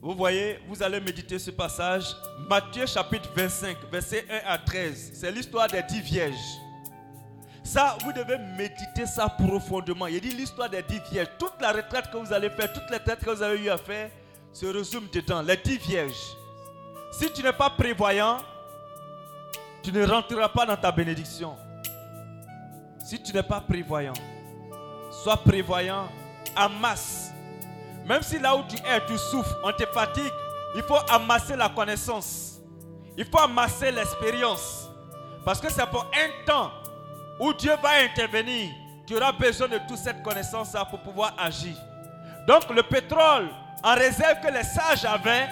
Vous 0.00 0.14
voyez, 0.14 0.58
vous 0.68 0.82
allez 0.82 1.00
méditer 1.00 1.38
ce 1.38 1.50
passage. 1.50 2.04
Matthieu 2.50 2.86
chapitre 2.86 3.30
25, 3.34 3.76
verset 3.90 4.26
1 4.28 4.50
à 4.50 4.58
13. 4.58 5.12
C'est 5.14 5.30
l'histoire 5.30 5.68
des 5.68 5.82
dix 5.84 6.00
vierges. 6.00 6.34
Ça, 7.62 7.96
vous 8.04 8.12
devez 8.12 8.36
méditer 8.58 9.06
ça 9.06 9.28
profondément. 9.28 10.06
Il 10.06 10.20
dit 10.20 10.30
l'histoire 10.30 10.68
des 10.68 10.82
dix 10.82 11.00
vierges. 11.10 11.30
Toute 11.38 11.54
la 11.60 11.72
retraite 11.72 12.10
que 12.10 12.16
vous 12.16 12.32
allez 12.32 12.50
faire, 12.50 12.72
toutes 12.72 12.90
les 12.90 12.98
retraites 12.98 13.24
que 13.24 13.30
vous 13.30 13.42
avez 13.42 13.58
eu 13.60 13.70
à 13.70 13.78
faire, 13.78 14.10
se 14.52 14.66
résume 14.66 15.08
dedans. 15.12 15.40
Les 15.40 15.56
dix 15.56 15.78
vierges. 15.78 16.36
Si 17.12 17.32
tu 17.32 17.42
n'es 17.42 17.52
pas 17.52 17.70
prévoyant, 17.70 18.38
tu 19.82 19.92
ne 19.92 20.04
rentreras 20.04 20.48
pas 20.48 20.66
dans 20.66 20.76
ta 20.76 20.90
bénédiction. 20.92 21.56
Si 22.98 23.22
tu 23.22 23.32
n'es 23.32 23.42
pas 23.42 23.60
prévoyant, 23.60 24.14
sois 25.22 25.36
prévoyant, 25.36 26.08
amasse. 26.56 27.32
Même 28.04 28.22
si 28.22 28.38
là 28.38 28.56
où 28.56 28.62
tu 28.68 28.76
es, 28.76 29.06
tu 29.06 29.16
souffres, 29.16 29.56
on 29.62 29.72
te 29.72 29.86
fatigue, 29.86 30.32
il 30.74 30.82
faut 30.82 30.98
amasser 31.08 31.54
la 31.54 31.68
connaissance. 31.68 32.60
Il 33.16 33.24
faut 33.26 33.38
amasser 33.38 33.92
l'expérience. 33.92 34.88
Parce 35.44 35.60
que 35.60 35.70
c'est 35.70 35.86
pour 35.86 36.06
un 36.06 36.44
temps 36.46 36.70
où 37.38 37.52
Dieu 37.52 37.72
va 37.82 38.02
intervenir. 38.02 38.70
Tu 39.06 39.16
auras 39.16 39.32
besoin 39.32 39.68
de 39.68 39.78
toute 39.88 39.98
cette 39.98 40.22
connaissance-là 40.22 40.84
pour 40.86 41.00
pouvoir 41.00 41.34
agir. 41.38 41.76
Donc 42.46 42.68
le 42.70 42.82
pétrole 42.82 43.48
en 43.84 43.94
réserve 43.94 44.40
que 44.40 44.52
les 44.52 44.64
sages 44.64 45.04
avaient, 45.04 45.48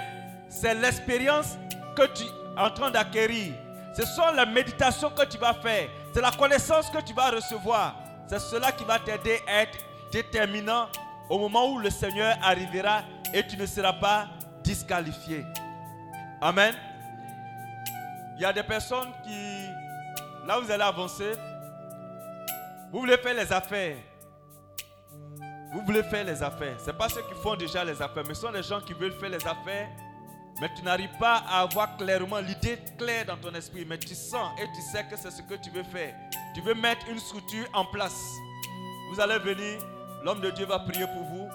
c'est 0.49 0.75
l'expérience 0.75 1.57
que 1.97 2.07
tu 2.07 2.25
es 2.25 2.61
en 2.61 2.71
train 2.71 2.91
d'acquérir. 2.91 3.53
Ce 3.97 4.05
sont 4.05 4.33
les 4.37 4.47
méditations 4.47 5.11
que 5.11 5.25
tu 5.27 5.39
vas 5.39 5.55
faire. 5.55 5.89
C'est 6.13 6.21
la 6.21 6.31
connaissance 6.33 6.91
que 6.91 7.01
tu 7.03 7.13
vas 7.13 7.31
recevoir. 7.31 7.95
C'est 8.31 8.39
cela 8.39 8.70
qui 8.70 8.85
va 8.85 9.01
t'aider 9.01 9.43
à 9.44 9.62
être 9.62 9.77
déterminant 10.12 10.86
au 11.28 11.36
moment 11.36 11.73
où 11.73 11.81
le 11.81 11.90
Seigneur 11.90 12.36
arrivera 12.40 13.02
et 13.35 13.44
tu 13.44 13.57
ne 13.57 13.66
seras 13.66 13.94
pas 13.94 14.28
disqualifié. 14.62 15.44
Amen. 16.40 16.73
Il 18.36 18.43
y 18.43 18.44
a 18.44 18.52
des 18.52 18.62
personnes 18.62 19.11
qui, 19.24 19.66
là 20.47 20.61
vous 20.61 20.70
allez 20.70 20.85
avancer, 20.85 21.32
vous 22.93 23.01
voulez 23.01 23.16
faire 23.16 23.35
les 23.35 23.52
affaires. 23.52 23.97
Vous 25.73 25.82
voulez 25.82 26.05
faire 26.05 26.24
les 26.24 26.40
affaires. 26.40 26.78
Ce 26.78 26.86
n'est 26.86 26.97
pas 26.97 27.09
ceux 27.09 27.23
qui 27.23 27.35
font 27.43 27.57
déjà 27.57 27.85
les 27.85 28.01
affaires, 28.01 28.23
mais 28.28 28.35
ce 28.35 28.43
sont 28.43 28.52
les 28.52 28.62
gens 28.62 28.81
qui 28.81 28.93
veulent 28.93 29.19
faire 29.19 29.31
les 29.31 29.44
affaires 29.44 29.89
mais 30.61 30.69
tu 30.77 30.82
n'arrives 30.82 31.16
pas 31.19 31.43
à 31.48 31.62
avoir 31.62 31.97
clairement 31.97 32.39
l'idée 32.39 32.78
claire 32.98 33.24
dans 33.24 33.36
ton 33.39 33.55
esprit. 33.55 33.86
Mais 33.89 33.98
tu 33.98 34.15
sens 34.15 34.51
et 34.61 34.66
tu 34.66 34.82
sais 34.82 35.05
que 35.05 35.16
c'est 35.16 35.31
ce 35.31 35.40
que 35.43 35.55
tu 35.55 35.70
veux 35.70 35.85
faire. 35.85 36.15
Tu 36.55 36.61
veux 36.61 36.75
mettre 36.75 37.09
une 37.09 37.19
structure 37.19 37.67
en 37.73 37.85
place. 37.85 38.35
Vous 39.11 39.21
allez 39.21 39.39
venir, 39.39 39.81
l'homme 40.23 40.41
de 40.41 40.51
Dieu 40.51 40.67
va 40.67 40.79
prier 40.79 41.07
pour 41.07 41.25
vous. 41.25 41.49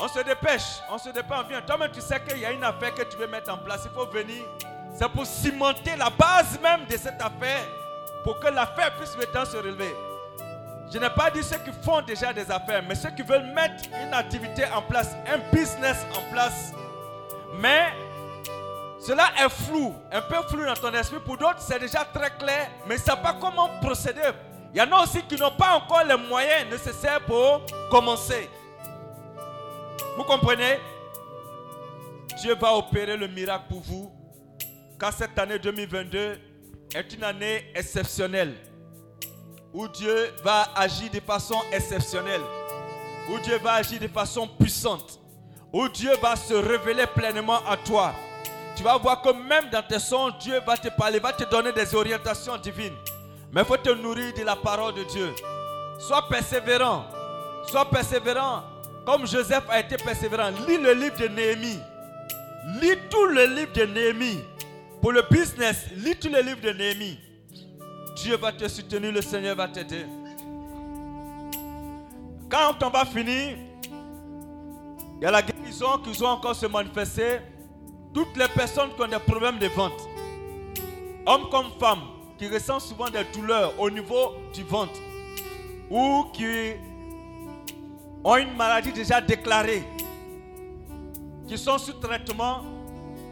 On 0.00 0.08
se 0.08 0.20
dépêche, 0.20 0.80
on 0.90 0.98
se 0.98 1.08
dépêche, 1.10 1.38
on 1.44 1.48
vient. 1.48 1.62
Toi-même, 1.62 1.90
tu 1.92 2.00
sais 2.00 2.20
qu'il 2.20 2.38
y 2.38 2.44
a 2.44 2.52
une 2.52 2.64
affaire 2.64 2.94
que 2.94 3.02
tu 3.02 3.16
veux 3.16 3.26
mettre 3.26 3.52
en 3.52 3.58
place. 3.58 3.82
Il 3.84 3.90
faut 3.92 4.06
venir. 4.06 4.42
C'est 4.94 5.08
pour 5.08 5.26
cimenter 5.26 5.96
la 5.96 6.10
base 6.10 6.58
même 6.60 6.84
de 6.86 6.96
cette 6.96 7.20
affaire, 7.20 7.64
pour 8.22 8.38
que 8.38 8.48
l'affaire 8.48 8.94
puisse 8.96 9.16
maintenant 9.16 9.44
se 9.44 9.56
relever. 9.56 9.94
Je 10.92 10.98
n'ai 10.98 11.10
pas 11.10 11.30
dit 11.30 11.42
ceux 11.42 11.58
qui 11.58 11.72
font 11.82 12.02
déjà 12.02 12.32
des 12.32 12.50
affaires, 12.50 12.82
mais 12.86 12.94
ceux 12.94 13.10
qui 13.10 13.22
veulent 13.22 13.52
mettre 13.52 13.84
une 14.00 14.14
activité 14.14 14.64
en 14.66 14.82
place, 14.82 15.16
un 15.26 15.38
business 15.54 16.06
en 16.16 16.32
place. 16.32 16.72
Mais 17.58 17.92
cela 19.06 19.30
est 19.38 19.50
flou, 19.50 19.94
un 20.10 20.22
peu 20.22 20.36
flou 20.48 20.64
dans 20.64 20.74
ton 20.74 20.92
esprit. 20.94 21.18
Pour 21.22 21.36
d'autres, 21.36 21.60
c'est 21.60 21.78
déjà 21.78 22.06
très 22.06 22.30
clair, 22.30 22.70
mais 22.86 22.94
ils 22.94 23.00
ne 23.00 23.04
savent 23.04 23.20
pas 23.20 23.36
comment 23.38 23.68
procéder. 23.82 24.30
Il 24.72 24.78
y 24.78 24.82
en 24.82 24.90
a 24.92 25.02
aussi 25.02 25.22
qui 25.22 25.36
n'ont 25.36 25.50
pas 25.50 25.74
encore 25.74 26.04
les 26.04 26.16
moyens 26.16 26.70
nécessaires 26.70 27.20
pour 27.20 27.60
commencer. 27.90 28.48
Vous 30.16 30.24
comprenez? 30.24 30.78
Dieu 32.40 32.54
va 32.54 32.74
opérer 32.74 33.18
le 33.18 33.28
miracle 33.28 33.64
pour 33.68 33.80
vous, 33.80 34.10
car 34.98 35.12
cette 35.12 35.38
année 35.38 35.58
2022 35.58 36.40
est 36.94 37.14
une 37.14 37.24
année 37.24 37.70
exceptionnelle, 37.74 38.54
où 39.74 39.86
Dieu 39.86 40.32
va 40.42 40.68
agir 40.74 41.10
de 41.10 41.20
façon 41.20 41.60
exceptionnelle, 41.72 42.40
où 43.30 43.38
Dieu 43.40 43.58
va 43.58 43.74
agir 43.74 44.00
de 44.00 44.08
façon 44.08 44.48
puissante, 44.48 45.20
où 45.72 45.88
Dieu 45.90 46.12
va 46.22 46.36
se 46.36 46.54
révéler 46.54 47.06
pleinement 47.06 47.60
à 47.68 47.76
toi. 47.76 48.14
Tu 48.76 48.82
vas 48.82 48.96
voir 48.98 49.22
que 49.22 49.30
même 49.30 49.70
dans 49.70 49.82
tes 49.82 49.98
sons, 49.98 50.30
Dieu 50.40 50.60
va 50.66 50.76
te 50.76 50.88
parler, 50.88 51.18
va 51.18 51.32
te 51.32 51.44
donner 51.44 51.72
des 51.72 51.94
orientations 51.94 52.56
divines. 52.56 52.94
Mais 53.52 53.60
il 53.60 53.66
faut 53.66 53.76
te 53.76 53.90
nourrir 53.90 54.34
de 54.34 54.42
la 54.42 54.56
parole 54.56 54.94
de 54.94 55.04
Dieu. 55.04 55.32
Sois 55.98 56.26
persévérant. 56.28 57.04
Sois 57.68 57.88
persévérant. 57.88 58.64
Comme 59.06 59.26
Joseph 59.26 59.64
a 59.68 59.80
été 59.80 59.96
persévérant. 59.96 60.50
Lis 60.66 60.78
le 60.78 60.92
livre 60.92 61.16
de 61.18 61.28
Néhémie. 61.28 61.78
Lis 62.80 62.98
tout 63.10 63.26
le 63.26 63.44
livre 63.46 63.72
de 63.72 63.84
Néhémie. 63.84 64.40
Pour 65.00 65.12
le 65.12 65.22
business, 65.30 65.86
lis 65.96 66.16
tout 66.16 66.30
le 66.30 66.40
livre 66.40 66.60
de 66.60 66.70
Néhémie. 66.70 67.18
Dieu 68.16 68.36
va 68.36 68.52
te 68.52 68.66
soutenir, 68.66 69.12
le 69.12 69.22
Seigneur 69.22 69.54
va 69.54 69.68
t'aider. 69.68 70.06
Quand 72.48 72.82
on 72.82 72.90
va 72.90 73.04
finir, 73.04 73.56
il 75.16 75.22
y 75.22 75.26
a 75.26 75.30
la 75.30 75.42
guérison 75.42 75.98
qui 75.98 76.16
doit 76.18 76.30
encore 76.30 76.54
se 76.54 76.66
manifester. 76.66 77.40
Toutes 78.14 78.36
les 78.36 78.46
personnes 78.46 78.90
qui 78.94 79.02
ont 79.02 79.08
des 79.08 79.18
problèmes 79.18 79.58
de 79.58 79.66
vente, 79.66 80.08
hommes 81.26 81.48
comme 81.50 81.66
femmes, 81.80 82.04
qui 82.38 82.46
ressentent 82.48 82.82
souvent 82.82 83.10
des 83.10 83.24
douleurs 83.34 83.74
au 83.78 83.90
niveau 83.90 84.34
du 84.54 84.62
ventre 84.62 85.00
ou 85.90 86.24
qui 86.32 86.74
ont 88.22 88.36
une 88.36 88.54
maladie 88.56 88.92
déjà 88.92 89.20
déclarée, 89.20 89.82
qui 91.48 91.58
sont 91.58 91.76
sous 91.76 91.94
traitement, 91.94 92.62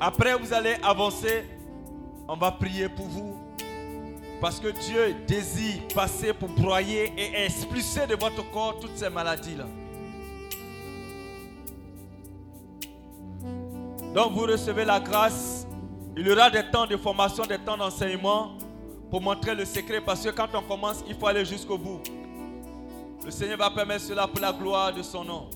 après 0.00 0.34
vous 0.34 0.52
allez 0.52 0.74
avancer, 0.82 1.44
on 2.28 2.36
va 2.36 2.50
prier 2.50 2.88
pour 2.88 3.06
vous. 3.06 3.36
Parce 4.40 4.59
que 4.59 4.68
Dieu 4.68 5.14
désire 5.28 5.80
passer 5.94 6.32
pour 6.32 6.48
broyer 6.48 7.12
et 7.16 7.44
expulser 7.44 8.09
de 8.09 8.16
votre 8.16 8.50
corps 8.50 8.80
toutes 8.80 8.96
ces 8.96 9.09
maladies-là. 9.09 9.66
Donc 14.14 14.32
vous 14.32 14.43
recevez 14.43 14.84
la 14.84 15.01
grâce. 15.01 15.66
Il 16.16 16.26
y 16.26 16.30
aura 16.30 16.51
des 16.51 16.64
temps 16.70 16.86
de 16.86 16.97
formation, 16.97 17.44
des 17.44 17.59
temps 17.59 17.78
d'enseignement 17.78 18.59
pour 19.10 19.22
montrer 19.22 19.55
le 19.55 19.64
secret. 19.64 20.01
Parce 20.01 20.22
que 20.22 20.28
quand 20.30 20.48
on 20.55 20.62
commence, 20.62 21.02
il 21.09 21.14
faut 21.14 21.26
aller 21.26 21.44
jusqu'au 21.44 21.78
bout. 21.78 22.01
Le 23.24 23.30
Seigneur 23.30 23.59
va 23.59 23.70
permettre 23.70 24.02
cela 24.02 24.26
pour 24.26 24.40
la 24.40 24.52
gloire 24.52 24.93
de 24.93 25.02
son 25.02 25.24
nom. 25.24 25.48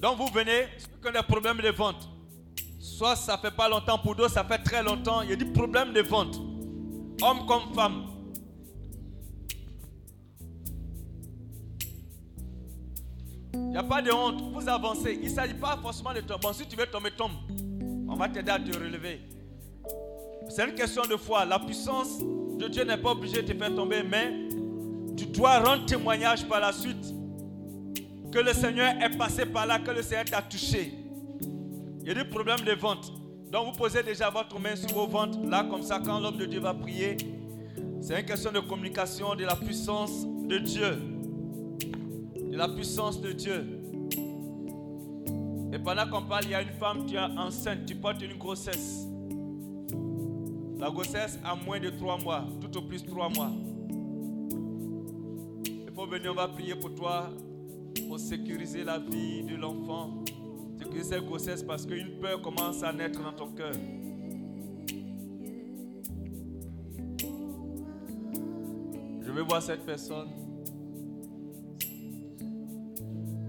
Donc 0.00 0.18
vous 0.18 0.26
venez, 0.26 0.66
ceux 0.78 1.00
qui 1.00 1.08
ont 1.08 1.12
des 1.12 1.26
problèmes 1.26 1.58
de 1.58 1.70
vente. 1.70 2.08
Soit 2.78 3.16
ça 3.16 3.38
fait 3.38 3.52
pas 3.52 3.68
longtemps, 3.68 3.98
pour 3.98 4.16
d'autres 4.16 4.32
ça 4.34 4.44
fait 4.44 4.58
très 4.58 4.82
longtemps. 4.82 5.22
Il 5.22 5.30
y 5.30 5.32
a 5.32 5.36
des 5.36 5.44
problèmes 5.44 5.92
de 5.92 6.02
vente. 6.02 6.36
Hommes 7.22 7.46
comme 7.46 7.72
femmes. 7.74 8.11
Il 13.54 13.68
n'y 13.68 13.76
a 13.76 13.82
pas 13.82 14.02
de 14.02 14.10
honte. 14.10 14.42
Vous 14.52 14.68
avancez. 14.68 15.18
Il 15.22 15.28
ne 15.28 15.34
s'agit 15.34 15.54
pas 15.54 15.78
forcément 15.80 16.12
de 16.12 16.20
tomber. 16.20 16.40
Bon, 16.42 16.52
si 16.52 16.66
tu 16.66 16.76
veux 16.76 16.86
tomber, 16.86 17.10
tombe. 17.10 17.32
On 18.08 18.16
va 18.16 18.28
t'aider 18.28 18.50
à 18.50 18.58
te 18.58 18.76
relever. 18.76 19.20
C'est 20.48 20.68
une 20.68 20.74
question 20.74 21.02
de 21.04 21.16
foi. 21.16 21.44
La 21.44 21.58
puissance 21.58 22.18
de 22.20 22.68
Dieu 22.68 22.84
n'est 22.84 22.96
pas 22.98 23.12
obligée 23.12 23.42
de 23.42 23.52
te 23.52 23.56
faire 23.56 23.74
tomber, 23.74 24.02
mais 24.02 24.48
tu 25.16 25.26
dois 25.26 25.60
rendre 25.60 25.86
témoignage 25.86 26.46
par 26.46 26.60
la 26.60 26.72
suite 26.72 27.14
que 28.30 28.38
le 28.38 28.52
Seigneur 28.52 28.94
est 29.02 29.16
passé 29.16 29.46
par 29.46 29.66
là, 29.66 29.78
que 29.78 29.90
le 29.90 30.02
Seigneur 30.02 30.24
t'a 30.24 30.42
touché. 30.42 30.92
Il 32.00 32.08
y 32.08 32.10
a 32.10 32.14
des 32.14 32.24
problèmes 32.24 32.60
de 32.60 32.72
vente. 32.72 33.12
Donc 33.50 33.66
vous 33.66 33.78
posez 33.78 34.02
déjà 34.02 34.30
votre 34.30 34.58
main 34.58 34.74
sur 34.74 34.88
vos 34.94 35.06
ventes, 35.06 35.38
là 35.44 35.64
comme 35.64 35.82
ça, 35.82 36.00
quand 36.04 36.18
l'homme 36.18 36.38
de 36.38 36.46
Dieu 36.46 36.60
va 36.60 36.72
prier. 36.72 37.16
C'est 38.00 38.18
une 38.18 38.26
question 38.26 38.50
de 38.50 38.60
communication, 38.60 39.34
de 39.34 39.44
la 39.44 39.54
puissance 39.54 40.26
de 40.26 40.58
Dieu. 40.58 41.11
De 42.52 42.58
la 42.58 42.68
puissance 42.68 43.18
de 43.18 43.32
Dieu. 43.32 43.64
Et 45.72 45.78
pendant 45.78 46.06
qu'on 46.10 46.20
parle, 46.28 46.44
il 46.44 46.50
y 46.50 46.54
a 46.54 46.60
une 46.60 46.74
femme 46.78 47.06
qui 47.06 47.14
est 47.14 47.18
enceinte, 47.18 47.86
tu 47.86 47.94
portes 47.94 48.20
une 48.20 48.36
grossesse. 48.36 49.06
La 50.78 50.90
grossesse 50.90 51.38
a 51.42 51.54
moins 51.56 51.80
de 51.80 51.88
trois 51.88 52.18
mois, 52.18 52.44
tout 52.60 52.76
au 52.76 52.82
plus 52.82 53.02
trois 53.02 53.30
mois. 53.30 53.50
Il 55.64 55.90
faut 55.94 56.06
venir, 56.06 56.32
on 56.32 56.34
va 56.34 56.48
prier 56.48 56.74
pour 56.74 56.94
toi, 56.94 57.30
pour 58.06 58.20
sécuriser 58.20 58.84
la 58.84 58.98
vie 58.98 59.44
de 59.44 59.56
l'enfant. 59.56 60.22
Sécuriser 60.78 61.08
cette 61.08 61.24
grossesse 61.24 61.62
parce 61.62 61.86
qu'une 61.86 62.20
peur 62.20 62.42
commence 62.42 62.82
à 62.82 62.92
naître 62.92 63.22
dans 63.22 63.32
ton 63.32 63.48
cœur. 63.52 63.72
Je 69.22 69.30
veux 69.30 69.42
voir 69.42 69.62
cette 69.62 69.86
personne. 69.86 70.41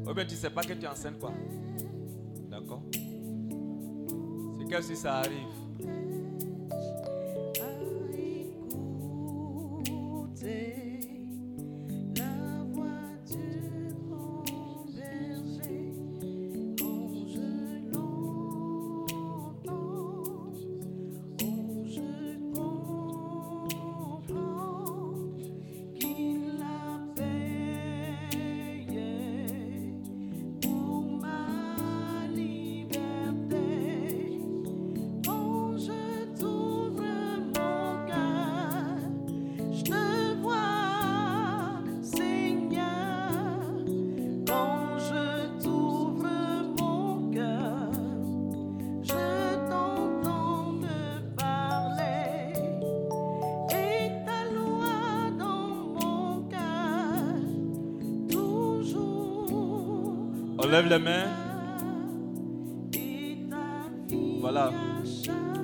Oh 0.06 0.14
bien 0.14 0.26
tu 0.26 0.34
ne 0.34 0.40
sais 0.40 0.50
pas 0.50 0.62
que 0.62 0.74
tu 0.74 0.84
es 0.84 0.88
enceinte 0.88 1.20
quoi? 1.20 1.32
D'accord? 2.50 2.82
C'est 2.92 4.72
comme 4.72 4.82
si 4.82 4.96
ça 4.96 5.16
arrive. 5.18 5.48
Lève 60.74 60.88
les 60.88 60.98
mains. 60.98 61.28
Voilà. 64.42 64.72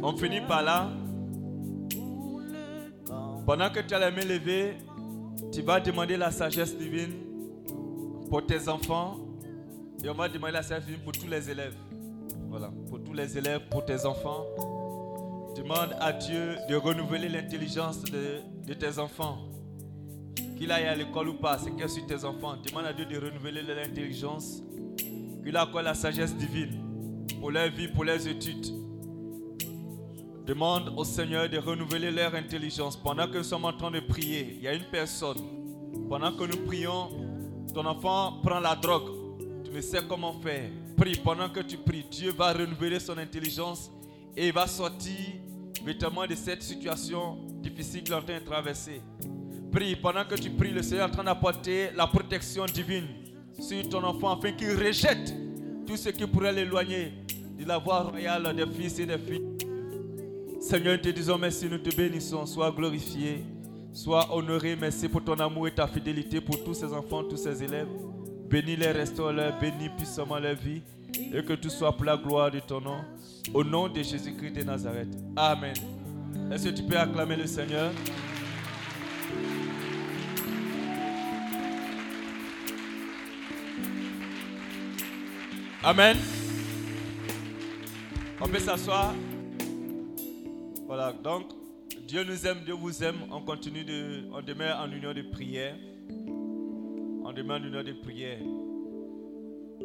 On 0.03 0.15
finit 0.15 0.41
par 0.41 0.61
là. 0.61 0.90
Pendant 3.44 3.72
que 3.72 3.80
tu 3.80 3.95
as 3.95 4.07
les 4.07 4.15
mains 4.15 4.27
levées, 4.27 4.77
tu 5.52 5.64
vas 5.64 5.80
demander 5.80 6.15
la 6.15 6.30
sagesse 6.30 6.77
divine 6.77 7.14
pour 8.30 8.45
tes 8.45 8.69
enfants. 8.69 9.18
Et 10.03 10.10
on 10.10 10.14
va 10.14 10.30
demander 10.30 10.53
la 10.53 10.61
sagesse 10.61 10.86
divine 10.86 11.02
pour 11.02 11.14
tous 11.14 11.27
les 11.27 11.49
élèves. 11.49 11.76
Voilà. 12.48 12.69
Pour 12.88 13.03
tous 13.03 13.14
les 13.14 13.36
élèves, 13.36 13.61
pour 13.72 13.84
tes 13.84 14.06
enfants. 14.06 14.45
Demande 15.56 15.95
à 15.99 16.14
Dieu 16.14 16.56
de 16.69 16.76
renouveler 16.76 17.30
l'intelligence 17.30 18.03
de, 18.03 18.41
de, 18.68 18.73
tes 18.76 18.99
enfants. 18.99 19.40
Qu'il 20.56 20.72
aille 20.72 20.86
à 20.86 20.94
l'école 20.94 21.30
ou 21.30 21.34
pas, 21.34 21.57
c'est 21.57 21.72
que 21.72 21.88
sur 21.88 22.06
tes 22.06 22.23
enfants. 22.23 22.57
Demande 22.64 22.86
à 22.86 22.94
Dieu 22.94 23.06
de 23.06 23.18
renouveler 23.18 23.64
l'intelligence 23.64 24.61
il 25.45 25.57
a 25.57 25.66
encore 25.66 25.82
la 25.82 25.94
sagesse 25.94 26.36
divine 26.36 27.26
pour 27.40 27.52
leur 27.52 27.70
vie, 27.70 27.88
pour 27.88 28.03
leurs 28.03 28.28
études? 28.28 28.68
Demande 30.45 30.94
au 30.98 31.03
Seigneur 31.03 31.48
de 31.48 31.57
renouveler 31.57 32.11
leur 32.11 32.34
intelligence. 32.34 32.98
Pendant 32.98 33.28
que 33.28 33.38
nous 33.38 33.44
sommes 33.44 33.66
en 33.66 33.74
train 33.74 33.91
de 33.91 33.99
prier, 33.99 34.56
il 34.57 34.64
y 34.64 34.68
a 34.68 34.74
une 34.74 34.86
personne. 34.86 35.38
Pendant 36.10 36.32
que 36.32 36.44
nous 36.44 36.66
prions, 36.66 37.10
ton 37.74 37.86
enfant 37.86 38.40
prend 38.44 38.60
la 38.60 38.76
drogue. 38.76 39.11
Tu 39.64 39.72
ne 39.72 39.82
sais 39.82 39.99
comment 40.07 40.34
faire. 40.41 40.70
Prie 40.98 41.20
pendant 41.24 41.49
que 41.49 41.60
tu 41.60 41.78
pries. 41.78 42.03
Dieu 42.10 42.32
va 42.32 42.52
renouveler 42.52 42.99
son 42.99 43.18
intelligence 43.18 43.91
et 44.36 44.48
il 44.48 44.53
va 44.53 44.66
sortir 44.66 45.16
véritablement 45.84 46.26
de 46.26 46.36
cette 46.36 46.64
situation 46.64 47.38
difficile 47.61 48.03
qu'il 48.03 48.14
est 48.14 48.18
en 48.18 48.22
train 48.22 48.40
de 48.40 48.45
traverser. 48.45 49.02
Prie 49.72 49.95
pendant 49.95 50.26
que 50.26 50.36
tu 50.36 50.49
pries. 50.49 50.72
Le 50.72 50.82
Seigneur 50.82 51.07
est 51.07 51.11
en 51.11 51.14
train 51.14 51.24
d'apporter 51.24 51.91
la 51.95 52.07
protection 52.07 52.66
divine 52.66 53.07
sur 53.60 53.90
ton 53.90 54.03
enfant 54.03 54.38
afin 54.38 54.52
qu'il 54.52 54.72
rejette 54.72 55.34
tout 55.86 55.98
ce 55.98 56.10
qui 56.10 56.26
pourrait 56.26 56.53
l'éloigner 56.53 57.14
de 57.57 57.65
la 57.65 57.77
voie 57.77 58.02
royale 58.02 58.56
des 58.56 58.65
fils 58.68 58.99
et 58.99 59.06
des 59.06 59.18
filles. 59.18 59.44
Seigneur, 60.60 60.98
nous 60.98 61.02
te 61.02 61.10
disons 61.10 61.38
merci, 61.38 61.68
nous 61.69 61.77
te 61.77 61.95
bénissons. 61.95 62.45
Sois 62.45 62.72
glorifié, 62.72 63.44
sois 63.94 64.27
honoré. 64.36 64.76
Merci 64.76 65.07
pour 65.07 65.23
ton 65.23 65.36
amour 65.36 65.68
et 65.68 65.72
ta 65.72 65.88
fidélité 65.88 66.41
pour 66.41 66.64
tous 66.64 66.73
ces 66.73 66.94
enfants, 66.94 67.23
tous 67.23 67.38
ces 67.38 67.64
élèves. 67.64 67.88
Bénis-les, 68.49 68.91
restaure-les, 68.91 69.52
bénis 69.60 69.90
puissamment 69.98 70.38
leur 70.38 70.56
vie. 70.56 70.81
Et 71.34 71.44
que 71.44 71.53
tout 71.53 71.69
soit 71.69 71.91
pour 71.95 72.06
la 72.06 72.18
gloire 72.18 72.52
de 72.52 72.60
ton 72.60 72.81
nom. 72.81 73.02
Au 73.53 73.64
nom 73.64 73.88
de 73.88 74.02
Jésus-Christ 74.02 74.52
de 74.52 74.64
Nazareth. 74.64 75.10
Amen. 75.36 75.73
Est-ce 76.52 76.65
que 76.65 76.76
tu 76.76 76.84
peux 76.84 76.98
acclamer 76.98 77.36
le 77.36 77.48
Seigneur? 77.48 77.91
Amen. 85.81 86.18
On 88.41 88.49
peut 88.49 88.60
s'asseoir. 88.60 89.15
Voilà, 90.85 91.14
donc 91.14 91.51
Dieu 92.01 92.26
nous 92.26 92.45
aime, 92.45 92.65
Dieu 92.65 92.73
vous 92.73 93.01
aime. 93.01 93.15
On 93.31 93.41
continue 93.41 93.85
de, 93.85 94.26
on 94.34 94.41
demeure 94.41 94.77
en 94.77 94.91
union 94.91 95.14
de 95.14 95.22
prière. 95.22 95.77
On 96.10 97.31
demeure 97.31 97.61
en 97.61 97.64
union 97.64 97.81
de 97.81 97.93
prière. 97.93 98.39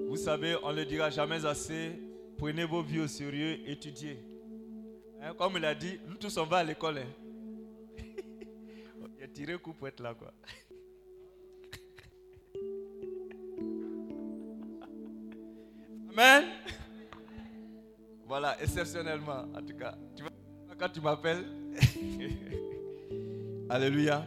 Vous 0.08 0.16
savez, 0.16 0.56
on 0.64 0.72
ne 0.72 0.78
le 0.78 0.84
dira 0.84 1.10
jamais 1.10 1.46
assez. 1.46 1.92
Prenez 2.38 2.64
vos 2.64 2.82
vies 2.82 3.00
au 3.00 3.06
sérieux, 3.06 3.60
étudiez. 3.64 4.18
Hein, 5.22 5.32
comme 5.38 5.58
il 5.58 5.64
a 5.64 5.76
dit, 5.76 6.00
nous 6.08 6.16
tous 6.16 6.36
on 6.38 6.44
va 6.44 6.58
à 6.58 6.64
l'école. 6.64 6.98
Hein. 6.98 7.96
il 9.18 9.22
a 9.22 9.28
tiré 9.28 9.56
coup 9.58 9.72
pour 9.72 9.86
être 9.86 10.00
là, 10.00 10.12
quoi. 10.12 10.32
Amen. 16.14 16.44
Voilà, 18.26 18.56
exceptionnellement, 18.62 19.44
en 19.54 19.62
tout 19.62 19.76
cas. 19.76 19.94
Tu 20.16 20.22
vois, 20.22 20.32
quand 20.78 20.88
tu 20.88 21.00
m'appelles, 21.02 21.44
Alléluia, 23.68 24.24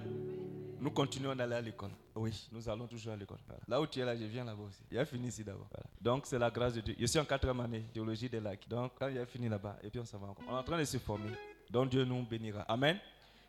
nous 0.79 0.91
continuons 0.91 1.35
d'aller 1.35 1.55
à 1.55 1.61
l'école. 1.61 1.89
Oui, 2.15 2.47
nous 2.51 2.67
allons 2.69 2.87
toujours 2.87 3.13
à 3.13 3.15
l'école. 3.15 3.37
Là 3.67 3.79
où 3.81 3.87
tu 3.87 3.99
es 3.99 4.05
là, 4.05 4.15
je 4.15 4.25
viens 4.25 4.43
là-bas 4.43 4.63
aussi. 4.67 4.83
Il 4.91 4.97
a 4.97 5.05
fini 5.05 5.27
ici 5.27 5.43
d'abord. 5.43 5.67
Donc, 6.01 6.25
c'est 6.25 6.39
la 6.39 6.49
grâce 6.49 6.73
de 6.73 6.81
Dieu. 6.81 6.95
Je 6.99 7.05
suis 7.05 7.19
en 7.19 7.25
quatrième 7.25 7.59
année, 7.59 7.85
théologie 7.93 8.29
des 8.29 8.39
lacs. 8.39 8.67
Donc, 8.67 8.93
quand 8.99 9.07
il 9.07 9.17
a 9.17 9.25
fini 9.25 9.47
là-bas, 9.49 9.77
et 9.83 9.89
puis 9.89 9.99
on 9.99 10.05
s'en 10.05 10.17
va 10.17 10.27
encore. 10.27 10.45
On 10.47 10.55
est 10.55 10.59
en 10.59 10.63
train 10.63 10.77
de 10.79 10.83
se 10.83 10.97
former. 10.97 11.31
Donc, 11.69 11.89
Dieu 11.89 12.03
nous 12.05 12.23
bénira. 12.23 12.61
Amen. 12.61 12.97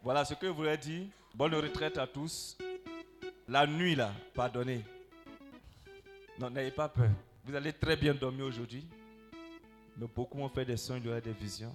Voilà 0.02 0.24
ce 0.24 0.35
que 0.35 0.47
je 0.47 0.52
voulais 0.52 0.77
dire. 0.77 1.06
Bonne 1.35 1.55
retraite 1.55 1.98
à 1.98 2.06
tous. 2.06 2.56
La 3.47 3.66
nuit, 3.66 3.94
là, 3.94 4.12
pardonnez. 4.35 4.85
Non, 6.39 6.51
n'ayez 6.51 6.70
pas 6.70 6.89
peur. 6.89 7.10
Vous 7.49 7.55
allez 7.57 7.73
très 7.73 7.97
bien 7.97 8.12
dormir 8.12 8.45
aujourd'hui. 8.45 8.87
Mais 9.97 10.07
beaucoup 10.07 10.39
ont 10.39 10.51
fait 10.51 10.66
des 10.66 10.77
songes, 10.77 11.01
il 11.03 11.11
y 11.16 11.20
des 11.23 11.33
visions. 11.33 11.75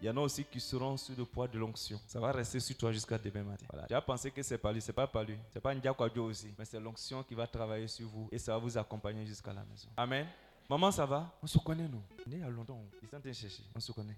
Il 0.00 0.06
y 0.06 0.10
en 0.10 0.16
a 0.16 0.20
aussi 0.20 0.44
qui 0.44 0.60
seront 0.60 0.96
sous 0.96 1.14
le 1.18 1.24
poids 1.24 1.48
de 1.48 1.58
l'onction. 1.58 2.00
Ça 2.06 2.20
va 2.20 2.30
rester 2.30 2.60
sur 2.60 2.76
toi 2.76 2.92
jusqu'à 2.92 3.18
demain 3.18 3.42
matin. 3.42 3.66
Voilà. 3.72 3.88
Tu 3.88 3.94
as 3.94 4.00
pensé 4.00 4.30
que 4.30 4.40
c'est 4.40 4.56
pas 4.56 4.72
lui, 4.72 4.80
c'est 4.80 4.92
pas 4.92 5.08
pas 5.08 5.24
lui. 5.24 5.36
C'est 5.52 5.60
pas 5.60 5.74
Ndiakwadjo 5.74 6.26
aussi. 6.26 6.54
Mais 6.56 6.64
c'est 6.64 6.78
l'onction 6.78 7.24
qui 7.24 7.34
va 7.34 7.48
travailler 7.48 7.88
sur 7.88 8.06
vous 8.06 8.28
et 8.30 8.38
ça 8.38 8.52
va 8.52 8.58
vous 8.58 8.78
accompagner 8.78 9.26
jusqu'à 9.26 9.52
la 9.52 9.64
maison. 9.64 9.88
Amen. 9.96 10.28
Maman, 10.68 10.92
ça 10.92 11.04
va? 11.04 11.36
On 11.42 11.46
se 11.48 11.58
connaît, 11.58 11.88
nous. 11.88 12.02
On 12.24 12.30
est 12.30 12.36
il 12.36 12.40
y 12.40 12.44
a 12.44 12.48
longtemps. 12.48 12.80
Ils 13.02 13.08
sont 13.08 13.16
en 13.16 13.20
train 13.20 13.28
de 13.28 13.34
chercher. 13.34 13.64
On 13.74 13.80
se 13.80 13.90
connaît. 13.90 14.16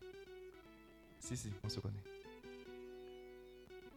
Si, 1.19 1.39
si, 1.39 1.51
on 1.65 1.71
se 1.71 1.81
connaît. 1.81 2.05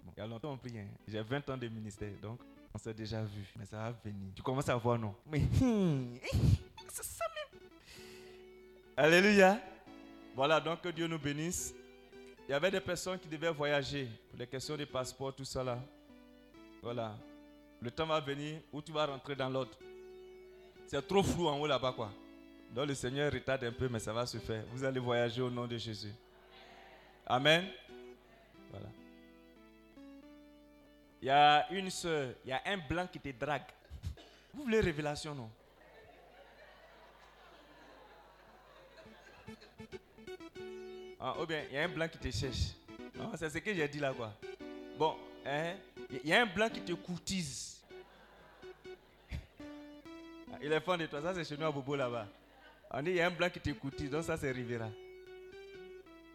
Bon, 0.06 0.14
il 0.16 0.20
y 0.22 0.24
a 0.24 0.28
longtemps, 0.28 0.54
on 0.54 0.58
prie. 0.58 0.80
Hein. 0.80 0.88
J'ai 1.06 1.22
20 1.22 1.50
ans 1.50 1.58
de 1.58 1.68
ministère, 1.68 2.14
donc 2.22 2.40
on 2.74 2.78
s'est 2.78 2.94
déjà 2.94 3.22
vu. 3.22 3.52
Mais 3.60 3.66
ça 3.66 3.80
va 3.80 3.92
venir. 3.92 4.32
Tu 4.34 4.42
commences 4.42 4.70
à 4.70 4.78
voir, 4.78 4.98
non? 4.98 5.14
Mais. 5.30 5.42
Alléluia. 8.98 9.60
Voilà, 10.34 10.60
donc 10.60 10.82
que 10.82 10.90
Dieu 10.90 11.08
nous 11.08 11.20
bénisse. 11.20 11.74
Il 12.48 12.52
y 12.52 12.54
avait 12.54 12.72
des 12.72 12.80
personnes 12.80 13.20
qui 13.20 13.28
devaient 13.28 13.52
voyager 13.52 14.08
pour 14.30 14.40
les 14.40 14.48
questions 14.48 14.78
de 14.78 14.86
passeport, 14.86 15.34
tout 15.34 15.46
ça 15.46 15.64
là. 15.64 15.80
Voilà. 16.82 17.16
Le 17.82 17.92
temps 17.92 18.06
va 18.06 18.20
venir 18.20 18.62
où 18.72 18.82
tu 18.82 18.92
vas 18.92 19.06
rentrer 19.06 19.36
dans 19.36 19.50
l'autre. 19.50 19.78
C'est 20.88 21.06
trop 21.08 21.24
flou 21.24 21.48
en 21.48 21.60
haut 21.60 21.68
là-bas, 21.68 21.94
quoi. 21.94 22.12
Donc 22.72 22.88
le 22.88 22.96
Seigneur 22.96 23.32
retarde 23.32 23.64
un 23.64 23.72
peu, 23.72 23.90
mais 23.90 24.00
ça 24.00 24.14
va 24.14 24.26
se 24.26 24.38
faire. 24.38 24.64
Vous 24.72 24.84
allez 24.84 25.00
voyager 25.00 25.42
au 25.42 25.50
nom 25.50 25.66
de 25.66 25.78
Jésus. 25.78 26.14
Amen. 27.26 27.66
Voilà. 28.70 28.88
Il 31.22 31.28
y 31.28 31.32
a 31.32 31.72
une 31.72 31.90
soeur, 31.90 32.34
il 32.46 32.50
y 32.50 32.54
a 32.54 32.62
un 32.66 32.78
blanc 32.78 33.08
qui 33.12 33.20
te 33.20 33.30
drague. 33.30 33.64
Vous 34.54 34.64
voulez 34.64 34.80
révélation, 34.80 35.34
non? 35.34 35.50
Ah, 41.28 41.34
ou 41.42 41.46
bien, 41.48 41.64
il 41.72 41.76
y 41.76 41.80
a 41.80 41.86
un 41.86 41.88
blanc 41.88 42.08
qui 42.08 42.20
te 42.20 42.30
cherche. 42.30 42.76
c'est 43.36 43.50
ce 43.50 43.58
que 43.58 43.74
j'ai 43.74 43.88
dit 43.88 43.98
là, 43.98 44.14
quoi. 44.14 44.32
Bon, 44.96 45.16
hein, 45.44 45.74
il 46.24 46.30
y 46.30 46.32
a 46.32 46.44
un 46.44 46.46
blanc 46.46 46.70
qui 46.70 46.82
te 46.82 46.94
courtise. 46.94 47.82
Ah, 50.54 50.58
il 50.62 50.72
est 50.72 50.80
fan 50.82 51.00
de 51.00 51.08
toi, 51.08 51.24
ça 51.24 51.34
c'est 51.34 51.44
chez 51.44 51.58
nous 51.58 51.66
à 51.66 51.72
Bobo 51.72 51.96
là-bas. 51.96 52.28
On 52.92 53.02
dit, 53.02 53.10
il 53.10 53.16
y 53.16 53.22
a 53.22 53.26
un 53.26 53.32
blanc 53.32 53.50
qui 53.50 53.60
te 53.60 53.72
courtise, 53.72 54.12
donc 54.12 54.24
ça 54.24 54.38
c'est 54.38 54.52
Rivera. 54.52 54.88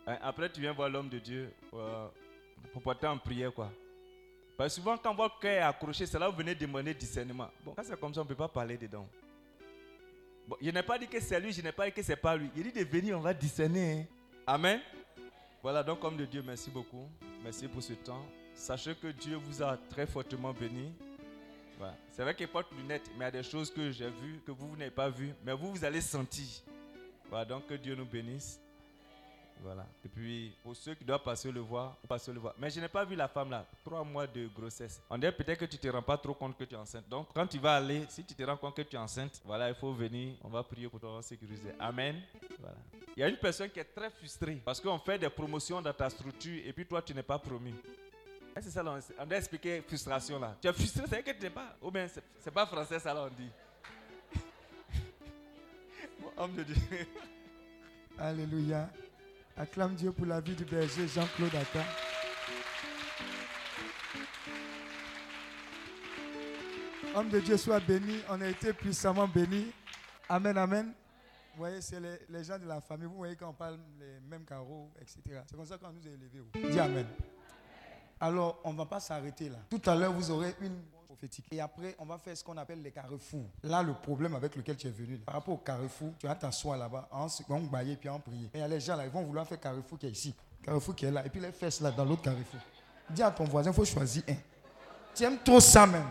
Hein, 0.09 0.19
après, 0.23 0.51
tu 0.51 0.61
viens 0.61 0.73
voir 0.73 0.89
l'homme 0.89 1.09
de 1.09 1.21
Dieu 1.21 1.53
euh, 1.73 2.09
pour 2.73 2.83
porter 2.83 3.07
en 3.07 3.17
prière, 3.17 3.55
quoi. 3.55 3.71
Parce 4.57 4.75
que 4.75 4.81
souvent, 4.81 4.99
quand 4.99 5.15
votre 5.15 5.39
cœur 5.39 5.53
est 5.53 5.61
accroché, 5.61 6.05
c'est 6.05 6.19
là 6.19 6.29
où 6.29 6.33
vous 6.33 6.39
venez 6.39 6.57
demander 6.57 6.95
discernement. 6.95 7.49
Bon, 7.65 7.75
quand 7.77 7.85
c'est 7.85 8.01
comme 8.01 8.13
ça, 8.13 8.23
on 8.23 8.25
ne 8.25 8.29
peut 8.29 8.35
pas 8.35 8.49
parler 8.49 8.77
dedans. 8.77 9.07
Bon, 10.49 10.57
je 10.61 10.69
n'ai 10.69 10.83
pas 10.83 10.99
dit 10.99 11.07
que 11.07 11.21
c'est 11.21 11.39
lui, 11.39 11.53
je 11.53 11.63
n'ai 11.63 11.71
pas 11.71 11.87
dit 11.87 11.93
que 11.93 12.03
c'est 12.03 12.17
pas 12.17 12.35
lui. 12.35 12.51
Il 12.57 12.65
dit 12.65 12.73
de 12.73 12.85
venir, 12.85 13.17
on 13.17 13.21
va 13.21 13.33
discerner. 13.33 14.01
Hein. 14.01 14.20
Amen. 14.53 14.81
Voilà, 15.63 15.85
donc, 15.85 16.01
comme 16.01 16.17
de 16.17 16.25
Dieu, 16.25 16.43
merci 16.45 16.71
beaucoup. 16.71 17.09
Merci 17.45 17.69
pour 17.69 17.85
ce 17.85 17.93
temps. 17.93 18.27
Sachez 18.53 18.97
que 18.97 19.07
Dieu 19.07 19.37
vous 19.37 19.63
a 19.63 19.77
très 19.89 20.09
fortement 20.09 20.53
béni. 20.53 20.93
C'est 22.11 22.23
vrai 22.23 22.35
qu'il 22.35 22.49
porte 22.49 22.67
lunettes, 22.73 23.09
mais 23.17 23.21
il 23.21 23.23
y 23.23 23.25
a 23.29 23.31
des 23.31 23.43
choses 23.45 23.71
que 23.73 23.93
j'ai 23.93 24.11
vues, 24.11 24.41
que 24.45 24.51
vous, 24.51 24.77
n'avez 24.77 24.91
pas 24.91 25.09
vues, 25.09 25.33
mais 25.45 25.53
vous, 25.53 25.71
vous 25.71 25.85
allez 25.85 26.01
sentir. 26.01 26.49
Voilà, 27.29 27.45
donc 27.45 27.69
que 27.69 27.75
Dieu 27.75 27.95
nous 27.95 28.05
bénisse. 28.05 28.61
Voilà. 29.63 29.87
Et 30.05 30.09
puis, 30.09 30.53
pour 30.63 30.75
ceux 30.75 30.95
qui 30.95 31.05
doivent 31.05 31.23
passer 31.23 31.53
le 31.53 31.61
voir, 31.61 31.97
passer 32.09 32.33
le 32.33 32.41
voir. 32.41 32.55
Mais 32.59 32.71
je 32.71 32.81
n'ai 32.81 32.89
pas 32.89 33.05
vu 33.05 33.15
la 33.15 33.29
femme 33.29 33.51
là. 33.51 33.67
Trois 33.85 34.05
mois 34.05 34.27
de 34.27 34.49
grossesse. 34.49 35.01
On 35.11 35.19
dirait 35.19 35.33
peut-être 35.33 35.59
que 35.59 35.65
tu 35.67 35.77
ne 35.77 35.81
te 35.81 35.89
rends 35.89 36.03
pas 36.03 36.17
trop 36.17 36.35
compte 36.35 36.57
que 36.57 36.65
tu 36.65 36.75
es 36.75 36.79
enceinte. 36.79 37.09
Donc, 37.09 37.29
quand 37.35 37.47
tu 37.47 37.59
vas 37.59 37.77
aller, 37.77 38.05
si 38.09 38.25
tu 38.25 38.35
te 38.35 38.43
rends 38.43 38.57
compte 38.57 38.77
que 38.77 38.83
tu 38.83 38.97
es 38.97 38.99
enceinte, 38.99 39.41
voilà, 39.45 39.69
il 39.69 39.75
faut 39.75 39.93
venir. 39.93 40.35
On 40.43 40.49
va 40.49 40.63
prier 40.63 40.89
pour 40.89 41.01
toi, 41.01 41.23
sécuriser. 41.23 41.73
Amen. 41.79 42.21
Voilà. 42.59 42.77
Il 43.17 43.21
y 43.21 43.23
a 43.23 43.29
une 43.29 43.37
personne 43.37 43.69
qui 43.71 43.81
est 43.81 43.85
très 43.85 44.11
frustrée 44.11 44.61
parce 44.65 44.81
qu'on 44.81 44.99
fait 44.99 45.19
des 45.19 45.29
promotions 45.29 45.83
dans 45.83 45.93
ta 45.93 46.09
structure 46.09 46.63
et 46.65 46.73
puis 46.73 46.87
toi, 46.87 47.03
tu 47.03 47.15
n'es 47.15 47.23
pas 47.23 47.39
promis. 47.39 47.75
C'est 48.61 48.71
ça, 48.71 48.85
on 49.19 49.27
doit 49.27 49.39
expliquer 49.39 49.81
frustration 49.81 50.39
là? 50.39 50.55
Tu 50.61 50.69
es 50.69 50.73
frustré, 50.73 51.05
c'est 51.09 51.23
que 51.23 51.31
tu 51.31 51.43
n'es 51.43 51.51
pas. 51.51 51.77
Ou 51.81 51.91
bien, 51.91 52.07
c'est 52.09 52.51
pas 52.51 52.67
français, 52.67 52.99
ça 52.99 53.15
là, 53.15 53.27
on 53.27 53.35
dit. 53.35 53.51
homme 56.37 56.55
de 56.55 56.65
Dieu. 56.65 56.77
Alléluia. 58.19 58.91
Acclame 59.57 59.95
Dieu 59.95 60.13
pour 60.13 60.27
la 60.27 60.41
vie 60.41 60.55
du 60.55 60.65
berger 60.65 61.07
Jean-Claude 61.09 61.55
Atta. 61.55 61.85
Homme 67.15 67.29
de 67.29 67.41
Dieu, 67.41 67.57
soit 67.57 67.81
béni. 67.81 68.21
On 68.29 68.41
a 68.41 68.47
été 68.49 68.73
puissamment 68.73 69.27
béni. 69.27 69.73
Amen, 70.29 70.57
amen. 70.57 70.93
Vous 71.55 71.59
voyez, 71.59 71.81
c'est 71.81 71.99
les, 72.01 72.45
gens 72.45 72.59
de 72.59 72.67
la 72.67 72.81
famille. 72.81 73.07
Vous 73.07 73.17
voyez 73.17 73.35
quand 73.35 73.49
on 73.49 73.53
parle 73.53 73.79
les 73.99 74.21
mêmes 74.29 74.45
carreaux, 74.45 74.91
etc. 75.01 75.43
C'est 75.47 75.57
comme 75.57 75.67
ça 75.67 75.77
qu'on 75.77 75.93
nous 75.93 76.07
a 76.07 76.11
élevés. 76.11 76.71
Dis 76.71 76.79
amen. 76.79 77.07
Alors, 78.21 78.61
on 78.65 78.73
ne 78.73 78.79
va 78.79 78.87
pas 78.87 79.01
s'arrêter 79.01 79.49
là. 79.49 79.59
Tout 79.69 79.83
à 79.91 79.95
l'heure, 79.97 80.13
vous 80.13 80.31
aurez 80.31 80.55
une 80.61 80.81
Et 81.51 81.61
après, 81.61 81.97
on 81.99 82.05
va 82.05 82.19
faire 82.19 82.37
ce 82.37 82.45
qu'on 82.45 82.57
appelle 82.57 82.83
les 82.83 82.93
carrefours. 82.93 83.47
Là, 83.63 83.83
le 83.83 83.95
problème 83.95 84.35
avec 84.35 84.55
lequel 84.55 84.77
tu 84.77 84.87
es 84.87 84.91
venu, 84.91 85.19
par 85.19 85.35
rapport 85.35 85.55
au 85.55 85.59
carrefour, 85.59 86.13
tu 86.19 86.27
vas 86.27 86.35
t'asseoir 86.35 86.79
là-bas, 86.79 87.09
en 87.11 87.27
bailler 87.61 87.97
puis 87.97 88.09
en 88.09 88.21
prier. 88.21 88.49
Et 88.55 88.59
il 88.59 88.61
y 88.61 88.63
a 88.63 88.69
les 88.69 88.81
gens 88.81 88.97
là, 88.97 89.05
ils 89.05 89.11
vont 89.11 89.23
vouloir 89.23 89.47
faire 89.47 89.61
carrefour 89.61 89.99
qui 89.99 90.07
est 90.07 90.11
ici, 90.11 90.35
carrefour 90.63 90.95
qui 90.95 91.07
est 91.07 91.11
là, 91.11 91.25
et 91.25 91.29
puis 91.29 91.41
les 91.41 91.53
fesses 91.53 91.81
là, 91.81 91.91
dans 91.91 92.05
l'autre 92.05 92.23
carrefour. 92.23 92.61
Dis 93.09 93.23
à 93.23 93.31
ton 93.31 93.45
voisin, 93.45 93.71
il 93.71 93.75
faut 93.75 93.85
choisir 93.85 94.23
un. 94.29 94.37
Tu 95.15 95.25
aimes 95.25 95.39
trop 95.45 95.61
ça 95.61 95.87
même. 95.87 96.11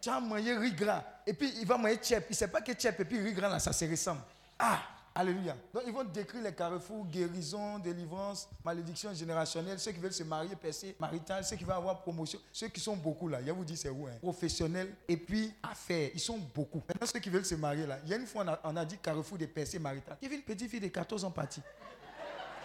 Tu 0.00 0.10
as 0.10 0.20
mangé 0.20 0.56
riz 0.56 0.72
gras, 0.72 1.02
et 1.26 1.32
puis 1.32 1.52
il 1.58 1.66
va 1.66 1.78
manger 1.78 1.96
tchèp. 1.96 2.26
Il 2.28 2.32
ne 2.32 2.36
sait 2.36 2.48
pas 2.48 2.60
que 2.60 2.72
tchèp 2.72 3.00
et 3.00 3.04
puis 3.04 3.18
riz 3.20 3.32
gras 3.32 3.48
là, 3.48 3.58
ça 3.58 3.72
se 3.72 3.84
ressemble. 3.86 4.20
Ah, 4.58 4.80
Alléluia. 5.16 5.54
Donc 5.72 5.84
ils 5.86 5.92
vont 5.92 6.02
décrire 6.02 6.42
les 6.42 6.52
carrefours, 6.52 7.06
guérison, 7.06 7.78
délivrance, 7.78 8.48
malédiction 8.64 9.14
générationnelle, 9.14 9.78
ceux 9.78 9.92
qui 9.92 10.00
veulent 10.00 10.12
se 10.12 10.24
marier, 10.24 10.56
percer, 10.56 10.96
marital, 10.98 11.44
ceux 11.44 11.54
qui 11.54 11.62
veulent 11.62 11.76
avoir 11.76 12.00
promotion, 12.00 12.40
ceux 12.50 12.66
qui 12.66 12.80
sont 12.80 12.96
beaucoup 12.96 13.28
là. 13.28 13.38
Je 13.46 13.52
vous 13.52 13.64
dis 13.64 13.76
c'est 13.76 13.90
où 13.90 14.08
hein? 14.08 14.16
Professionnels 14.20 14.92
et 15.06 15.16
puis 15.16 15.54
affaires. 15.62 16.10
Ils 16.12 16.20
sont 16.20 16.38
beaucoup. 16.52 16.82
Maintenant 16.88 17.06
ceux 17.06 17.20
qui 17.20 17.30
veulent 17.30 17.44
se 17.44 17.54
marier 17.54 17.86
là, 17.86 17.98
il 18.04 18.10
y 18.10 18.14
a 18.14 18.16
une 18.16 18.26
fois 18.26 18.44
on 18.64 18.76
a, 18.76 18.84
dit 18.84 18.98
carrefour 18.98 19.38
des 19.38 19.46
percées 19.46 19.78
maritales. 19.78 20.16
Il 20.20 20.24
y 20.24 20.26
avait 20.26 20.36
une 20.36 20.42
petite 20.42 20.68
fille 20.68 20.80
de 20.80 20.88
14 20.88 21.24
ans 21.24 21.30
partie. 21.30 21.62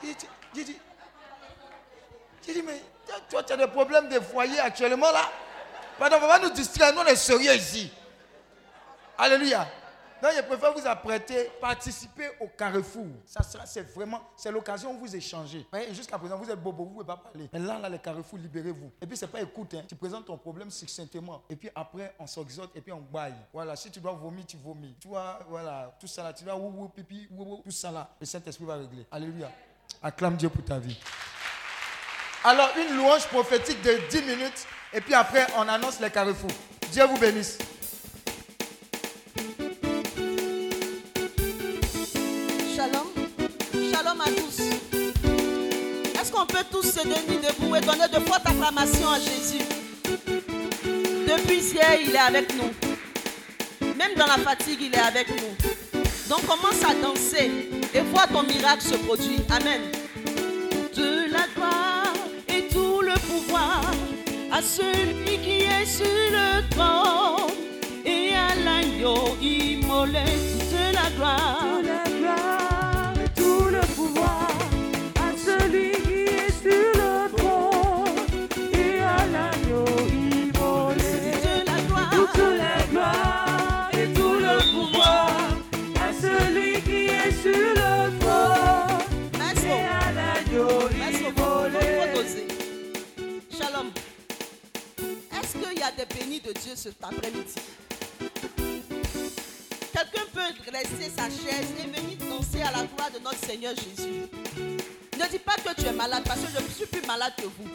J'ai 0.01 0.15
dit, 0.63 0.77
j'ai 2.47 2.53
dit, 2.53 2.63
mais 2.65 2.81
toi 3.29 3.43
tu 3.43 3.53
as 3.53 3.57
des 3.57 3.67
problèmes 3.67 4.09
de 4.09 4.19
foyer 4.19 4.59
actuellement 4.59 5.11
là? 5.11 5.29
Pardon, 5.99 6.15
on 6.23 6.27
va 6.27 6.39
nous 6.39 6.49
distraire, 6.49 6.95
nous 6.95 7.01
on 7.01 7.05
est 7.05 7.15
sérieux 7.15 7.53
ici. 7.53 7.91
Alléluia. 9.19 9.67
Non, 10.21 10.29
je 10.35 10.41
préfère 10.41 10.73
vous 10.73 10.85
apprêter, 10.85 11.49
participer 11.61 12.29
au 12.41 12.47
carrefour. 12.47 13.07
Ça 13.25 13.41
c'est 13.65 13.93
vraiment, 13.93 14.21
c'est 14.35 14.51
l'occasion 14.51 14.91
où 14.91 14.97
vous 14.99 15.15
échangez. 15.15 15.65
Jusqu'à 15.91 16.17
présent, 16.17 16.37
vous 16.37 16.49
êtes 16.49 16.61
bobo, 16.61 16.83
vous 16.83 16.89
ne 16.89 16.93
pouvez 16.95 17.05
pas 17.05 17.17
parler. 17.17 17.49
Mais 17.53 17.59
là, 17.59 17.79
là, 17.79 17.87
les 17.87 17.99
carrefours, 17.99 18.37
libérez-vous. 18.37 18.91
Et 19.01 19.07
puis, 19.07 19.15
c'est 19.15 19.27
pas 19.27 19.41
écoute, 19.41 19.73
hein. 19.75 19.83
tu 19.87 19.95
présentes 19.95 20.25
ton 20.25 20.37
problème 20.37 20.69
succinctement. 20.69 21.43
Et 21.49 21.55
puis 21.55 21.69
après, 21.73 22.13
on 22.19 22.27
s'exhorte 22.27 22.75
et 22.75 22.81
puis 22.81 22.91
on 22.91 22.99
baille. 22.99 23.35
Voilà, 23.53 23.75
si 23.75 23.89
tu 23.89 23.99
dois 23.99 24.11
vomir, 24.11 24.45
tu 24.45 24.57
vomis. 24.57 24.95
Tu 24.99 25.07
vois, 25.07 25.39
voilà, 25.47 25.95
tout 25.99 26.07
ça 26.07 26.23
là, 26.23 26.33
tu 26.33 26.43
dois 26.43 26.55
ou, 26.55 26.83
ou, 26.83 26.89
pipi, 26.89 27.27
ou, 27.31 27.61
tout 27.63 27.71
ça 27.71 27.91
là. 27.91 28.09
Le 28.19 28.25
Saint-Esprit 28.25 28.65
va 28.65 28.75
régler. 28.75 29.05
Alléluia. 29.11 29.49
Acclame 30.03 30.35
Dieu 30.35 30.49
pour 30.49 30.63
ta 30.65 30.79
vie. 30.79 30.99
Alors, 32.43 32.69
une 32.77 32.97
louange 32.97 33.27
prophétique 33.27 33.81
de 33.81 33.99
10 34.09 34.21
minutes. 34.21 34.67
Et 34.93 35.01
puis 35.01 35.13
après, 35.13 35.45
on 35.57 35.67
annonce 35.67 35.99
les 35.99 36.09
carrefours. 36.09 36.51
Dieu 36.91 37.05
vous 37.05 37.17
bénisse. 37.17 37.57
Qu'on 46.39 46.45
peut 46.45 46.63
tous 46.71 46.83
se 46.83 47.01
tenir 47.01 47.41
debout 47.41 47.75
et 47.75 47.81
donner 47.81 48.07
de 48.07 48.25
fortes 48.25 48.45
acclamations 48.47 49.09
à 49.09 49.19
Jésus 49.19 49.61
Depuis 50.85 51.57
hier, 51.57 51.99
il 52.01 52.15
est 52.15 52.17
avec 52.17 52.55
nous. 52.55 52.71
Même 53.97 54.13
dans 54.15 54.25
la 54.25 54.37
fatigue, 54.37 54.79
il 54.79 54.95
est 54.95 54.99
avec 54.99 55.27
nous. 55.27 55.99
Donc 56.29 56.45
commence 56.45 56.81
à 56.89 56.93
danser 56.93 57.51
et 57.93 57.99
vois 58.13 58.25
ton 58.27 58.43
miracle 58.43 58.83
se 58.83 58.95
produire. 58.95 59.41
Amen. 59.49 59.81
Toute 60.93 61.29
la 61.29 61.45
gloire 61.53 62.13
et 62.47 62.69
tout 62.69 63.01
le 63.01 63.19
pouvoir 63.27 63.81
à 64.49 64.61
celui 64.61 65.39
qui 65.39 65.63
est 65.63 65.85
sur 65.85 66.05
le 66.05 66.69
trône 66.69 67.51
et 68.05 68.31
à 68.33 68.55
l'agneau 68.63 69.35
immolé 69.41 70.23
toute 70.23 70.93
la 70.93 71.09
gloire. 71.17 72.08
Dieu 96.53 96.73
cet 96.75 97.03
après-midi. 97.03 97.55
Quelqu'un 99.93 100.25
peut 100.33 100.71
rester 100.71 101.11
sa 101.15 101.25
chaise 101.25 101.67
et 101.77 101.87
venir 101.87 102.17
danser 102.29 102.61
à 102.61 102.71
la 102.71 102.85
gloire 102.85 103.11
de 103.13 103.19
notre 103.19 103.37
Seigneur 103.45 103.73
Jésus. 103.75 104.27
Ne 104.57 105.29
dis 105.29 105.39
pas 105.39 105.55
que 105.55 105.79
tu 105.79 105.87
es 105.87 105.91
malade 105.91 106.23
parce 106.25 106.39
que 106.39 106.47
je 106.57 106.63
ne 106.63 106.69
suis 106.69 106.85
plus 106.85 107.05
malade 107.05 107.33
que 107.37 107.43
vous. 107.43 107.69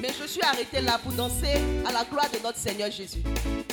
Mais 0.00 0.08
je 0.18 0.26
suis 0.26 0.42
arrêté 0.42 0.80
là 0.80 0.98
pour 0.98 1.12
danser 1.12 1.60
à 1.86 1.92
la 1.92 2.04
gloire 2.04 2.30
de 2.30 2.38
notre 2.42 2.58
Seigneur 2.58 2.90
Jésus. 2.90 3.22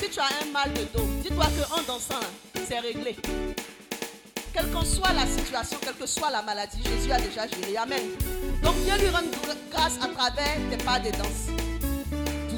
Si 0.02 0.10
tu 0.10 0.20
as 0.20 0.30
un 0.44 0.52
mal 0.52 0.74
de 0.74 0.84
dos, 0.98 1.06
dis-toi 1.24 1.46
qu'en 1.46 1.82
dansant, 1.84 2.20
c'est 2.68 2.80
réglé. 2.80 3.16
Quelle 4.54 4.72
que 4.72 4.86
soit 4.86 5.14
la 5.14 5.26
situation, 5.28 5.78
quelle 5.82 5.96
que 5.96 6.06
soit 6.06 6.30
la 6.30 6.42
maladie, 6.42 6.82
Jésus 6.84 7.12
a 7.12 7.20
déjà 7.20 7.48
géré. 7.48 7.78
Amen. 7.78 8.04
Donc 8.64 8.76
viens 8.84 8.98
lui 8.98 9.10
rendre 9.10 9.28
grâce 9.72 9.98
à 10.02 10.08
travers 10.08 10.58
tes 10.70 10.78
pas 10.84 11.00
de 11.00 11.12
danse 11.12 11.55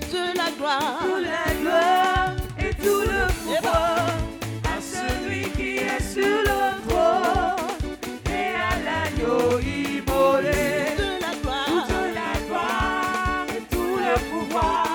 toute 0.09 0.37
la 0.37 0.49
gloire, 0.57 0.99
toute 1.01 1.23
la 1.23 1.53
gloire 1.61 2.31
et 2.59 2.73
tout 2.75 3.01
le 3.01 3.27
pouvoir. 3.43 4.07
À 4.63 4.79
celui 4.81 5.49
qui 5.51 5.77
est 5.77 6.01
sur 6.01 6.37
le 6.49 6.61
trône 6.87 7.67
et 8.29 8.53
à 8.55 8.73
l'agneau 8.85 9.59
immolé. 9.59 10.95
Toute 10.97 11.21
la 11.21 11.33
gloire, 11.41 11.87
toute 11.87 12.13
la 12.21 12.31
gloire 12.47 13.45
et 13.55 13.63
tout 13.73 13.95
le 14.07 14.15
pouvoir. 14.29 14.87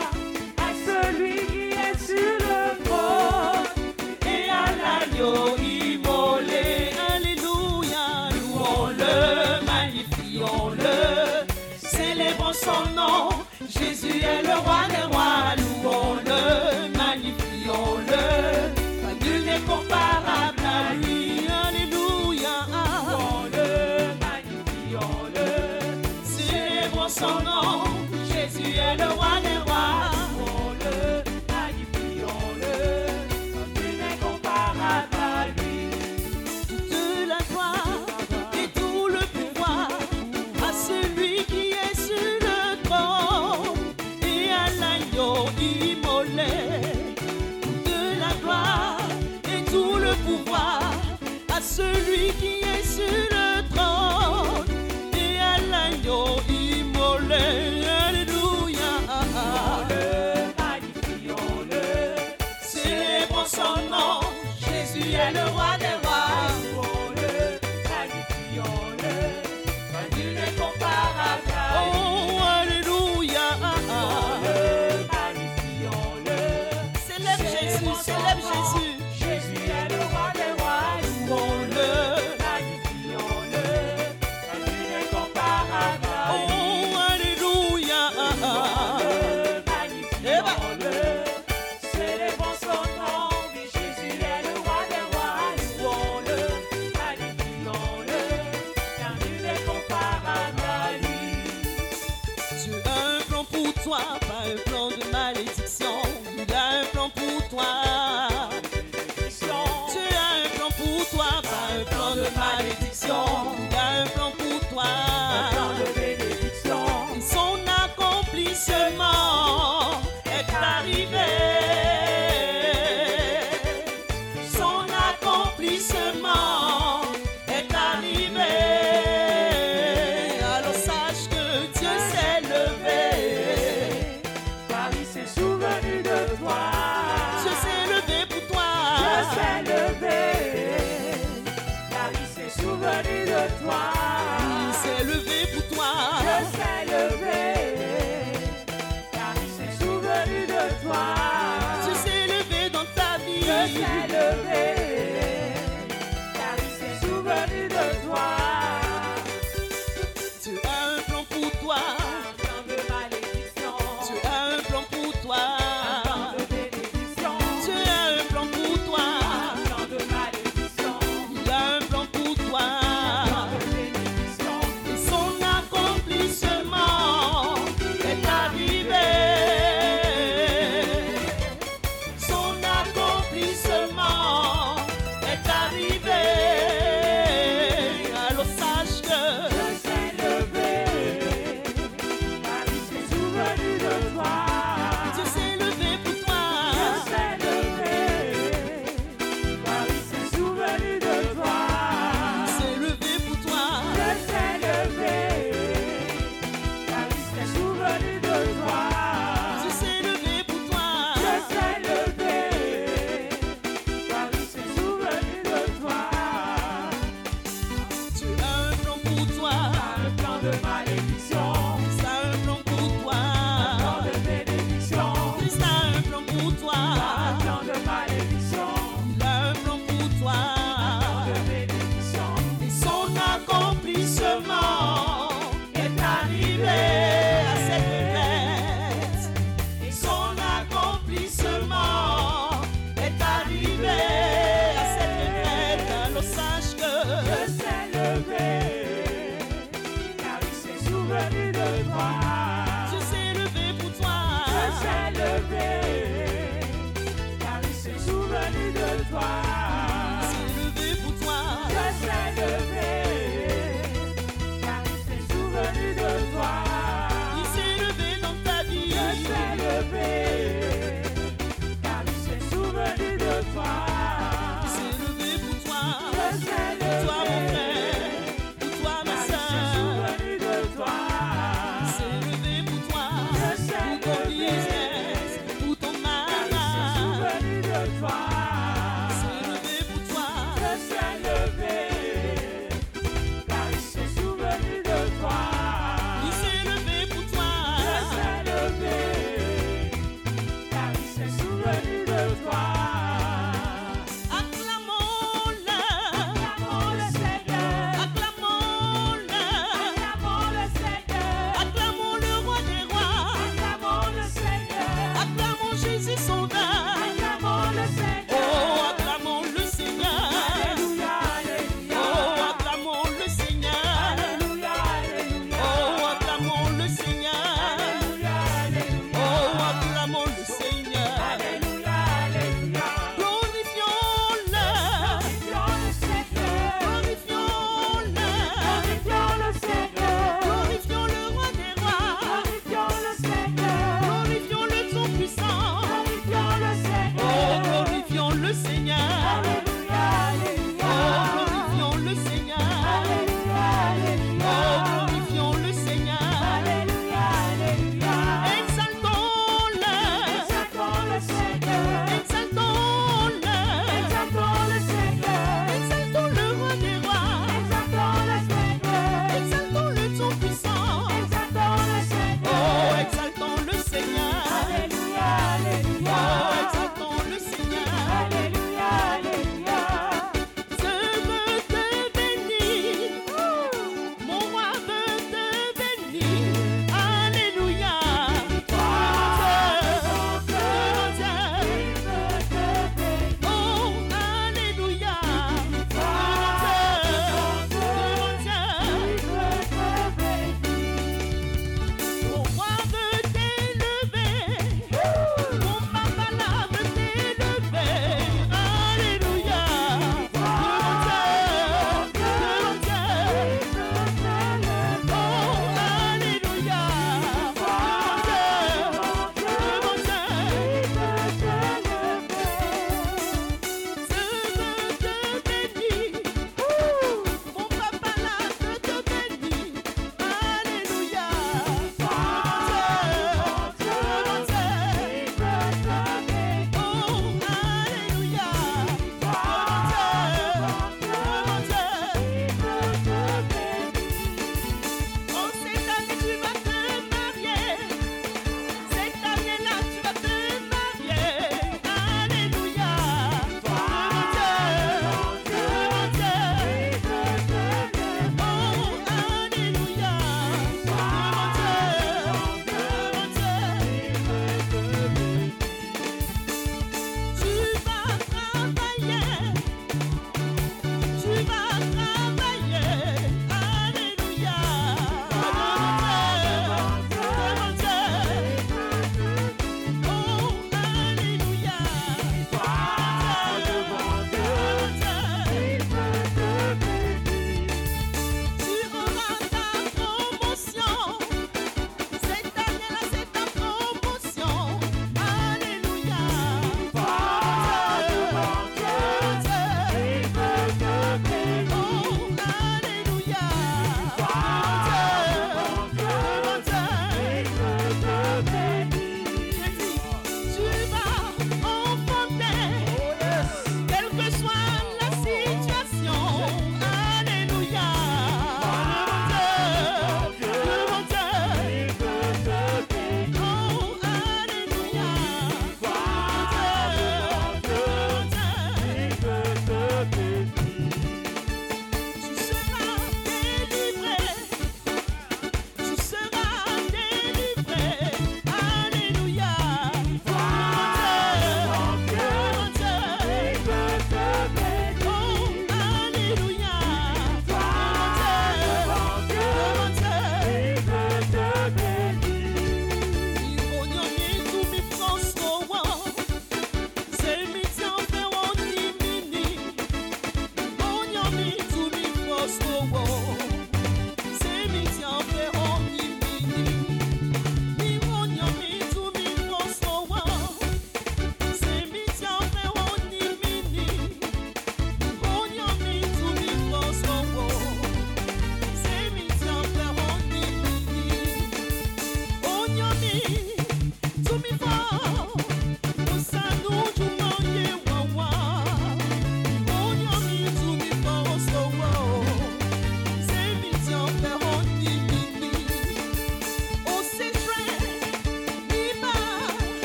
À 0.56 0.70
celui 0.86 1.36
qui 1.46 1.64
est 1.86 1.98
sur 1.98 2.34
le 2.48 2.60
trône 2.84 3.68
et 4.26 4.44
à 4.50 4.66
l'agneau 4.80 5.56
immolé. 5.58 6.66
Alléluia, 7.14 8.04
louons-le, 8.34 9.14
magnifions-le, 9.66 10.96
célébrons 11.78 12.52
son 12.52 12.82
nom. 12.94 13.28
Jésus 13.68 14.20
est 14.22 14.42
le 14.42 14.56
roi 14.58 14.82